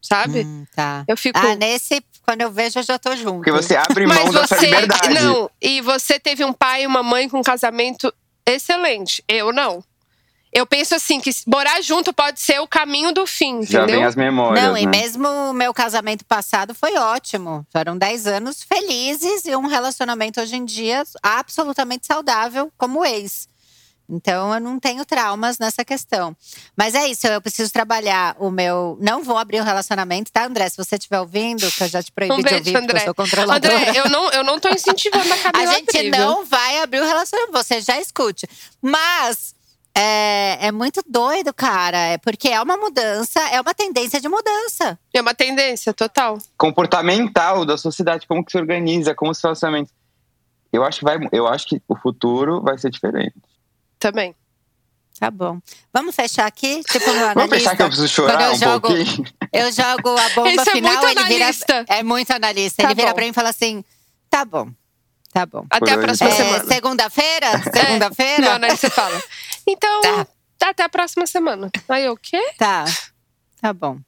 Sabe? 0.08 0.40
Hum, 0.40 0.64
tá. 0.74 1.04
Eu 1.06 1.16
fico. 1.16 1.38
Ah, 1.38 1.54
nesse, 1.54 2.02
quando 2.22 2.40
eu 2.40 2.50
vejo, 2.50 2.78
eu 2.78 2.82
já 2.82 2.98
tô 2.98 3.14
junto. 3.14 3.36
Porque 3.36 3.52
você 3.52 3.76
abre 3.76 4.06
mão 4.06 4.16
Mas 4.16 4.32
da 4.32 4.46
sua 4.46 4.56
você. 4.56 4.66
liberdade. 4.66 5.10
Não, 5.10 5.50
e 5.60 5.82
você 5.82 6.18
teve 6.18 6.44
um 6.44 6.52
pai 6.52 6.84
e 6.84 6.86
uma 6.86 7.02
mãe 7.02 7.28
com 7.28 7.38
um 7.38 7.42
casamento 7.42 8.12
excelente. 8.46 9.22
Eu 9.28 9.52
não. 9.52 9.84
Eu 10.50 10.66
penso 10.66 10.94
assim, 10.94 11.20
que 11.20 11.30
morar 11.46 11.82
junto 11.82 12.10
pode 12.10 12.40
ser 12.40 12.58
o 12.58 12.66
caminho 12.66 13.12
do 13.12 13.26
fim, 13.26 13.62
Já 13.62 13.80
entendeu? 13.80 14.00
vem 14.00 14.04
as 14.06 14.16
memórias. 14.16 14.64
Não, 14.64 14.76
e 14.78 14.86
né? 14.86 14.90
mesmo 14.90 15.28
o 15.28 15.52
meu 15.52 15.74
casamento 15.74 16.24
passado 16.24 16.74
foi 16.74 16.96
ótimo. 16.96 17.66
Foram 17.70 17.98
10 17.98 18.26
anos 18.26 18.62
felizes 18.62 19.44
e 19.44 19.54
um 19.54 19.66
relacionamento 19.66 20.40
hoje 20.40 20.56
em 20.56 20.64
dia 20.64 21.04
absolutamente 21.22 22.06
saudável 22.06 22.72
como 22.78 23.04
ex. 23.04 23.46
Então 24.08 24.54
eu 24.54 24.60
não 24.60 24.78
tenho 24.80 25.04
traumas 25.04 25.58
nessa 25.58 25.84
questão. 25.84 26.34
Mas 26.76 26.94
é 26.94 27.06
isso, 27.08 27.26
eu 27.26 27.40
preciso 27.40 27.72
trabalhar 27.72 28.34
o 28.38 28.50
meu. 28.50 28.96
Não 29.00 29.22
vou 29.22 29.36
abrir 29.36 29.60
o 29.60 29.64
relacionamento, 29.64 30.32
tá, 30.32 30.46
André? 30.46 30.68
Se 30.68 30.76
você 30.76 30.96
estiver 30.96 31.20
ouvindo, 31.20 31.70
que 31.70 31.82
eu 31.84 31.88
já 31.88 32.02
te 32.02 32.10
proibi 32.10 32.32
Um 32.32 32.36
de 32.38 32.42
beijo, 32.44 32.58
ouvir, 32.58 32.72
porque 32.72 32.84
André. 32.84 33.00
eu 33.00 33.04
sou 33.04 33.14
controladora. 33.14 33.74
André, 33.76 33.92
eu 33.98 34.08
não, 34.08 34.30
eu 34.30 34.44
não 34.44 34.58
tô 34.58 34.70
incentivando 34.70 35.30
a 35.30 35.36
A 35.48 35.52
Camila 35.52 35.74
gente 35.74 35.96
abrir, 35.96 36.10
viu? 36.10 36.20
não 36.20 36.44
vai 36.44 36.78
abrir 36.82 37.00
o 37.00 37.06
relacionamento, 37.06 37.52
você 37.52 37.80
já 37.80 38.00
escute. 38.00 38.48
Mas 38.80 39.54
é, 39.94 40.68
é 40.68 40.72
muito 40.72 41.02
doido, 41.06 41.52
cara. 41.52 41.98
É 41.98 42.18
porque 42.18 42.48
é 42.48 42.60
uma 42.62 42.76
mudança, 42.76 43.40
é 43.50 43.60
uma 43.60 43.74
tendência 43.74 44.20
de 44.20 44.28
mudança. 44.28 44.98
É 45.12 45.20
uma 45.20 45.34
tendência 45.34 45.92
total. 45.92 46.38
Comportamental 46.56 47.64
da 47.64 47.76
sociedade, 47.76 48.26
como 48.26 48.44
que 48.44 48.52
se 48.52 48.58
organiza, 48.58 49.14
como 49.14 49.32
os 49.32 49.42
relacionamentos. 49.42 49.92
Eu 50.72 50.84
acho 50.84 51.00
que 51.00 51.04
vai, 51.04 51.18
eu 51.32 51.46
acho 51.48 51.66
que 51.66 51.82
o 51.88 51.96
futuro 51.96 52.62
vai 52.62 52.78
ser 52.78 52.90
diferente. 52.90 53.34
Também. 53.98 54.34
Tá 55.18 55.30
bom. 55.32 55.58
Vamos 55.92 56.14
fechar 56.14 56.46
aqui, 56.46 56.80
tipo 56.84 57.06
no 57.06 57.12
Vamos 57.14 57.22
analista. 57.30 57.56
fechar 57.56 57.76
que 57.76 57.82
eu 57.82 57.86
preciso 57.88 58.08
chorar 58.08 58.40
eu 58.44 58.52
um 58.52 58.58
jogo- 58.58 58.88
pouquinho. 58.88 59.24
Eu 59.52 59.72
jogo 59.72 60.16
a 60.16 60.28
bomba 60.30 60.50
Isso 60.50 60.60
é 60.70 60.72
final, 60.72 60.92
muito 60.92 61.04
ele 61.08 61.24
vira. 61.24 61.36
analista. 61.44 61.84
É 61.88 62.02
muito 62.04 62.30
analista. 62.30 62.82
Tá 62.82 62.88
ele 62.90 62.94
vira 62.94 63.08
bom. 63.08 63.14
pra 63.14 63.24
mim 63.24 63.30
e 63.30 63.34
fala 63.34 63.48
assim: 63.48 63.84
tá 64.30 64.44
bom, 64.44 64.70
tá 65.32 65.44
bom. 65.44 65.66
Até 65.68 65.90
a 65.92 65.98
próxima 65.98 66.28
tá. 66.28 66.34
É, 66.34 66.38
semana. 66.38 66.64
Segunda-feira? 66.72 67.62
Segunda-feira? 67.74 68.42
Não, 68.52 68.58
né? 68.60 68.76
Você 68.76 68.88
fala. 68.90 69.20
Então, 69.66 70.00
Tá. 70.02 70.26
tá, 70.56 70.68
até 70.70 70.82
a 70.84 70.88
próxima 70.88 71.26
semana. 71.26 71.68
Aí 71.88 72.08
o 72.08 72.16
quê? 72.16 72.40
Tá, 72.56 72.84
tá 73.60 73.72
bom. 73.72 73.98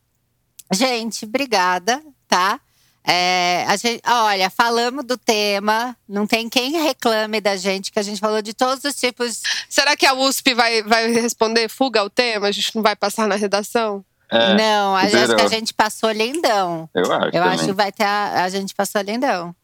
Gente, 0.72 1.24
obrigada, 1.24 2.00
tá? 2.28 2.60
É, 3.02 3.64
a 3.66 3.76
gente, 3.76 4.02
olha, 4.06 4.50
falamos 4.50 5.04
do 5.04 5.16
tema, 5.16 5.96
não 6.08 6.26
tem 6.26 6.48
quem 6.48 6.72
reclame 6.82 7.40
da 7.40 7.56
gente, 7.56 7.90
que 7.90 7.98
a 7.98 8.02
gente 8.02 8.20
falou 8.20 8.42
de 8.42 8.52
todos 8.52 8.84
os 8.84 8.94
tipos. 8.94 9.42
Será 9.68 9.96
que 9.96 10.04
a 10.06 10.12
USP 10.14 10.52
vai, 10.54 10.82
vai 10.82 11.10
responder 11.10 11.68
fuga 11.68 12.00
ao 12.00 12.10
tema? 12.10 12.46
A 12.48 12.52
gente 12.52 12.74
não 12.76 12.82
vai 12.82 12.94
passar 12.94 13.26
na 13.26 13.36
redação? 13.36 14.04
É, 14.30 14.54
não, 14.54 14.94
a- 14.94 15.00
acho 15.00 15.10
zerou. 15.10 15.36
que 15.36 15.42
a 15.42 15.48
gente 15.48 15.74
passou 15.74 16.10
lindão. 16.12 16.88
eu 16.94 17.02
acho 17.12 17.24
Eu 17.26 17.30
também. 17.32 17.48
acho 17.48 17.64
que 17.64 17.72
vai 17.72 17.90
ter. 17.90 18.04
A, 18.04 18.44
a 18.44 18.48
gente 18.48 18.74
passou 18.74 19.00
lindão. 19.00 19.54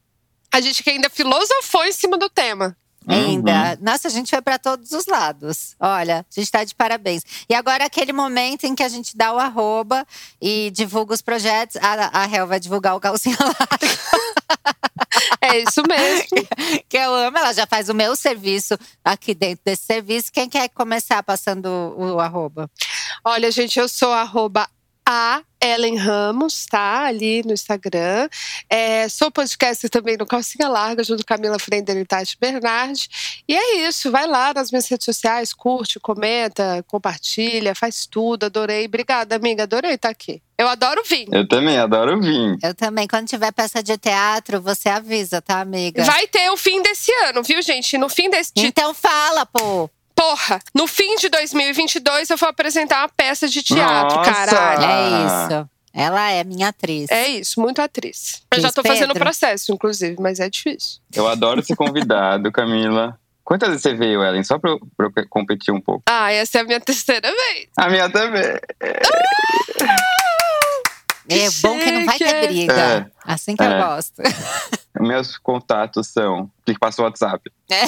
A 0.52 0.60
gente 0.60 0.82
que 0.82 0.90
ainda 0.90 1.10
filosofou 1.10 1.84
em 1.84 1.92
cima 1.92 2.16
do 2.16 2.28
tema. 2.30 2.76
Uhum. 3.06 3.14
Ainda. 3.14 3.78
Nossa, 3.80 4.08
a 4.08 4.10
gente 4.10 4.30
foi 4.30 4.42
para 4.42 4.58
todos 4.58 4.90
os 4.92 5.06
lados. 5.06 5.76
Olha, 5.78 6.26
a 6.28 6.40
gente 6.40 6.50
tá 6.50 6.64
de 6.64 6.74
parabéns. 6.74 7.22
E 7.48 7.54
agora 7.54 7.84
aquele 7.84 8.12
momento 8.12 8.64
em 8.64 8.74
que 8.74 8.82
a 8.82 8.88
gente 8.88 9.16
dá 9.16 9.32
o 9.32 9.38
arroba 9.38 10.06
e 10.42 10.70
divulga 10.72 11.14
os 11.14 11.22
projetos. 11.22 11.76
A, 11.76 12.22
a 12.22 12.24
Hel 12.26 12.46
vai 12.46 12.58
divulgar 12.58 12.96
o 12.96 13.00
calcinha 13.00 13.36
larga, 13.40 13.98
É 15.40 15.58
isso 15.60 15.82
mesmo. 15.86 16.48
que 16.88 16.96
eu 16.96 17.14
amo. 17.14 17.38
Ela 17.38 17.52
já 17.52 17.66
faz 17.66 17.88
o 17.88 17.94
meu 17.94 18.16
serviço 18.16 18.76
aqui 19.04 19.34
dentro 19.34 19.64
desse 19.64 19.84
serviço. 19.84 20.32
Quem 20.32 20.48
quer 20.48 20.68
começar 20.70 21.22
passando 21.22 21.66
o, 21.66 22.14
o 22.14 22.20
arroba? 22.20 22.68
Olha, 23.24 23.50
gente, 23.50 23.78
eu 23.78 23.88
sou 23.88 24.12
arroba 24.12 24.68
a 25.08 25.40
Ellen 25.62 25.96
Ramos, 25.96 26.66
tá? 26.66 27.04
Ali 27.04 27.42
no 27.44 27.52
Instagram. 27.52 28.28
É, 28.68 29.08
sou 29.08 29.30
podcaster 29.30 29.88
também 29.88 30.16
no 30.16 30.26
Calcinha 30.26 30.68
Larga, 30.68 31.02
junto 31.04 31.22
com 31.24 31.28
Camila 31.34 31.58
Frender 31.58 31.96
e 31.96 32.04
Tati 32.04 32.36
Bernardi. 32.40 33.08
E 33.48 33.54
é 33.56 33.88
isso, 33.88 34.10
vai 34.10 34.26
lá 34.26 34.52
nas 34.52 34.70
minhas 34.70 34.86
redes 34.88 35.04
sociais, 35.04 35.52
curte, 35.54 35.98
comenta, 36.00 36.84
compartilha, 36.88 37.74
faz 37.74 38.06
tudo. 38.06 38.44
Adorei. 38.46 38.84
Obrigada, 38.86 39.36
amiga. 39.36 39.62
Adorei 39.62 39.94
estar 39.94 40.08
aqui. 40.10 40.42
Eu 40.58 40.68
adoro 40.68 41.02
vinho. 41.04 41.28
Eu 41.32 41.46
também 41.46 41.78
adoro 41.78 42.20
vinho. 42.20 42.56
Eu 42.62 42.74
também. 42.74 43.06
Quando 43.06 43.28
tiver 43.28 43.52
peça 43.52 43.82
de 43.82 43.96
teatro, 43.98 44.60
você 44.60 44.88
avisa, 44.88 45.40
tá, 45.42 45.60
amiga? 45.60 46.02
Vai 46.04 46.26
ter 46.26 46.50
o 46.50 46.56
fim 46.56 46.82
desse 46.82 47.12
ano, 47.26 47.42
viu, 47.42 47.60
gente? 47.62 47.96
No 47.98 48.08
fim 48.08 48.28
desse. 48.30 48.52
de- 48.54 48.66
Então 48.66 48.92
fala, 48.94 49.44
pô. 49.46 49.88
Porra! 50.16 50.60
No 50.74 50.86
fim 50.86 51.14
de 51.16 51.28
2022, 51.28 52.30
eu 52.30 52.36
vou 52.38 52.48
apresentar 52.48 53.02
uma 53.02 53.08
peça 53.08 53.46
de 53.46 53.62
teatro, 53.62 54.16
Nossa! 54.16 54.32
caralho. 54.32 54.82
É 54.82 54.86
Ah. 54.86 55.46
isso. 55.60 55.70
Ela 55.98 56.30
é 56.30 56.44
minha 56.44 56.68
atriz. 56.68 57.10
É 57.10 57.26
isso, 57.28 57.60
muito 57.60 57.80
atriz. 57.80 58.42
Eu 58.52 58.60
já 58.60 58.70
tô 58.72 58.82
fazendo 58.82 59.10
o 59.10 59.14
Pedro. 59.14 59.24
processo, 59.24 59.72
inclusive, 59.72 60.16
mas 60.20 60.40
é 60.40 60.48
difícil. 60.50 61.00
Eu 61.14 61.26
adoro 61.28 61.62
ser 61.64 61.74
convidado, 61.76 62.50
Camila. 62.52 63.18
Quantas 63.44 63.68
vezes 63.68 63.82
você 63.82 63.94
veio, 63.94 64.22
Ellen? 64.24 64.42
Só 64.42 64.58
pra 64.58 64.72
eu, 64.72 64.80
pra 64.96 65.06
eu 65.16 65.28
competir 65.30 65.72
um 65.72 65.80
pouco. 65.80 66.02
Ah, 66.08 66.30
essa 66.32 66.58
é 66.58 66.60
a 66.62 66.64
minha 66.64 66.80
terceira 66.80 67.30
vez. 67.30 67.68
A 67.78 67.88
minha 67.88 68.10
também. 68.10 68.42
É 71.28 71.50
bom 71.62 71.78
que 71.78 71.90
não 71.90 72.04
vai 72.04 72.18
ter 72.18 72.46
briga. 72.48 72.72
É. 72.74 73.06
Assim 73.24 73.56
que 73.56 73.62
eu 73.62 73.66
É. 73.66 73.78
gosto. 73.84 74.22
Meus 75.00 75.38
contatos 75.38 76.08
são. 76.08 76.50
Que 76.64 76.78
passa 76.78 77.00
o 77.02 77.04
WhatsApp. 77.04 77.50
É. 77.70 77.82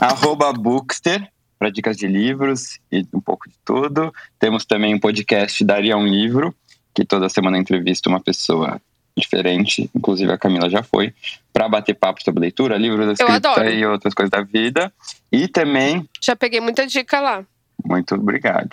Arroba 0.00 0.52
Bookster, 0.52 1.28
para 1.58 1.70
dicas 1.70 1.96
de 1.96 2.06
livros 2.06 2.78
e 2.90 3.06
um 3.12 3.20
pouco 3.20 3.48
de 3.48 3.56
tudo. 3.64 4.12
Temos 4.38 4.64
também 4.64 4.94
um 4.94 4.98
podcast 4.98 5.64
Daria 5.64 5.96
um 5.96 6.06
Livro, 6.06 6.54
que 6.94 7.04
toda 7.04 7.28
semana 7.28 7.58
entrevista 7.58 8.08
uma 8.08 8.20
pessoa 8.20 8.80
diferente, 9.16 9.88
inclusive 9.94 10.32
a 10.32 10.38
Camila 10.38 10.68
já 10.68 10.82
foi, 10.82 11.14
para 11.52 11.68
bater 11.68 11.94
papo 11.94 12.22
sobre 12.22 12.40
leitura, 12.40 12.76
livros 12.76 13.18
escrita 13.18 13.70
e 13.70 13.84
outras 13.86 14.12
coisas 14.12 14.30
da 14.30 14.42
vida. 14.42 14.92
E 15.30 15.46
também 15.48 16.08
Já 16.20 16.34
peguei 16.34 16.60
muita 16.60 16.86
dica 16.86 17.20
lá. 17.20 17.44
Muito 17.84 18.14
obrigado. 18.14 18.70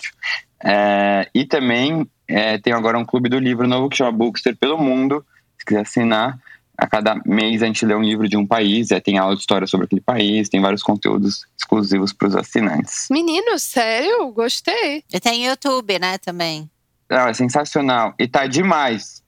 É, 0.64 1.28
e 1.34 1.46
também 1.46 2.08
é, 2.28 2.58
tem 2.58 2.74
agora 2.74 2.98
um 2.98 3.06
clube 3.06 3.30
do 3.30 3.40
livro 3.40 3.68
novo 3.68 3.90
que 3.90 3.98
chama 3.98 4.12
Bookster 4.12 4.56
pelo 4.56 4.78
Mundo. 4.78 5.26
Se 5.58 5.66
quiser 5.66 5.82
assinar, 5.82 6.40
A 6.78 6.88
cada 6.88 7.16
mês 7.26 7.62
a 7.62 7.68
gente 7.68 7.86
lê 7.86 7.94
um 7.94 8.02
livro 8.02 8.28
de 8.28 8.36
um 8.36 8.46
país, 8.46 8.90
é, 8.92 9.00
tem 9.00 9.18
aula 9.18 9.36
de 9.36 9.42
história 9.42 9.68
sobre 9.68 9.86
aquele 9.86 10.02
país, 10.02 10.50
tem 10.50 10.60
vários 10.60 10.82
conteúdos 10.82 11.46
exclusivos 11.58 12.12
para 12.12 12.28
os 12.30 12.36
assinantes. 12.36 13.08
Menino, 13.12 13.60
sério? 13.60 14.32
Gostei. 14.32 15.04
E 15.14 15.20
tem 15.20 15.46
YouTube, 15.46 16.00
né, 16.00 16.18
também. 16.18 16.70
Não, 17.10 17.28
é 17.28 17.34
sensacional. 17.34 18.16
E 18.18 18.28
tá 18.28 18.48
demais. 18.48 19.22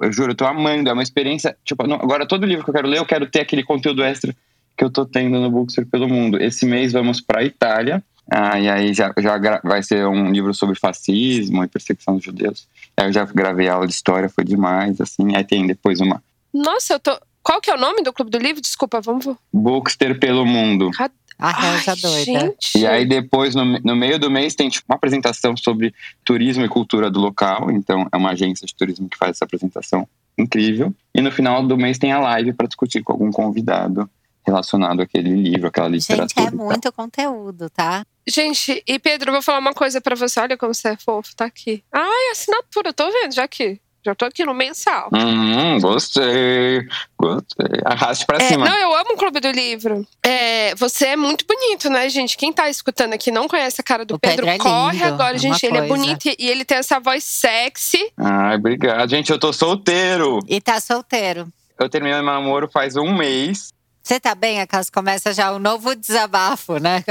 Eu 0.00 0.12
juro, 0.12 0.32
eu 0.32 0.36
tô 0.36 0.46
amando. 0.46 0.88
É 0.88 0.92
uma 0.92 1.02
experiência. 1.02 1.56
Tipo, 1.64 1.86
não- 1.86 1.96
agora 1.96 2.26
todo 2.26 2.46
livro 2.46 2.62
que 2.64 2.70
eu 2.70 2.74
quero 2.74 2.88
ler, 2.88 2.98
eu 2.98 3.06
quero 3.06 3.26
ter 3.26 3.40
aquele 3.40 3.62
conteúdo 3.64 4.02
extra 4.02 4.34
que 4.76 4.84
eu 4.84 4.90
tô 4.90 5.04
tendo 5.04 5.38
no 5.40 5.50
Bookstore 5.50 5.86
pelo 5.86 6.08
mundo. 6.08 6.40
Esse 6.40 6.64
mês 6.66 6.92
vamos 6.92 7.20
pra 7.20 7.42
Itália. 7.44 8.02
Ah, 8.30 8.58
e 8.60 8.68
aí 8.68 8.94
já, 8.94 9.12
já 9.18 9.38
vai 9.64 9.82
ser 9.82 10.06
um 10.06 10.30
livro 10.30 10.54
sobre 10.54 10.78
fascismo 10.78 11.64
e 11.64 11.68
perseguição 11.68 12.14
dos 12.16 12.24
judeus. 12.24 12.66
Aí 12.96 13.06
eu 13.08 13.12
já 13.12 13.24
gravei 13.24 13.68
aula 13.68 13.86
de 13.86 13.92
história, 13.92 14.28
foi 14.28 14.44
demais, 14.44 15.00
assim. 15.00 15.34
Aí 15.36 15.44
tem 15.44 15.66
depois 15.66 16.00
uma 16.00 16.22
Nossa, 16.52 16.94
eu 16.94 17.00
tô. 17.00 17.18
Qual 17.42 17.60
que 17.60 17.70
é 17.70 17.74
o 17.74 17.78
nome 17.78 18.02
do 18.02 18.12
Clube 18.12 18.30
do 18.30 18.38
Livro? 18.38 18.60
Desculpa, 18.62 19.00
vamos. 19.00 19.26
Bookster 19.52 20.18
pelo 20.18 20.46
mundo. 20.46 20.90
A 21.38 21.50
Relja 21.50 21.92
Ai, 21.92 21.96
doida. 21.96 22.24
Gente. 22.24 22.78
E 22.78 22.86
aí 22.86 23.04
depois, 23.04 23.54
no, 23.54 23.64
no 23.64 23.96
meio 23.96 24.16
do 24.18 24.30
mês, 24.30 24.54
tem 24.54 24.68
tipo, 24.68 24.86
uma 24.88 24.94
apresentação 24.94 25.56
sobre 25.56 25.92
turismo 26.24 26.64
e 26.64 26.68
cultura 26.68 27.10
do 27.10 27.18
local. 27.18 27.68
Então, 27.72 28.06
é 28.12 28.16
uma 28.16 28.30
agência 28.30 28.64
de 28.64 28.74
turismo 28.74 29.08
que 29.08 29.18
faz 29.18 29.32
essa 29.32 29.44
apresentação 29.44 30.06
incrível. 30.38 30.94
E 31.12 31.20
no 31.20 31.32
final 31.32 31.66
do 31.66 31.76
mês 31.76 31.98
tem 31.98 32.12
a 32.12 32.20
live 32.20 32.52
para 32.52 32.68
discutir 32.68 33.02
com 33.02 33.12
algum 33.12 33.30
convidado 33.32 34.08
relacionado 34.46 35.00
àquele 35.00 35.30
livro, 35.30 35.68
àquela 35.68 35.90
Gente, 35.90 36.00
literatura. 36.00 36.46
é 36.46 36.48
e 36.48 36.56
tal. 36.56 36.66
muito 36.66 36.92
conteúdo, 36.92 37.70
tá? 37.70 38.04
Gente, 38.26 38.82
e 38.86 38.98
Pedro, 38.98 39.30
eu 39.30 39.34
vou 39.34 39.42
falar 39.42 39.58
uma 39.58 39.74
coisa 39.74 40.00
pra 40.00 40.14
você. 40.14 40.38
Olha 40.38 40.56
como 40.56 40.72
você 40.72 40.88
é 40.88 40.96
fofo, 40.96 41.34
tá 41.34 41.44
aqui. 41.44 41.82
Ai, 41.92 42.30
assinatura, 42.30 42.90
eu 42.90 42.94
tô 42.94 43.10
vendo 43.10 43.32
já 43.34 43.44
aqui. 43.44 43.80
Já 44.04 44.14
tô 44.16 44.24
aqui 44.24 44.44
no 44.44 44.52
mensal. 44.52 45.08
Hum, 45.14 45.78
gostei. 45.80 46.86
Gostei. 47.16 47.80
Arraste 47.84 48.26
pra 48.26 48.38
É, 48.38 48.48
cima. 48.48 48.68
não, 48.68 48.76
eu 48.76 48.94
amo 48.96 49.12
o 49.12 49.16
Clube 49.16 49.38
do 49.38 49.50
Livro. 49.52 50.04
É, 50.24 50.74
você 50.74 51.06
é 51.08 51.16
muito 51.16 51.44
bonito, 51.46 51.88
né, 51.88 52.08
gente? 52.08 52.36
Quem 52.36 52.52
tá 52.52 52.68
escutando 52.68 53.12
aqui 53.12 53.30
não 53.30 53.46
conhece 53.46 53.80
a 53.80 53.84
cara 53.84 54.04
do 54.04 54.16
O 54.16 54.18
Pedro 54.18 54.46
é 54.48 54.58
corre 54.58 54.98
lindo, 54.98 55.04
agora, 55.06 55.36
é 55.36 55.38
gente. 55.38 55.64
uma 55.66 55.70
Ele 55.70 55.76
é 55.84 55.88
coisa. 55.88 55.94
bonito 56.04 56.26
e 56.36 56.48
ele 56.50 56.64
tem 56.64 56.78
essa 56.78 56.98
voz 56.98 57.22
sexy. 57.22 58.12
Ai, 58.18 58.56
obrigado. 58.56 59.08
Gente, 59.08 59.30
eu 59.30 59.38
tô 59.38 59.52
solteiro. 59.52 60.40
E 60.48 60.60
tá 60.60 60.80
solteiro. 60.80 61.46
Eu 61.78 61.88
terminei 61.88 62.16
meu 62.20 62.24
namoro 62.26 62.68
faz 62.72 62.96
um 62.96 63.14
mês. 63.14 63.72
Você 64.02 64.18
tá 64.18 64.34
bem? 64.34 64.60
A 64.60 64.66
casa 64.66 64.90
começa 64.92 65.32
já 65.32 65.52
um 65.52 65.60
novo 65.60 65.94
desabafo, 65.94 66.78
né? 66.78 67.04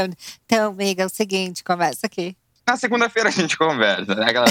Então, 0.46 0.72
amiga, 0.72 1.04
é 1.04 1.06
o 1.06 1.10
seguinte, 1.10 1.64
começa 1.64 2.06
aqui. 2.06 2.36
Na 2.72 2.78
segunda-feira 2.78 3.28
a 3.28 3.32
gente 3.34 3.58
conversa, 3.58 4.16
né? 4.16 4.26
Aquela... 4.30 4.46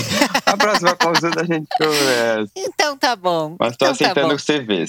Na 0.46 0.54
próxima 0.54 0.94
consulta 0.94 1.40
a 1.40 1.44
gente 1.44 1.66
conversa. 1.78 2.50
Então 2.54 2.94
tá 2.94 3.16
bom. 3.16 3.56
Mas 3.58 3.76
tô 3.78 3.86
então, 3.86 3.88
tá 3.88 3.92
aceitando 3.92 4.36
que 4.36 4.42
você 4.42 4.60
vê. 4.60 4.84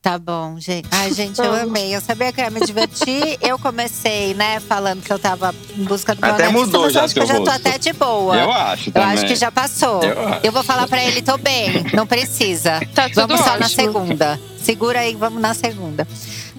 Tá 0.00 0.16
bom, 0.16 0.60
gente. 0.60 0.88
Ai, 0.92 1.12
gente, 1.12 1.40
eu 1.40 1.52
amei. 1.52 1.92
Eu 1.94 2.00
sabia 2.00 2.32
que 2.32 2.40
eu 2.40 2.44
ia 2.44 2.50
me 2.50 2.60
divertir. 2.60 3.36
Eu 3.42 3.58
comecei, 3.58 4.32
né, 4.34 4.60
falando 4.60 5.02
que 5.02 5.12
eu 5.12 5.18
tava 5.18 5.52
em 5.76 5.82
busca 5.82 6.14
do 6.14 6.20
meu 6.20 6.30
Até 6.30 6.44
analista, 6.44 6.66
mudou 6.66 6.82
mas 6.82 6.92
já 6.92 7.00
eu 7.00 7.04
acho 7.04 7.14
que 7.14 7.20
eu 7.20 7.26
já 7.26 7.34
tô 7.34 7.40
rosto. 7.40 7.50
até 7.56 7.78
de 7.78 7.92
boa. 7.94 8.36
Eu 8.36 8.52
acho 8.52 8.90
Eu 8.90 8.92
também. 8.92 9.08
acho 9.08 9.26
que 9.26 9.34
já 9.34 9.50
passou. 9.50 10.00
Eu 10.04 10.28
acho. 10.28 10.52
vou 10.52 10.62
falar 10.62 10.86
pra 10.86 11.02
ele, 11.02 11.20
tô 11.20 11.36
bem. 11.36 11.84
Não 11.92 12.06
precisa. 12.06 12.78
Tá 12.94 13.08
tudo 13.08 13.26
Vamos 13.26 13.40
só 13.40 13.58
na 13.58 13.66
ótimo. 13.66 13.68
segunda. 13.70 14.40
Segura 14.62 15.00
aí, 15.00 15.16
vamos 15.16 15.42
na 15.42 15.52
segunda. 15.52 16.06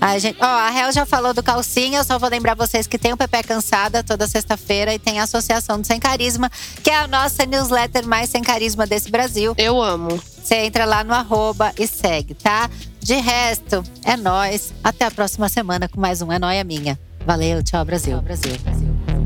Ai, 0.02 0.20
gente, 0.20 0.38
ó, 0.40 0.46
a 0.46 0.74
Hel 0.74 0.92
já 0.94 1.06
falou 1.06 1.34
do 1.34 1.44
calcinha, 1.44 2.00
eu 2.00 2.04
só 2.06 2.18
vou 2.18 2.30
lembrar 2.30 2.56
vocês 2.56 2.88
que 2.88 2.98
tem 2.98 3.12
o 3.12 3.18
Pepe 3.18 3.44
Cansada 3.44 4.02
toda 4.02 4.28
sexta-feira 4.28 4.94
e 4.94 5.00
tem 5.00 5.20
a 5.20 5.24
Associação 5.24 5.80
do 5.80 5.86
Sem 5.86 6.00
Carisma, 6.00 6.50
que 6.82 6.90
é 6.90 6.98
a 6.98 7.08
nossa 7.08 7.46
newsletter 7.46 8.08
mais 8.08 8.30
sem 8.30 8.42
carisma 8.42 8.88
desse 8.88 9.12
Brasil. 9.12 9.54
Eu 9.58 9.82
amo. 9.82 10.22
Você 10.42 10.56
entra 10.56 10.86
lá 10.86 11.04
no 11.04 11.14
arroba 11.14 11.74
e 11.78 11.86
segue, 11.86 12.34
tá? 12.34 12.70
De 13.02 13.16
resto, 13.16 13.84
é 14.06 14.16
nóis. 14.16 14.74
Até 14.84 15.06
a 15.06 15.12
próxima 15.12 15.50
semana 15.50 15.90
com 15.90 16.00
mais 16.00 16.22
um 16.22 16.32
É 16.32 16.40
Nóia 16.40 16.64
Minha. 16.64 16.98
Valeu, 17.26 17.62
tchau, 17.62 17.84
Brasil. 17.84 18.22
Brasil, 18.22 18.58
Brasil. 18.64 19.19